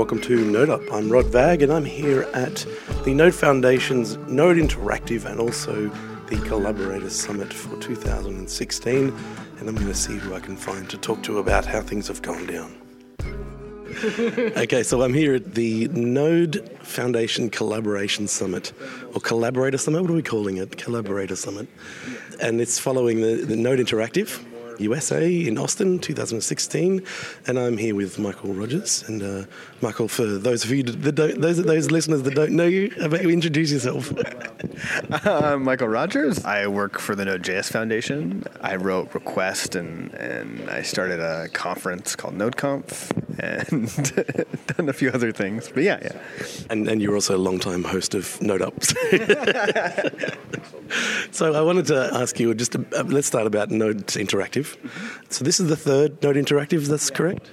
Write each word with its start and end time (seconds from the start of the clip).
Welcome 0.00 0.22
to 0.22 0.50
Node 0.50 0.70
Up. 0.70 0.80
I'm 0.90 1.10
Rod 1.10 1.26
Vagg, 1.26 1.60
and 1.60 1.70
I'm 1.70 1.84
here 1.84 2.22
at 2.32 2.64
the 3.04 3.12
Node 3.12 3.34
Foundation's 3.34 4.16
Node 4.28 4.56
Interactive 4.56 5.26
and 5.26 5.38
also 5.38 5.90
the 6.28 6.36
Collaborators 6.48 7.14
Summit 7.14 7.52
for 7.52 7.78
2016. 7.82 9.08
And 9.58 9.68
I'm 9.68 9.74
going 9.74 9.86
to 9.88 9.94
see 9.94 10.16
who 10.16 10.34
I 10.34 10.40
can 10.40 10.56
find 10.56 10.88
to 10.88 10.96
talk 10.96 11.22
to 11.24 11.38
about 11.38 11.66
how 11.66 11.82
things 11.82 12.08
have 12.08 12.22
gone 12.22 12.46
down. 12.46 12.74
okay, 14.56 14.82
so 14.82 15.02
I'm 15.02 15.12
here 15.12 15.34
at 15.34 15.54
the 15.54 15.88
Node 15.88 16.66
Foundation 16.80 17.50
Collaboration 17.50 18.26
Summit, 18.26 18.72
or 19.14 19.20
Collaborator 19.20 19.76
Summit. 19.76 20.00
What 20.00 20.12
are 20.12 20.14
we 20.14 20.22
calling 20.22 20.56
it? 20.56 20.78
Collaborator 20.78 21.36
Summit. 21.36 21.68
And 22.40 22.62
it's 22.62 22.78
following 22.78 23.20
the, 23.20 23.44
the 23.44 23.54
Node 23.54 23.80
Interactive, 23.80 24.42
USA 24.80 25.46
in 25.46 25.58
Austin, 25.58 25.98
2016, 25.98 27.02
and 27.46 27.58
I'm 27.58 27.76
here 27.76 27.94
with 27.94 28.16
Mikeal 28.18 28.58
Rogers. 28.58 29.04
And 29.08 29.22
uh, 29.22 29.44
Michael, 29.80 30.08
for 30.08 30.24
those 30.24 30.64
of 30.64 30.70
you 30.70 30.82
that 30.82 31.14
don't, 31.14 31.40
those 31.40 31.62
those 31.62 31.90
listeners 31.90 32.22
that 32.22 32.34
don't 32.34 32.52
know 32.52 32.66
you, 32.66 32.92
how 32.98 33.06
about 33.06 33.22
you 33.22 33.30
introduce 33.30 33.70
yourself? 33.72 34.10
I'm 35.26 35.64
Mikeal 35.64 35.92
Rogers. 35.92 36.44
I 36.44 36.66
work 36.66 36.98
for 36.98 37.14
the 37.14 37.24
Node.js 37.24 37.70
Foundation. 37.70 38.44
I 38.60 38.76
wrote 38.76 39.14
Request, 39.14 39.74
and 39.74 40.12
and 40.14 40.68
I 40.70 40.82
started 40.82 41.20
a 41.20 41.48
conference 41.48 42.16
called 42.16 42.34
NodeConf, 42.36 43.10
and 43.38 44.66
done 44.76 44.88
a 44.88 44.92
few 44.92 45.10
other 45.10 45.32
things. 45.32 45.70
But 45.72 45.82
yeah, 45.82 45.98
yeah. 46.02 46.18
And 46.70 46.88
and 46.88 47.02
you're 47.02 47.14
also 47.14 47.36
a 47.36 47.38
long-time 47.38 47.84
host 47.84 48.14
of 48.14 48.40
Node 48.40 48.62
Ups. 48.62 48.94
so 51.30 51.54
I 51.54 51.60
wanted 51.60 51.86
to 51.86 52.10
ask 52.12 52.38
you 52.40 52.54
just 52.54 52.72
to, 52.72 52.84
uh, 52.96 53.04
let's 53.04 53.26
start 53.26 53.46
about 53.46 53.70
Node 53.70 54.06
Interactive. 54.08 54.69
So 55.28 55.44
this 55.44 55.60
is 55.60 55.68
the 55.68 55.76
third 55.76 56.22
Node 56.22 56.36
Interactive. 56.36 56.86
That's 56.86 57.10
correct. 57.10 57.48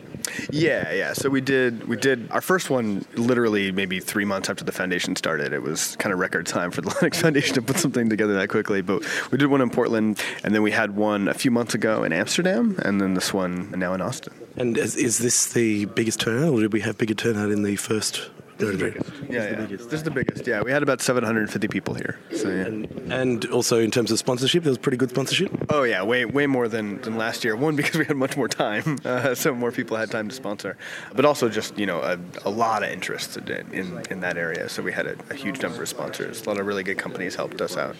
Yeah, 0.51 0.91
yeah. 0.91 1.13
So 1.13 1.29
we 1.29 1.41
did 1.41 1.87
we 1.87 1.95
did 1.95 2.29
our 2.31 2.41
first 2.41 2.69
one 2.69 3.05
literally 3.15 3.71
maybe 3.71 3.99
three 3.99 4.25
months 4.25 4.49
after 4.49 4.63
the 4.63 4.71
foundation 4.71 5.15
started. 5.15 5.53
It 5.53 5.61
was 5.61 5.95
kind 5.97 6.13
of 6.13 6.19
record 6.19 6.45
time 6.45 6.71
for 6.71 6.81
the 6.81 6.89
Linux 6.91 7.17
Foundation 7.17 7.55
to 7.55 7.61
put 7.61 7.77
something 7.77 8.09
together 8.09 8.33
that 8.35 8.49
quickly. 8.49 8.81
But 8.81 9.03
we 9.31 9.37
did 9.37 9.47
one 9.47 9.61
in 9.61 9.69
Portland, 9.69 10.21
and 10.43 10.53
then 10.53 10.61
we 10.61 10.71
had 10.71 10.95
one 10.95 11.27
a 11.27 11.33
few 11.33 11.51
months 11.51 11.73
ago 11.73 12.03
in 12.03 12.13
Amsterdam, 12.13 12.77
and 12.83 12.99
then 12.99 13.13
this 13.13 13.33
one 13.33 13.71
now 13.71 13.93
in 13.93 14.01
Austin. 14.01 14.33
And 14.55 14.77
is, 14.77 14.95
is 14.95 15.19
this 15.19 15.53
the 15.53 15.85
biggest 15.85 16.19
turnout, 16.19 16.53
or 16.53 16.61
did 16.61 16.73
we 16.73 16.81
have 16.81 16.97
bigger 16.97 17.13
turnout 17.13 17.51
in 17.51 17.63
the 17.63 17.75
first 17.75 18.29
this 18.57 18.69
is 18.69 18.77
the 18.77 18.85
biggest. 18.85 19.11
Yeah, 19.29 19.43
yeah. 19.43 19.49
The 19.49 19.67
biggest. 19.67 19.89
This 19.89 19.99
is 19.99 20.03
the 20.03 20.11
biggest. 20.11 20.47
Yeah, 20.47 20.61
we 20.61 20.71
had 20.71 20.83
about 20.83 21.01
750 21.01 21.67
people 21.67 21.93
here. 21.93 22.19
So 22.35 22.49
yeah. 22.49 22.65
And, 22.65 23.11
and, 23.11 23.45
also 23.47 23.79
in 23.79 23.91
terms 23.91 24.11
of 24.11 24.19
sponsorship, 24.19 24.63
there 24.63 24.71
was 24.71 24.77
pretty 24.77 24.97
good 24.97 25.09
sponsorship. 25.09 25.51
Oh 25.69 25.83
yeah, 25.83 26.03
way 26.03 26.25
way 26.25 26.47
more 26.47 26.67
than, 26.67 27.01
than 27.01 27.17
last 27.17 27.43
year. 27.43 27.55
One 27.55 27.75
because 27.75 27.95
we 27.95 28.05
had 28.05 28.17
much 28.17 28.35
more 28.35 28.47
time, 28.47 28.97
uh, 29.05 29.35
so 29.35 29.53
more 29.53 29.71
people 29.71 29.97
had 29.97 30.09
time 30.11 30.29
to 30.29 30.35
sponsor, 30.35 30.77
but 31.13 31.25
also 31.25 31.49
just 31.49 31.77
you 31.77 31.85
know 31.85 32.01
a, 32.01 32.17
a 32.45 32.49
lot 32.49 32.83
of 32.83 32.89
interest 32.89 33.37
in, 33.37 33.73
in, 33.73 34.03
in 34.09 34.19
that 34.21 34.37
area. 34.37 34.69
So 34.69 34.81
we 34.81 34.91
had 34.91 35.05
a, 35.07 35.15
a, 35.29 35.35
huge 35.35 35.61
number 35.61 35.83
of 35.83 35.89
sponsors. 35.89 36.41
A 36.41 36.49
lot 36.49 36.59
of 36.59 36.65
really 36.65 36.83
good 36.83 36.97
companies 36.97 37.35
helped 37.35 37.61
us 37.61 37.77
out. 37.77 37.95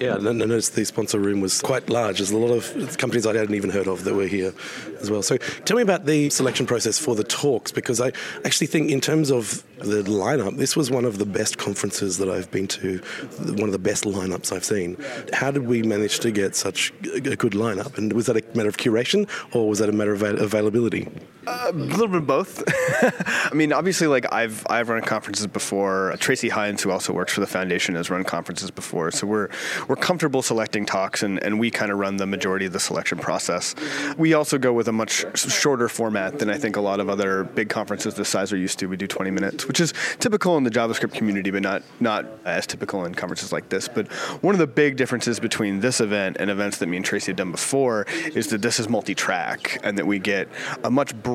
Yeah, 0.00 0.14
I 0.14 0.18
noticed 0.18 0.76
the 0.76 0.84
sponsor 0.86 1.18
room 1.18 1.42
was 1.42 1.60
quite 1.60 1.90
large. 1.90 2.18
There's 2.18 2.30
a 2.30 2.38
lot 2.38 2.54
of 2.54 2.96
companies 2.96 3.26
I 3.26 3.36
hadn't 3.36 3.54
even 3.54 3.68
heard 3.68 3.86
of 3.86 4.04
that 4.04 4.14
were 4.14 4.26
here 4.26 4.54
as 4.98 5.10
well. 5.10 5.22
So 5.22 5.36
tell 5.36 5.76
me 5.76 5.82
about 5.82 6.06
the 6.06 6.30
selection 6.30 6.64
process 6.64 6.98
for 6.98 7.14
the 7.14 7.22
talks 7.22 7.70
because 7.70 8.00
I 8.00 8.12
actually 8.46 8.68
think 8.68 8.90
in 8.90 9.02
terms 9.02 9.30
of 9.30 9.62
the 9.76 10.02
lineup, 10.04 10.56
this 10.56 10.74
was 10.74 10.90
one 10.90 11.04
of 11.04 11.18
the 11.18 11.26
best 11.26 11.58
conferences 11.58 12.16
that 12.16 12.30
I've 12.30 12.50
been 12.50 12.66
to, 12.68 12.96
one 13.40 13.64
of 13.64 13.72
the 13.72 13.78
best 13.78 14.04
lineups 14.04 14.52
I've 14.52 14.64
seen. 14.64 14.96
How 15.34 15.50
did 15.50 15.66
we 15.66 15.82
manage 15.82 16.20
to 16.20 16.30
get 16.30 16.56
such 16.56 16.94
a 17.14 17.20
good 17.20 17.52
lineup? 17.52 17.98
And 17.98 18.14
was 18.14 18.24
that 18.24 18.38
a 18.38 18.56
matter 18.56 18.70
of 18.70 18.78
curation 18.78 19.28
or 19.54 19.68
was 19.68 19.80
that 19.80 19.90
a 19.90 19.92
matter 19.92 20.12
of 20.14 20.22
availability? 20.22 21.08
Uh, 21.46 21.70
a 21.70 21.72
little 21.72 22.06
bit 22.06 22.18
of 22.18 22.26
both. 22.26 22.62
I 23.50 23.54
mean, 23.54 23.72
obviously, 23.72 24.06
like 24.06 24.30
I've 24.32 24.66
I've 24.68 24.88
run 24.88 25.02
conferences 25.02 25.46
before. 25.46 26.14
Tracy 26.18 26.50
Hinds, 26.50 26.82
who 26.82 26.90
also 26.90 27.12
works 27.12 27.32
for 27.32 27.40
the 27.40 27.46
foundation, 27.46 27.94
has 27.94 28.10
run 28.10 28.24
conferences 28.24 28.70
before. 28.70 29.10
So 29.10 29.26
we're 29.26 29.48
we're 29.88 29.96
comfortable 29.96 30.42
selecting 30.42 30.84
talks, 30.84 31.22
and, 31.22 31.42
and 31.42 31.58
we 31.58 31.70
kind 31.70 31.90
of 31.90 31.98
run 31.98 32.18
the 32.18 32.26
majority 32.26 32.66
of 32.66 32.72
the 32.72 32.80
selection 32.80 33.18
process. 33.18 33.74
We 34.18 34.34
also 34.34 34.58
go 34.58 34.72
with 34.72 34.88
a 34.88 34.92
much 34.92 35.24
shorter 35.34 35.88
format 35.88 36.38
than 36.38 36.50
I 36.50 36.58
think 36.58 36.76
a 36.76 36.80
lot 36.80 37.00
of 37.00 37.08
other 37.08 37.44
big 37.44 37.70
conferences 37.70 38.14
this 38.14 38.28
size 38.28 38.52
are 38.52 38.58
used 38.58 38.78
to. 38.80 38.86
We 38.86 38.98
do 38.98 39.06
20 39.06 39.30
minutes, 39.30 39.66
which 39.66 39.80
is 39.80 39.94
typical 40.18 40.58
in 40.58 40.64
the 40.64 40.70
JavaScript 40.70 41.14
community, 41.14 41.50
but 41.50 41.62
not 41.62 41.82
not 42.00 42.26
as 42.44 42.66
typical 42.66 43.06
in 43.06 43.14
conferences 43.14 43.50
like 43.50 43.70
this. 43.70 43.88
But 43.88 44.08
one 44.42 44.54
of 44.54 44.58
the 44.58 44.66
big 44.66 44.96
differences 44.96 45.40
between 45.40 45.80
this 45.80 46.02
event 46.02 46.36
and 46.38 46.50
events 46.50 46.78
that 46.78 46.86
me 46.86 46.98
and 46.98 47.04
Tracy 47.04 47.32
have 47.32 47.36
done 47.36 47.52
before 47.52 48.04
is 48.34 48.48
that 48.48 48.60
this 48.60 48.78
is 48.78 48.90
multi-track, 48.90 49.80
and 49.82 49.96
that 49.96 50.06
we 50.06 50.18
get 50.18 50.46
a 50.84 50.90
much 50.90 51.14
broader 51.22 51.29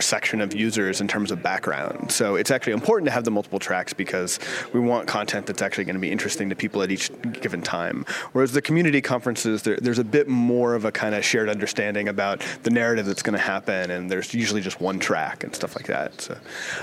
section 0.00 0.40
of 0.40 0.54
users 0.54 1.00
in 1.00 1.08
terms 1.08 1.30
of 1.30 1.42
background. 1.42 2.10
So 2.12 2.36
it's 2.36 2.50
actually 2.50 2.72
important 2.72 3.06
to 3.06 3.12
have 3.12 3.24
the 3.24 3.30
multiple 3.30 3.58
tracks 3.58 3.92
because 3.92 4.38
we 4.72 4.80
want 4.80 5.08
content 5.08 5.46
that's 5.46 5.62
actually 5.62 5.84
going 5.84 5.94
to 5.94 6.00
be 6.00 6.10
interesting 6.10 6.48
to 6.50 6.56
people 6.56 6.82
at 6.82 6.90
each 6.90 7.10
given 7.40 7.62
time. 7.62 8.04
Whereas 8.32 8.52
the 8.52 8.62
community 8.62 9.00
conferences, 9.00 9.62
there, 9.62 9.76
there's 9.76 9.98
a 9.98 10.04
bit 10.04 10.28
more 10.28 10.74
of 10.74 10.84
a 10.84 10.92
kind 10.92 11.14
of 11.14 11.24
shared 11.24 11.48
understanding 11.48 12.08
about 12.08 12.44
the 12.62 12.70
narrative 12.70 13.06
that's 13.06 13.22
going 13.22 13.34
to 13.34 13.44
happen, 13.44 13.90
and 13.90 14.10
there's 14.10 14.34
usually 14.34 14.60
just 14.60 14.80
one 14.80 14.98
track 14.98 15.44
and 15.44 15.54
stuff 15.54 15.76
like 15.76 15.86
that. 15.86 16.20
So 16.20 16.38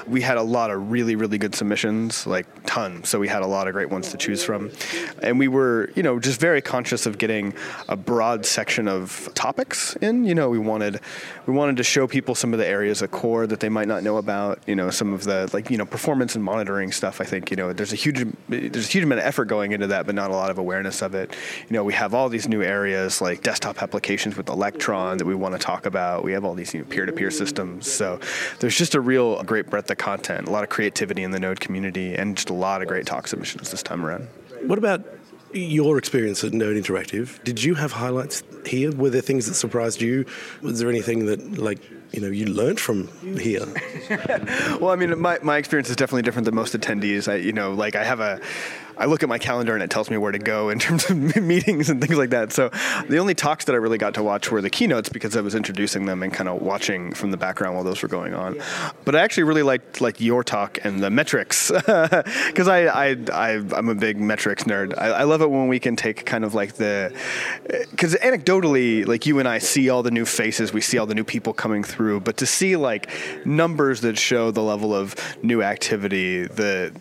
we 0.08 0.22
had 0.22 0.38
a 0.38 0.44
lot 0.44 0.72
of 0.72 0.92
really, 0.92 1.16
really 1.16 1.38
good 1.38 1.56
submissions, 1.56 2.26
like 2.28 2.48
tons. 2.66 3.10
So 3.10 3.20
we 3.20 3.28
had 3.28 3.42
a 3.44 3.48
lot 3.48 3.68
of 3.68 3.74
great 3.74 3.90
ones 3.90 4.12
to 4.12 4.18
choose 4.18 4.44
from, 4.44 4.72
and 5.22 5.40
we 5.40 5.48
were, 5.48 5.92
you 5.96 6.04
know, 6.04 6.20
just 6.20 6.40
very 6.40 6.62
conscious 6.62 7.06
of 7.06 7.18
getting 7.18 7.54
a 7.88 7.96
broad 7.96 8.46
section 8.46 8.88
of 8.88 9.30
topics 9.34 9.96
in. 9.98 10.24
You 10.24 10.36
know, 10.36 10.50
we 10.50 10.60
wanted 10.60 11.00
we 11.46 11.54
wanted 11.54 11.78
to 11.78 11.84
show 11.84 12.08
people 12.08 12.36
some 12.36 12.54
of 12.54 12.57
the 12.58 12.68
areas 12.68 13.02
of 13.02 13.12
core 13.12 13.48
that 13.48 13.60
they 13.60 13.70
might 13.70 13.88
not 13.88 14.04
know 14.04 14.18
about. 14.18 14.60
You 14.68 14.76
know, 14.76 14.90
some 14.90 15.14
of 15.14 15.24
the 15.24 15.50
like 15.54 15.70
you 15.70 15.78
know 15.78 15.86
performance 15.86 16.36
and 16.36 16.44
monitoring 16.44 16.92
stuff. 16.92 17.22
I 17.22 17.24
think 17.24 17.50
you 17.52 17.58
know 17.58 17.74
there's 17.74 17.94
a 17.94 17.96
huge 17.96 18.26
there's 18.50 18.88
a 18.88 18.92
huge 18.92 19.04
amount 19.04 19.20
of 19.20 19.26
effort 19.26 19.46
going 19.46 19.72
into 19.72 19.88
that, 19.88 20.06
but 20.06 20.16
not 20.16 20.32
a 20.32 20.36
lot 20.36 20.50
of 20.50 20.58
awareness 20.58 21.02
of 21.02 21.16
it. 21.16 21.36
You 21.70 21.74
know, 21.74 21.84
we 21.84 21.94
have 21.94 22.14
all 22.14 22.30
these 22.30 22.48
new 22.48 22.62
areas 22.62 23.22
like 23.22 23.42
desktop 23.42 23.82
applications 23.82 24.36
with 24.36 24.50
Electron 24.50 25.18
that 25.18 25.26
we 25.26 25.36
want 25.36 25.54
to 25.54 25.60
talk 25.60 25.86
about. 25.86 26.24
We 26.24 26.34
have 26.34 26.44
all 26.44 26.54
these 26.54 26.74
new 26.74 26.84
peer-to-peer 26.84 27.32
systems. 27.32 27.92
So 27.92 28.20
there's 28.60 28.78
just 28.78 28.96
a 28.96 29.02
real 29.02 29.42
great 29.44 29.70
breadth 29.70 29.90
of 29.90 29.98
content, 29.98 30.48
a 30.48 30.52
lot 30.52 30.64
of 30.64 30.70
creativity 30.70 31.24
in 31.24 31.32
the 31.32 31.40
Node 31.40 31.60
community, 31.60 32.16
and 32.16 32.36
just 32.36 32.50
a 32.50 32.54
lot 32.54 32.82
of 32.82 32.88
great 32.88 33.06
talk 33.06 33.28
submissions 33.28 33.72
this 33.72 33.84
time 33.84 34.06
around. 34.06 34.28
What 34.64 34.78
about 34.78 35.06
your 35.54 35.98
experience 35.98 36.44
at 36.44 36.54
Node 36.54 36.76
Interactive? 36.76 37.44
Did 37.44 37.64
you 37.64 37.76
have 37.76 37.94
highlights 37.94 38.44
here? 38.66 38.92
Were 38.92 39.10
there 39.10 39.22
things 39.22 39.48
that 39.48 39.54
surprised 39.54 40.02
you? 40.02 40.26
Was 40.62 40.80
there 40.80 40.90
anything 40.90 41.26
that 41.28 41.58
like 41.58 41.80
you 42.12 42.22
know 42.22 42.28
you 42.28 42.46
learned 42.46 42.80
from 42.80 43.08
here? 43.38 43.66
well, 44.80 44.90
I 44.90 44.96
mean, 44.96 45.20
my, 45.20 45.40
my 45.42 45.58
experience 45.58 45.90
is 45.90 45.96
definitely 45.96 46.22
different 46.24 46.46
than 46.46 46.56
most 46.56 46.74
attendees. 46.74 47.32
I 47.32 47.36
you 47.36 47.54
know 47.54 47.74
like 47.74 47.96
I 47.96 48.04
have 48.04 48.20
a 48.20 48.40
I 48.98 49.06
look 49.06 49.24
at 49.24 49.30
my 49.30 49.38
calendar 49.38 49.74
and 49.74 49.84
it 49.84 49.90
tells 49.90 50.10
me 50.10 50.18
where 50.18 50.32
to 50.32 50.40
go 50.40 50.70
in 50.78 50.80
terms 50.80 51.10
of 51.10 51.18
meetings 51.38 51.90
and 51.90 52.02
things 52.02 52.18
like 52.18 52.32
that. 52.32 52.52
So 52.52 52.70
the 53.08 53.18
only 53.18 53.36
talks 53.36 53.66
that 53.66 53.74
I 53.74 53.78
really 53.78 53.98
got 53.98 54.14
to 54.16 54.24
watch 54.24 54.52
were 54.52 54.62
the 54.62 54.70
keynotes 54.70 55.10
because 55.10 55.36
I 55.36 55.42
was 55.42 55.56
introducing 55.56 56.06
them 56.06 56.24
and 56.24 56.34
kind 56.34 56.50
of 56.50 56.62
watching 56.62 57.14
from 57.14 57.32
the 57.32 57.38
background 57.38 57.76
while 57.76 57.84
those 57.84 58.02
were 58.02 58.08
going 58.08 58.34
on. 58.34 58.62
But 59.06 59.16
I 59.16 59.22
actually 59.22 59.44
really 59.44 59.64
liked 59.64 60.02
like 60.02 60.20
your 60.20 60.44
talk 60.44 60.80
and 60.84 61.02
the 61.02 61.10
metrics 61.10 61.72
because 61.72 62.68
I, 62.68 62.86
I, 62.88 63.18
I 63.32 63.50
am 63.52 63.90
a 63.90 63.96
big 63.96 64.20
metrics 64.20 64.64
nerd. 64.64 64.98
I, 64.98 65.08
I 65.08 65.24
love 65.24 65.42
it 65.42 65.50
when 65.50 65.68
we 65.68 65.80
can 65.80 65.96
take 65.96 66.26
kind 66.26 66.44
of 66.44 66.54
like 66.54 66.74
the 66.74 67.16
because 67.92 68.16
anecdotally 68.16 69.06
like 69.06 69.26
you 69.26 69.40
and 69.40 69.48
I 69.48 69.60
see 69.60 69.90
all 69.90 70.04
the 70.04 70.12
new 70.12 70.26
faces, 70.26 70.74
we 70.74 70.82
see 70.82 70.98
all 70.98 71.06
the 71.06 71.16
new 71.16 71.24
people 71.24 71.54
coming 71.54 71.84
through, 71.84 72.22
but 72.22 72.38
to 72.38 72.46
see 72.46 72.76
like 72.76 73.10
numbers 73.46 74.02
that 74.02 74.18
show 74.18 74.52
the 74.52 74.64
level 74.64 74.94
of 74.94 75.16
new 75.44 75.62
activity, 75.62 76.46
the 76.46 76.94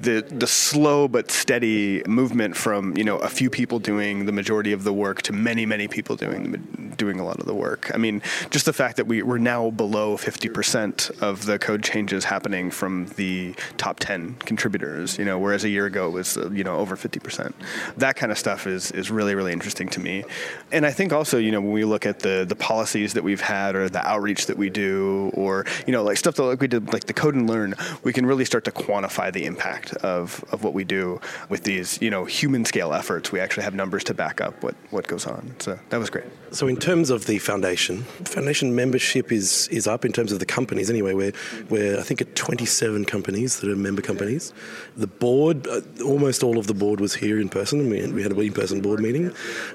the 0.00 0.24
the 0.28 0.46
slow 0.46 1.08
but 1.08 1.30
steady 1.30 2.02
movement 2.06 2.56
from 2.56 2.96
you 2.96 3.04
know 3.04 3.18
a 3.18 3.28
few 3.28 3.50
people 3.50 3.78
doing 3.78 4.26
the 4.26 4.32
majority 4.32 4.72
of 4.72 4.84
the 4.84 4.92
work 4.92 5.22
to 5.22 5.32
many 5.32 5.66
many 5.66 5.88
people 5.88 6.16
doing 6.16 6.93
doing 6.96 7.20
a 7.20 7.24
lot 7.24 7.40
of 7.40 7.46
the 7.46 7.54
work. 7.54 7.90
I 7.94 7.98
mean, 7.98 8.22
just 8.50 8.66
the 8.66 8.72
fact 8.72 8.96
that 8.96 9.06
we 9.06 9.22
we're 9.22 9.38
now 9.38 9.70
below 9.70 10.16
50% 10.16 11.22
of 11.22 11.46
the 11.46 11.58
code 11.58 11.82
changes 11.82 12.24
happening 12.24 12.70
from 12.70 13.06
the 13.16 13.54
top 13.76 14.00
10 14.00 14.36
contributors. 14.40 15.18
You 15.18 15.24
know, 15.24 15.38
whereas 15.38 15.64
a 15.64 15.68
year 15.68 15.86
ago 15.86 16.08
it 16.08 16.12
was 16.12 16.36
uh, 16.36 16.50
you 16.50 16.64
know 16.64 16.76
over 16.76 16.96
50%. 16.96 17.52
That 17.96 18.16
kind 18.16 18.32
of 18.32 18.38
stuff 18.38 18.66
is 18.66 18.90
is 18.92 19.10
really 19.10 19.34
really 19.34 19.52
interesting 19.52 19.88
to 19.90 20.00
me. 20.00 20.24
And 20.72 20.86
I 20.86 20.90
think 20.90 21.12
also 21.12 21.38
you 21.38 21.50
know 21.50 21.60
when 21.60 21.72
we 21.72 21.84
look 21.84 22.06
at 22.06 22.20
the 22.20 22.44
the 22.46 22.56
policies 22.56 23.14
that 23.14 23.24
we've 23.24 23.40
had 23.40 23.76
or 23.76 23.88
the 23.88 24.06
outreach 24.06 24.46
that 24.46 24.56
we 24.56 24.70
do 24.70 25.30
or 25.34 25.66
you 25.86 25.92
know 25.92 26.02
like 26.02 26.16
stuff 26.16 26.34
that 26.36 26.44
like 26.44 26.60
we 26.60 26.68
did 26.68 26.92
like 26.92 27.04
the 27.04 27.12
code 27.12 27.34
and 27.34 27.48
learn, 27.48 27.74
we 28.02 28.12
can 28.12 28.26
really 28.26 28.44
start 28.44 28.64
to 28.64 28.70
quantify 28.70 29.32
the 29.32 29.44
impact 29.44 29.94
of, 29.96 30.44
of 30.52 30.62
what 30.62 30.74
we 30.74 30.84
do 30.84 31.20
with 31.48 31.64
these, 31.64 32.00
you 32.00 32.10
know, 32.10 32.24
human 32.24 32.64
scale 32.64 32.92
efforts. 32.92 33.32
We 33.32 33.40
actually 33.40 33.64
have 33.64 33.74
numbers 33.74 34.04
to 34.04 34.14
back 34.14 34.40
up 34.40 34.62
what, 34.62 34.74
what 34.90 35.06
goes 35.06 35.26
on. 35.26 35.54
So 35.58 35.78
that 35.90 35.98
was 35.98 36.10
great. 36.10 36.26
So 36.52 36.68
in 36.68 36.76
terms 36.84 37.08
of 37.08 37.24
the 37.24 37.38
foundation, 37.38 38.02
foundation 38.26 38.74
membership 38.74 39.32
is 39.32 39.68
is 39.68 39.86
up 39.86 40.04
in 40.04 40.12
terms 40.12 40.32
of 40.32 40.38
the 40.38 40.44
companies 40.44 40.90
anyway. 40.90 41.14
We're, 41.14 41.32
we're 41.70 41.98
I 41.98 42.02
think 42.02 42.20
at 42.20 42.36
27 42.36 43.06
companies 43.06 43.60
that 43.60 43.70
are 43.70 43.76
member 43.76 44.02
companies. 44.02 44.52
The 44.94 45.06
board, 45.06 45.66
uh, 45.66 45.80
almost 46.04 46.42
all 46.42 46.58
of 46.58 46.66
the 46.66 46.74
board 46.74 47.00
was 47.00 47.14
here 47.14 47.40
in 47.40 47.48
person. 47.48 47.88
We, 47.88 48.06
we 48.12 48.22
had 48.22 48.32
a 48.32 48.38
in-person 48.38 48.82
board 48.82 49.00
meeting. 49.00 49.32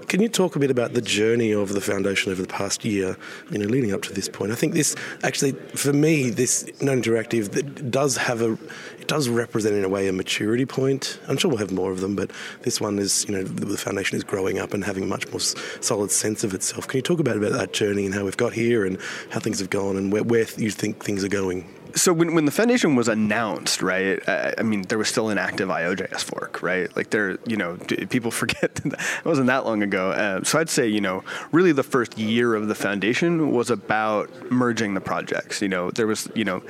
Can 0.08 0.22
you 0.22 0.30
talk 0.30 0.56
a 0.56 0.60
bit 0.60 0.70
about 0.70 0.94
the 0.94 1.02
journey 1.02 1.52
of 1.52 1.74
the 1.74 1.82
foundation 1.82 2.32
over 2.32 2.44
the 2.44 2.48
past 2.48 2.86
year, 2.86 3.18
you 3.50 3.58
know, 3.58 3.66
leading 3.66 3.92
up 3.92 4.04
to 4.04 4.14
this 4.14 4.30
point? 4.30 4.52
I 4.52 4.56
think 4.56 4.76
this 4.76 4.96
actually, 5.24 5.54
for 5.54 5.94
me, 5.94 6.30
this 6.30 6.70
Node 6.80 7.04
Interactive 7.04 7.90
does 7.90 8.18
have 8.18 8.44
a, 8.44 8.52
it 9.00 9.08
does 9.08 9.30
represent 9.30 9.74
in 9.74 9.84
a 9.84 9.90
way 9.90 10.08
a 10.08 10.14
maturity 10.14 10.68
point. 10.68 11.20
I'm 11.28 11.38
sure 11.38 11.50
we'll 11.50 11.58
have 11.58 11.72
more 11.72 11.92
of 11.92 12.02
them, 12.02 12.16
but 12.16 12.30
this 12.62 12.80
one 12.80 13.00
is, 13.00 13.26
you 13.28 13.36
know, 13.36 13.44
the 13.44 13.78
foundation 13.78 14.16
is 14.16 14.24
growing 14.24 14.60
up 14.60 14.76
and 14.76 14.84
having 14.84 15.06
a 15.06 15.08
much 15.08 15.28
more 15.32 15.40
solid 15.40 16.12
sense 16.12 16.44
of 16.44 16.54
itself. 16.54 16.88
Can 16.88 16.99
you 17.00 17.04
talk 17.04 17.20
about 17.20 17.38
about 17.38 17.54
that 17.54 17.74
journey 17.74 18.06
and 18.06 18.14
how 18.14 18.26
we've 18.26 18.38
got 18.38 18.54
here 18.54 18.86
and 18.86 18.98
how 19.32 19.40
things 19.40 19.60
have 19.60 19.70
gone 19.70 19.98
and 19.98 20.12
where, 20.12 20.24
where 20.24 20.46
you 20.58 20.70
think 20.72 21.04
things 21.04 21.24
are 21.24 21.30
going? 21.30 21.66
so 21.96 22.14
when, 22.14 22.34
when 22.36 22.46
the 22.46 22.52
foundation 22.52 22.96
was 22.96 23.08
announced, 23.08 23.82
right? 23.82 24.22
I, 24.28 24.62
mean, 24.64 24.84
there 24.84 24.98
was 24.98 25.08
still 25.08 25.30
an 25.30 25.38
active 25.38 25.70
IOJS 25.70 26.24
fork, 26.24 26.62
right? 26.62 26.94
Like 26.96 27.10
there, 27.10 27.38
you 27.46 27.58
know, 27.58 27.78
people 28.10 28.32
forget 28.42 28.76
that 28.76 28.94
it 28.94 29.26
wasn't 29.26 29.48
that 29.48 29.66
long 29.66 29.84
ago. 29.84 30.12
Uh, 30.12 30.44
so 30.44 30.60
I'd 30.60 30.70
say, 30.70 30.88
you 30.88 31.02
know, 31.02 31.24
really 31.52 31.72
the 31.72 31.84
first 31.84 32.18
year 32.18 32.56
of 32.56 32.68
the 32.68 32.76
foundation 32.76 33.52
was 33.52 33.70
about 33.70 34.52
merging 34.52 34.94
the 34.94 35.02
projects. 35.02 35.62
You 35.62 35.70
know, 35.70 35.92
there 35.92 36.08
was, 36.08 36.30
you 36.36 36.46
know, 36.46 36.62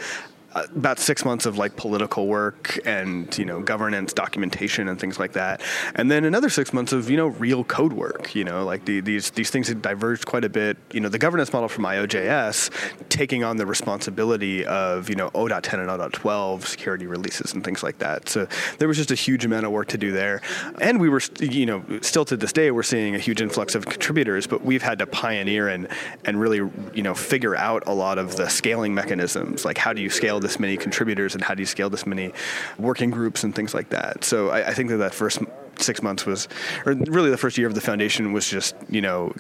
Uh, 0.60 0.64
about 0.76 1.00
six 1.00 1.24
months 1.24 1.46
of 1.46 1.58
like 1.58 1.76
political 1.76 2.28
work 2.28 2.80
and 2.86 3.38
you 3.38 3.46
know 3.46 3.62
governance 3.62 4.14
documentation 4.14 4.88
and 4.88 5.00
things 5.00 5.20
like 5.20 5.34
that. 5.34 5.62
And 5.96 6.10
then 6.10 6.26
another 6.26 6.50
six 6.50 6.74
months 6.74 6.92
of 6.92 7.10
you 7.10 7.18
know 7.18 7.28
real 7.28 7.64
code 7.64 7.94
work 7.94 8.36
you 8.36 8.44
know 8.44 8.66
like 8.66 8.86
the, 8.86 9.00
these 9.00 9.30
these 9.32 9.50
things 9.50 9.68
have 9.68 9.82
diverged 9.82 10.26
quite 10.26 10.44
a 10.44 10.50
bit. 10.50 10.78
You 10.92 11.00
know 11.00 11.10
the 11.10 11.20
governance 11.20 11.54
model 11.54 11.70
from 11.70 11.86
iojs 11.86 12.72
taking 13.10 13.44
on 13.44 13.58
the 13.58 13.66
responsibility 13.66 14.66
of 14.66 15.10
you 15.10 15.16
know 15.16 15.30
0.10 15.30 15.80
and 15.80 16.14
0.12 16.14 16.66
security 16.66 17.08
releases 17.08 17.54
and 17.54 17.64
things 17.64 17.84
like 17.84 18.00
that. 18.00 18.28
So 18.28 18.48
there 18.80 18.88
was 18.88 18.98
just 18.98 19.12
a 19.12 19.16
huge 19.16 19.46
amount 19.46 19.66
of 19.66 19.72
work 19.72 19.88
to 19.90 19.98
do 19.98 20.12
there. 20.12 20.42
And 20.82 21.00
we 21.00 21.10
were 21.10 21.22
you 21.40 21.66
know 21.66 21.84
still 22.02 22.26
to 22.26 22.36
this 22.36 22.52
day 22.52 22.72
we're 22.72 22.84
seeing 22.84 23.16
a 23.16 23.20
huge 23.20 23.42
influx 23.42 23.76
of 23.76 23.86
contributors 23.86 24.48
but 24.48 24.64
we've 24.64 24.84
had 24.84 25.00
to 25.00 25.08
pioneer 25.08 25.70
and 25.70 25.88
and 26.26 26.40
really 26.40 26.58
you 26.94 27.04
know 27.04 27.14
figure 27.14 27.56
out 27.56 27.84
a 27.88 27.94
lot 27.94 28.18
of 28.18 28.36
the 28.36 28.50
scaling 28.50 28.94
mechanisms. 28.94 29.64
Like 29.64 29.78
how 29.78 29.94
do 29.94 30.02
you 30.02 30.10
scale 30.10 30.40
this 30.40 30.49
many 30.58 30.78
contributors 30.78 31.36
and 31.36 31.44
how 31.44 31.54
do 31.54 31.62
you 31.62 31.66
scale 31.66 31.90
this 31.90 32.06
many 32.06 32.32
working 32.78 33.10
groups 33.10 33.44
and 33.44 33.54
things 33.54 33.74
like 33.74 33.90
that. 33.90 34.24
So 34.24 34.50
I, 34.50 34.70
I 34.70 34.74
think 34.74 34.90
that 34.90 34.98
that 34.98 35.14
first 35.14 35.40
six 35.78 36.02
months 36.02 36.26
was, 36.26 36.48
or 36.86 36.94
really 36.94 37.30
the 37.30 37.38
first 37.38 37.58
year 37.58 37.68
of 37.68 37.76
the 37.76 37.82
foundation 37.82 38.32
was 38.32 38.48
just, 38.48 38.76
you 38.90 39.02
know, 39.02 39.34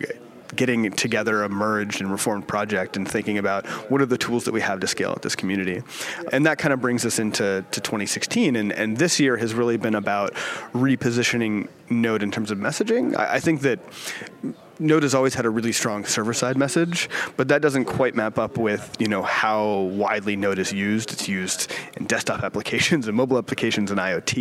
getting 0.56 0.90
together 0.92 1.44
a 1.44 1.50
merged 1.50 2.02
and 2.02 2.12
reformed 2.12 2.48
project 2.48 2.98
and 2.98 3.10
thinking 3.10 3.38
about 3.38 3.66
what 3.92 4.02
are 4.02 4.06
the 4.06 4.18
tools 4.18 4.46
that 4.46 4.52
we 4.52 4.62
have 4.62 4.80
to 4.80 4.88
scale 4.88 5.12
at 5.12 5.22
this 5.22 5.36
community. 5.36 5.82
And 6.32 6.46
that 6.46 6.58
kind 6.58 6.74
of 6.74 6.82
brings 6.82 7.06
us 7.06 7.20
into 7.20 7.64
to 7.72 7.82
2016. 7.82 8.56
And, 8.56 8.74
and 8.74 8.98
this 8.98 9.20
year 9.20 9.38
has 9.38 9.54
really 9.54 9.78
been 9.78 9.96
about 9.96 10.34
repositioning 10.74 11.68
Node 11.90 12.24
in 12.24 12.32
terms 12.32 12.52
of 12.52 12.58
messaging. 12.58 13.16
I, 13.16 13.36
I 13.36 13.40
think 13.40 13.62
that 13.62 13.80
Node 14.80 15.04
has 15.04 15.14
always 15.14 15.34
had 15.34 15.46
a 15.46 15.50
really 15.50 15.74
strong 15.74 16.06
server-side 16.06 16.58
message, 16.58 17.10
but 17.36 17.50
that 17.50 17.62
doesn't 17.62 17.86
quite 17.86 18.16
map 18.16 18.40
up 18.40 18.58
with 18.58 18.96
you 18.98 19.10
know 19.10 19.22
how 19.22 19.82
widely 19.94 20.38
Node 20.38 20.58
is 20.58 20.72
used. 20.72 21.12
It's 21.12 21.28
used 21.28 21.72
in 21.98 22.06
desktop 22.06 22.44
applications 22.44 23.08
and 23.08 23.18
mobile 23.18 23.38
applications 23.38 23.92
and 23.92 24.00
IoT. 24.00 24.38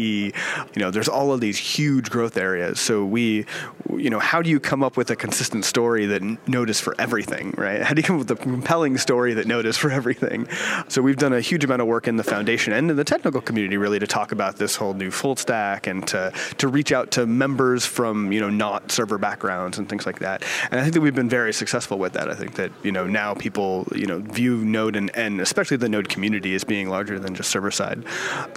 You 0.77 0.81
know, 0.81 0.93
there's 0.93 1.09
all 1.09 1.33
of 1.33 1.41
these 1.41 1.59
huge 1.59 2.09
growth 2.09 2.37
areas. 2.37 2.79
So 2.79 3.05
we, 3.05 3.47
you 3.91 4.11
know, 4.11 4.21
how 4.21 4.41
do 4.41 4.49
you 4.49 4.61
come 4.61 4.85
up 4.85 4.97
with 4.97 5.11
a 5.11 5.17
consistent 5.17 5.65
story 5.65 6.07
that 6.07 6.23
Node 6.49 6.71
is 6.71 6.81
for 6.81 6.95
everything, 7.01 7.53
right? 7.57 7.83
How 7.83 7.95
do 7.95 8.01
you 8.01 8.07
come 8.07 8.17
up 8.17 8.29
with 8.29 8.39
a 8.39 8.41
compelling 8.41 8.97
story 8.97 9.35
that 9.35 9.47
Node 9.47 9.67
is 9.67 9.77
for 9.77 9.91
everything? 9.91 10.47
So 10.87 11.03
we've 11.03 11.17
done 11.17 11.33
a 11.33 11.41
huge 11.41 11.65
amount 11.65 11.83
of 11.83 11.89
work 11.89 12.07
in 12.07 12.17
the 12.17 12.25
foundation 12.25 12.73
and 12.73 12.91
in 12.91 12.97
the 12.97 13.05
technical 13.05 13.41
community 13.41 13.77
really 13.77 13.99
to 13.99 14.07
talk 14.07 14.31
about 14.31 14.57
this 14.57 14.77
whole 14.77 14.95
new 14.95 15.11
full 15.11 15.35
stack 15.35 15.89
and 15.89 16.07
to 16.09 16.33
to 16.59 16.69
reach 16.69 16.93
out 16.93 17.11
to 17.13 17.27
members 17.27 17.85
from 17.85 18.31
you 18.31 18.41
know 18.41 18.51
not 18.51 18.93
server 18.93 19.19
backgrounds 19.19 19.79
and 19.79 19.89
things 19.89 20.07
like 20.07 20.21
that 20.21 20.28
that. 20.29 20.45
And 20.71 20.79
I 20.79 20.83
think 20.83 20.95
that 20.95 21.01
we've 21.01 21.15
been 21.15 21.29
very 21.29 21.53
successful 21.53 21.99
with 21.99 22.13
that. 22.13 22.29
I 22.29 22.35
think 22.35 22.55
that 22.55 22.71
you 22.83 22.93
know 22.93 23.07
now 23.07 23.35
people 23.35 23.87
you 23.95 24.07
know 24.07 24.19
view 24.19 24.65
Node 24.65 24.97
and, 24.97 25.11
and 25.17 25.41
especially 25.41 25.77
the 25.77 25.89
Node 25.89 26.09
community 26.09 26.55
as 26.55 26.65
being 26.65 26.89
larger 26.89 27.19
than 27.19 27.35
just 27.35 27.51
server 27.51 27.71
side. 27.71 28.05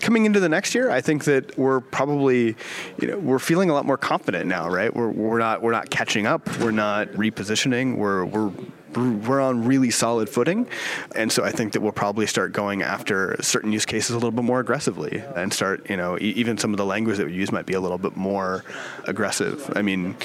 Coming 0.01 0.25
into 0.25 0.39
the 0.39 0.49
next 0.49 0.75
year, 0.75 0.89
I 0.89 1.01
think 1.01 1.23
that 1.25 1.57
we're 1.57 1.79
probably 1.79 2.55
you 2.99 3.07
know 3.07 3.17
we're 3.17 3.39
feeling 3.39 3.69
a 3.69 3.73
lot 3.73 3.85
more 3.85 3.97
confident 3.97 4.47
now, 4.47 4.69
right? 4.69 4.93
We're, 4.93 5.09
we're 5.09 5.39
not 5.39 5.61
we're 5.61 5.71
not 5.71 5.89
catching 5.89 6.25
up. 6.25 6.41
We're 6.59 6.71
not 6.71 7.07
repositioning. 7.09 7.97
We're 7.97 8.25
we're 8.25 8.51
we're 8.95 9.39
on 9.39 9.65
really 9.65 9.89
solid 9.89 10.29
footing. 10.29 10.67
And 11.15 11.31
so 11.31 11.43
I 11.43 11.51
think 11.51 11.73
that 11.73 11.81
we'll 11.81 11.91
probably 11.91 12.27
start 12.27 12.51
going 12.51 12.81
after 12.81 13.37
certain 13.41 13.71
use 13.71 13.85
cases 13.85 14.11
a 14.11 14.15
little 14.15 14.31
bit 14.31 14.43
more 14.43 14.59
aggressively 14.59 15.23
and 15.35 15.53
start, 15.53 15.89
you 15.89 15.97
know, 15.97 16.17
even 16.19 16.57
some 16.57 16.73
of 16.73 16.77
the 16.77 16.85
language 16.85 17.17
that 17.17 17.27
we 17.27 17.33
use 17.33 17.51
might 17.51 17.65
be 17.65 17.73
a 17.73 17.79
little 17.79 17.97
bit 17.97 18.15
more 18.15 18.63
aggressive. 19.05 19.71
I 19.75 19.81
mean, 19.81 20.17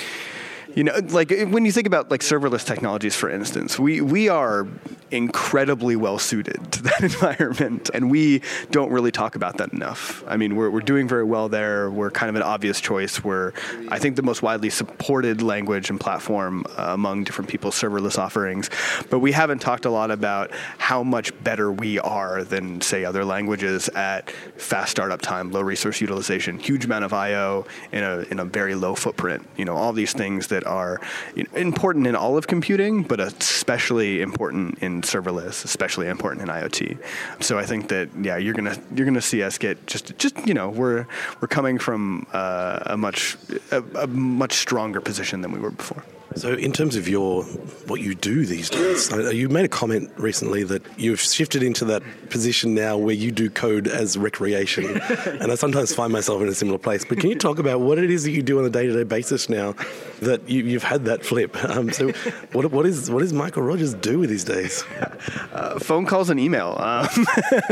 you 0.77 0.85
know, 0.85 0.93
like 1.09 1.31
when 1.31 1.65
you 1.65 1.73
think 1.73 1.87
about 1.87 2.11
like 2.11 2.21
serverless 2.21 2.65
technologies, 2.65 3.17
for 3.17 3.31
instance, 3.31 3.79
we 3.79 4.03
we 4.03 4.29
are 4.29 4.69
incredibly 5.11 5.97
well 5.97 6.19
suited 6.19 6.71
to 6.71 6.83
that 6.83 7.01
environment, 7.01 7.91
and 7.95 8.11
we 8.11 8.43
don't 8.71 8.93
really 8.93 9.11
talk 9.11 9.37
about 9.37 9.57
that 9.57 9.73
enough. 9.73 10.23
I 10.29 10.37
mean, 10.37 10.55
we're 10.55 10.69
we're 10.69 10.81
doing 10.81 11.09
very 11.09 11.25
well 11.25 11.49
there. 11.49 11.91
We're 11.91 12.11
kind 12.11 12.29
of 12.29 12.37
an 12.37 12.43
obvious 12.43 12.79
choice. 12.79 13.25
We're 13.25 13.55
I 13.89 13.99
think 13.99 14.17
the 14.17 14.23
most 14.23 14.43
widely 14.43 14.69
supported 14.69 15.41
language 15.41 15.89
and 15.89 15.99
platform 15.99 16.67
uh, 16.77 16.89
among 16.89 17.25
different 17.25 17.49
people's 17.49 17.75
serverless 17.75 18.19
offerings, 18.19 18.69
but 19.09 19.21
we 19.21 19.33
haven't 19.33 19.61
talked 19.61 19.87
a 19.87 19.91
lot 19.91 20.11
about 20.11 20.51
how 20.77 21.03
much 21.03 21.33
better 21.43 21.73
we 21.73 21.99
are 22.01 22.45
than 22.45 22.83
say 22.83 23.07
other 23.07 23.25
languages 23.25 23.89
at 23.95 24.31
fast 24.61 24.91
startup 24.91 25.23
time, 25.23 25.53
low 25.53 25.63
resource 25.63 26.03
utilization, 26.03 26.59
huge 26.59 26.85
amount 26.85 27.07
of 27.07 27.15
I/O 27.15 27.65
in 27.93 28.05
a 28.05 28.19
in 28.31 28.41
a 28.41 28.45
very 28.45 28.75
low 28.75 28.95
footprint. 28.95 29.49
You 29.57 29.65
know, 29.65 29.75
all 29.75 29.95
these 29.95 30.13
things 30.13 30.49
that 30.49 30.66
are 30.67 31.01
important 31.55 32.07
in 32.07 32.15
all 32.15 32.37
of 32.37 32.47
computing, 32.47 33.03
but 33.03 33.21
especially 33.21 34.21
important 34.21 34.79
in 34.81 35.03
serverless, 35.03 35.65
especially 35.65 36.09
important 36.09 36.43
in 36.43 36.49
IoT. 36.49 36.99
So 37.41 37.59
I 37.59 37.65
think 37.65 37.89
that 37.89 38.09
yeah, 38.21 38.37
you're 38.37 38.55
gonna 38.55 38.77
you're 38.95 39.07
gonna 39.07 39.21
see 39.21 39.43
us 39.43 39.59
get 39.59 39.87
just 39.87 40.17
just 40.19 40.47
you 40.47 40.55
know 40.55 40.69
we're 40.69 41.07
we're 41.41 41.49
coming 41.49 41.79
from 41.79 42.27
uh, 42.33 42.81
a 42.87 42.97
much 42.97 43.37
a, 43.71 43.83
a 43.95 44.07
much 44.07 44.55
stronger 44.55 45.01
position 45.01 45.41
than 45.41 45.53
we 45.53 45.59
were 45.59 45.71
before. 45.71 46.03
So, 46.35 46.53
in 46.53 46.73
terms 46.73 46.97
of 46.97 47.09
your 47.09 47.45
what 47.87 48.01
you 48.01 48.15
do 48.15 48.45
these 48.45 48.69
days, 48.69 49.11
you 49.33 49.49
made 49.49 49.65
a 49.65 49.69
comment 49.69 50.11
recently 50.17 50.65
that 50.65 50.83
you've 50.99 51.21
shifted 51.21 51.63
into 51.63 51.85
that 51.87 52.03
position 52.31 52.75
now 52.75 52.99
where 52.99 53.15
you 53.15 53.31
do 53.31 53.49
code 53.49 53.87
as 53.87 54.19
recreation, 54.19 55.01
and 55.27 55.51
I 55.51 55.55
sometimes 55.55 55.95
find 55.95 56.13
myself 56.13 56.43
in 56.43 56.49
a 56.49 56.55
similar 56.55 56.79
place. 56.79 57.05
But 57.05 57.19
can 57.19 57.31
you 57.31 57.37
talk 57.37 57.59
about 57.59 57.81
what 57.81 57.99
it 57.99 58.11
is 58.11 58.25
that 58.25 58.33
you 58.33 58.43
do 58.43 58.59
on 58.59 58.65
a 58.65 58.71
day-to-day 58.71 59.05
basis 59.05 59.49
now 59.49 59.75
that 60.21 60.49
you, 60.49 60.73
have 60.75 60.83
had 60.83 61.05
that 61.07 61.25
flip? 61.25 61.57
Um, 61.77 61.91
so, 61.91 62.13
what, 62.53 62.71
what 62.71 62.87
is 62.87 63.11
what 63.11 63.21
does 63.21 63.33
Mikeal 63.33 63.67
Rogers 63.67 63.93
do 63.93 64.19
with 64.21 64.31
these 64.31 64.45
days? 64.45 64.85
Uh, 65.53 65.79
phone 65.79 66.05
calls 66.05 66.29
and 66.29 66.39
email. 66.39 66.77
Um, 66.79 67.09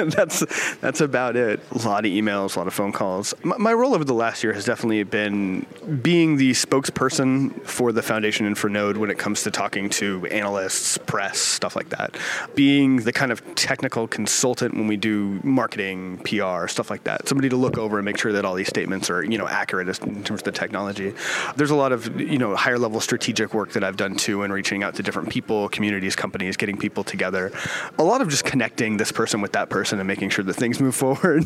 that's 0.08 0.74
that's 0.76 1.02
about 1.02 1.36
it. 1.36 1.60
A 1.72 1.78
lot 1.86 2.06
of 2.06 2.10
emails, 2.10 2.56
a 2.56 2.58
lot 2.58 2.66
of 2.66 2.72
phone 2.72 2.92
calls. 2.92 3.34
My, 3.42 3.58
my 3.58 3.72
role 3.74 3.94
over 3.94 4.04
the 4.04 4.14
last 4.14 4.42
year 4.42 4.54
has 4.54 4.64
definitely 4.64 5.02
been 5.02 5.66
being 6.02 6.38
the 6.38 6.52
spokesperson 6.52 7.62
for 7.66 7.92
the 7.92 8.02
foundation 8.02 8.43
for 8.54 8.68
Node 8.68 8.98
when 8.98 9.08
it 9.10 9.18
comes 9.18 9.44
to 9.44 9.50
talking 9.50 9.88
to 9.90 10.26
analysts, 10.26 10.98
press, 10.98 11.38
stuff 11.38 11.74
like 11.76 11.88
that. 11.90 12.16
Being 12.54 12.96
the 12.96 13.12
kind 13.12 13.32
of 13.32 13.54
technical 13.54 14.06
consultant 14.06 14.74
when 14.74 14.86
we 14.86 14.96
do 14.96 15.40
marketing, 15.42 16.18
PR, 16.18 16.66
stuff 16.66 16.90
like 16.90 17.04
that. 17.04 17.28
Somebody 17.28 17.48
to 17.48 17.56
look 17.56 17.78
over 17.78 17.98
and 17.98 18.04
make 18.04 18.18
sure 18.18 18.32
that 18.32 18.44
all 18.44 18.54
these 18.54 18.68
statements 18.68 19.08
are, 19.08 19.24
you 19.24 19.38
know, 19.38 19.46
accurate 19.46 19.88
in 19.88 20.24
terms 20.24 20.40
of 20.40 20.44
the 20.44 20.52
technology. 20.52 21.14
There's 21.56 21.70
a 21.70 21.76
lot 21.76 21.92
of, 21.92 22.20
you 22.20 22.38
know, 22.38 22.54
higher 22.56 22.78
level 22.78 23.00
strategic 23.00 23.54
work 23.54 23.72
that 23.72 23.84
I've 23.84 23.96
done 23.96 24.16
too 24.16 24.42
and 24.42 24.52
reaching 24.52 24.82
out 24.82 24.96
to 24.96 25.02
different 25.02 25.30
people, 25.30 25.68
communities, 25.68 26.16
companies, 26.16 26.56
getting 26.56 26.76
people 26.76 27.04
together. 27.04 27.52
A 27.98 28.02
lot 28.02 28.20
of 28.20 28.28
just 28.28 28.44
connecting 28.44 28.96
this 28.96 29.12
person 29.12 29.40
with 29.40 29.52
that 29.52 29.70
person 29.70 29.98
and 30.00 30.06
making 30.06 30.30
sure 30.30 30.44
that 30.44 30.54
things 30.54 30.80
move 30.80 30.94
forward. 31.04 31.44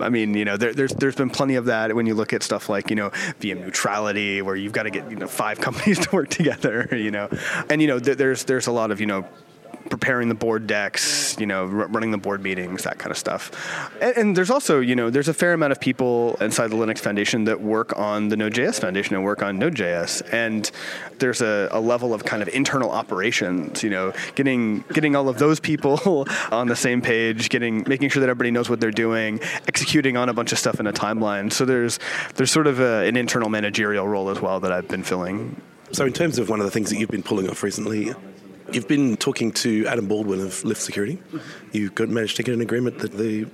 I 0.00 0.08
mean, 0.08 0.34
you 0.34 0.44
know, 0.44 0.56
there, 0.56 0.74
there's 0.74 0.92
there's 0.92 1.16
been 1.16 1.30
plenty 1.30 1.54
of 1.54 1.66
that 1.66 1.94
when 1.94 2.06
you 2.06 2.14
look 2.14 2.32
at 2.32 2.42
stuff 2.42 2.68
like, 2.68 2.90
you 2.90 2.96
know, 2.96 3.10
VM 3.40 3.60
neutrality, 3.60 4.42
where 4.42 4.56
you've 4.56 4.72
got 4.72 4.84
to 4.84 4.90
get, 4.90 5.10
you 5.10 5.16
know, 5.16 5.28
five 5.28 5.60
companies 5.66 5.98
to 6.00 6.10
work 6.14 6.28
together, 6.36 6.88
you 6.92 7.10
know. 7.10 7.28
And 7.70 7.80
you 7.80 7.88
know, 7.88 7.98
th- 7.98 8.16
there's 8.16 8.44
there's 8.44 8.66
a 8.66 8.72
lot 8.72 8.90
of 8.90 9.00
you 9.00 9.06
know 9.06 9.26
preparing 9.90 10.28
the 10.28 10.34
board 10.34 10.66
decks, 10.66 11.36
you 11.38 11.46
know, 11.46 11.62
r- 11.62 11.86
running 11.88 12.10
the 12.10 12.18
board 12.18 12.42
meetings, 12.42 12.84
that 12.84 12.98
kind 12.98 13.10
of 13.10 13.18
stuff. 13.18 13.90
And, 14.00 14.16
and, 14.16 14.36
there's 14.36 14.50
also, 14.50 14.80
you 14.80 14.96
know, 14.96 15.10
there's 15.10 15.28
a 15.28 15.34
fair 15.34 15.52
amount 15.52 15.72
of 15.72 15.80
people 15.80 16.36
inside 16.40 16.68
the 16.68 16.76
Linux 16.76 16.98
Foundation 16.98 17.44
that 17.44 17.60
work 17.60 17.96
on 17.96 18.28
the 18.28 18.36
Node.js 18.36 18.80
Foundation 18.80 19.14
and 19.14 19.24
work 19.24 19.42
on 19.42 19.58
Node.js, 19.58 20.32
and 20.32 20.70
there's 21.18 21.40
a, 21.40 21.68
a 21.70 21.80
level 21.80 22.12
of 22.12 22.24
kind 22.24 22.42
of 22.42 22.48
internal 22.48 22.90
operations, 22.90 23.82
you 23.82 23.90
know, 23.90 24.12
getting 24.34 24.84
getting 24.92 25.16
all 25.16 25.28
of 25.28 25.38
those 25.38 25.60
people 25.60 26.26
on 26.50 26.68
the 26.68 26.76
same 26.76 27.00
page, 27.00 27.48
getting 27.48 27.84
making 27.86 28.10
sure 28.10 28.20
that 28.20 28.28
everybody 28.28 28.50
knows 28.50 28.68
what 28.68 28.80
they're 28.80 28.90
doing, 28.90 29.40
executing 29.66 30.16
on 30.16 30.28
a 30.28 30.34
bunch 30.34 30.52
of 30.52 30.58
stuff 30.58 30.80
in 30.80 30.86
a 30.86 30.92
timeline. 30.92 31.52
So 31.52 31.64
there's 31.64 31.98
there's 32.34 32.50
sort 32.50 32.66
of 32.66 32.80
a, 32.80 33.06
an 33.06 33.16
internal 33.16 33.48
managerial 33.48 34.06
role 34.06 34.30
as 34.30 34.40
well 34.40 34.60
that 34.60 34.72
I've 34.72 34.88
been 34.88 35.02
filling. 35.02 35.60
So 35.92 36.04
in 36.04 36.12
terms 36.12 36.38
of 36.38 36.48
one 36.48 36.60
of 36.60 36.66
the 36.66 36.70
things 36.70 36.90
that 36.90 36.98
you've 36.98 37.10
been 37.10 37.22
pulling 37.22 37.48
off 37.48 37.62
recently, 37.62 38.12
You've 38.72 38.88
been 38.88 39.16
talking 39.16 39.52
to 39.52 39.86
Adam 39.86 40.08
Baldwin 40.08 40.40
of 40.40 40.64
Lift 40.64 40.82
Security. 40.82 41.20
You've 41.72 41.94
got, 41.94 42.08
managed 42.08 42.36
to 42.36 42.42
get 42.42 42.52
an 42.52 42.60
agreement 42.60 42.98
that 42.98 43.12
the 43.12 43.46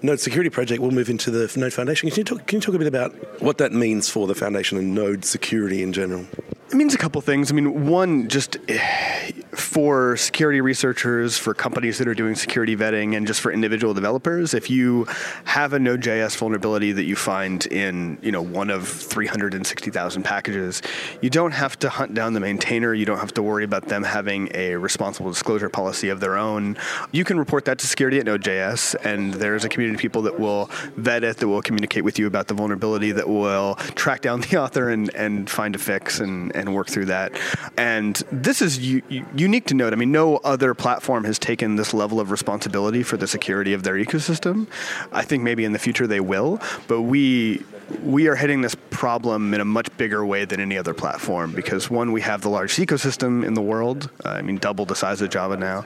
Node 0.00 0.20
Security 0.20 0.48
Project 0.48 0.80
will 0.80 0.92
move 0.92 1.10
into 1.10 1.32
the 1.32 1.52
Node 1.58 1.72
Foundation. 1.72 2.08
Can 2.08 2.18
you, 2.18 2.24
talk, 2.24 2.46
can 2.46 2.58
you 2.58 2.60
talk 2.60 2.76
a 2.76 2.78
bit 2.78 2.86
about 2.86 3.42
what 3.42 3.58
that 3.58 3.72
means 3.72 4.08
for 4.08 4.28
the 4.28 4.36
Foundation 4.36 4.78
and 4.78 4.94
Node 4.94 5.24
security 5.24 5.82
in 5.82 5.92
general? 5.92 6.26
It 6.70 6.74
means 6.74 6.94
a 6.94 6.98
couple 6.98 7.22
things. 7.22 7.50
I 7.50 7.54
mean, 7.54 7.86
one, 7.86 8.28
just 8.28 8.58
eh, 8.68 9.30
for 9.52 10.18
security 10.18 10.60
researchers, 10.60 11.38
for 11.38 11.54
companies 11.54 11.96
that 11.96 12.06
are 12.06 12.14
doing 12.14 12.34
security 12.34 12.76
vetting, 12.76 13.16
and 13.16 13.26
just 13.26 13.40
for 13.40 13.50
individual 13.50 13.94
developers, 13.94 14.52
if 14.52 14.68
you 14.68 15.06
have 15.44 15.72
a 15.72 15.78
Node.js 15.78 16.36
vulnerability 16.36 16.92
that 16.92 17.04
you 17.04 17.16
find 17.16 17.64
in 17.66 18.18
you 18.20 18.30
know 18.30 18.42
one 18.42 18.68
of 18.68 18.86
360,000 18.86 20.22
packages, 20.22 20.82
you 21.22 21.30
don't 21.30 21.52
have 21.52 21.78
to 21.78 21.88
hunt 21.88 22.12
down 22.12 22.34
the 22.34 22.40
maintainer. 22.40 22.92
You 22.92 23.06
don't 23.06 23.18
have 23.18 23.32
to 23.34 23.42
worry 23.42 23.64
about 23.64 23.86
them 23.86 24.02
having 24.02 24.50
a 24.54 24.76
responsible 24.76 25.30
disclosure 25.30 25.70
policy 25.70 26.10
of 26.10 26.20
their 26.20 26.36
own. 26.36 26.76
You 27.12 27.24
can 27.24 27.38
report 27.38 27.64
that 27.64 27.78
to 27.78 27.86
security 27.86 28.18
at 28.18 28.26
Node.js, 28.26 28.94
and 29.06 29.32
there's 29.32 29.64
a 29.64 29.70
community 29.70 29.94
of 29.94 30.00
people 30.02 30.20
that 30.22 30.38
will 30.38 30.70
vet 30.96 31.24
it, 31.24 31.38
that 31.38 31.48
will 31.48 31.62
communicate 31.62 32.04
with 32.04 32.18
you 32.18 32.26
about 32.26 32.46
the 32.46 32.54
vulnerability, 32.54 33.12
that 33.12 33.28
will 33.28 33.76
track 33.94 34.20
down 34.20 34.42
the 34.42 34.56
author 34.62 34.90
and, 34.90 35.14
and 35.14 35.48
find 35.48 35.74
a 35.74 35.78
fix 35.78 36.20
and, 36.20 36.54
and 36.58 36.74
work 36.74 36.88
through 36.88 37.06
that. 37.06 37.32
And 37.76 38.16
this 38.32 38.60
is 38.60 38.78
you 38.78 39.02
unique 39.34 39.66
to 39.66 39.74
Node. 39.74 39.92
I 39.92 39.96
mean, 39.96 40.12
no 40.12 40.36
other 40.38 40.74
platform 40.74 41.24
has 41.24 41.38
taken 41.38 41.76
this 41.76 41.94
level 41.94 42.20
of 42.20 42.30
responsibility 42.30 43.02
for 43.02 43.16
the 43.16 43.26
security 43.26 43.72
of 43.72 43.82
their 43.82 43.94
ecosystem. 43.94 44.66
I 45.12 45.22
think 45.22 45.42
maybe 45.42 45.64
in 45.64 45.72
the 45.72 45.78
future 45.78 46.06
they 46.06 46.20
will, 46.20 46.60
but 46.86 47.02
we 47.02 47.64
we 48.02 48.28
are 48.28 48.36
hitting 48.36 48.60
this 48.60 48.74
problem 48.90 49.54
in 49.54 49.60
a 49.60 49.64
much 49.64 49.94
bigger 49.96 50.24
way 50.24 50.44
than 50.44 50.60
any 50.60 50.76
other 50.76 50.92
platform 50.94 51.52
because 51.52 51.88
one, 51.90 52.12
we 52.12 52.20
have 52.20 52.42
the 52.42 52.50
largest 52.50 52.78
ecosystem 52.78 53.44
in 53.44 53.54
the 53.54 53.62
world. 53.62 54.10
Uh, 54.24 54.30
I 54.30 54.42
mean, 54.42 54.58
double 54.58 54.84
the 54.84 54.94
size 54.94 55.22
of 55.22 55.30
Java 55.30 55.56
now, 55.56 55.84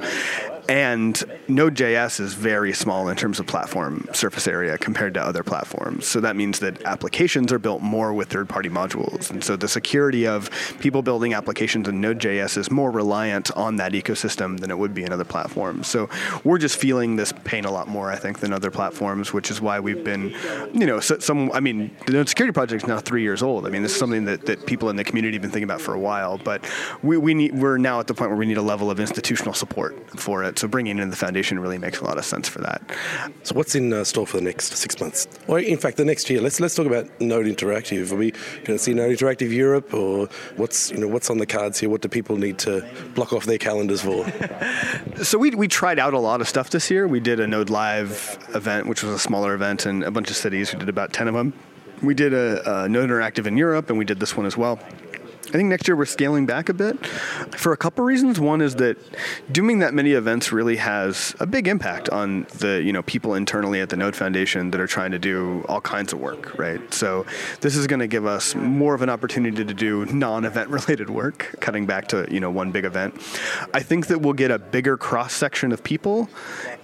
and 0.69 1.23
Node.js 1.49 2.21
is 2.21 2.35
very 2.35 2.73
small 2.73 3.09
in 3.09 3.16
terms 3.16 3.40
of 3.40 3.47
platform 3.47 4.07
surface 4.12 4.47
area 4.47 4.78
compared 4.78 5.14
to 5.14 5.23
other 5.23 5.42
platforms. 5.42 6.07
So 6.07 6.21
that 6.21 6.37
means 6.37 6.61
that 6.61 6.83
applications 6.85 7.52
are 7.52 7.59
built 7.59 7.83
more 7.83 8.12
with 8.14 8.28
third 8.28 8.49
party 8.49 8.69
modules. 8.69 9.31
And 9.31 9.42
so 9.42 9.57
the 9.57 9.69
security 9.69 10.26
of 10.26 10.50
people 10.81 11.02
building 11.02 11.35
applications 11.35 11.88
in 11.88 12.00
Node.js 12.00 12.57
is 12.57 12.71
more 12.71 12.90
reliant 12.90 13.50
on 13.57 13.76
that 13.76 13.92
ecosystem 13.92 14.61
than 14.61 14.71
it 14.71 14.78
would 14.78 14.95
be 14.95 15.02
in 15.02 15.12
other 15.12 15.25
platforms. 15.25 15.88
So 15.88 16.09
we're 16.45 16.59
just 16.59 16.76
feeling 16.76 17.16
this 17.16 17.33
pain 17.45 17.64
a 17.64 17.71
lot 17.71 17.88
more, 17.88 18.11
I 18.11 18.16
think, 18.16 18.38
than 18.40 18.52
other 18.52 18.71
platforms, 18.71 19.33
which 19.33 19.50
is 19.50 19.61
why 19.61 19.81
we've 19.81 20.04
been, 20.04 20.35
you 20.73 20.87
know, 20.87 21.00
some, 21.00 21.50
I 21.52 21.61
mean, 21.61 21.95
the 22.07 22.12
Node 22.12 22.28
Security 22.28 22.52
Project 22.52 22.83
is 22.83 22.88
now 22.88 22.99
three 22.99 23.23
years 23.23 23.42
old. 23.42 23.66
I 23.66 23.71
mean, 23.71 23.83
this 23.83 23.92
is 23.92 23.99
something 23.99 24.25
that, 24.26 24.47
that 24.47 24.66
people 24.66 24.90
in 24.90 24.97
the 24.97 25.04
community 25.04 25.37
have 25.37 25.42
been 25.42 25.50
thinking 25.50 25.64
about 25.64 25.81
for 25.81 25.95
a 25.95 26.00
while, 26.00 26.38
but 26.38 26.64
we, 27.02 27.16
we 27.16 27.35
need, 27.35 27.54
we're 27.54 27.78
now 27.78 28.00
at 28.00 28.07
the 28.07 28.14
point 28.14 28.31
where 28.31 28.38
we 28.38 28.47
need 28.47 28.59
a 28.59 28.62
level 28.62 28.90
of 28.90 29.00
institutional 29.00 29.54
support 29.54 30.21
for 30.21 30.45
it. 30.45 30.51
So 30.59 30.68
bringing 30.68 30.99
in 30.99 31.11
the 31.11 31.16
foundation 31.16 31.59
really 31.59 31.78
makes 31.78 32.00
a 32.00 32.04
lot 32.04 32.18
of 32.18 32.25
sense 32.25 32.49
for 32.49 32.61
that. 32.61 32.82
So 33.42 33.54
what's 33.54 33.75
in 33.75 33.92
uh, 33.92 34.04
store 34.04 34.26
for 34.26 34.37
the 34.38 34.42
next 34.42 34.76
six 34.76 34.99
months, 35.00 35.26
or 35.47 35.59
in 35.59 35.78
fact 35.78 35.97
the 35.97 36.04
next 36.04 36.28
year? 36.30 36.40
Let's 36.40 36.61
let's 36.61 36.75
talk 36.75 36.87
about 36.87 37.09
Node 37.21 37.47
Interactive. 37.47 38.12
Are 38.12 38.16
we 38.16 38.30
going 38.30 38.64
to 38.64 38.78
see 38.78 38.94
Node 38.94 39.16
Interactive 39.16 39.52
Europe, 39.52 39.92
or 39.94 40.28
what's 40.56 40.90
you 40.90 40.99
know 40.99 41.09
what's 41.09 41.30
on 41.30 41.38
the 41.38 41.47
cards 41.47 41.78
here? 41.78 41.88
What 41.88 42.00
do 42.00 42.09
people 42.09 42.37
need 42.37 42.59
to 42.61 42.87
block 43.14 43.32
off 43.32 43.44
their 43.44 43.59
calendars 43.59 44.02
for? 44.02 44.26
so 45.23 45.38
we 45.38 45.50
we 45.50 45.68
tried 45.68 45.99
out 45.99 46.14
a 46.14 46.18
lot 46.18 46.40
of 46.40 46.49
stuff 46.49 46.71
this 46.71 46.90
year. 46.90 47.06
We 47.06 47.21
did 47.21 47.40
a 47.40 47.47
Node 47.47 47.71
Live 47.71 48.38
event, 48.54 48.87
which 48.87 49.02
was 49.02 49.12
a 49.12 49.18
smaller 49.18 49.54
event 49.54 49.87
in 49.87 50.02
a 50.02 50.11
bunch 50.11 50.30
of 50.30 50.37
cities. 50.37 50.73
We 50.73 50.78
did 50.78 50.88
about 50.88 51.12
ten 51.12 51.28
of 51.28 51.35
them. 51.35 51.52
We 52.02 52.14
did 52.14 52.35
a, 52.35 52.85
a 52.85 52.88
Node 52.88 53.11
Interactive 53.11 53.47
in 53.47 53.56
Europe, 53.56 53.88
and 53.88 53.99
we 53.99 54.04
did 54.04 54.18
this 54.18 54.37
one 54.37 54.47
as 54.47 54.56
well. 54.56 54.78
I 55.52 55.56
think 55.59 55.68
next 55.68 55.87
year 55.87 55.94
we're 55.94 56.06
scaling 56.06 56.47
back 56.47 56.71
a 56.71 56.73
bit 56.73 57.04
for 57.06 57.75
a 57.75 57.76
couple 57.76 58.02
reasons. 58.06 58.40
One 58.40 58.62
is 58.62 58.76
that 58.76 58.97
doing 59.52 59.80
that 59.80 59.92
many 59.92 60.12
events 60.12 60.50
really 60.50 60.76
has 60.76 61.37
a 61.40 61.47
big 61.47 61.68
impact 61.68 62.09
on 62.09 62.47
the 62.54 62.82
you 62.82 62.90
know 62.90 63.02
people 63.02 63.35
internally 63.35 63.82
at 63.82 63.90
the 63.90 63.97
Node 63.97 64.16
Foundation 64.16 64.71
that 64.71 64.80
are 64.80 64.87
trying 64.87 65.11
to 65.11 65.18
do 65.18 65.62
all 65.68 65.82
kinds 65.82 66.14
of 66.14 66.21
work, 66.21 66.59
right? 66.59 66.80
So 66.94 67.26
this 67.61 67.76
is 67.76 67.87
going 67.87 68.00
to 68.00 68.06
give 68.06 68.25
us 68.25 68.54
more 68.54 68.94
of 68.94 69.02
an 69.02 69.11
opportunity 69.11 69.62
to 69.62 69.75
do 69.75 70.06
non-event 70.06 70.71
related 70.71 71.11
work, 71.11 71.54
cutting 71.61 71.85
back 71.85 72.09
to 72.09 72.26
you 72.30 72.40
know 72.40 72.50
one 72.50 72.71
big 72.71 72.87
event. 72.87 73.14
I 73.75 73.80
think 73.80 74.06
that 74.06 74.23
we'll 74.23 74.32
get 74.32 74.50
a 74.50 74.59
bigger 74.59 74.97
cross 74.97 75.35
section 75.35 75.71
of 75.71 75.85
people 75.85 76.30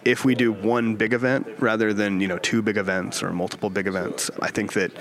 if 0.05 0.25
we 0.25 0.35
do 0.35 0.53
one 0.53 0.97
big 0.97 1.13
event 1.13 1.47
rather 1.59 1.93
than 1.93 2.21
you 2.21 2.29
know 2.29 2.39
two 2.39 2.63
big 2.63 2.77
events 2.77 3.23
or 3.23 3.33
multiple 3.33 3.71
big 3.71 3.87
events. 3.87 4.31
I 4.41 4.51
think 4.51 4.73
that 4.75 4.93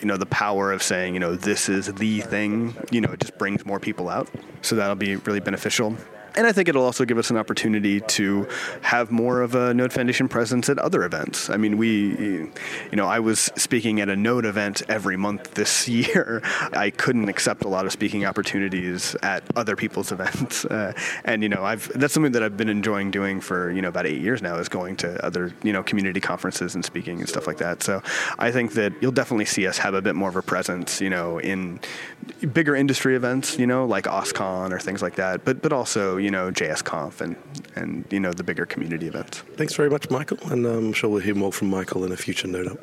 you 0.00 0.06
know 0.06 0.16
the 0.16 0.26
power 0.26 0.72
of 0.72 0.82
saying 0.82 1.14
you 1.14 1.20
know 1.20 1.34
this 1.34 1.68
is 1.68 1.92
the 1.94 2.20
thing 2.20 2.76
you 2.90 3.00
know 3.00 3.12
it 3.12 3.20
just 3.20 3.38
brings 3.38 3.64
more 3.64 3.80
people 3.80 4.08
out. 4.08 4.28
So 4.62 4.76
that'll 4.76 4.96
be 4.96 5.16
really 5.16 5.40
beneficial. 5.40 5.96
And 6.36 6.46
I 6.46 6.52
think 6.52 6.68
it'll 6.68 6.84
also 6.84 7.04
give 7.04 7.18
us 7.18 7.30
an 7.30 7.36
opportunity 7.36 8.00
to 8.00 8.48
have 8.82 9.12
more 9.12 9.40
of 9.40 9.54
a 9.54 9.72
Node 9.72 9.92
Foundation 9.92 10.28
presence 10.28 10.68
at 10.68 10.78
other 10.78 11.04
events. 11.04 11.48
I 11.48 11.56
mean, 11.56 11.76
we, 11.78 12.16
you 12.16 12.52
know, 12.92 13.06
I 13.06 13.20
was 13.20 13.50
speaking 13.56 14.00
at 14.00 14.08
a 14.08 14.16
Node 14.16 14.44
event 14.44 14.82
every 14.88 15.16
month 15.16 15.54
this 15.54 15.88
year. 15.94 16.42
I 16.72 16.90
couldn't 16.90 17.28
accept 17.28 17.64
a 17.64 17.68
lot 17.68 17.86
of 17.86 17.92
speaking 17.92 18.24
opportunities 18.24 19.14
at 19.22 19.44
other 19.54 19.76
people's 19.76 20.10
events. 20.14 20.64
Uh, 20.64 20.92
and, 21.24 21.42
you 21.42 21.48
know, 21.48 21.64
I've, 21.64 21.88
that's 21.94 22.12
something 22.12 22.32
that 22.32 22.42
I've 22.42 22.56
been 22.56 22.68
enjoying 22.68 23.10
doing 23.10 23.40
for, 23.40 23.70
you 23.70 23.80
know, 23.80 23.88
about 23.88 24.06
eight 24.06 24.20
years 24.20 24.42
now 24.42 24.56
is 24.56 24.68
going 24.68 24.96
to 24.96 25.24
other, 25.24 25.52
you 25.62 25.72
know, 25.72 25.82
community 25.84 26.20
conferences 26.20 26.74
and 26.74 26.84
speaking 26.84 27.20
and 27.20 27.28
stuff 27.28 27.46
like 27.46 27.58
that. 27.58 27.82
So 27.82 28.02
I 28.38 28.50
think 28.50 28.72
that 28.74 28.92
you'll 29.00 29.12
definitely 29.12 29.44
see 29.44 29.68
us 29.68 29.78
have 29.78 29.94
a 29.94 30.02
bit 30.02 30.16
more 30.16 30.28
of 30.28 30.36
a 30.36 30.42
presence, 30.42 31.00
you 31.00 31.10
know, 31.10 31.38
in 31.38 31.78
bigger 32.52 32.74
industry 32.74 33.14
events, 33.14 33.58
you 33.58 33.66
know, 33.66 33.86
like 33.86 34.04
OSCON 34.04 34.72
or 34.72 34.80
things 34.80 35.00
like 35.00 35.16
that, 35.16 35.44
but, 35.44 35.62
but 35.62 35.72
also, 35.72 36.16
you 36.24 36.30
know, 36.30 36.50
JSConf 36.50 37.20
and, 37.20 37.36
and 37.76 38.06
you 38.10 38.18
know, 38.18 38.32
the 38.32 38.42
bigger 38.42 38.64
community 38.64 39.06
events. 39.06 39.40
Thanks 39.56 39.74
very 39.74 39.90
much, 39.90 40.08
Michael, 40.08 40.38
and 40.50 40.64
um, 40.66 40.86
I'm 40.86 40.92
sure 40.94 41.10
we'll 41.10 41.20
hear 41.20 41.34
more 41.34 41.52
from 41.52 41.68
Michael 41.68 42.02
in 42.02 42.12
a 42.12 42.16
future 42.16 42.48
Node 42.48 42.68
Up. 42.68 42.78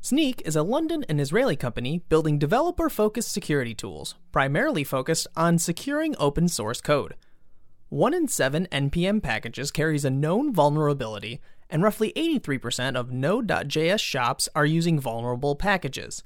Snyk 0.00 0.42
is 0.44 0.54
a 0.54 0.62
London 0.62 1.04
and 1.08 1.20
Israeli 1.20 1.56
company 1.56 1.98
building 2.08 2.38
developer 2.38 2.88
focused 2.88 3.32
security 3.32 3.74
tools, 3.74 4.14
primarily 4.30 4.84
focused 4.84 5.26
on 5.34 5.58
securing 5.58 6.14
open 6.18 6.46
source 6.46 6.80
code. 6.80 7.16
One 7.88 8.14
in 8.14 8.28
seven 8.28 8.68
NPM 8.70 9.22
packages 9.22 9.72
carries 9.72 10.04
a 10.04 10.10
known 10.10 10.52
vulnerability, 10.52 11.40
and 11.68 11.82
roughly 11.82 12.12
83% 12.16 12.96
of 12.96 13.10
Node.js 13.10 14.00
shops 14.00 14.48
are 14.54 14.66
using 14.66 15.00
vulnerable 15.00 15.56
packages. 15.56 16.22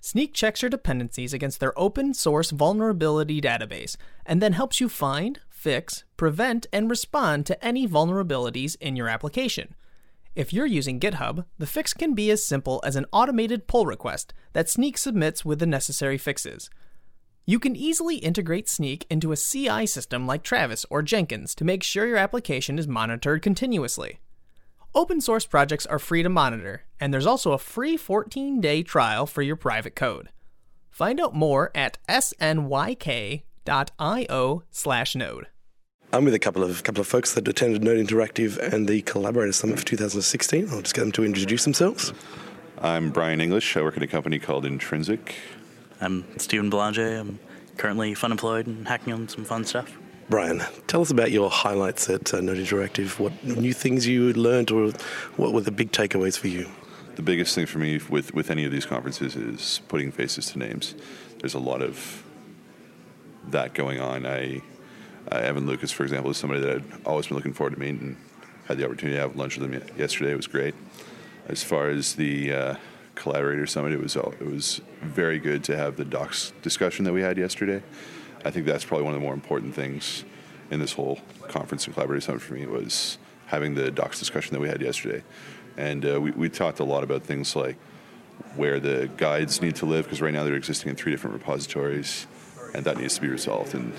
Snyk 0.00 0.32
checks 0.32 0.62
your 0.62 0.70
dependencies 0.70 1.34
against 1.34 1.58
their 1.58 1.76
open 1.78 2.14
source 2.14 2.52
vulnerability 2.52 3.40
database 3.40 3.96
and 4.24 4.40
then 4.40 4.52
helps 4.52 4.80
you 4.80 4.88
find, 4.88 5.40
fix, 5.56 6.04
prevent, 6.18 6.66
and 6.72 6.90
respond 6.90 7.46
to 7.46 7.64
any 7.64 7.88
vulnerabilities 7.88 8.76
in 8.78 8.94
your 8.94 9.08
application. 9.08 9.74
If 10.34 10.52
you're 10.52 10.66
using 10.66 11.00
GitHub, 11.00 11.46
the 11.56 11.66
fix 11.66 11.94
can 11.94 12.14
be 12.14 12.30
as 12.30 12.44
simple 12.44 12.80
as 12.84 12.94
an 12.94 13.06
automated 13.10 13.66
pull 13.66 13.86
request 13.86 14.34
that 14.52 14.66
Snyk 14.66 14.98
submits 14.98 15.46
with 15.46 15.58
the 15.58 15.66
necessary 15.66 16.18
fixes. 16.18 16.68
You 17.46 17.58
can 17.58 17.74
easily 17.74 18.16
integrate 18.16 18.66
Snyk 18.66 19.04
into 19.08 19.32
a 19.32 19.36
CI 19.36 19.86
system 19.86 20.26
like 20.26 20.42
Travis 20.42 20.84
or 20.90 21.00
Jenkins 21.00 21.54
to 21.54 21.64
make 21.64 21.82
sure 21.82 22.06
your 22.06 22.18
application 22.18 22.78
is 22.78 22.86
monitored 22.86 23.40
continuously. 23.40 24.20
Open 24.94 25.22
source 25.22 25.46
projects 25.46 25.86
are 25.86 25.98
free 25.98 26.22
to 26.22 26.28
monitor, 26.28 26.82
and 27.00 27.14
there's 27.14 27.26
also 27.26 27.52
a 27.52 27.58
free 27.58 27.96
14 27.96 28.60
day 28.60 28.82
trial 28.82 29.26
for 29.26 29.40
your 29.40 29.56
private 29.56 29.96
code. 29.96 30.28
Find 30.90 31.18
out 31.18 31.34
more 31.34 31.70
at 31.74 31.96
snyk.io 33.66 34.62
slash 34.70 35.14
node. 35.14 35.46
I'm 36.12 36.24
with 36.24 36.34
a 36.34 36.38
couple 36.38 36.62
of 36.62 36.82
couple 36.84 37.00
of 37.00 37.06
folks 37.06 37.34
that 37.34 37.46
attended 37.48 37.82
Node 37.82 37.98
Interactive 37.98 38.58
and 38.58 38.88
the 38.88 39.02
Collaborator 39.02 39.52
Summit 39.52 39.78
for 39.78 39.84
2016. 39.84 40.68
I'll 40.70 40.80
just 40.80 40.94
get 40.94 41.02
them 41.02 41.12
to 41.12 41.24
introduce 41.24 41.64
themselves. 41.64 42.12
I'm 42.80 43.10
Brian 43.10 43.40
English. 43.40 43.76
I 43.76 43.82
work 43.82 43.96
at 43.96 44.02
a 44.02 44.06
company 44.06 44.38
called 44.38 44.64
Intrinsic. 44.64 45.34
I'm 46.00 46.24
Stephen 46.38 46.70
Belanger. 46.70 47.18
I'm 47.18 47.38
currently 47.76 48.14
fun 48.14 48.30
employed 48.30 48.66
and 48.66 48.86
hacking 48.86 49.12
on 49.12 49.28
some 49.28 49.44
fun 49.44 49.64
stuff. 49.64 49.98
Brian, 50.28 50.62
tell 50.86 51.02
us 51.02 51.10
about 51.10 51.30
your 51.30 51.50
highlights 51.50 52.08
at 52.08 52.32
uh, 52.32 52.40
Node 52.40 52.58
Interactive. 52.58 53.18
What 53.18 53.44
new 53.44 53.72
things 53.72 54.06
you 54.06 54.32
learned, 54.32 54.70
or 54.70 54.90
what 55.36 55.52
were 55.52 55.60
the 55.60 55.70
big 55.70 55.92
takeaways 55.92 56.38
for 56.38 56.48
you? 56.48 56.68
The 57.14 57.22
biggest 57.22 57.54
thing 57.54 57.66
for 57.66 57.78
me 57.78 58.00
with, 58.08 58.34
with 58.34 58.50
any 58.50 58.64
of 58.64 58.72
these 58.72 58.86
conferences 58.86 59.36
is 59.36 59.80
putting 59.88 60.12
faces 60.12 60.46
to 60.52 60.58
names. 60.58 60.94
There's 61.38 61.54
a 61.54 61.58
lot 61.58 61.80
of 61.80 62.24
that 63.50 63.74
going 63.74 64.00
on. 64.00 64.26
I 64.26 64.62
Uh, 65.30 65.38
Evan 65.38 65.66
Lucas, 65.66 65.90
for 65.90 66.04
example, 66.04 66.30
is 66.30 66.36
somebody 66.36 66.60
that 66.60 66.76
I'd 66.76 66.84
always 67.04 67.26
been 67.26 67.36
looking 67.36 67.52
forward 67.52 67.74
to 67.74 67.80
meeting. 67.80 68.00
And 68.00 68.16
had 68.68 68.78
the 68.78 68.84
opportunity 68.84 69.16
to 69.16 69.22
have 69.22 69.36
lunch 69.36 69.58
with 69.58 69.72
him 69.72 69.82
yesterday. 69.96 70.32
It 70.32 70.36
was 70.36 70.46
great. 70.48 70.74
As 71.48 71.62
far 71.62 71.88
as 71.88 72.14
the 72.14 72.52
uh, 72.52 72.74
collaborator 73.14 73.66
summit, 73.66 73.92
it 73.92 74.00
was 74.00 74.16
it 74.16 74.46
was 74.46 74.80
very 75.02 75.38
good 75.38 75.62
to 75.64 75.76
have 75.76 75.96
the 75.96 76.04
docs 76.04 76.52
discussion 76.62 77.04
that 77.04 77.12
we 77.12 77.22
had 77.22 77.38
yesterday. 77.38 77.82
I 78.44 78.50
think 78.50 78.66
that's 78.66 78.84
probably 78.84 79.04
one 79.04 79.14
of 79.14 79.20
the 79.20 79.24
more 79.24 79.34
important 79.34 79.74
things 79.74 80.24
in 80.70 80.80
this 80.80 80.92
whole 80.92 81.20
conference 81.48 81.86
and 81.86 81.94
collaborator 81.94 82.20
summit 82.20 82.42
for 82.42 82.54
me 82.54 82.66
was 82.66 83.18
having 83.46 83.74
the 83.74 83.90
docs 83.90 84.18
discussion 84.18 84.52
that 84.54 84.60
we 84.60 84.68
had 84.68 84.80
yesterday. 84.80 85.22
And 85.76 86.04
uh, 86.04 86.20
we, 86.20 86.30
we 86.32 86.48
talked 86.48 86.80
a 86.80 86.84
lot 86.84 87.04
about 87.04 87.22
things 87.22 87.54
like 87.54 87.76
where 88.56 88.80
the 88.80 89.08
guides 89.16 89.62
need 89.62 89.76
to 89.76 89.86
live, 89.86 90.04
because 90.04 90.20
right 90.20 90.32
now 90.32 90.42
they're 90.44 90.56
existing 90.56 90.90
in 90.90 90.96
three 90.96 91.12
different 91.12 91.34
repositories, 91.34 92.26
and 92.74 92.84
that 92.84 92.98
needs 92.98 93.14
to 93.16 93.20
be 93.20 93.28
resolved. 93.28 93.74
And 93.74 93.92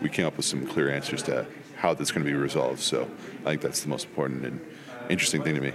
we 0.00 0.08
came 0.08 0.26
up 0.26 0.36
with 0.36 0.46
some 0.46 0.66
clear 0.66 0.90
answers 0.90 1.22
to 1.24 1.46
how 1.76 1.94
that's 1.94 2.10
going 2.10 2.24
to 2.24 2.30
be 2.30 2.36
resolved. 2.36 2.80
So 2.80 3.08
I 3.42 3.50
think 3.50 3.60
that's 3.62 3.82
the 3.82 3.88
most 3.88 4.06
important 4.06 4.44
and 4.44 4.60
interesting 5.08 5.42
thing 5.42 5.54
to 5.54 5.60
me. 5.60 5.72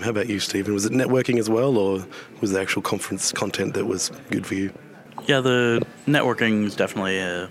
How 0.00 0.10
about 0.10 0.28
you, 0.28 0.38
Stephen? 0.38 0.74
Was 0.74 0.84
it 0.84 0.92
networking 0.92 1.38
as 1.38 1.50
well, 1.50 1.76
or 1.76 2.06
was 2.40 2.52
the 2.52 2.60
actual 2.60 2.82
conference 2.82 3.32
content 3.32 3.74
that 3.74 3.84
was 3.84 4.10
good 4.30 4.46
for 4.46 4.54
you? 4.54 4.72
Yeah, 5.26 5.40
the 5.40 5.84
networking 6.06 6.64
is 6.64 6.76
definitely 6.76 7.20
uh, 7.20 7.48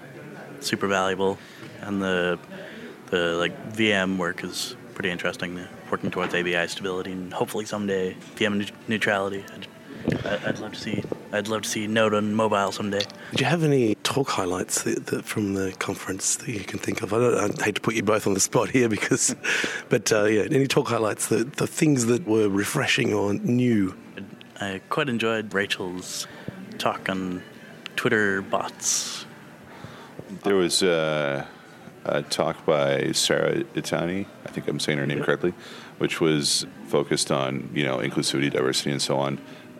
super 0.61 0.87
valuable, 0.87 1.37
and 1.81 2.01
the 2.01 2.39
the 3.07 3.35
like 3.35 3.73
VM 3.73 4.17
work 4.17 4.43
is 4.43 4.75
pretty 4.93 5.09
interesting. 5.09 5.59
Working 5.91 6.09
towards 6.09 6.33
ABI 6.33 6.67
stability 6.67 7.11
and 7.11 7.33
hopefully 7.33 7.65
someday 7.65 8.15
VM 8.35 8.69
neutrality. 8.87 9.45
I'd, 10.25 10.45
I'd 10.45 10.59
love 10.59 10.73
to 10.73 10.79
see. 10.79 11.03
I'd 11.31 11.47
love 11.47 11.63
to 11.63 11.69
see 11.69 11.87
Node 11.87 12.13
on 12.13 12.33
mobile 12.33 12.71
someday. 12.71 13.01
Do 13.33 13.43
you 13.43 13.45
have 13.45 13.63
any 13.63 13.95
talk 13.95 14.29
highlights 14.29 14.83
that, 14.83 15.07
that 15.07 15.25
from 15.25 15.55
the 15.55 15.73
conference 15.73 16.37
that 16.37 16.47
you 16.47 16.61
can 16.61 16.79
think 16.79 17.01
of? 17.01 17.13
I, 17.13 17.45
I, 17.45 17.63
hate 17.63 17.75
to 17.75 17.81
put 17.81 17.95
you 17.95 18.03
both 18.03 18.27
on 18.27 18.33
the 18.33 18.39
spot 18.39 18.69
here 18.69 18.87
because, 18.87 19.35
but 19.89 20.11
uh, 20.11 20.25
yeah, 20.25 20.43
any 20.49 20.67
talk 20.67 20.87
highlights, 20.87 21.27
the, 21.27 21.43
the 21.43 21.67
things 21.67 22.05
that 22.05 22.25
were 22.25 22.47
refreshing 22.47 23.13
or 23.13 23.33
new? 23.33 23.97
I 24.59 24.81
quite 24.89 25.09
enjoyed 25.09 25.53
Rachel's 25.53 26.27
talk 26.77 27.09
on 27.09 27.43
Twitter 27.95 28.41
bots. 28.41 29.25
There 30.43 30.55
was 30.55 30.81
uh, 30.81 31.45
a 32.05 32.23
talk 32.23 32.65
by 32.65 33.11
Sarah 33.11 33.63
Itani, 33.75 34.25
I 34.45 34.49
think 34.49 34.67
I'm 34.67 34.79
saying 34.79 34.97
her 34.97 35.05
name 35.05 35.23
correctly, 35.23 35.53
which 35.97 36.21
was 36.21 36.65
focused 36.87 37.31
on 37.31 37.69
you 37.73 37.83
know 37.83 37.97
inclusivity, 37.97 38.51
diversity, 38.51 38.91
and 38.91 39.01
so 39.01 39.17
on. 39.17 39.39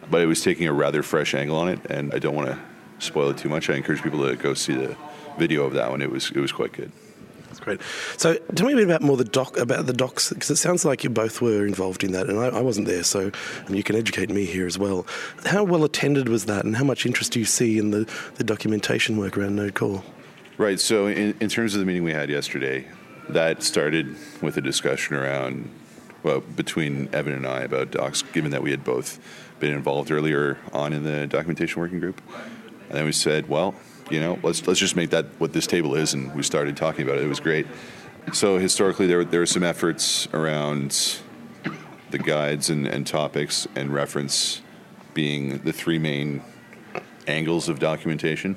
But 0.09 0.21
it 0.21 0.25
was 0.25 0.41
taking 0.41 0.67
a 0.67 0.73
rather 0.73 1.03
fresh 1.03 1.33
angle 1.33 1.57
on 1.57 1.69
it, 1.69 1.79
and 1.89 2.13
I 2.13 2.19
don't 2.19 2.35
want 2.35 2.49
to 2.49 2.59
spoil 2.99 3.29
it 3.29 3.37
too 3.37 3.49
much. 3.49 3.69
I 3.69 3.75
encourage 3.75 4.01
people 4.01 4.27
to 4.27 4.35
go 4.35 4.53
see 4.53 4.73
the 4.73 4.95
video 5.37 5.63
of 5.65 5.73
that 5.73 5.89
one. 5.89 6.01
It 6.01 6.11
was 6.11 6.31
it 6.31 6.39
was 6.39 6.51
quite 6.51 6.73
good. 6.73 6.91
That's 7.47 7.59
great. 7.59 7.81
So 8.17 8.35
tell 8.55 8.67
me 8.67 8.73
a 8.73 8.75
bit 8.75 8.85
about 8.85 9.01
more 9.01 9.17
the 9.17 9.23
doc 9.23 9.57
about 9.57 9.85
the 9.85 9.93
docs 9.93 10.29
because 10.29 10.49
it 10.49 10.57
sounds 10.57 10.83
like 10.83 11.03
you 11.03 11.09
both 11.09 11.41
were 11.41 11.65
involved 11.65 12.03
in 12.03 12.11
that, 12.11 12.27
and 12.27 12.39
I, 12.39 12.47
I 12.47 12.61
wasn't 12.61 12.87
there, 12.87 13.03
so 13.03 13.31
you 13.69 13.83
can 13.83 13.95
educate 13.95 14.29
me 14.29 14.45
here 14.45 14.67
as 14.67 14.77
well. 14.77 15.07
How 15.45 15.63
well 15.63 15.83
attended 15.83 16.29
was 16.29 16.45
that, 16.45 16.65
and 16.65 16.75
how 16.75 16.83
much 16.83 17.05
interest 17.05 17.31
do 17.31 17.39
you 17.39 17.45
see 17.45 17.77
in 17.77 17.91
the, 17.91 18.09
the 18.35 18.43
documentation 18.43 19.17
work 19.17 19.37
around 19.37 19.55
Node 19.55 19.75
Core? 19.75 20.03
Right. 20.57 20.79
So, 20.79 21.07
in, 21.07 21.35
in 21.39 21.49
terms 21.49 21.73
of 21.73 21.79
the 21.79 21.85
meeting 21.85 22.03
we 22.03 22.13
had 22.13 22.29
yesterday, 22.29 22.87
that 23.29 23.63
started 23.63 24.15
with 24.41 24.57
a 24.57 24.61
discussion 24.61 25.15
around, 25.15 25.69
well, 26.23 26.41
between 26.41 27.09
Evan 27.13 27.33
and 27.33 27.47
I 27.47 27.61
about 27.61 27.91
docs, 27.91 28.23
given 28.23 28.51
that 28.51 28.63
we 28.63 28.71
had 28.71 28.83
both 28.83 29.19
been 29.59 29.73
involved 29.73 30.11
earlier 30.11 30.57
on 30.73 30.93
in 30.93 31.03
the 31.03 31.27
documentation 31.27 31.81
working 31.81 31.99
group. 31.99 32.21
And 32.89 32.97
then 32.97 33.05
we 33.05 33.11
said, 33.11 33.49
well, 33.49 33.75
you 34.09 34.19
know, 34.19 34.39
let's 34.43 34.65
let's 34.67 34.79
just 34.79 34.95
make 34.95 35.09
that 35.09 35.25
what 35.37 35.53
this 35.53 35.67
table 35.67 35.95
is, 35.95 36.13
and 36.13 36.33
we 36.33 36.43
started 36.43 36.77
talking 36.77 37.05
about 37.05 37.17
it. 37.17 37.23
It 37.23 37.27
was 37.27 37.39
great. 37.39 37.67
So 38.33 38.57
historically, 38.57 39.07
there 39.07 39.25
there 39.25 39.41
were 39.41 39.45
some 39.45 39.63
efforts 39.63 40.27
around 40.33 41.19
the 42.11 42.17
guides 42.17 42.69
and, 42.69 42.87
and 42.87 43.05
topics 43.05 43.67
and 43.75 43.93
reference 43.93 44.61
being 45.13 45.57
the 45.59 45.73
three 45.73 45.99
main 45.99 46.41
angles 47.27 47.67
of 47.67 47.79
documentation 47.79 48.55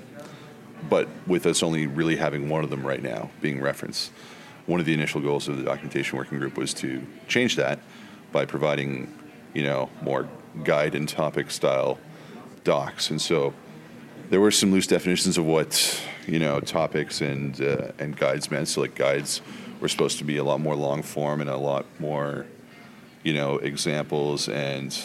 but 0.88 1.08
with 1.26 1.46
us 1.46 1.62
only 1.62 1.86
really 1.86 2.16
having 2.16 2.48
one 2.48 2.64
of 2.64 2.70
them 2.70 2.86
right 2.86 3.02
now 3.02 3.30
being 3.40 3.60
reference. 3.60 4.10
One 4.66 4.80
of 4.80 4.86
the 4.86 4.94
initial 4.94 5.20
goals 5.20 5.48
of 5.48 5.56
the 5.56 5.64
documentation 5.64 6.16
working 6.16 6.38
group 6.38 6.56
was 6.56 6.72
to 6.74 7.04
change 7.28 7.56
that 7.56 7.80
by 8.32 8.44
providing, 8.44 9.12
you 9.52 9.64
know, 9.64 9.90
more 10.02 10.28
guide 10.64 10.94
and 10.94 11.08
topic 11.08 11.50
style 11.50 11.98
docs. 12.64 13.10
And 13.10 13.20
so 13.20 13.54
there 14.28 14.40
were 14.40 14.50
some 14.50 14.72
loose 14.72 14.86
definitions 14.86 15.38
of 15.38 15.44
what, 15.44 16.00
you 16.26 16.38
know, 16.38 16.60
topics 16.60 17.20
and 17.20 17.60
uh, 17.60 17.92
and 17.98 18.16
guides 18.16 18.50
meant. 18.50 18.68
So 18.68 18.82
like 18.82 18.94
guides 18.94 19.40
were 19.80 19.88
supposed 19.88 20.18
to 20.18 20.24
be 20.24 20.36
a 20.36 20.44
lot 20.44 20.60
more 20.60 20.76
long 20.76 21.02
form 21.02 21.40
and 21.40 21.50
a 21.50 21.56
lot 21.56 21.86
more, 21.98 22.46
you 23.22 23.32
know, 23.32 23.56
examples 23.58 24.48
and 24.48 24.96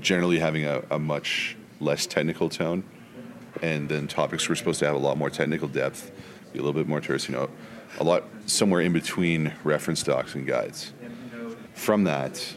generally 0.00 0.38
having 0.38 0.64
a, 0.64 0.82
a 0.90 0.98
much 0.98 1.56
less 1.80 2.06
technical 2.06 2.48
tone 2.48 2.84
and 3.62 3.88
then 3.88 4.06
topics 4.06 4.48
were 4.48 4.54
supposed 4.54 4.78
to 4.80 4.86
have 4.86 4.94
a 4.94 4.98
lot 4.98 5.16
more 5.16 5.30
technical 5.30 5.68
depth, 5.68 6.10
be 6.52 6.58
a 6.58 6.62
little 6.62 6.78
bit 6.78 6.88
more 6.88 7.00
terse, 7.00 7.28
you 7.28 7.34
know, 7.34 7.48
a 7.98 8.04
lot 8.04 8.24
somewhere 8.46 8.80
in 8.80 8.92
between 8.92 9.52
reference 9.64 10.02
docs 10.02 10.34
and 10.34 10.46
guides. 10.46 10.92
From 11.74 12.04
that, 12.04 12.54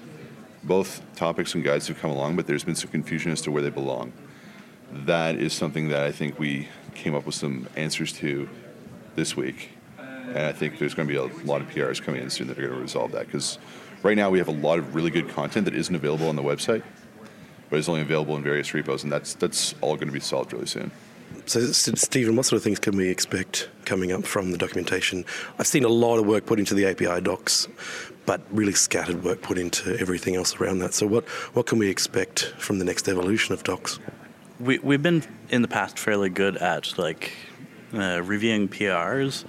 both 0.63 1.01
topics 1.15 1.55
and 1.55 1.63
guides 1.63 1.87
have 1.87 1.99
come 1.99 2.11
along, 2.11 2.35
but 2.35 2.47
there's 2.47 2.63
been 2.63 2.75
some 2.75 2.91
confusion 2.91 3.31
as 3.31 3.41
to 3.41 3.51
where 3.51 3.61
they 3.61 3.69
belong. 3.69 4.13
That 4.91 5.35
is 5.35 5.53
something 5.53 5.89
that 5.89 6.03
I 6.03 6.11
think 6.11 6.37
we 6.37 6.67
came 6.95 7.15
up 7.15 7.25
with 7.25 7.35
some 7.35 7.67
answers 7.75 8.11
to 8.13 8.49
this 9.15 9.35
week. 9.35 9.69
And 9.97 10.39
I 10.39 10.51
think 10.51 10.79
there's 10.79 10.93
going 10.93 11.07
to 11.07 11.13
be 11.13 11.17
a 11.17 11.45
lot 11.45 11.61
of 11.61 11.69
PRs 11.69 12.01
coming 12.01 12.21
in 12.21 12.29
soon 12.29 12.47
that 12.47 12.57
are 12.57 12.61
going 12.61 12.73
to 12.73 12.81
resolve 12.81 13.11
that 13.13 13.25
because 13.25 13.57
right 14.03 14.15
now 14.15 14.29
we 14.29 14.37
have 14.37 14.47
a 14.47 14.53
lot 14.53 14.79
of 14.79 14.95
really 14.95 15.11
good 15.11 15.29
content 15.29 15.65
that 15.65 15.75
isn't 15.75 15.93
available 15.93 16.29
on 16.29 16.35
the 16.35 16.43
website 16.43 16.83
but 17.71 17.79
it's 17.79 17.89
only 17.89 18.01
available 18.01 18.35
in 18.35 18.43
various 18.43 18.73
repos, 18.73 19.03
and 19.03 19.11
that's 19.11 19.33
that's 19.33 19.73
all 19.79 19.95
going 19.95 20.09
to 20.09 20.13
be 20.13 20.19
solved 20.19 20.53
really 20.53 20.67
soon. 20.67 20.91
So, 21.45 21.59
Stephen, 21.71 22.35
what 22.35 22.45
sort 22.45 22.57
of 22.57 22.63
things 22.63 22.79
can 22.79 22.95
we 22.95 23.09
expect 23.09 23.69
coming 23.85 24.11
up 24.11 24.25
from 24.25 24.51
the 24.51 24.57
documentation? 24.57 25.25
I've 25.59 25.67
seen 25.67 25.83
a 25.83 25.89
lot 25.89 26.17
of 26.17 26.25
work 26.25 26.45
put 26.45 26.59
into 26.59 26.73
the 26.73 26.85
API 26.85 27.21
docs, 27.21 27.67
but 28.25 28.41
really 28.51 28.73
scattered 28.73 29.23
work 29.23 29.41
put 29.41 29.57
into 29.57 29.97
everything 29.99 30.35
else 30.35 30.55
around 30.55 30.79
that. 30.79 30.93
So, 30.93 31.07
what, 31.07 31.27
what 31.53 31.65
can 31.65 31.79
we 31.79 31.89
expect 31.89 32.53
from 32.57 32.79
the 32.79 32.85
next 32.85 33.07
evolution 33.07 33.53
of 33.53 33.63
docs? 33.63 33.99
We, 34.59 34.79
we've 34.79 35.01
been 35.01 35.23
in 35.49 35.61
the 35.61 35.67
past 35.67 35.97
fairly 35.97 36.29
good 36.29 36.57
at 36.57 36.97
like 36.97 37.33
uh, 37.93 38.21
reviewing 38.23 38.69
PRs, 38.69 39.43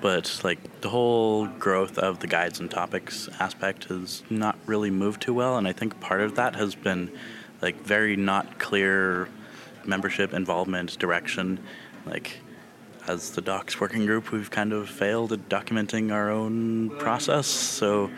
but 0.00 0.40
like 0.42 0.80
the 0.80 0.88
whole 0.88 1.46
growth 1.46 1.98
of 1.98 2.20
the 2.20 2.26
guides 2.26 2.60
and 2.60 2.70
topics 2.70 3.28
aspect 3.38 3.84
has 3.84 4.22
not 4.30 4.58
really 4.66 4.90
moved 4.90 5.22
too 5.22 5.34
well, 5.34 5.58
and 5.58 5.68
I 5.68 5.72
think 5.72 6.00
part 6.00 6.22
of 6.22 6.34
that 6.36 6.56
has 6.56 6.74
been 6.74 7.10
like 7.62 7.82
very 7.82 8.16
not 8.16 8.58
clear 8.58 9.28
membership 9.86 10.32
involvement 10.32 10.98
direction 10.98 11.58
like 12.04 12.40
as 13.08 13.30
the 13.30 13.40
docs 13.40 13.80
working 13.80 14.06
group 14.06 14.32
we've 14.32 14.50
kind 14.50 14.72
of 14.72 14.88
failed 14.88 15.32
at 15.32 15.48
documenting 15.48 16.12
our 16.12 16.30
own 16.30 16.90
process. 16.98 17.46
So 17.46 18.10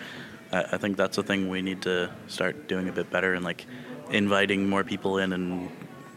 I, 0.52 0.64
I 0.72 0.76
think 0.78 0.96
that's 0.96 1.18
a 1.18 1.22
thing 1.22 1.48
we 1.48 1.62
need 1.62 1.83
to 1.83 2.11
start 2.26 2.68
doing 2.68 2.88
a 2.88 2.92
bit 2.92 3.11
better 3.11 3.35
and 3.35 3.44
like 3.44 3.66
inviting 4.11 4.68
more 4.68 4.85
people 4.85 5.18
in 5.18 5.33
and 5.33 5.70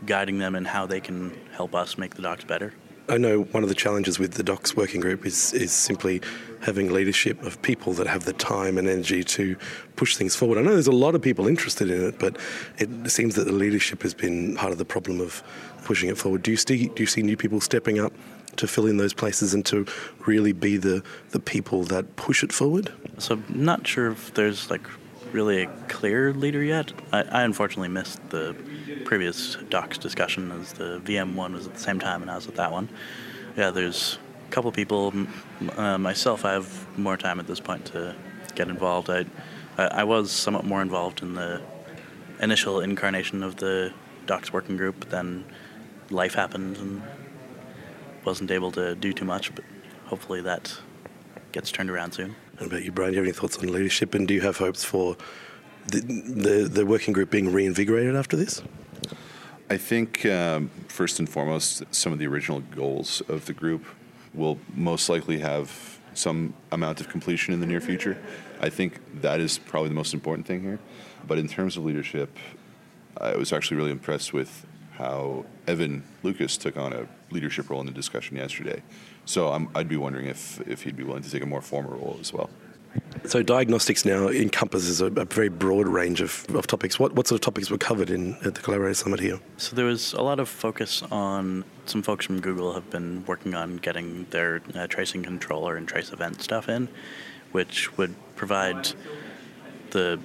guiding 0.05 0.39
them 0.39 0.55
in 0.55 0.65
how 0.65 0.85
they 0.85 0.99
can 0.99 1.37
help 1.53 1.75
us 1.75 1.97
make 1.97 2.15
the 2.15 2.21
docs 2.21 2.43
better 2.43 2.73
I 3.11 3.17
know 3.17 3.41
one 3.41 3.61
of 3.61 3.67
the 3.67 3.75
challenges 3.75 4.19
with 4.19 4.35
the 4.35 4.43
docs 4.43 4.73
working 4.73 5.01
group 5.01 5.25
is 5.25 5.51
is 5.51 5.73
simply 5.73 6.21
having 6.61 6.93
leadership 6.93 7.43
of 7.43 7.61
people 7.61 7.91
that 7.93 8.07
have 8.07 8.23
the 8.23 8.31
time 8.31 8.77
and 8.77 8.87
energy 8.87 9.21
to 9.23 9.57
push 9.97 10.15
things 10.15 10.33
forward. 10.33 10.57
I 10.57 10.61
know 10.61 10.71
there's 10.71 10.87
a 10.87 10.93
lot 10.93 11.13
of 11.13 11.21
people 11.21 11.45
interested 11.45 11.91
in 11.91 12.01
it, 12.05 12.19
but 12.19 12.37
it 12.77 13.11
seems 13.11 13.35
that 13.35 13.43
the 13.43 13.51
leadership 13.51 14.01
has 14.03 14.13
been 14.13 14.55
part 14.55 14.71
of 14.71 14.77
the 14.77 14.85
problem 14.85 15.19
of 15.19 15.43
pushing 15.83 16.09
it 16.09 16.17
forward. 16.17 16.41
Do 16.41 16.51
you 16.51 16.57
see 16.57 16.87
do 16.87 17.03
you 17.03 17.07
see 17.07 17.21
new 17.21 17.35
people 17.35 17.59
stepping 17.59 17.99
up 17.99 18.13
to 18.55 18.65
fill 18.65 18.85
in 18.85 18.95
those 18.95 19.13
places 19.13 19.53
and 19.53 19.65
to 19.65 19.85
really 20.25 20.53
be 20.53 20.77
the 20.77 21.03
the 21.31 21.39
people 21.39 21.83
that 21.83 22.15
push 22.15 22.45
it 22.45 22.53
forward? 22.53 22.93
So 23.17 23.35
I'm 23.35 23.45
not 23.49 23.85
sure 23.85 24.09
if 24.09 24.33
there's 24.35 24.69
like 24.69 24.87
really 25.31 25.63
a 25.63 25.67
clear 25.87 26.33
leader 26.33 26.63
yet. 26.63 26.91
I, 27.11 27.23
I 27.23 27.43
unfortunately 27.43 27.89
missed 27.89 28.29
the 28.29 28.55
previous 29.05 29.55
docs 29.69 29.97
discussion 29.97 30.51
as 30.51 30.73
the 30.73 31.01
VM 31.03 31.35
one 31.35 31.53
was 31.53 31.67
at 31.67 31.73
the 31.73 31.79
same 31.79 31.99
time, 31.99 32.21
and 32.21 32.31
I 32.31 32.35
was 32.35 32.47
at 32.47 32.55
that 32.55 32.71
one. 32.71 32.89
Yeah, 33.57 33.71
there's 33.71 34.17
a 34.47 34.51
couple 34.51 34.71
people. 34.71 35.13
Uh, 35.75 35.97
myself, 35.97 36.45
I 36.45 36.53
have 36.53 36.97
more 36.97 37.17
time 37.17 37.39
at 37.39 37.47
this 37.47 37.59
point 37.59 37.85
to 37.87 38.15
get 38.55 38.69
involved. 38.69 39.09
I, 39.09 39.25
I 39.77 40.03
was 40.03 40.31
somewhat 40.31 40.65
more 40.65 40.81
involved 40.81 41.21
in 41.21 41.33
the 41.33 41.61
initial 42.41 42.79
incarnation 42.79 43.43
of 43.43 43.57
the 43.57 43.93
docs 44.25 44.51
working 44.53 44.77
group, 44.77 44.95
but 44.99 45.09
then 45.09 45.45
life 46.09 46.33
happened 46.33 46.77
and 46.77 47.01
wasn't 48.25 48.51
able 48.51 48.71
to 48.71 48.95
do 48.95 49.13
too 49.13 49.25
much. 49.25 49.53
But 49.55 49.65
hopefully 50.05 50.41
that 50.41 50.79
gets 51.51 51.71
turned 51.71 51.89
around 51.89 52.13
soon. 52.13 52.35
What 52.61 52.67
about 52.67 52.85
you, 52.85 52.91
Brian? 52.91 53.13
Do 53.13 53.15
you 53.15 53.23
have 53.23 53.27
any 53.27 53.33
thoughts 53.33 53.57
on 53.57 53.71
leadership, 53.71 54.13
and 54.13 54.27
do 54.27 54.35
you 54.35 54.41
have 54.41 54.57
hopes 54.57 54.83
for 54.83 55.17
the, 55.87 55.99
the, 55.99 56.69
the 56.71 56.85
working 56.85 57.11
group 57.11 57.31
being 57.31 57.51
reinvigorated 57.51 58.15
after 58.15 58.37
this? 58.37 58.61
I 59.71 59.77
think 59.77 60.23
um, 60.27 60.69
first 60.87 61.17
and 61.17 61.27
foremost, 61.27 61.83
some 61.89 62.13
of 62.13 62.19
the 62.19 62.27
original 62.27 62.59
goals 62.59 63.23
of 63.27 63.47
the 63.47 63.53
group 63.53 63.83
will 64.35 64.59
most 64.75 65.09
likely 65.09 65.39
have 65.39 65.99
some 66.13 66.53
amount 66.71 67.01
of 67.01 67.09
completion 67.09 67.51
in 67.51 67.61
the 67.61 67.65
near 67.65 67.81
future. 67.81 68.15
I 68.61 68.69
think 68.69 68.99
that 69.21 69.39
is 69.39 69.57
probably 69.57 69.89
the 69.89 69.95
most 69.95 70.13
important 70.13 70.45
thing 70.45 70.61
here. 70.61 70.77
But 71.27 71.39
in 71.39 71.47
terms 71.47 71.77
of 71.77 71.83
leadership, 71.83 72.37
I 73.17 73.37
was 73.37 73.51
actually 73.51 73.77
really 73.77 73.91
impressed 73.91 74.33
with 74.33 74.67
how 74.91 75.45
Evan 75.65 76.03
Lucas 76.21 76.57
took 76.57 76.77
on 76.77 76.93
a 76.93 77.07
leadership 77.31 77.71
role 77.71 77.79
in 77.79 77.87
the 77.87 77.91
discussion 77.91 78.37
yesterday. 78.37 78.83
So 79.31 79.47
i 79.47 79.57
would 79.75 79.87
be 79.87 79.95
wondering 79.95 80.25
if, 80.25 80.59
if 80.67 80.83
he'd 80.83 80.97
be 80.97 81.05
willing 81.05 81.23
to 81.23 81.31
take 81.31 81.41
a 81.41 81.45
more 81.45 81.61
formal 81.61 81.91
role 81.91 82.17
as 82.19 82.33
well. 82.33 82.49
So 83.23 83.41
diagnostics 83.41 84.03
now 84.03 84.27
encompasses 84.27 84.99
a, 84.99 85.05
a 85.05 85.23
very 85.23 85.47
broad 85.47 85.87
range 85.87 86.19
of, 86.19 86.45
of 86.53 86.67
topics. 86.67 86.99
What, 86.99 87.13
what 87.13 87.27
sort 87.27 87.37
of 87.37 87.45
topics 87.45 87.71
were 87.71 87.77
covered 87.77 88.09
in 88.09 88.35
at 88.43 88.55
the 88.55 88.61
Collaborator 88.61 88.93
Summit 88.93 89.21
here? 89.21 89.39
So 89.55 89.73
there 89.73 89.85
was 89.85 90.11
a 90.11 90.21
lot 90.21 90.41
of 90.41 90.49
focus 90.49 91.01
on 91.11 91.63
some 91.85 92.01
folks 92.01 92.25
from 92.25 92.41
Google 92.41 92.73
have 92.73 92.89
been 92.89 93.23
working 93.25 93.55
on 93.55 93.77
getting 93.77 94.25
their 94.31 94.61
uh, 94.75 94.87
tracing 94.87 95.23
controller 95.23 95.77
and 95.77 95.87
trace 95.87 96.11
event 96.11 96.41
stuff 96.41 96.67
in, 96.67 96.89
which 97.53 97.97
would 97.97 98.13
provide 98.35 98.89
the 99.91 100.19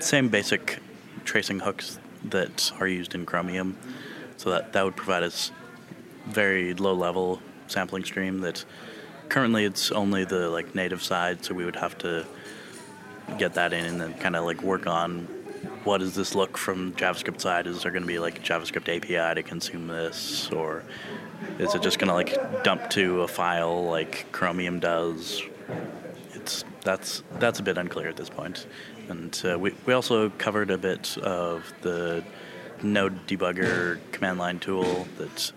same 0.00 0.28
basic 0.28 0.80
tracing 1.24 1.60
hooks 1.60 1.98
that 2.24 2.72
are 2.78 2.88
used 2.88 3.14
in 3.14 3.24
Chromium. 3.24 3.78
So 4.36 4.50
that, 4.50 4.74
that 4.74 4.84
would 4.84 4.96
provide 4.96 5.22
us 5.22 5.50
very 6.26 6.74
low 6.74 6.92
level 6.92 7.40
sampling 7.66 8.04
stream 8.04 8.40
that 8.40 8.64
currently 9.28 9.64
it's 9.64 9.90
only 9.90 10.24
the 10.24 10.48
like 10.50 10.74
native 10.74 11.02
side, 11.02 11.44
so 11.44 11.54
we 11.54 11.64
would 11.64 11.76
have 11.76 11.96
to 11.98 12.26
get 13.38 13.54
that 13.54 13.72
in 13.72 13.84
and 13.84 14.00
then 14.00 14.14
kind 14.14 14.36
of 14.36 14.44
like 14.44 14.62
work 14.62 14.86
on 14.86 15.26
what 15.84 15.98
does 15.98 16.14
this 16.14 16.34
look 16.34 16.56
from 16.56 16.92
JavaScript 16.94 17.40
side? 17.40 17.66
Is 17.66 17.82
there 17.82 17.92
going 17.92 18.02
to 18.02 18.08
be 18.08 18.18
like 18.18 18.38
a 18.38 18.42
JavaScript 18.42 18.88
API 18.94 19.34
to 19.34 19.42
consume 19.42 19.86
this, 19.86 20.50
or 20.50 20.82
is 21.58 21.74
it 21.74 21.82
just 21.82 21.98
going 21.98 22.08
to 22.08 22.14
like 22.14 22.64
dump 22.64 22.88
to 22.90 23.22
a 23.22 23.28
file 23.28 23.84
like 23.84 24.26
Chromium 24.32 24.80
does? 24.80 25.42
It's 26.34 26.64
that's 26.82 27.22
that's 27.38 27.60
a 27.60 27.62
bit 27.62 27.78
unclear 27.78 28.08
at 28.08 28.16
this 28.16 28.30
point. 28.30 28.66
And 29.08 29.40
uh, 29.44 29.58
we 29.58 29.74
we 29.84 29.92
also 29.92 30.30
covered 30.30 30.70
a 30.70 30.78
bit 30.78 31.16
of 31.18 31.72
the 31.82 32.24
Node 32.82 33.26
debugger 33.26 33.98
command 34.12 34.38
line 34.38 34.58
tool 34.58 35.06
that 35.18 35.52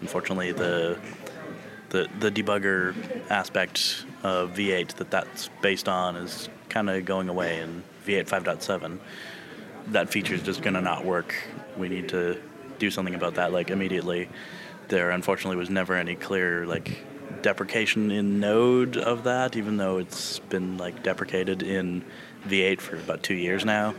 unfortunately 0.00 0.52
the 0.52 0.98
the 1.90 2.08
the 2.18 2.30
debugger 2.30 2.94
aspect 3.30 4.04
of 4.22 4.52
V8 4.52 4.94
that 4.96 5.10
that's 5.10 5.48
based 5.62 5.88
on 5.88 6.16
is 6.16 6.48
kind 6.68 6.90
of 6.90 7.04
going 7.04 7.28
away 7.28 7.60
in 7.60 7.82
V8 8.06 8.28
5.7. 8.28 8.98
That 9.88 10.10
feature 10.10 10.34
is 10.34 10.42
just 10.42 10.62
going 10.62 10.74
to 10.74 10.80
not 10.80 11.04
work. 11.04 11.34
We 11.76 11.88
need 11.88 12.10
to 12.10 12.40
do 12.78 12.90
something 12.90 13.14
about 13.14 13.36
that 13.36 13.52
like 13.52 13.70
immediately. 13.70 14.28
There 14.88 15.10
unfortunately 15.10 15.56
was 15.56 15.70
never 15.70 15.94
any 15.94 16.14
clear 16.14 16.66
like 16.66 17.04
deprecation 17.42 18.10
in 18.10 18.40
Node 18.40 18.96
of 18.96 19.24
that, 19.24 19.56
even 19.56 19.76
though 19.76 19.98
it's 19.98 20.38
been 20.38 20.78
like 20.78 21.02
deprecated 21.02 21.62
in 21.62 22.04
V8 22.46 22.80
for 22.80 22.96
about 22.96 23.22
two 23.22 23.34
years 23.34 23.64
now. 23.64 23.94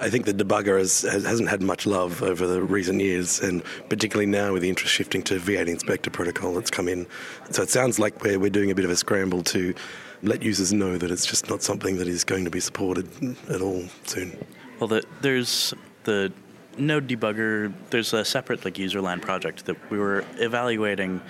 I 0.00 0.08
think 0.08 0.24
the 0.24 0.32
debugger 0.32 0.78
has, 0.78 1.02
hasn't 1.02 1.48
had 1.48 1.62
much 1.62 1.86
love 1.86 2.22
over 2.22 2.46
the 2.46 2.62
recent 2.62 3.00
years, 3.00 3.40
and 3.40 3.62
particularly 3.90 4.30
now 4.30 4.54
with 4.54 4.62
the 4.62 4.68
interest 4.68 4.94
shifting 4.94 5.22
to 5.24 5.38
V8 5.38 5.68
Inspector 5.68 6.10
protocol 6.10 6.54
that's 6.54 6.70
come 6.70 6.88
in. 6.88 7.06
So 7.50 7.62
it 7.62 7.68
sounds 7.68 7.98
like 7.98 8.22
we're, 8.22 8.38
we're 8.38 8.50
doing 8.50 8.70
a 8.70 8.74
bit 8.74 8.86
of 8.86 8.90
a 8.90 8.96
scramble 8.96 9.42
to 9.44 9.74
let 10.22 10.42
users 10.42 10.72
know 10.72 10.96
that 10.96 11.10
it's 11.10 11.26
just 11.26 11.50
not 11.50 11.62
something 11.62 11.96
that 11.98 12.08
is 12.08 12.24
going 12.24 12.44
to 12.44 12.50
be 12.50 12.60
supported 12.60 13.08
at 13.50 13.60
all 13.60 13.84
soon. 14.04 14.36
Well, 14.78 14.88
the, 14.88 15.04
there's 15.20 15.74
the 16.04 16.32
Node 16.78 17.06
debugger. 17.06 17.72
There's 17.90 18.14
a 18.14 18.24
separate 18.24 18.64
like 18.64 18.74
userland 18.74 19.20
project 19.20 19.66
that 19.66 19.90
we 19.90 19.98
were 19.98 20.24
evaluating 20.36 21.20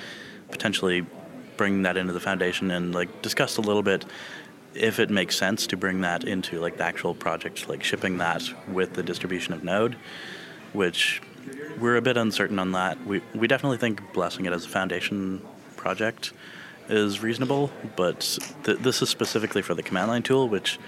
potentially 0.51 1.05
bringing 1.57 1.83
that 1.83 1.97
into 1.97 2.13
the 2.13 2.21
foundation 2.21 2.71
and 2.71 2.95
like 2.95 3.23
discussed 3.23 3.59
a 3.59 3.61
little 3.61 3.83
bit 3.83 4.05
if 4.75 4.99
it 4.99 5.11
makes 5.11 5.37
sense 5.37 5.67
to 5.69 5.77
bring 5.77 6.01
that 6.03 6.25
into 6.25 6.61
like 6.61 6.77
the 6.77 6.85
actual 6.85 7.15
project, 7.15 7.69
like 7.69 7.83
shipping 7.83 8.19
that 8.19 8.43
with 8.69 8.95
the 8.95 9.03
distribution 9.03 9.53
of 9.55 9.65
Node, 9.65 9.97
which 10.73 11.21
we're 11.79 11.97
a 11.97 12.03
bit 12.03 12.17
uncertain 12.17 12.59
on 12.59 12.73
that. 12.73 13.05
We 13.07 13.23
we 13.35 13.49
definitely 13.49 13.79
think 13.79 14.13
blessing 14.13 14.47
it 14.47 14.53
as 14.53 14.65
a 14.65 14.69
foundation 14.69 15.43
project 15.77 16.33
is 16.89 17.23
reasonable, 17.23 17.71
but 17.97 18.39
th- 18.65 18.79
this 18.79 19.01
is 19.03 19.09
specifically 19.09 19.63
for 19.63 19.75
the 19.75 19.83
command 19.83 20.09
line 20.09 20.23
tool, 20.23 20.49
which, 20.49 20.79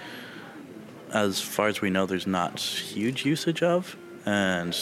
as 1.13 1.41
far 1.41 1.69
as 1.69 1.81
we 1.81 1.91
know, 1.91 2.07
there's 2.07 2.27
not 2.27 2.61
huge 2.61 3.25
usage 3.25 3.63
of, 3.63 3.97
and 4.27 4.77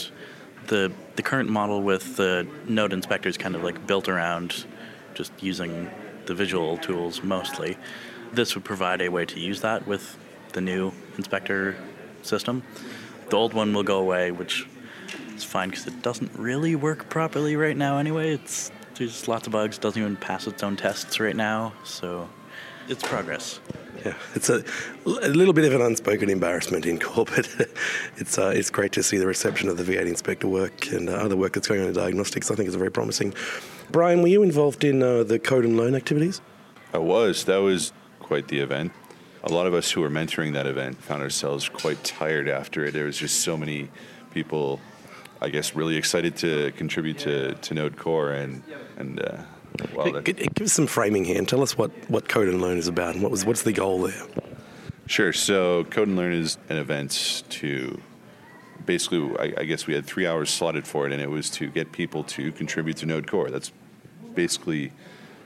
the 0.67 0.93
the 1.17 1.23
current 1.23 1.49
model 1.49 1.83
with 1.83 2.17
the 2.17 2.47
node 2.67 2.93
inspector 2.93 3.29
is 3.29 3.37
kind 3.37 3.55
of 3.55 3.63
like 3.63 3.87
built 3.87 4.09
around 4.09 4.65
just 5.15 5.33
using 5.43 5.91
the 6.27 6.35
visual 6.35 6.79
tools 6.79 7.23
mostly 7.23 7.77
this 8.33 8.55
would 8.55 8.65
provide 8.65 9.01
a 9.03 9.09
way 9.09 9.25
to 9.27 9.41
use 9.41 9.61
that 9.61 9.87
with 9.87 10.17
the 10.53 10.61
new 10.61 10.93
inspector 11.17 11.77
system. 12.23 12.63
The 13.29 13.37
old 13.37 13.55
one 13.55 13.73
will 13.73 13.83
go 13.83 13.99
away, 13.99 14.31
which 14.31 14.67
is 15.35 15.45
fine 15.45 15.71
because 15.71 15.87
it 15.87 16.03
doesn't 16.03 16.33
really 16.37 16.75
work 16.77 17.09
properly 17.09 17.57
right 17.57 17.77
now 17.77 17.99
anyway. 17.99 18.35
It's 18.35 18.71
there's 18.97 19.29
lots 19.29 19.47
of 19.47 19.53
bugs, 19.53 19.79
doesn't 19.79 20.01
even 20.01 20.17
pass 20.17 20.47
its 20.47 20.63
own 20.63 20.77
tests 20.77 21.19
right 21.21 21.37
now, 21.37 21.73
so 21.85 22.29
it's 22.89 23.03
progress. 23.03 23.61
Yeah, 24.05 24.15
it's 24.35 24.49
a, 24.49 24.65
a 25.07 25.29
little 25.29 25.53
bit 25.53 25.65
of 25.65 25.75
an 25.75 25.83
unspoken 25.83 26.31
embarrassment 26.31 26.87
in 26.87 26.99
core, 26.99 27.25
but 27.25 27.49
it's 28.17 28.39
uh, 28.39 28.53
it's 28.55 28.71
great 28.71 28.93
to 28.93 29.03
see 29.03 29.19
the 29.19 29.27
reception 29.27 29.69
of 29.69 29.77
the 29.77 29.85
V8 29.85 30.07
inspector 30.07 30.49
work 30.49 30.91
and 30.93 31.09
uh, 31.09 31.13
other 31.13 31.37
work 31.37 31.53
that's 31.53 31.69
going 31.69 31.81
on 31.81 31.89
in 31.89 31.95
diagnostics. 31.95 32.51
I 32.51 32.55
think 32.55 32.69
is 32.69 32.75
very 32.75 32.91
promising. 32.91 33.35
Brian, 33.91 34.23
were 34.23 34.29
you 34.29 34.43
involved 34.43 34.85
in 34.85 35.03
uh, 35.03 35.23
the 35.25 35.39
code 35.39 35.65
and 35.65 35.77
learn 35.77 35.95
activities? 35.95 36.41
I 36.93 36.99
was. 36.99 37.45
That 37.45 37.59
was 37.59 37.93
quite 38.31 38.47
the 38.47 38.61
event. 38.61 38.93
A 39.43 39.53
lot 39.53 39.67
of 39.67 39.75
us 39.75 39.91
who 39.91 40.03
were 40.03 40.09
mentoring 40.09 40.53
that 40.53 40.65
event 40.65 41.03
found 41.03 41.21
ourselves 41.21 41.69
quite 41.69 42.05
tired 42.05 42.49
after 42.49 42.85
it. 42.85 42.93
There 42.93 43.07
was 43.07 43.19
just 43.19 43.41
so 43.41 43.57
many 43.57 43.89
people, 44.33 44.81
I 45.41 45.49
guess, 45.49 45.75
really 45.75 45.97
excited 45.97 46.37
to 46.37 46.71
contribute 46.77 47.19
to, 47.19 47.55
to 47.55 47.75
Node 47.75 47.97
Core 47.97 48.31
and 48.31 48.63
and. 48.97 49.21
Uh, 49.21 49.39
well, 49.97 50.21
give 50.21 50.61
us 50.61 50.73
some 50.73 50.87
framing 50.87 51.25
here 51.25 51.39
and 51.39 51.49
tell 51.49 51.61
us 51.61 51.77
what, 51.77 51.91
what 52.09 52.29
Code 52.29 52.47
and 52.47 52.63
Learn 52.63 52.79
is 52.79 52.87
about 52.87 53.15
and 53.15 53.23
what 53.23 53.33
was 53.33 53.45
what's 53.45 53.63
the 53.63 53.73
goal 53.73 54.03
there. 54.03 54.27
Sure. 55.07 55.33
So 55.33 55.83
Code 55.85 56.07
and 56.07 56.17
Learn 56.17 56.33
is 56.33 56.57
an 56.69 56.77
event 56.77 57.43
to 57.49 58.01
basically, 58.87 59.23
I, 59.41 59.63
I, 59.63 59.65
guess 59.65 59.89
we 59.89 59.95
had 59.95 60.07
three 60.07 60.27
hours 60.27 60.51
slotted 60.51 60.87
for 60.87 61.05
it, 61.07 61.13
and 61.13 61.21
it 61.21 61.31
was 61.31 61.51
to 61.51 61.69
get 61.69 61.91
people 61.91 62.23
to 62.25 62.53
contribute 62.53 62.99
to 62.99 63.07
Node 63.07 63.27
Core. 63.27 63.51
That's 63.51 63.73
basically 64.35 64.93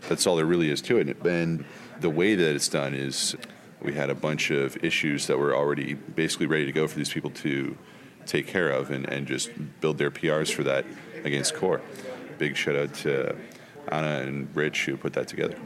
that's 0.06 0.26
all 0.26 0.36
there 0.36 0.44
really 0.44 0.70
is 0.70 0.82
to 0.82 0.98
it. 0.98 1.24
And 1.24 1.64
the 2.00 2.10
way 2.10 2.34
that 2.34 2.54
it's 2.54 2.68
done 2.68 2.94
is 2.94 3.36
we 3.80 3.92
had 3.92 4.10
a 4.10 4.14
bunch 4.14 4.50
of 4.50 4.82
issues 4.82 5.26
that 5.26 5.38
were 5.38 5.54
already 5.54 5.94
basically 5.94 6.46
ready 6.46 6.64
to 6.64 6.72
go 6.72 6.88
for 6.88 6.96
these 6.96 7.12
people 7.12 7.30
to 7.30 7.76
take 8.26 8.46
care 8.46 8.70
of 8.70 8.90
and, 8.90 9.06
and 9.08 9.26
just 9.26 9.50
build 9.80 9.98
their 9.98 10.10
PRs 10.10 10.52
for 10.52 10.62
that 10.64 10.84
against 11.24 11.54
core. 11.54 11.80
Big 12.38 12.56
shout 12.56 12.76
out 12.76 12.94
to 12.94 13.36
Anna 13.88 14.22
and 14.26 14.54
Rich 14.56 14.86
who 14.86 14.96
put 14.96 15.12
that 15.12 15.28
together. 15.28 15.56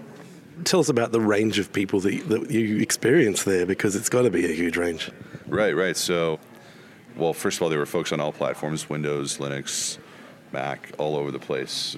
Tell 0.64 0.80
us 0.80 0.88
about 0.88 1.12
the 1.12 1.20
range 1.20 1.60
of 1.60 1.72
people 1.72 2.00
that, 2.00 2.28
that 2.28 2.50
you 2.50 2.78
experience 2.78 3.44
there 3.44 3.64
because 3.64 3.94
it's 3.94 4.08
got 4.08 4.22
to 4.22 4.30
be 4.30 4.44
a 4.44 4.54
huge 4.54 4.76
range. 4.76 5.10
Right, 5.46 5.74
right. 5.74 5.96
So, 5.96 6.40
well, 7.16 7.32
first 7.32 7.58
of 7.58 7.62
all, 7.62 7.68
there 7.68 7.78
were 7.78 7.86
folks 7.86 8.12
on 8.12 8.20
all 8.20 8.32
platforms 8.32 8.90
Windows, 8.90 9.38
Linux, 9.38 9.98
Mac, 10.52 10.92
all 10.98 11.16
over 11.16 11.30
the 11.30 11.38
place. 11.38 11.96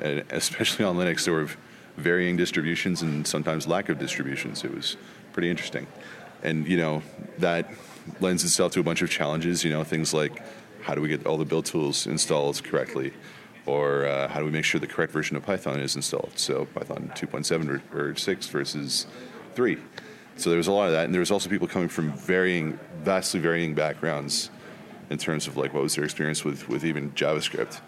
And 0.00 0.24
especially 0.30 0.84
on 0.84 0.96
Linux, 0.96 1.24
there 1.24 1.34
were 1.34 1.48
varying 1.96 2.36
distributions 2.36 3.02
and 3.02 3.26
sometimes 3.26 3.66
lack 3.66 3.88
of 3.88 3.98
distributions. 3.98 4.64
It 4.64 4.74
was 4.74 4.96
pretty 5.32 5.50
interesting. 5.50 5.86
And, 6.42 6.66
you 6.66 6.76
know, 6.76 7.02
that 7.38 7.70
lends 8.20 8.44
itself 8.44 8.72
to 8.72 8.80
a 8.80 8.82
bunch 8.82 9.02
of 9.02 9.10
challenges, 9.10 9.64
you 9.64 9.70
know, 9.70 9.84
things 9.84 10.12
like 10.12 10.42
how 10.82 10.94
do 10.94 11.00
we 11.00 11.08
get 11.08 11.26
all 11.26 11.38
the 11.38 11.44
build 11.44 11.64
tools 11.64 12.06
installed 12.06 12.62
correctly? 12.62 13.12
Or 13.66 14.04
uh, 14.04 14.28
how 14.28 14.40
do 14.40 14.44
we 14.44 14.50
make 14.50 14.64
sure 14.64 14.78
the 14.78 14.86
correct 14.86 15.12
version 15.12 15.36
of 15.36 15.44
Python 15.44 15.80
is 15.80 15.96
installed? 15.96 16.32
So 16.36 16.66
Python 16.66 17.10
2.7 17.14 17.82
or, 17.94 18.10
or 18.10 18.14
6 18.14 18.46
versus 18.48 19.06
3. 19.54 19.78
So 20.36 20.50
there 20.50 20.58
was 20.58 20.66
a 20.66 20.72
lot 20.72 20.86
of 20.86 20.92
that. 20.92 21.06
And 21.06 21.14
there 21.14 21.20
was 21.20 21.30
also 21.30 21.48
people 21.48 21.68
coming 21.68 21.88
from 21.88 22.12
varying, 22.12 22.78
vastly 23.02 23.40
varying 23.40 23.74
backgrounds 23.74 24.50
in 25.08 25.16
terms 25.16 25.46
of 25.46 25.56
like 25.56 25.72
what 25.72 25.82
was 25.82 25.94
their 25.94 26.04
experience 26.04 26.44
with, 26.44 26.68
with 26.68 26.84
even 26.84 27.12
JavaScript 27.12 27.80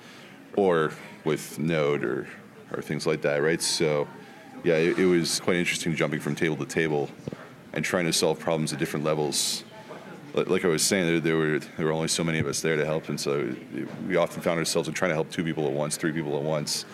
or 0.57 0.93
with 1.25 1.59
Node 1.59 2.05
or 2.05 2.29
or 2.73 2.83
things 2.83 3.07
like 3.07 3.23
that, 3.23 3.43
right? 3.43 3.61
So, 3.63 4.09
yeah, 4.65 4.75
it, 4.75 4.99
it, 4.99 5.07
was 5.07 5.41
quite 5.41 5.57
interesting 5.57 5.95
jumping 5.95 6.21
from 6.21 6.35
table 6.35 6.57
to 6.57 6.67
table 6.67 7.09
and 7.73 7.85
trying 7.85 8.07
to 8.07 8.13
solve 8.13 8.39
problems 8.39 8.73
at 8.73 8.79
different 8.79 9.05
levels. 9.05 9.65
Like 10.35 10.65
I 10.65 10.69
was 10.69 10.83
saying, 10.83 11.07
there, 11.07 11.21
there 11.21 11.37
were 11.37 11.59
there 11.59 11.87
were 11.87 11.93
only 11.93 12.09
so 12.09 12.23
many 12.23 12.39
of 12.39 12.47
us 12.47 12.61
there 12.61 12.77
to 12.77 12.85
help, 12.85 13.09
and 13.09 13.19
so 13.19 13.55
we 14.07 14.17
often 14.17 14.43
found 14.43 14.59
ourselves 14.59 14.91
trying 14.93 15.11
to 15.11 15.15
help 15.15 15.31
two 15.31 15.43
people 15.43 15.67
at 15.67 15.73
once, 15.73 15.97
three 15.97 16.13
people 16.13 16.37
at 16.37 16.43
once, 16.43 16.85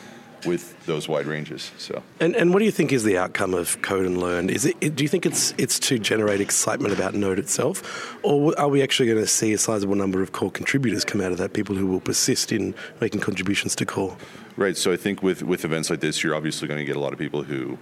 with 0.47 0.87
those 0.87 1.09
wide 1.09 1.27
ranges. 1.27 1.73
So, 1.79 2.03
and 2.21 2.37
and 2.37 2.53
what 2.53 2.61
do 2.61 2.65
you 2.65 2.71
think 2.71 2.93
is 2.93 3.05
the 3.05 3.19
outcome 3.19 3.55
of 3.55 3.81
Code 3.83 4.07
and 4.07 4.21
Learn? 4.21 4.49
Is 4.49 4.65
it 4.65 4.79
do 4.95 5.03
you 5.03 5.09
think 5.09 5.27
it's 5.27 5.55
it's 5.59 5.79
to 5.81 5.99
generate 5.99 6.41
excitement 6.41 6.95
about 6.95 7.15
Node 7.15 7.39
itself, 7.39 8.17
or 8.23 8.59
are 8.59 8.69
we 8.69 8.83
actually 8.83 9.07
going 9.07 9.21
to 9.21 9.27
see 9.27 9.53
a 9.53 9.59
sizable 9.59 9.97
number 9.97 10.23
of 10.23 10.33
core 10.33 10.51
contributors 10.51 11.05
come 11.05 11.21
out 11.21 11.33
of 11.33 11.39
that? 11.39 11.53
People 11.53 11.75
who 11.75 11.87
will 11.87 12.01
persist 12.01 12.53
in 12.53 12.75
making 13.01 13.21
contributions 13.21 13.75
to 13.77 13.87
core. 13.87 14.17
Right. 14.57 14.77
So 14.77 14.93
I 14.93 14.97
think 14.97 15.23
with 15.23 15.43
with 15.43 15.65
events 15.65 15.89
like 15.89 16.01
this, 16.01 16.23
you're 16.23 16.35
obviously 16.35 16.69
going 16.69 16.79
to 16.79 16.85
get 16.85 16.97
a 16.97 17.01
lot 17.01 17.13
of 17.13 17.19
people 17.19 17.43
who 17.43 17.79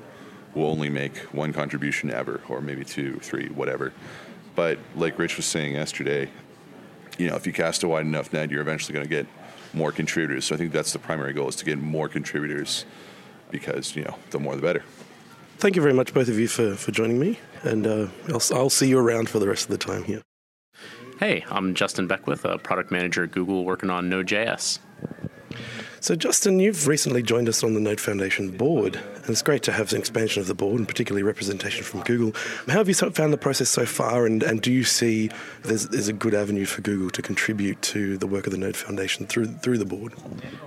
will 0.55 0.67
only 0.67 0.91
make 0.91 1.17
one 1.33 1.53
contribution 1.53 2.11
ever, 2.11 2.41
or 2.49 2.61
maybe 2.61 2.85
two, 2.85 3.19
three, 3.21 3.49
whatever. 3.49 3.93
But 4.55 4.79
like 4.95 5.19
Rich 5.19 5.37
was 5.37 5.47
saying 5.47 5.75
yesterday, 5.75 6.31
you 7.19 7.29
know, 7.29 7.37
if 7.37 7.47
you 7.47 7.53
cast 7.53 7.83
a 7.83 7.89
wide 7.89 8.07
enough 8.07 8.33
net, 8.33 8.51
you're 8.51 8.61
eventually 8.61 8.95
going 8.95 9.05
to 9.05 9.11
get 9.11 9.27
more 9.73 9.93
contributors. 9.93 10.45
So 10.45 10.55
I 10.55 10.59
think 10.59 10.73
that's 10.73 10.93
the 10.93 10.99
primary 10.99 11.33
goal 11.33 11.49
is 11.49 11.57
to 11.57 11.65
get 11.65 11.79
more 11.79 12.09
contributors 12.09 12.85
because 13.51 13.97
you 13.97 14.03
know 14.05 14.17
the 14.31 14.39
more 14.39 14.57
the 14.57 14.63
better. 14.63 14.85
Thank 15.59 15.77
you 15.77 15.83
very 15.83 15.95
much, 15.95 16.15
both 16.15 16.29
of 16.29 16.39
you, 16.39 16.49
for, 16.49 16.75
for 16.75 16.91
joining 16.91 17.19
me, 17.19 17.39
and 17.63 17.87
uh, 17.87 18.07
I'll, 18.29 18.41
I'll 18.55 18.71
see 18.71 18.89
you 18.89 18.99
around 18.99 19.29
for 19.29 19.39
the 19.39 19.47
rest 19.47 19.65
of 19.65 19.71
the 19.71 19.79
time 19.79 20.05
here. 20.05 20.23
Hey, 21.19 21.45
I'm 21.51 21.75
Justin 21.75 22.07
Beckwith, 22.07 22.47
a 22.47 22.57
product 22.57 22.91
manager 22.91 23.25
at 23.25 23.33
Google 23.33 23.67
working 23.67 23.91
on 23.91 24.09
Node.js. 24.09 24.79
So, 26.03 26.17
Justin, 26.17 26.61
you've 26.61 26.87
recently 26.87 27.23
joined 27.23 27.47
us 27.47 27.63
on 27.63 27.75
the 27.75 27.81
Node 27.81 28.01
Foundation 28.01 28.51
board, 28.51 28.99
and 29.21 29.31
it's 29.31 29.43
great 29.43 29.63
to 29.65 29.73
have 29.73 29.93
an 29.93 29.99
expansion 29.99 30.41
of 30.41 30.47
the 30.47 30.55
board 30.55 30.79
and 30.79 30.89
particularly 30.89 31.23
representation 31.23 31.85
from 31.85 32.03
Google. 32.03 32.33
How 32.67 32.79
have 32.79 32.89
you 32.89 32.95
found 32.95 33.33
the 33.33 33.39
process 33.39 33.69
so 33.69 33.87
far, 33.87 34.27
and, 34.27 34.43
and 34.43 34.61
do 34.61 34.73
you 34.73 34.85
see 34.85 35.31
there's, 35.63 35.89
there's 35.89 36.09
a 36.09 36.13
good 36.13 36.35
avenue 36.35 36.65
for 36.65 36.81
Google 36.83 37.11
to 37.11 37.23
contribute 37.23 37.81
to 37.83 38.17
the 38.19 38.27
work 38.27 38.47
of 38.47 38.53
the 38.53 38.59
Node 38.59 38.77
Foundation 38.77 39.27
through 39.27 39.47
through 39.47 39.79
the 39.79 39.85
board? 39.85 40.15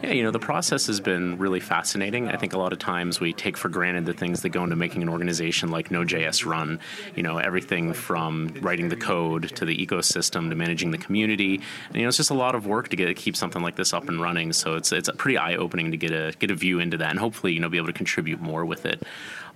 Yeah, 0.01 0.11
you 0.11 0.23
know, 0.23 0.31
the 0.31 0.39
process 0.39 0.87
has 0.87 0.99
been 0.99 1.37
really 1.37 1.59
fascinating. 1.59 2.29
I 2.29 2.37
think 2.37 2.53
a 2.53 2.57
lot 2.57 2.73
of 2.73 2.79
times 2.79 3.19
we 3.19 3.33
take 3.33 3.57
for 3.57 3.69
granted 3.69 4.05
the 4.05 4.13
things 4.13 4.41
that 4.41 4.49
go 4.49 4.63
into 4.63 4.75
making 4.75 5.01
an 5.01 5.09
organization 5.09 5.69
like 5.69 5.91
Node.js 5.91 6.45
run. 6.45 6.79
You 7.15 7.23
know, 7.23 7.37
everything 7.37 7.93
from 7.93 8.55
writing 8.61 8.89
the 8.89 8.95
code 8.95 9.55
to 9.55 9.65
the 9.65 9.75
ecosystem 9.75 10.49
to 10.49 10.55
managing 10.55 10.91
the 10.91 10.97
community. 10.97 11.61
And, 11.87 11.95
you 11.95 12.01
know, 12.03 12.07
it's 12.07 12.17
just 12.17 12.29
a 12.29 12.35
lot 12.35 12.55
of 12.55 12.65
work 12.65 12.89
to 12.89 12.95
get 12.95 13.05
to 13.05 13.13
keep 13.13 13.35
something 13.35 13.61
like 13.61 13.75
this 13.75 13.93
up 13.93 14.07
and 14.09 14.21
running. 14.21 14.53
So 14.53 14.75
it's 14.75 14.91
it's 14.91 15.09
pretty 15.17 15.37
eye 15.37 15.55
opening 15.55 15.91
to 15.91 15.97
get 15.97 16.11
a 16.11 16.33
get 16.39 16.51
a 16.51 16.55
view 16.55 16.79
into 16.79 16.97
that, 16.97 17.09
and 17.09 17.19
hopefully, 17.19 17.53
you 17.53 17.59
know, 17.59 17.69
be 17.69 17.77
able 17.77 17.87
to 17.87 17.93
contribute 17.93 18.41
more 18.43 18.65
with 18.65 18.85
it 18.85 19.03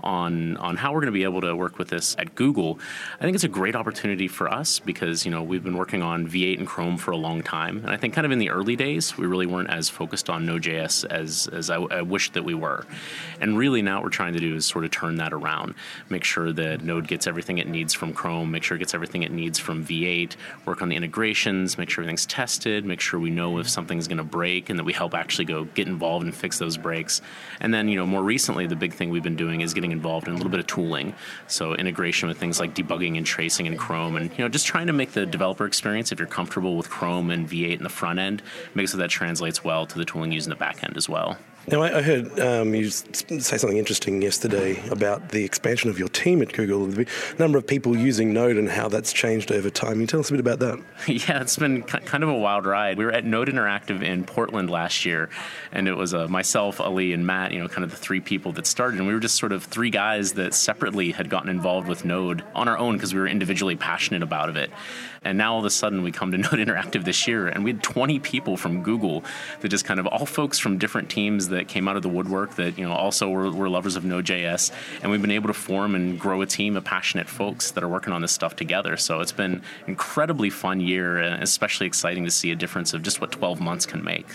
on 0.01 0.57
on 0.57 0.77
how 0.77 0.93
we're 0.93 1.01
going 1.01 1.13
to 1.13 1.17
be 1.17 1.23
able 1.23 1.41
to 1.41 1.55
work 1.55 1.77
with 1.77 1.89
this 1.89 2.15
at 2.19 2.35
Google, 2.35 2.79
I 3.19 3.23
think 3.23 3.35
it's 3.35 3.43
a 3.43 3.49
great 3.49 3.75
opportunity 3.75 4.27
for 4.27 4.51
us 4.51 4.79
because 4.79 5.25
you 5.25 5.31
know 5.31 5.43
we've 5.43 5.63
been 5.63 5.77
working 5.77 6.01
on 6.01 6.27
V8 6.27 6.59
and 6.59 6.67
Chrome 6.67 6.97
for 6.97 7.11
a 7.11 7.17
long 7.17 7.41
time, 7.41 7.77
and 7.79 7.89
I 7.89 7.97
think 7.97 8.13
kind 8.13 8.25
of 8.25 8.31
in 8.31 8.39
the 8.39 8.49
early 8.49 8.75
days 8.75 9.17
we 9.17 9.25
really 9.25 9.45
weren't 9.45 9.69
as 9.69 9.89
focused 9.89 10.29
on 10.29 10.45
Node.js 10.45 11.05
as 11.05 11.47
as 11.47 11.69
I, 11.69 11.77
I 11.77 12.01
wished 12.01 12.33
that 12.33 12.43
we 12.43 12.53
were, 12.53 12.85
and 13.41 13.57
really 13.57 13.81
now 13.81 13.97
what 13.97 14.03
we're 14.03 14.09
trying 14.09 14.33
to 14.33 14.39
do 14.39 14.55
is 14.55 14.65
sort 14.65 14.85
of 14.85 14.91
turn 14.91 15.15
that 15.15 15.33
around, 15.33 15.73
make 16.09 16.23
sure 16.23 16.51
that 16.53 16.83
Node 16.83 17.07
gets 17.07 17.27
everything 17.27 17.57
it 17.57 17.67
needs 17.67 17.93
from 17.93 18.13
Chrome, 18.13 18.51
make 18.51 18.63
sure 18.63 18.75
it 18.75 18.79
gets 18.79 18.93
everything 18.93 19.23
it 19.23 19.31
needs 19.31 19.59
from 19.59 19.83
V8, 19.85 20.35
work 20.65 20.81
on 20.81 20.89
the 20.89 20.95
integrations, 20.95 21.77
make 21.77 21.89
sure 21.89 22.03
everything's 22.03 22.25
tested, 22.25 22.85
make 22.85 23.01
sure 23.01 23.19
we 23.19 23.29
know 23.29 23.57
if 23.57 23.67
something's 23.67 24.07
going 24.07 24.17
to 24.17 24.23
break, 24.23 24.69
and 24.69 24.77
that 24.77 24.83
we 24.83 24.93
help 24.93 25.13
actually 25.13 25.45
go 25.45 25.65
get 25.65 25.87
involved 25.87 26.25
and 26.25 26.35
fix 26.35 26.59
those 26.59 26.77
breaks, 26.77 27.21
and 27.59 27.73
then 27.73 27.87
you 27.87 27.95
know 27.95 28.05
more 28.05 28.23
recently 28.23 28.67
the 28.67 28.75
big 28.75 28.93
thing 28.93 29.09
we've 29.09 29.23
been 29.23 29.35
doing 29.35 29.61
is 29.61 29.73
getting 29.73 29.86
involved 29.91 30.27
in 30.27 30.33
a 30.33 30.37
little 30.37 30.51
bit 30.51 30.59
of 30.59 30.67
tooling. 30.67 31.15
So 31.47 31.73
integration 31.73 32.27
with 32.27 32.37
things 32.37 32.59
like 32.59 32.73
debugging 32.73 33.17
and 33.17 33.25
tracing 33.25 33.65
in 33.65 33.77
Chrome, 33.77 34.15
and 34.15 34.31
you 34.31 34.39
know 34.39 34.49
just 34.49 34.65
trying 34.65 34.87
to 34.87 34.93
make 34.93 35.11
the 35.11 35.25
developer 35.25 35.65
experience, 35.65 36.11
if 36.11 36.19
you're 36.19 36.27
comfortable 36.27 36.77
with 36.77 36.89
Chrome 36.89 37.29
and 37.29 37.49
V8 37.49 37.77
in 37.77 37.83
the 37.83 37.89
front 37.89 38.19
end, 38.19 38.41
make 38.73 38.87
so 38.87 38.97
that 38.97 39.09
translates 39.09 39.63
well 39.63 39.85
to 39.85 39.97
the 39.97 40.05
tooling 40.05 40.31
used 40.31 40.47
in 40.47 40.49
the 40.49 40.55
back 40.55 40.83
end 40.83 40.97
as 40.97 41.09
well. 41.09 41.37
Now, 41.69 41.81
I, 41.81 42.01
heard 42.01 42.39
um, 42.39 42.73
you 42.73 42.89
say 42.89 43.57
something 43.57 43.77
interesting 43.77 44.21
yesterday 44.21 44.81
about 44.89 45.31
the 45.31 45.43
expansion 45.43 45.89
of 45.89 45.99
your 45.99 46.07
team 46.07 46.41
at 46.41 46.53
Google, 46.53 46.87
the 46.87 47.05
number 47.39 47.57
of 47.57 47.67
people 47.67 47.97
using 47.97 48.31
Node 48.31 48.55
and 48.55 48.69
how 48.69 48.87
that's 48.87 49.11
changed 49.11 49.51
over 49.51 49.69
time. 49.69 49.91
Can 49.91 50.01
you 50.01 50.07
tell 50.07 50.21
us 50.21 50.29
a 50.29 50.31
bit 50.31 50.39
about 50.39 50.59
that? 50.59 50.81
Yeah, 51.07 51.41
it's 51.41 51.57
been 51.57 51.83
kind 51.83 52.23
of 52.23 52.29
a 52.29 52.33
wild 52.33 52.65
ride. 52.65 52.97
We 52.97 53.03
were 53.03 53.11
at 53.11 53.25
Node 53.25 53.49
Interactive 53.49 54.01
in 54.01 54.23
Portland 54.23 54.69
last 54.69 55.03
year, 55.03 55.29
and 55.73 55.89
it 55.89 55.95
was 55.95 56.13
uh, 56.13 56.29
myself, 56.29 56.79
Ali, 56.79 57.11
and 57.11 57.27
Matt, 57.27 57.51
you 57.51 57.59
know, 57.59 57.67
kind 57.67 57.83
of 57.83 57.91
the 57.91 57.97
three 57.97 58.21
people 58.21 58.53
that 58.53 58.65
started. 58.65 58.99
And 58.99 59.07
we 59.07 59.13
were 59.13 59.19
just 59.19 59.35
sort 59.35 59.51
of 59.51 59.65
three 59.65 59.89
guys 59.89 60.33
that 60.33 60.53
separately 60.53 61.11
had 61.11 61.29
gotten 61.29 61.49
involved 61.49 61.89
with 61.89 62.05
Node 62.05 62.45
on 62.55 62.69
our 62.69 62.77
own 62.77 62.95
because 62.95 63.13
we 63.13 63.19
were 63.19 63.27
individually 63.27 63.75
passionate 63.75 64.23
about 64.23 64.55
it. 64.55 64.71
And 65.27 65.37
now 65.37 65.53
all 65.53 65.59
of 65.59 65.65
a 65.65 65.69
sudden 65.69 66.03
we 66.03 66.13
come 66.13 66.31
to 66.31 66.37
Node 66.37 66.53
Interactive 66.53 67.03
this 67.03 67.27
year, 67.27 67.47
and 67.47 67.65
we 67.65 67.71
had 67.71 67.83
20 67.83 68.19
people 68.19 68.55
from 68.55 68.81
Google 68.81 69.25
that 69.59 69.67
just 69.67 69.83
kind 69.83 69.99
of 69.99 70.07
all 70.07 70.25
folks 70.25 70.57
from 70.57 70.77
different 70.77 71.09
teams 71.09 71.49
that 71.49 71.67
came 71.67 71.89
out 71.89 71.97
of 71.97 72.01
the 72.01 72.09
woodwork 72.09 72.55
that 72.55 72.77
you 72.77 72.87
know 72.87 72.93
also 72.93 73.27
were, 73.29 73.51
were 73.51 73.67
lovers 73.67 73.97
of 73.97 74.05
Node.js, 74.05 74.71
and 75.01 75.11
we've 75.11 75.21
been 75.21 75.31
able 75.31 75.47
to 75.47 75.53
form 75.53 75.95
and 75.95 76.17
grow 76.17 76.41
a 76.41 76.45
team 76.45 76.77
of 76.77 76.85
passionate 76.85 77.27
folks 77.27 77.71
that 77.71 77.83
are 77.83 77.89
working 77.89 78.13
on 78.13 78.21
this 78.21 78.31
stuff 78.31 78.55
together. 78.55 78.95
So 78.95 79.19
it's 79.19 79.33
been 79.33 79.61
incredibly 79.85 80.49
fun 80.49 80.79
year, 80.79 81.17
and 81.17 81.43
especially 81.43 81.87
exciting 81.87 82.23
to 82.23 82.31
see 82.31 82.51
a 82.51 82.55
difference 82.55 82.93
of 82.93 83.03
just 83.03 83.19
what 83.19 83.33
12 83.33 83.59
months 83.59 83.85
can 83.85 84.03
make. 84.03 84.27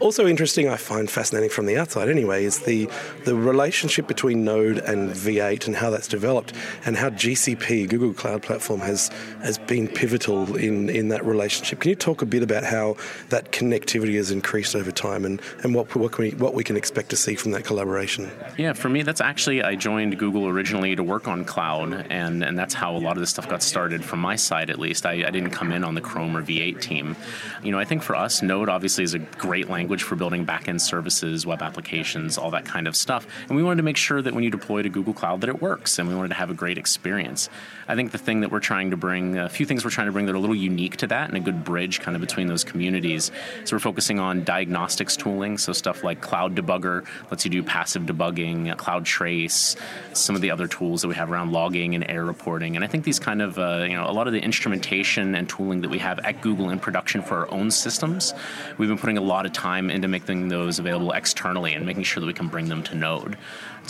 Also 0.00 0.26
interesting, 0.26 0.66
I 0.66 0.76
find 0.76 1.10
fascinating 1.10 1.50
from 1.50 1.66
the 1.66 1.76
outside 1.76 2.08
anyway, 2.08 2.44
is 2.44 2.60
the, 2.60 2.88
the 3.26 3.34
relationship 3.34 4.08
between 4.08 4.44
Node 4.44 4.78
and 4.78 5.10
V8 5.10 5.66
and 5.66 5.76
how 5.76 5.90
that's 5.90 6.08
developed 6.08 6.54
and 6.86 6.96
how 6.96 7.10
GCP, 7.10 7.86
Google 7.86 8.14
Cloud 8.14 8.42
Platform, 8.42 8.80
has, 8.80 9.08
has 9.42 9.58
been 9.58 9.88
pivotal 9.88 10.56
in, 10.56 10.88
in 10.88 11.08
that 11.08 11.22
relationship. 11.26 11.80
Can 11.80 11.90
you 11.90 11.96
talk 11.96 12.22
a 12.22 12.26
bit 12.26 12.42
about 12.42 12.64
how 12.64 12.96
that 13.28 13.52
connectivity 13.52 14.16
has 14.16 14.30
increased 14.30 14.74
over 14.74 14.90
time 14.90 15.26
and, 15.26 15.42
and 15.62 15.74
what, 15.74 15.94
what, 15.94 16.12
can 16.12 16.24
we, 16.24 16.30
what 16.30 16.54
we 16.54 16.64
can 16.64 16.78
expect 16.78 17.10
to 17.10 17.16
see 17.16 17.34
from 17.34 17.52
that 17.52 17.64
collaboration? 17.64 18.30
Yeah, 18.56 18.72
for 18.72 18.88
me, 18.88 19.02
that's 19.02 19.20
actually, 19.20 19.62
I 19.62 19.74
joined 19.74 20.18
Google 20.18 20.48
originally 20.48 20.96
to 20.96 21.02
work 21.02 21.28
on 21.28 21.44
cloud, 21.44 22.06
and, 22.08 22.42
and 22.42 22.58
that's 22.58 22.72
how 22.72 22.96
a 22.96 22.98
lot 22.98 23.18
of 23.18 23.20
this 23.20 23.28
stuff 23.28 23.50
got 23.50 23.62
started 23.62 24.02
from 24.02 24.20
my 24.20 24.36
side 24.36 24.70
at 24.70 24.78
least. 24.78 25.04
I, 25.04 25.26
I 25.26 25.30
didn't 25.30 25.50
come 25.50 25.72
in 25.72 25.84
on 25.84 25.94
the 25.94 26.00
Chrome 26.00 26.34
or 26.34 26.42
V8 26.42 26.80
team. 26.80 27.16
You 27.62 27.72
know, 27.72 27.78
I 27.78 27.84
think 27.84 28.02
for 28.02 28.16
us, 28.16 28.40
Node 28.40 28.70
obviously 28.70 29.04
is 29.04 29.12
a 29.12 29.18
great 29.18 29.68
language 29.68 29.89
language 29.90 30.04
for 30.04 30.14
building 30.14 30.46
backend 30.46 30.80
services, 30.80 31.44
web 31.44 31.62
applications, 31.62 32.38
all 32.38 32.52
that 32.52 32.64
kind 32.64 32.86
of 32.86 32.94
stuff. 32.94 33.26
And 33.48 33.56
we 33.56 33.62
wanted 33.64 33.78
to 33.78 33.82
make 33.82 33.96
sure 33.96 34.22
that 34.22 34.32
when 34.32 34.44
you 34.44 34.50
deploy 34.50 34.82
to 34.82 34.88
Google 34.88 35.12
Cloud 35.12 35.40
that 35.40 35.50
it 35.50 35.60
works, 35.60 35.98
and 35.98 36.08
we 36.08 36.14
wanted 36.14 36.28
to 36.28 36.34
have 36.34 36.48
a 36.48 36.54
great 36.54 36.78
experience. 36.78 37.50
I 37.90 37.96
think 37.96 38.12
the 38.12 38.18
thing 38.18 38.40
that 38.40 38.50
we're 38.50 38.60
trying 38.60 38.90
to 38.90 38.96
bring, 38.96 39.38
a 39.38 39.48
few 39.48 39.66
things 39.66 39.84
we're 39.84 39.90
trying 39.90 40.06
to 40.06 40.12
bring 40.12 40.26
that 40.26 40.32
are 40.32 40.36
a 40.36 40.40
little 40.40 40.54
unique 40.54 40.96
to 40.98 41.06
that, 41.08 41.28
and 41.28 41.36
a 41.36 41.40
good 41.40 41.64
bridge 41.64 42.00
kind 42.00 42.14
of 42.14 42.20
between 42.20 42.46
those 42.46 42.64
communities. 42.64 43.30
So 43.64 43.74
we're 43.74 43.80
focusing 43.80 44.18
on 44.18 44.44
diagnostics 44.44 45.16
tooling, 45.16 45.58
so 45.58 45.72
stuff 45.72 46.04
like 46.04 46.20
Cloud 46.20 46.54
Debugger 46.54 47.06
lets 47.30 47.44
you 47.44 47.50
do 47.50 47.62
passive 47.62 48.02
debugging, 48.02 48.76
Cloud 48.76 49.04
Trace, 49.06 49.76
some 50.12 50.36
of 50.36 50.42
the 50.42 50.50
other 50.50 50.68
tools 50.68 51.02
that 51.02 51.08
we 51.08 51.14
have 51.14 51.30
around 51.30 51.52
logging 51.52 51.94
and 51.94 52.08
error 52.08 52.24
reporting. 52.24 52.76
And 52.76 52.84
I 52.84 52.88
think 52.88 53.04
these 53.04 53.18
kind 53.18 53.42
of, 53.42 53.58
uh, 53.58 53.86
you 53.88 53.96
know, 53.96 54.08
a 54.08 54.12
lot 54.12 54.26
of 54.26 54.32
the 54.32 54.40
instrumentation 54.40 55.34
and 55.34 55.48
tooling 55.48 55.80
that 55.80 55.90
we 55.90 55.98
have 55.98 56.20
at 56.20 56.40
Google 56.42 56.70
in 56.70 56.78
production 56.78 57.22
for 57.22 57.38
our 57.38 57.50
own 57.50 57.70
systems, 57.70 58.34
we've 58.78 58.88
been 58.88 58.98
putting 58.98 59.18
a 59.18 59.22
lot 59.22 59.46
of 59.46 59.52
time 59.52 59.70
time 59.70 59.90
into 59.90 60.08
making 60.08 60.48
those 60.48 60.78
available 60.78 61.12
externally 61.12 61.74
and 61.74 61.86
making 61.86 62.02
sure 62.02 62.20
that 62.20 62.26
we 62.26 62.32
can 62.32 62.48
bring 62.48 62.68
them 62.68 62.82
to 62.82 62.94
Node. 62.94 63.36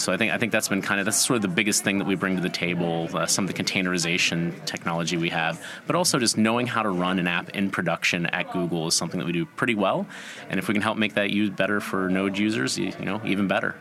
So 0.00 0.12
I 0.12 0.16
think 0.16 0.32
I 0.32 0.38
think 0.38 0.52
that's 0.52 0.68
been 0.68 0.82
kind 0.82 0.98
of 1.00 1.06
that's 1.06 1.18
sort 1.18 1.36
of 1.36 1.42
the 1.42 1.48
biggest 1.48 1.84
thing 1.84 1.98
that 1.98 2.06
we 2.06 2.14
bring 2.14 2.36
to 2.36 2.42
the 2.42 2.48
table. 2.48 3.08
Uh, 3.12 3.26
some 3.26 3.44
of 3.44 3.54
the 3.54 3.62
containerization 3.62 4.64
technology 4.64 5.16
we 5.16 5.28
have, 5.30 5.64
but 5.86 5.94
also 5.94 6.18
just 6.18 6.38
knowing 6.38 6.66
how 6.66 6.82
to 6.82 6.90
run 6.90 7.18
an 7.18 7.26
app 7.26 7.50
in 7.50 7.70
production 7.70 8.26
at 8.26 8.52
Google 8.52 8.86
is 8.88 8.94
something 8.94 9.20
that 9.20 9.26
we 9.26 9.32
do 9.32 9.44
pretty 9.44 9.74
well. 9.74 10.06
And 10.48 10.58
if 10.58 10.68
we 10.68 10.74
can 10.74 10.82
help 10.82 10.96
make 10.96 11.14
that 11.14 11.30
use 11.30 11.50
better 11.50 11.80
for 11.80 12.08
Node 12.08 12.38
users, 12.38 12.78
you 12.78 12.92
know, 13.00 13.20
even 13.24 13.46
better. 13.46 13.76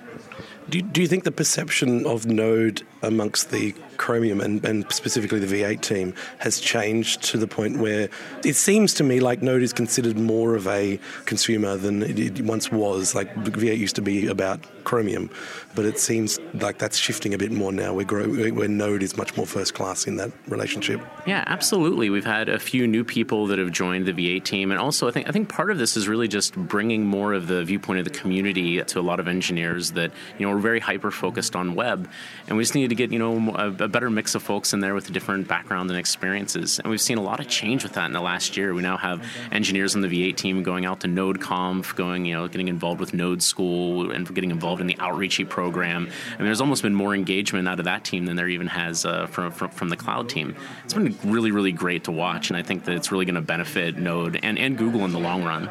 Do 0.69 0.81
do 0.81 1.01
you 1.01 1.07
think 1.07 1.23
the 1.23 1.31
perception 1.31 2.05
of 2.05 2.25
Node 2.25 2.83
amongst 3.01 3.51
the 3.51 3.73
Chromium 3.99 4.41
and, 4.41 4.65
and, 4.65 4.91
specifically 4.91 5.39
the 5.39 5.61
V8 5.61 5.81
team 5.81 6.15
has 6.39 6.59
changed 6.59 7.21
to 7.25 7.37
the 7.37 7.47
point 7.47 7.77
where 7.77 8.09
it 8.43 8.55
seems 8.55 8.93
to 8.95 9.03
me 9.03 9.19
like 9.19 9.43
Node 9.43 9.61
is 9.61 9.73
considered 9.73 10.17
more 10.17 10.55
of 10.55 10.67
a 10.67 10.99
consumer 11.25 11.77
than 11.77 12.01
it, 12.01 12.17
it 12.39 12.41
once 12.41 12.71
was. 12.71 13.13
Like 13.13 13.33
V8 13.35 13.77
used 13.77 13.95
to 13.97 14.01
be 14.01 14.25
about 14.27 14.59
Chromium, 14.85 15.29
but 15.75 15.85
it 15.85 15.99
seems 15.99 16.39
like 16.55 16.79
that's 16.79 16.97
shifting 16.97 17.33
a 17.33 17.37
bit 17.37 17.51
more 17.51 17.71
now. 17.71 17.93
Where, 17.93 18.05
grow, 18.05 18.27
where 18.27 18.67
Node 18.67 19.03
is 19.03 19.17
much 19.17 19.37
more 19.37 19.45
first 19.45 19.73
class 19.73 20.07
in 20.07 20.15
that 20.15 20.31
relationship. 20.47 21.01
Yeah, 21.27 21.43
absolutely. 21.45 22.09
We've 22.09 22.25
had 22.25 22.49
a 22.49 22.57
few 22.57 22.87
new 22.87 23.03
people 23.03 23.45
that 23.47 23.59
have 23.59 23.71
joined 23.71 24.05
the 24.05 24.13
V8 24.13 24.43
team, 24.43 24.71
and 24.71 24.79
also 24.79 25.07
I 25.07 25.11
think 25.11 25.27
I 25.27 25.31
think 25.31 25.49
part 25.49 25.69
of 25.69 25.77
this 25.77 25.95
is 25.97 26.07
really 26.07 26.27
just 26.27 26.55
bringing 26.55 27.05
more 27.05 27.33
of 27.33 27.47
the 27.47 27.63
viewpoint 27.63 27.99
of 27.99 28.05
the 28.05 28.17
community 28.17 28.81
to 28.81 28.99
a 28.99 29.01
lot 29.01 29.19
of 29.19 29.27
engineers 29.27 29.91
that 29.91 30.11
you 30.37 30.47
know 30.47 30.55
we're 30.55 30.61
very 30.61 30.79
hyper 30.79 31.11
focused 31.11 31.55
on 31.55 31.75
web, 31.75 32.09
and 32.47 32.57
we 32.57 32.63
just 32.63 32.75
need 32.75 32.89
to 32.89 32.95
get 32.95 33.11
you 33.11 33.19
know 33.19 33.53
a, 33.55 33.83
a, 33.83 33.88
better 33.89 34.09
mix 34.09 34.35
of 34.35 34.43
folks 34.43 34.73
in 34.73 34.79
there 34.79 34.93
with 34.93 35.11
different 35.11 35.47
backgrounds 35.47 35.91
and 35.91 35.99
experiences. 35.99 36.79
And 36.79 36.89
we've 36.89 37.01
seen 37.01 37.17
a 37.17 37.21
lot 37.21 37.39
of 37.39 37.47
change 37.47 37.83
with 37.83 37.93
that 37.93 38.05
in 38.05 38.13
the 38.13 38.21
last 38.21 38.55
year. 38.57 38.73
We 38.73 38.81
now 38.81 38.97
have 38.97 39.25
engineers 39.51 39.95
on 39.95 40.01
the 40.01 40.07
V8 40.07 40.35
team 40.35 40.63
going 40.63 40.85
out 40.85 41.01
to 41.01 41.07
NodeConf, 41.07 41.95
going 41.95 42.25
you 42.25 42.35
know 42.35 42.47
getting 42.47 42.67
involved 42.67 42.99
with 42.99 43.13
Node 43.13 43.41
School, 43.41 44.11
and 44.11 44.33
getting 44.33 44.51
involved 44.51 44.81
in 44.81 44.87
the 44.87 44.95
outreachy 44.95 45.47
program. 45.47 46.09
And 46.37 46.47
there's 46.47 46.61
almost 46.61 46.83
been 46.83 46.95
more 46.95 47.13
engagement 47.13 47.67
out 47.67 47.79
of 47.79 47.85
that 47.85 48.03
team 48.03 48.25
than 48.25 48.35
there 48.35 48.47
even 48.47 48.67
has 48.67 49.05
uh, 49.05 49.27
from, 49.27 49.51
from 49.51 49.69
from 49.69 49.89
the 49.89 49.97
cloud 49.97 50.29
team. 50.29 50.55
It's 50.85 50.93
been 50.93 51.17
really 51.23 51.51
really 51.51 51.71
great 51.71 52.05
to 52.05 52.11
watch, 52.11 52.49
and 52.49 52.57
I 52.57 52.63
think 52.63 52.85
that 52.85 52.95
it's 52.95 53.11
really 53.11 53.25
going 53.25 53.35
to 53.35 53.41
benefit 53.41 53.97
Node 53.97 54.39
and 54.43 54.57
and 54.57 54.77
Google 54.77 55.05
in 55.05 55.11
the 55.11 55.19
long 55.19 55.43
run. 55.43 55.69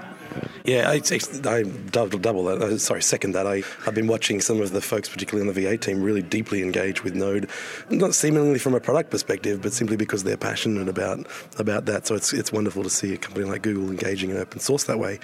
Yeah, 0.65 0.91
I, 0.91 1.01
I 1.49 1.63
double, 1.63 2.19
double 2.19 2.45
that. 2.45 2.61
Uh, 2.61 2.79
sorry, 2.79 3.03
second 3.03 3.33
that. 3.33 3.47
I, 3.47 3.63
I've 3.87 3.95
been 3.95 4.07
watching 4.07 4.41
some 4.41 4.61
of 4.61 4.73
the 4.73 4.83
folks, 4.83 5.09
particularly 5.09 5.49
on 5.49 5.55
the 5.55 5.65
V8 5.65 5.81
team, 5.81 6.03
really 6.03 6.21
deeply 6.21 6.63
engage 6.63 7.03
with 7.03 7.15
Node, 7.15 7.49
not 7.91 8.15
seemingly 8.15 8.59
from 8.59 8.75
a 8.75 8.81
product 8.81 9.11
perspective, 9.11 9.63
but 9.63 9.73
simply 9.73 9.97
because 9.97 10.25
they're 10.25 10.37
passionate 10.37 10.89
about 10.89 11.27
about 11.59 11.87
that. 11.87 12.07
So 12.07 12.15
it's 12.15 12.33
it's 12.33 12.53
wonderful 12.53 12.83
to 12.83 12.91
see 12.91 13.15
a 13.15 13.17
company 13.17 13.47
like 13.47 13.63
Google 13.63 13.89
engaging 13.91 14.31
in 14.31 14.37
open 14.37 14.61
source 14.61 14.85
that 14.85 14.99
way. 14.99 15.21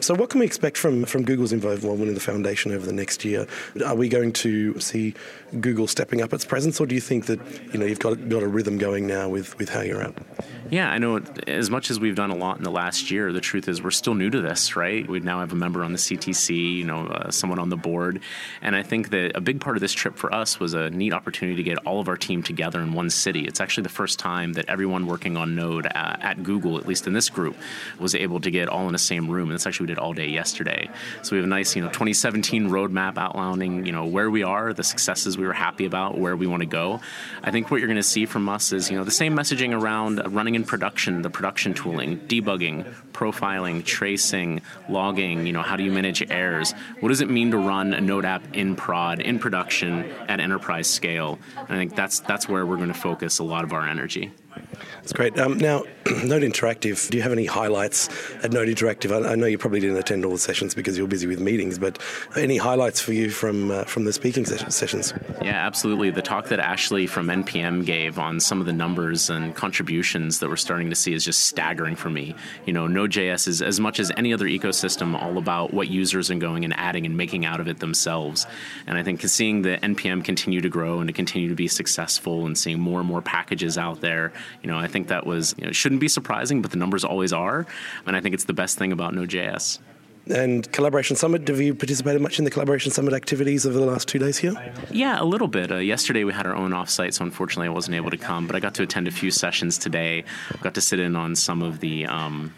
So 0.00 0.14
what 0.14 0.30
can 0.30 0.40
we 0.40 0.46
expect 0.46 0.76
from 0.76 1.04
from 1.04 1.22
Google's 1.22 1.52
involvement 1.52 2.08
in 2.08 2.14
the 2.14 2.20
foundation 2.20 2.72
over 2.72 2.84
the 2.84 2.92
next 2.92 3.24
year? 3.24 3.46
Are 3.86 3.94
we 3.94 4.08
going 4.08 4.32
to 4.32 4.80
see 4.80 5.14
Google 5.60 5.86
stepping 5.86 6.22
up 6.22 6.32
its 6.32 6.44
presence, 6.44 6.80
or 6.80 6.86
do 6.86 6.94
you 6.94 7.00
think 7.00 7.26
that 7.26 7.38
you 7.72 7.78
know 7.78 7.86
you've 7.86 8.00
got 8.00 8.28
got 8.28 8.42
a 8.42 8.48
rhythm 8.48 8.78
going 8.78 9.06
now 9.06 9.28
with 9.28 9.56
with 9.58 9.68
how 9.68 9.82
you're 9.82 10.02
at? 10.02 10.14
Yeah, 10.70 10.90
I 10.90 10.98
know. 10.98 11.20
As 11.46 11.70
much 11.70 11.90
as 11.90 11.98
we've 11.98 12.14
done 12.14 12.30
a 12.30 12.36
lot 12.36 12.58
in 12.58 12.62
the 12.62 12.70
last 12.70 13.10
year, 13.10 13.32
the 13.32 13.40
truth 13.40 13.68
is 13.68 13.82
we're 13.82 13.90
still 13.90 14.14
new 14.14 14.28
to 14.28 14.40
this, 14.42 14.76
right? 14.76 15.08
We 15.08 15.20
now 15.20 15.40
have 15.40 15.52
a 15.52 15.56
member 15.56 15.82
on 15.82 15.92
the 15.92 15.98
CTC, 15.98 16.76
you 16.76 16.84
know, 16.84 17.06
uh, 17.06 17.30
someone 17.30 17.58
on 17.58 17.70
the 17.70 17.76
board, 17.76 18.20
and 18.60 18.76
I 18.76 18.82
think 18.82 19.08
that 19.10 19.32
a 19.34 19.40
big 19.40 19.60
part 19.60 19.76
of 19.76 19.80
this 19.80 19.92
trip 19.92 20.16
for 20.16 20.32
us 20.32 20.60
was 20.60 20.74
a 20.74 20.90
neat 20.90 21.14
opportunity 21.14 21.56
to 21.56 21.62
get 21.62 21.78
all 21.86 22.00
of 22.00 22.08
our 22.08 22.18
team 22.18 22.42
together 22.42 22.80
in 22.80 22.92
one 22.92 23.08
city. 23.08 23.46
It's 23.46 23.60
actually 23.60 23.84
the 23.84 23.88
first 23.88 24.18
time 24.18 24.52
that 24.54 24.68
everyone 24.68 25.06
working 25.06 25.38
on 25.38 25.54
Node 25.54 25.86
at, 25.86 26.18
at 26.22 26.42
Google, 26.42 26.76
at 26.76 26.86
least 26.86 27.06
in 27.06 27.14
this 27.14 27.30
group, 27.30 27.56
was 27.98 28.14
able 28.14 28.40
to 28.40 28.50
get 28.50 28.68
all 28.68 28.86
in 28.86 28.92
the 28.92 28.98
same 28.98 29.30
room. 29.30 29.48
And 29.48 29.52
that's 29.52 29.66
actually 29.66 29.84
we 29.84 29.94
did 29.94 29.98
all 29.98 30.12
day 30.12 30.28
yesterday. 30.28 30.90
So 31.22 31.32
we 31.32 31.38
have 31.38 31.46
a 31.46 31.48
nice, 31.48 31.76
you 31.76 31.82
know, 31.82 31.88
2017 31.88 32.68
roadmap 32.68 33.16
outlining, 33.16 33.86
you 33.86 33.92
know, 33.92 34.04
where 34.04 34.30
we 34.30 34.42
are, 34.42 34.74
the 34.74 34.84
successes 34.84 35.38
we 35.38 35.46
were 35.46 35.52
happy 35.52 35.86
about, 35.86 36.18
where 36.18 36.36
we 36.36 36.46
want 36.46 36.60
to 36.60 36.68
go. 36.68 37.00
I 37.42 37.52
think 37.52 37.70
what 37.70 37.80
you're 37.80 37.88
going 37.88 37.96
to 37.96 38.02
see 38.02 38.26
from 38.26 38.48
us 38.48 38.72
is, 38.72 38.90
you 38.90 38.98
know, 38.98 39.04
the 39.04 39.10
same 39.10 39.34
messaging 39.34 39.78
around 39.78 40.20
running 40.34 40.57
in 40.58 40.64
production, 40.64 41.22
the 41.22 41.30
production 41.30 41.72
tooling, 41.72 42.18
debugging, 42.26 42.84
profiling, 43.12 43.84
tracing, 43.84 44.60
logging, 44.88 45.46
you 45.46 45.52
know, 45.52 45.62
how 45.62 45.76
do 45.76 45.84
you 45.84 45.92
manage 45.92 46.20
errors? 46.30 46.72
What 47.00 47.10
does 47.10 47.20
it 47.20 47.30
mean 47.30 47.52
to 47.52 47.58
run 47.58 47.94
a 47.94 48.00
Node 48.00 48.24
app 48.24 48.42
in 48.54 48.74
prod, 48.74 49.20
in 49.20 49.38
production, 49.38 50.04
at 50.28 50.40
enterprise 50.40 50.88
scale? 50.90 51.38
And 51.56 51.70
I 51.70 51.76
think 51.76 51.94
that's 51.94 52.20
that's 52.20 52.48
where 52.48 52.66
we're 52.66 52.76
going 52.76 52.92
to 52.92 52.94
focus 52.94 53.38
a 53.38 53.44
lot 53.44 53.64
of 53.64 53.72
our 53.72 53.86
energy. 53.86 54.32
That's 54.96 55.12
great. 55.12 55.38
Um, 55.38 55.58
now, 55.58 55.84
Node 56.24 56.42
Interactive, 56.42 57.10
do 57.10 57.16
you 57.16 57.22
have 57.22 57.32
any 57.32 57.46
highlights 57.46 58.08
at 58.42 58.52
Node 58.52 58.68
Interactive? 58.68 59.12
I, 59.12 59.32
I, 59.32 59.34
know 59.34 59.46
you 59.46 59.58
probably 59.58 59.80
didn't 59.80 59.96
attend 59.96 60.24
all 60.24 60.32
the 60.32 60.38
sessions 60.38 60.74
because 60.74 60.96
you're 60.96 61.06
busy 61.06 61.26
with 61.26 61.40
meetings, 61.40 61.78
but 61.78 61.98
any 62.36 62.56
highlights 62.56 63.00
for 63.00 63.12
you 63.12 63.30
from 63.30 63.70
uh, 63.70 63.84
from 63.84 64.04
the 64.04 64.12
speaking 64.12 64.44
sessions? 64.44 65.14
Yeah, 65.42 65.66
absolutely. 65.66 66.10
The 66.10 66.22
talk 66.22 66.48
that 66.48 66.60
Ashley 66.60 67.06
from 67.06 67.28
NPM 67.28 67.84
gave 67.84 68.18
on 68.18 68.40
some 68.40 68.60
of 68.60 68.66
the 68.66 68.72
numbers 68.72 69.30
and 69.30 69.54
contributions 69.54 70.40
that 70.40 70.48
we're 70.48 70.56
starting 70.56 70.90
to 70.90 70.96
see 70.96 71.12
is 71.12 71.24
just 71.24 71.44
staggering 71.44 71.96
for 71.96 72.10
me. 72.10 72.34
You 72.66 72.72
know, 72.72 72.86
Node.js 72.86 73.48
is 73.48 73.62
as 73.62 73.80
much 73.80 74.00
as 74.00 74.12
any 74.16 74.32
other 74.32 74.46
ecosystem 74.46 75.20
all 75.20 75.38
about 75.38 75.72
what 75.72 75.88
users 75.88 76.30
are 76.30 76.34
going 76.34 76.64
and 76.64 76.74
adding 76.76 77.06
and 77.06 77.16
making 77.16 77.44
out 77.44 77.60
of 77.60 77.68
it 77.68 77.78
themselves. 77.80 78.46
And 78.86 78.96
I 78.96 79.02
think 79.02 79.22
seeing 79.22 79.62
the 79.62 79.78
NPM 79.78 80.24
continue 80.24 80.60
to 80.60 80.68
grow 80.68 81.00
and 81.00 81.08
to 81.08 81.12
continue 81.12 81.48
to 81.48 81.54
be 81.54 81.68
successful 81.68 82.46
and 82.46 82.56
seeing 82.56 82.78
more 82.80 83.00
and 83.00 83.08
more 83.08 83.22
packages 83.22 83.78
out 83.78 84.00
there, 84.00 84.32
you 84.62 84.70
know, 84.70 84.78
I 84.78 84.86
think 84.86 85.08
that 85.08 85.26
was 85.26 85.54
you 85.58 85.66
know, 85.66 85.72
shouldn't 85.72 86.00
be 86.00 86.08
surprising, 86.08 86.62
but 86.62 86.70
the 86.70 86.78
numbers 86.78 87.04
always 87.04 87.32
are, 87.32 87.66
and 88.06 88.16
I 88.16 88.20
think 88.20 88.34
it's 88.34 88.44
the 88.44 88.52
best 88.52 88.78
thing 88.78 88.92
about 88.92 89.14
Node.js. 89.14 89.78
And 90.30 90.70
Collaboration 90.72 91.16
Summit, 91.16 91.48
have 91.48 91.60
you 91.60 91.74
participated 91.74 92.20
much 92.20 92.38
in 92.38 92.44
the 92.44 92.50
Collaboration 92.50 92.92
Summit 92.92 93.14
activities 93.14 93.64
over 93.64 93.78
the 93.78 93.86
last 93.86 94.08
two 94.08 94.18
days 94.18 94.36
here? 94.36 94.52
Yeah, 94.90 95.20
a 95.20 95.24
little 95.24 95.48
bit. 95.48 95.72
Uh, 95.72 95.76
yesterday 95.76 96.24
we 96.24 96.32
had 96.32 96.46
our 96.46 96.54
own 96.54 96.72
offsite, 96.72 97.14
so 97.14 97.24
unfortunately 97.24 97.68
I 97.68 97.70
wasn't 97.70 97.96
able 97.96 98.10
to 98.10 98.18
come, 98.18 98.46
but 98.46 98.54
I 98.54 98.60
got 98.60 98.74
to 98.74 98.82
attend 98.82 99.08
a 99.08 99.10
few 99.10 99.30
sessions 99.30 99.78
today. 99.78 100.24
Got 100.60 100.74
to 100.74 100.80
sit 100.80 101.00
in 101.00 101.16
on 101.16 101.34
some 101.34 101.62
of 101.62 101.80
the. 101.80 102.06
Um, 102.06 102.54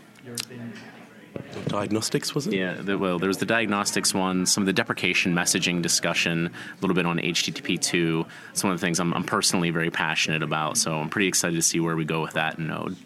diagnostics 1.66 2.34
was 2.34 2.46
it? 2.46 2.54
Yeah, 2.54 2.74
the, 2.74 2.98
well, 2.98 3.18
there 3.18 3.28
was 3.28 3.38
the 3.38 3.46
diagnostics 3.46 4.12
one, 4.12 4.46
some 4.46 4.62
of 4.62 4.66
the 4.66 4.72
deprecation 4.72 5.34
messaging 5.34 5.82
discussion, 5.82 6.46
a 6.46 6.80
little 6.80 6.94
bit 6.94 7.06
on 7.06 7.18
HTTP 7.18 7.80
two. 7.80 8.26
It's 8.50 8.64
one 8.64 8.72
of 8.72 8.80
the 8.80 8.84
things 8.84 9.00
I'm, 9.00 9.14
I'm, 9.14 9.24
personally 9.24 9.70
very 9.70 9.90
passionate 9.90 10.42
about, 10.42 10.76
so 10.76 10.94
I'm 10.94 11.08
pretty 11.08 11.28
excited 11.28 11.54
to 11.56 11.62
see 11.62 11.80
where 11.80 11.96
we 11.96 12.04
go 12.04 12.20
with 12.20 12.32
that 12.32 12.58
in 12.58 12.68
Node. 12.68 12.96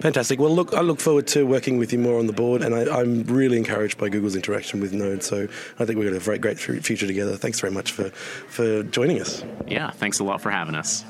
Fantastic. 0.00 0.38
Well, 0.38 0.54
look, 0.54 0.74
I 0.74 0.80
look 0.80 1.00
forward 1.00 1.26
to 1.28 1.46
working 1.46 1.78
with 1.78 1.92
you 1.92 1.98
more 1.98 2.18
on 2.18 2.26
the 2.26 2.32
board, 2.32 2.62
and 2.62 2.74
I, 2.74 3.00
am 3.00 3.24
really 3.24 3.56
encouraged 3.56 3.98
by 3.98 4.08
Google's 4.08 4.36
interaction 4.36 4.80
with 4.80 4.92
Node. 4.92 5.22
So 5.22 5.48
I 5.78 5.84
think 5.84 5.98
we're 5.98 6.10
going 6.10 6.18
to 6.18 6.20
have 6.20 6.28
a 6.28 6.38
great, 6.38 6.60
great 6.60 6.84
future 6.84 7.06
together. 7.06 7.36
Thanks 7.36 7.60
very 7.60 7.72
much 7.72 7.92
for 7.92 8.10
for 8.10 8.82
joining 8.84 9.20
us. 9.20 9.44
Yeah, 9.66 9.90
thanks 9.90 10.18
a 10.18 10.24
lot 10.24 10.40
for 10.40 10.50
having 10.50 10.74
us. 10.74 11.04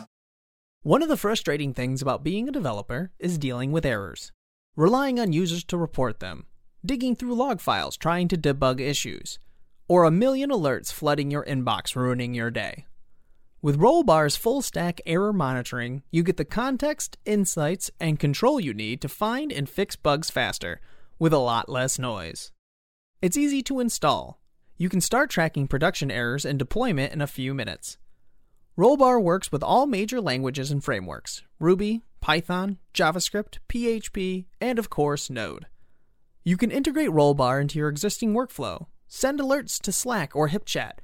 One 0.86 1.02
of 1.02 1.08
the 1.08 1.16
frustrating 1.16 1.74
things 1.74 2.00
about 2.00 2.22
being 2.22 2.48
a 2.48 2.52
developer 2.52 3.10
is 3.18 3.38
dealing 3.38 3.72
with 3.72 3.84
errors, 3.84 4.30
relying 4.76 5.18
on 5.18 5.32
users 5.32 5.64
to 5.64 5.76
report 5.76 6.20
them 6.20 6.46
digging 6.86 7.16
through 7.16 7.34
log 7.34 7.60
files 7.60 7.96
trying 7.96 8.28
to 8.28 8.38
debug 8.38 8.80
issues, 8.80 9.38
or 9.88 10.04
a 10.04 10.10
million 10.10 10.50
alerts 10.50 10.92
flooding 10.92 11.30
your 11.30 11.44
inbox 11.44 11.96
ruining 11.96 12.32
your 12.32 12.50
day. 12.50 12.86
With 13.60 13.80
Rollbar's 13.80 14.36
full 14.36 14.62
stack 14.62 15.00
error 15.04 15.32
monitoring, 15.32 16.02
you 16.12 16.22
get 16.22 16.36
the 16.36 16.44
context, 16.44 17.18
insights, 17.24 17.90
and 17.98 18.20
control 18.20 18.60
you 18.60 18.72
need 18.72 19.00
to 19.00 19.08
find 19.08 19.50
and 19.50 19.68
fix 19.68 19.96
bugs 19.96 20.30
faster, 20.30 20.80
with 21.18 21.32
a 21.32 21.38
lot 21.38 21.68
less 21.68 21.98
noise. 21.98 22.52
It's 23.20 23.36
easy 23.36 23.62
to 23.62 23.80
install. 23.80 24.40
You 24.76 24.88
can 24.88 25.00
start 25.00 25.30
tracking 25.30 25.66
production 25.66 26.10
errors 26.10 26.44
and 26.44 26.58
deployment 26.58 27.12
in 27.12 27.20
a 27.20 27.26
few 27.26 27.54
minutes. 27.54 27.98
Rollbar 28.78 29.20
works 29.20 29.50
with 29.50 29.62
all 29.62 29.86
major 29.86 30.20
languages 30.20 30.70
and 30.70 30.84
frameworks 30.84 31.42
Ruby, 31.58 32.02
Python, 32.26 32.78
JavaScript, 32.92 33.58
PHP, 33.68 34.46
and 34.60 34.80
of 34.80 34.90
course, 34.90 35.30
Node. 35.30 35.66
You 36.42 36.56
can 36.56 36.72
integrate 36.72 37.10
Rollbar 37.10 37.60
into 37.60 37.78
your 37.78 37.88
existing 37.88 38.34
workflow, 38.34 38.86
send 39.06 39.38
alerts 39.38 39.80
to 39.82 39.92
Slack 39.92 40.34
or 40.34 40.48
HipChat, 40.48 40.94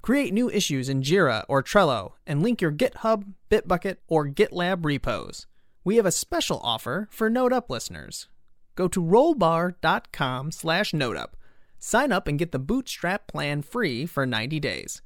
create 0.00 0.32
new 0.32 0.48
issues 0.48 0.88
in 0.88 1.02
Jira 1.02 1.44
or 1.46 1.62
Trello, 1.62 2.12
and 2.26 2.42
link 2.42 2.62
your 2.62 2.72
GitHub, 2.72 3.34
Bitbucket, 3.50 3.98
or 4.08 4.26
GitLab 4.26 4.86
repos. 4.86 5.46
We 5.84 5.96
have 5.96 6.06
a 6.06 6.10
special 6.10 6.58
offer 6.60 7.06
for 7.10 7.30
NodeUp 7.30 7.68
listeners. 7.68 8.30
Go 8.74 8.88
to 8.88 9.02
rollbar.com 9.02 10.52
slash 10.52 10.92
NodeUp. 10.92 11.32
Sign 11.78 12.12
up 12.12 12.26
and 12.26 12.38
get 12.38 12.50
the 12.50 12.58
Bootstrap 12.58 13.26
plan 13.26 13.60
free 13.60 14.06
for 14.06 14.24
90 14.24 14.58
days. 14.58 15.02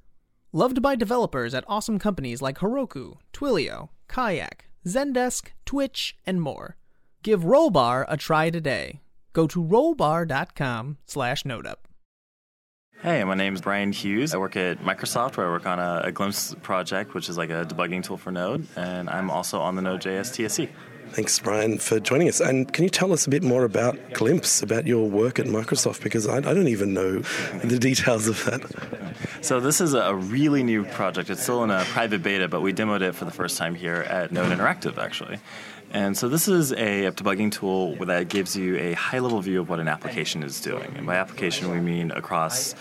Loved 0.52 0.80
by 0.80 0.94
developers 0.94 1.54
at 1.54 1.64
awesome 1.66 1.98
companies 1.98 2.40
like 2.40 2.58
Heroku, 2.58 3.16
Twilio, 3.32 3.88
Kayak, 4.06 4.65
Zendesk, 4.86 5.48
Twitch, 5.64 6.16
and 6.24 6.40
more. 6.40 6.76
Give 7.22 7.42
Rollbar 7.42 8.04
a 8.08 8.16
try 8.16 8.50
today 8.50 9.00
go 9.36 9.46
to 9.46 9.62
rollbar.com 9.62 10.96
slash 11.04 11.42
nodeup. 11.42 11.76
Hey, 13.02 13.22
my 13.24 13.34
name 13.34 13.54
is 13.54 13.60
Brian 13.60 13.92
Hughes. 13.92 14.34
I 14.34 14.38
work 14.38 14.56
at 14.56 14.78
Microsoft 14.78 15.36
where 15.36 15.46
I 15.46 15.50
work 15.50 15.66
on 15.66 15.78
a, 15.78 16.00
a 16.04 16.12
Glimpse 16.12 16.56
project, 16.62 17.12
which 17.12 17.28
is 17.28 17.36
like 17.36 17.50
a 17.50 17.66
debugging 17.66 18.02
tool 18.02 18.16
for 18.16 18.32
Node, 18.32 18.66
and 18.76 19.10
I'm 19.10 19.30
also 19.30 19.60
on 19.60 19.76
the 19.76 19.82
Node.js 19.82 20.32
TSC. 20.32 20.70
Thanks, 21.16 21.38
Brian, 21.38 21.78
for 21.78 21.98
joining 21.98 22.28
us. 22.28 22.40
And 22.40 22.70
can 22.70 22.84
you 22.84 22.90
tell 22.90 23.10
us 23.10 23.26
a 23.26 23.30
bit 23.30 23.42
more 23.42 23.64
about 23.64 23.96
Glimpse, 24.12 24.62
about 24.62 24.86
your 24.86 25.08
work 25.08 25.38
at 25.38 25.46
Microsoft? 25.46 26.02
Because 26.02 26.28
I, 26.28 26.36
I 26.36 26.40
don't 26.40 26.68
even 26.68 26.92
know 26.92 27.20
the 27.64 27.78
details 27.78 28.28
of 28.28 28.44
that. 28.44 29.16
So, 29.40 29.58
this 29.58 29.80
is 29.80 29.94
a 29.94 30.14
really 30.14 30.62
new 30.62 30.84
project. 30.84 31.30
It's 31.30 31.42
still 31.42 31.64
in 31.64 31.70
a 31.70 31.84
private 31.86 32.22
beta, 32.22 32.48
but 32.48 32.60
we 32.60 32.74
demoed 32.74 33.00
it 33.00 33.14
for 33.14 33.24
the 33.24 33.30
first 33.30 33.56
time 33.56 33.74
here 33.74 33.94
at 33.94 34.30
Node 34.30 34.52
Interactive, 34.52 34.98
actually. 34.98 35.38
And 35.90 36.18
so 36.18 36.28
this 36.28 36.48
is 36.48 36.72
a 36.72 37.10
debugging 37.12 37.52
tool 37.52 37.94
that 38.04 38.28
gives 38.28 38.54
you 38.54 38.76
a 38.76 38.92
high-level 38.92 39.40
view 39.40 39.60
of 39.60 39.70
what 39.70 39.80
an 39.80 39.88
application 39.88 40.42
is 40.42 40.60
doing. 40.60 40.92
And 40.96 41.06
by 41.06 41.16
application, 41.16 41.70
we 41.70 41.80
mean 41.80 42.10
across 42.10 42.74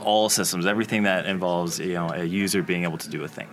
all 0.00 0.30
systems, 0.30 0.64
everything 0.64 1.02
that 1.02 1.26
involves 1.26 1.78
you 1.78 1.94
know 1.94 2.10
a 2.10 2.24
user 2.24 2.62
being 2.62 2.84
able 2.84 2.98
to 2.98 3.10
do 3.10 3.24
a 3.24 3.28
thing. 3.28 3.48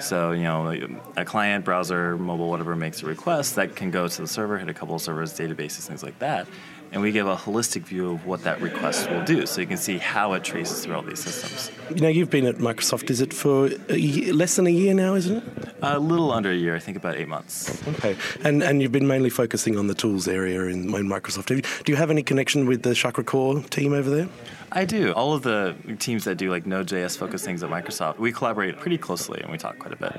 So 0.00 0.32
you 0.32 0.44
know, 0.44 1.00
a 1.16 1.24
client, 1.24 1.64
browser, 1.64 2.16
mobile, 2.16 2.48
whatever 2.48 2.76
makes 2.76 3.02
a 3.02 3.06
request 3.06 3.56
that 3.56 3.76
can 3.76 3.90
go 3.90 4.08
to 4.08 4.20
the 4.20 4.28
server, 4.28 4.58
hit 4.58 4.68
a 4.68 4.74
couple 4.74 4.94
of 4.94 5.02
servers, 5.02 5.32
databases, 5.32 5.86
things 5.86 6.02
like 6.02 6.18
that, 6.18 6.46
and 6.92 7.00
we 7.00 7.10
give 7.10 7.26
a 7.26 7.36
holistic 7.36 7.82
view 7.82 8.12
of 8.12 8.26
what 8.26 8.42
that 8.44 8.60
request 8.60 9.10
will 9.10 9.24
do, 9.24 9.46
so 9.46 9.60
you 9.60 9.66
can 9.66 9.78
see 9.78 9.98
how 9.98 10.34
it 10.34 10.44
traces 10.44 10.84
through 10.84 10.94
all 10.94 11.02
these 11.02 11.20
systems. 11.20 11.70
You 11.94 12.02
know, 12.02 12.08
you've 12.08 12.30
been 12.30 12.46
at 12.46 12.56
Microsoft. 12.56 13.10
Is 13.10 13.20
it 13.20 13.32
for 13.32 13.68
year, 13.88 14.34
less 14.34 14.56
than 14.56 14.66
a 14.66 14.70
year 14.70 14.92
now? 14.92 15.14
Isn't 15.14 15.38
it? 15.38 15.44
A 15.82 15.98
little 15.98 16.32
under 16.32 16.50
a 16.50 16.54
year. 16.54 16.76
I 16.76 16.78
think 16.78 16.96
about 16.96 17.16
eight 17.16 17.28
months. 17.28 17.82
Okay, 17.88 18.16
and 18.44 18.62
and 18.62 18.82
you've 18.82 18.92
been 18.92 19.06
mainly 19.06 19.30
focusing 19.30 19.78
on 19.78 19.86
the 19.86 19.94
tools 19.94 20.28
area 20.28 20.62
in, 20.64 20.94
in 20.94 21.08
Microsoft. 21.08 21.50
You, 21.50 21.62
do 21.84 21.92
you 21.92 21.96
have 21.96 22.10
any 22.10 22.22
connection 22.22 22.66
with 22.66 22.82
the 22.82 22.94
Chakra 22.94 23.24
Core 23.24 23.62
team 23.62 23.92
over 23.92 24.10
there? 24.10 24.28
I 24.74 24.86
do. 24.86 25.12
All 25.12 25.34
of 25.34 25.42
the 25.42 25.76
teams 25.98 26.24
that 26.24 26.36
do 26.36 26.50
like 26.50 26.64
Node.js 26.64 27.18
focused 27.18 27.44
things 27.44 27.62
at 27.62 27.68
Microsoft, 27.68 28.18
we 28.18 28.32
collaborate 28.32 28.78
pretty 28.78 28.96
closely 28.96 29.40
and 29.42 29.52
we 29.52 29.58
talk 29.58 29.78
quite 29.78 29.92
a 29.92 29.96
bit. 29.96 30.14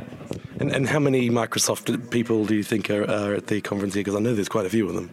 And, 0.60 0.72
and 0.72 0.88
how 0.88 1.00
many 1.00 1.30
Microsoft 1.32 2.12
people 2.12 2.46
do 2.46 2.56
you 2.56 2.64
think 2.64 2.90
are, 2.92 3.04
are 3.10 3.34
at 3.34 3.48
the 3.48 3.62
conference 3.62 3.96
here? 3.96 4.02
Because 4.02 4.16
I 4.16 4.20
know 4.20 4.36
there's 4.36 4.50
quite 4.50 4.68
a 4.68 4.70
few 4.70 4.88
of 4.88 4.94
them. 4.94 5.10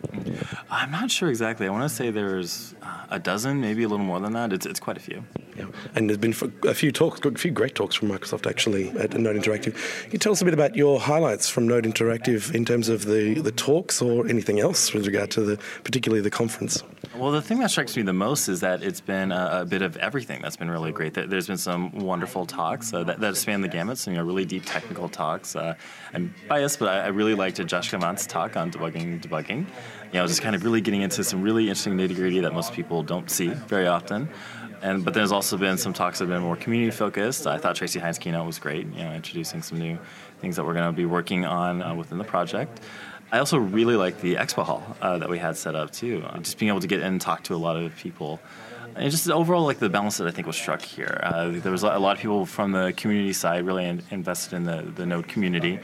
I'm 0.71 0.91
not 0.91 1.11
sure 1.11 1.31
exactly. 1.31 1.67
I 1.67 1.71
want 1.71 1.85
to 1.85 1.89
say 1.89 2.11
there's 2.11 2.75
uh, 2.83 3.07
a 3.11 3.19
dozen, 3.19 3.61
maybe 3.61 3.83
a 3.83 3.89
little 3.89 4.05
more 4.05 4.21
than 4.21 4.35
that. 4.35 4.53
It's, 4.53 4.67
it's 4.67 4.79
quite 4.79 4.99
a 4.99 5.01
few. 5.01 5.25
Yeah. 5.57 5.67
And 5.95 6.09
there's 6.09 6.19
been 6.19 6.35
a 6.65 6.75
few 6.75 6.93
talks, 6.93 7.21
a 7.25 7.33
few 7.33 7.51
great 7.51 7.75
talks 7.75 7.97
from 7.97 8.09
Microsoft 8.09 8.49
actually 8.49 8.91
at 8.91 9.15
Node 9.15 9.37
Interactive. 9.37 9.75
Can 10.03 10.13
you 10.13 10.19
tell 10.19 10.33
us 10.33 10.43
a 10.43 10.45
bit 10.45 10.55
about 10.55 10.77
your 10.77 11.01
highlights 11.01 11.49
from 11.49 11.67
Node 11.67 11.85
Interactive 11.85 12.55
in 12.55 12.65
terms 12.65 12.89
of 12.89 13.07
the, 13.07 13.41
the 13.41 13.53
talks 13.53 14.01
or 14.03 14.29
anything 14.29 14.61
else 14.61 14.93
with 14.93 15.07
regard 15.07 15.31
to 15.33 15.43
the 15.43 15.59
particularly 15.83 16.23
the 16.23 16.31
conference? 16.31 16.83
Well, 17.17 17.33
the 17.33 17.43
thing 17.43 17.59
that 17.59 17.71
strikes 17.71 17.97
me 17.97 18.03
the 18.03 18.13
most 18.13 18.49
is 18.49 18.61
that 18.61 18.83
it's 18.83 19.01
been 19.01 19.30
a, 19.33 19.61
a 19.63 19.65
bit 19.65 19.83
of 19.83 19.97
everything 19.97 20.41
that's 20.43 20.57
been 20.57 20.71
really 20.71 20.93
great. 20.93 21.15
There's 21.15 21.47
been 21.47 21.57
some 21.57 21.91
wonderful 21.93 22.47
talks 22.47 22.93
uh, 22.93 23.05
that, 23.05 23.21
that 23.21 23.37
span 23.37 23.61
the 23.61 23.69
gamut, 23.69 23.99
some 23.99 24.15
you 24.15 24.19
know, 24.19 24.25
really 24.25 24.45
deep 24.45 24.65
technical 24.67 25.09
talks. 25.09 25.57
Uh, 25.57 25.75
I'm 26.15 26.35
biased, 26.49 26.79
but 26.79 26.89
I, 26.89 27.01
I 27.01 27.09
really 27.09 27.35
liked 27.35 27.65
Josh 27.67 27.91
Clement's 27.91 28.27
talk 28.27 28.57
on 28.57 28.71
debugging 28.71 29.21
debugging. 29.21 29.67
You 30.13 30.19
know, 30.19 30.27
just 30.27 30.43
kind 30.43 30.57
of 30.57 30.65
really 30.65 30.81
getting 30.81 31.03
into 31.03 31.23
some 31.23 31.43
really 31.43 31.65
interesting 31.65 31.97
nitty 31.97 32.17
gritty 32.17 32.41
that 32.41 32.53
most 32.53 32.73
people 32.73 33.03
don't 33.03 33.31
see 33.31 33.49
very 33.49 33.87
often. 33.87 34.29
And 34.83 35.05
but 35.05 35.15
there's 35.15 35.33
also 35.33 35.57
been 35.57 35.77
some 35.77 35.93
talks 35.93 36.19
that 36.19 36.25
have 36.25 36.35
been 36.35 36.43
more 36.43 36.57
community 36.57 36.91
focused. 36.91 37.47
I 37.47 37.59
thought 37.59 37.77
Tracy 37.77 37.99
Hinds' 37.99 38.19
keynote 38.19 38.47
was 38.47 38.59
great. 38.59 38.87
You 38.87 39.05
know, 39.05 39.13
introducing 39.13 39.63
some 39.63 39.79
new 39.79 39.99
things 40.41 40.57
that 40.57 40.65
we're 40.65 40.75
going 40.75 40.87
to 40.87 40.97
be 40.97 41.05
working 41.05 41.45
on 41.45 41.83
uh, 41.83 41.95
within 41.95 42.19
the 42.19 42.25
project. 42.25 42.81
I 43.33 43.39
also 43.39 43.59
really 43.59 43.95
like 43.95 44.21
the 44.21 44.35
expo 44.35 44.65
hall 44.65 44.97
uh, 45.01 45.19
that 45.19 45.29
we 45.29 45.39
had 45.39 45.57
set 45.57 45.77
up 45.77 45.93
too. 45.93 46.25
Uh, 46.27 46.39
just 46.39 46.59
being 46.59 46.69
able 46.69 46.81
to 46.81 46.89
get 46.89 47.01
in 47.01 47.07
and 47.07 47.21
talk 47.21 47.45
to 47.45 47.55
a 47.55 47.57
lot 47.57 47.77
of 47.77 47.95
people. 47.97 48.41
And 48.97 49.11
just 49.11 49.29
overall, 49.31 49.65
like 49.65 49.79
the 49.79 49.89
balance 49.89 50.19
that 50.19 50.27
I 50.27 50.31
think 50.31 50.47
was 50.47 50.57
struck 50.57 50.83
here. 50.83 51.21
Uh, 51.23 51.51
there 51.51 51.73
was 51.73 51.83
a 51.83 51.99
lot 51.99 52.17
of 52.17 52.23
people 52.23 52.45
from 52.47 52.73
the 52.73 52.93
community 52.97 53.33
side 53.33 53.65
really 53.65 53.87
in- 53.87 54.03
invested 54.11 54.57
in 54.57 54.65
the, 54.65 54.83
the 54.95 55.07
Node 55.07 55.29
community 55.29 55.79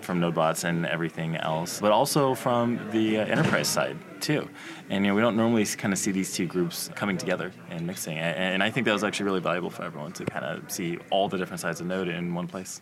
from 0.00 0.20
NodeBots 0.20 0.64
and 0.64 0.86
everything 0.86 1.36
else, 1.36 1.80
but 1.80 1.92
also 1.92 2.34
from 2.34 2.80
the 2.90 3.18
uh, 3.18 3.26
enterprise 3.26 3.68
side 3.68 3.96
too. 4.22 4.48
And 4.88 5.04
you 5.04 5.10
know, 5.10 5.14
we 5.14 5.20
don't 5.20 5.36
normally 5.36 5.64
kind 5.66 5.92
of 5.92 5.98
see 5.98 6.12
these 6.12 6.32
two 6.32 6.46
groups 6.46 6.88
coming 6.94 7.18
together 7.18 7.52
and 7.70 7.86
mixing. 7.86 8.18
And, 8.18 8.36
and 8.36 8.62
I 8.62 8.70
think 8.70 8.86
that 8.86 8.92
was 8.92 9.04
actually 9.04 9.24
really 9.24 9.40
valuable 9.40 9.70
for 9.70 9.82
everyone 9.82 10.12
to 10.12 10.24
kind 10.24 10.44
of 10.44 10.70
see 10.70 10.98
all 11.10 11.28
the 11.28 11.36
different 11.36 11.60
sides 11.60 11.80
of 11.80 11.86
Node 11.86 12.08
in 12.08 12.34
one 12.34 12.46
place. 12.46 12.80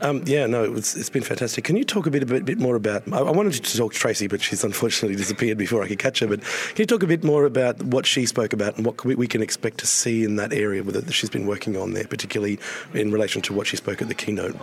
Um, 0.00 0.22
yeah, 0.26 0.46
no, 0.46 0.64
it 0.64 0.72
was, 0.72 0.96
it's 0.96 1.10
been 1.10 1.22
fantastic. 1.22 1.64
Can 1.64 1.76
you 1.76 1.84
talk 1.84 2.06
a 2.06 2.10
bit, 2.10 2.22
a 2.22 2.26
bit, 2.26 2.44
bit 2.44 2.58
more 2.58 2.76
about? 2.76 3.10
I, 3.12 3.18
I 3.18 3.30
wanted 3.30 3.52
to 3.52 3.76
talk 3.76 3.92
to 3.92 3.98
Tracy, 3.98 4.26
but 4.26 4.42
she's 4.42 4.62
unfortunately 4.62 5.16
disappeared 5.24 5.58
before 5.58 5.82
I 5.82 5.88
could 5.88 5.98
catch 5.98 6.20
her. 6.20 6.26
But 6.26 6.42
can 6.42 6.76
you 6.76 6.86
talk 6.86 7.02
a 7.02 7.06
bit 7.06 7.24
more 7.24 7.44
about 7.44 7.82
what 7.82 8.06
she 8.06 8.26
spoke 8.26 8.52
about 8.52 8.76
and 8.76 8.84
what 8.84 9.04
we, 9.04 9.14
we 9.14 9.26
can 9.26 9.42
expect 9.42 9.78
to 9.78 9.86
see 9.86 10.24
in 10.24 10.36
that 10.36 10.52
area 10.52 10.82
that 10.82 11.12
she's 11.12 11.30
been 11.30 11.46
working 11.46 11.76
on 11.76 11.94
there, 11.94 12.04
particularly 12.04 12.58
in 12.92 13.12
relation 13.12 13.40
to 13.42 13.54
what 13.54 13.66
she 13.66 13.76
spoke 13.76 14.02
at 14.02 14.08
the 14.08 14.14
keynote? 14.14 14.56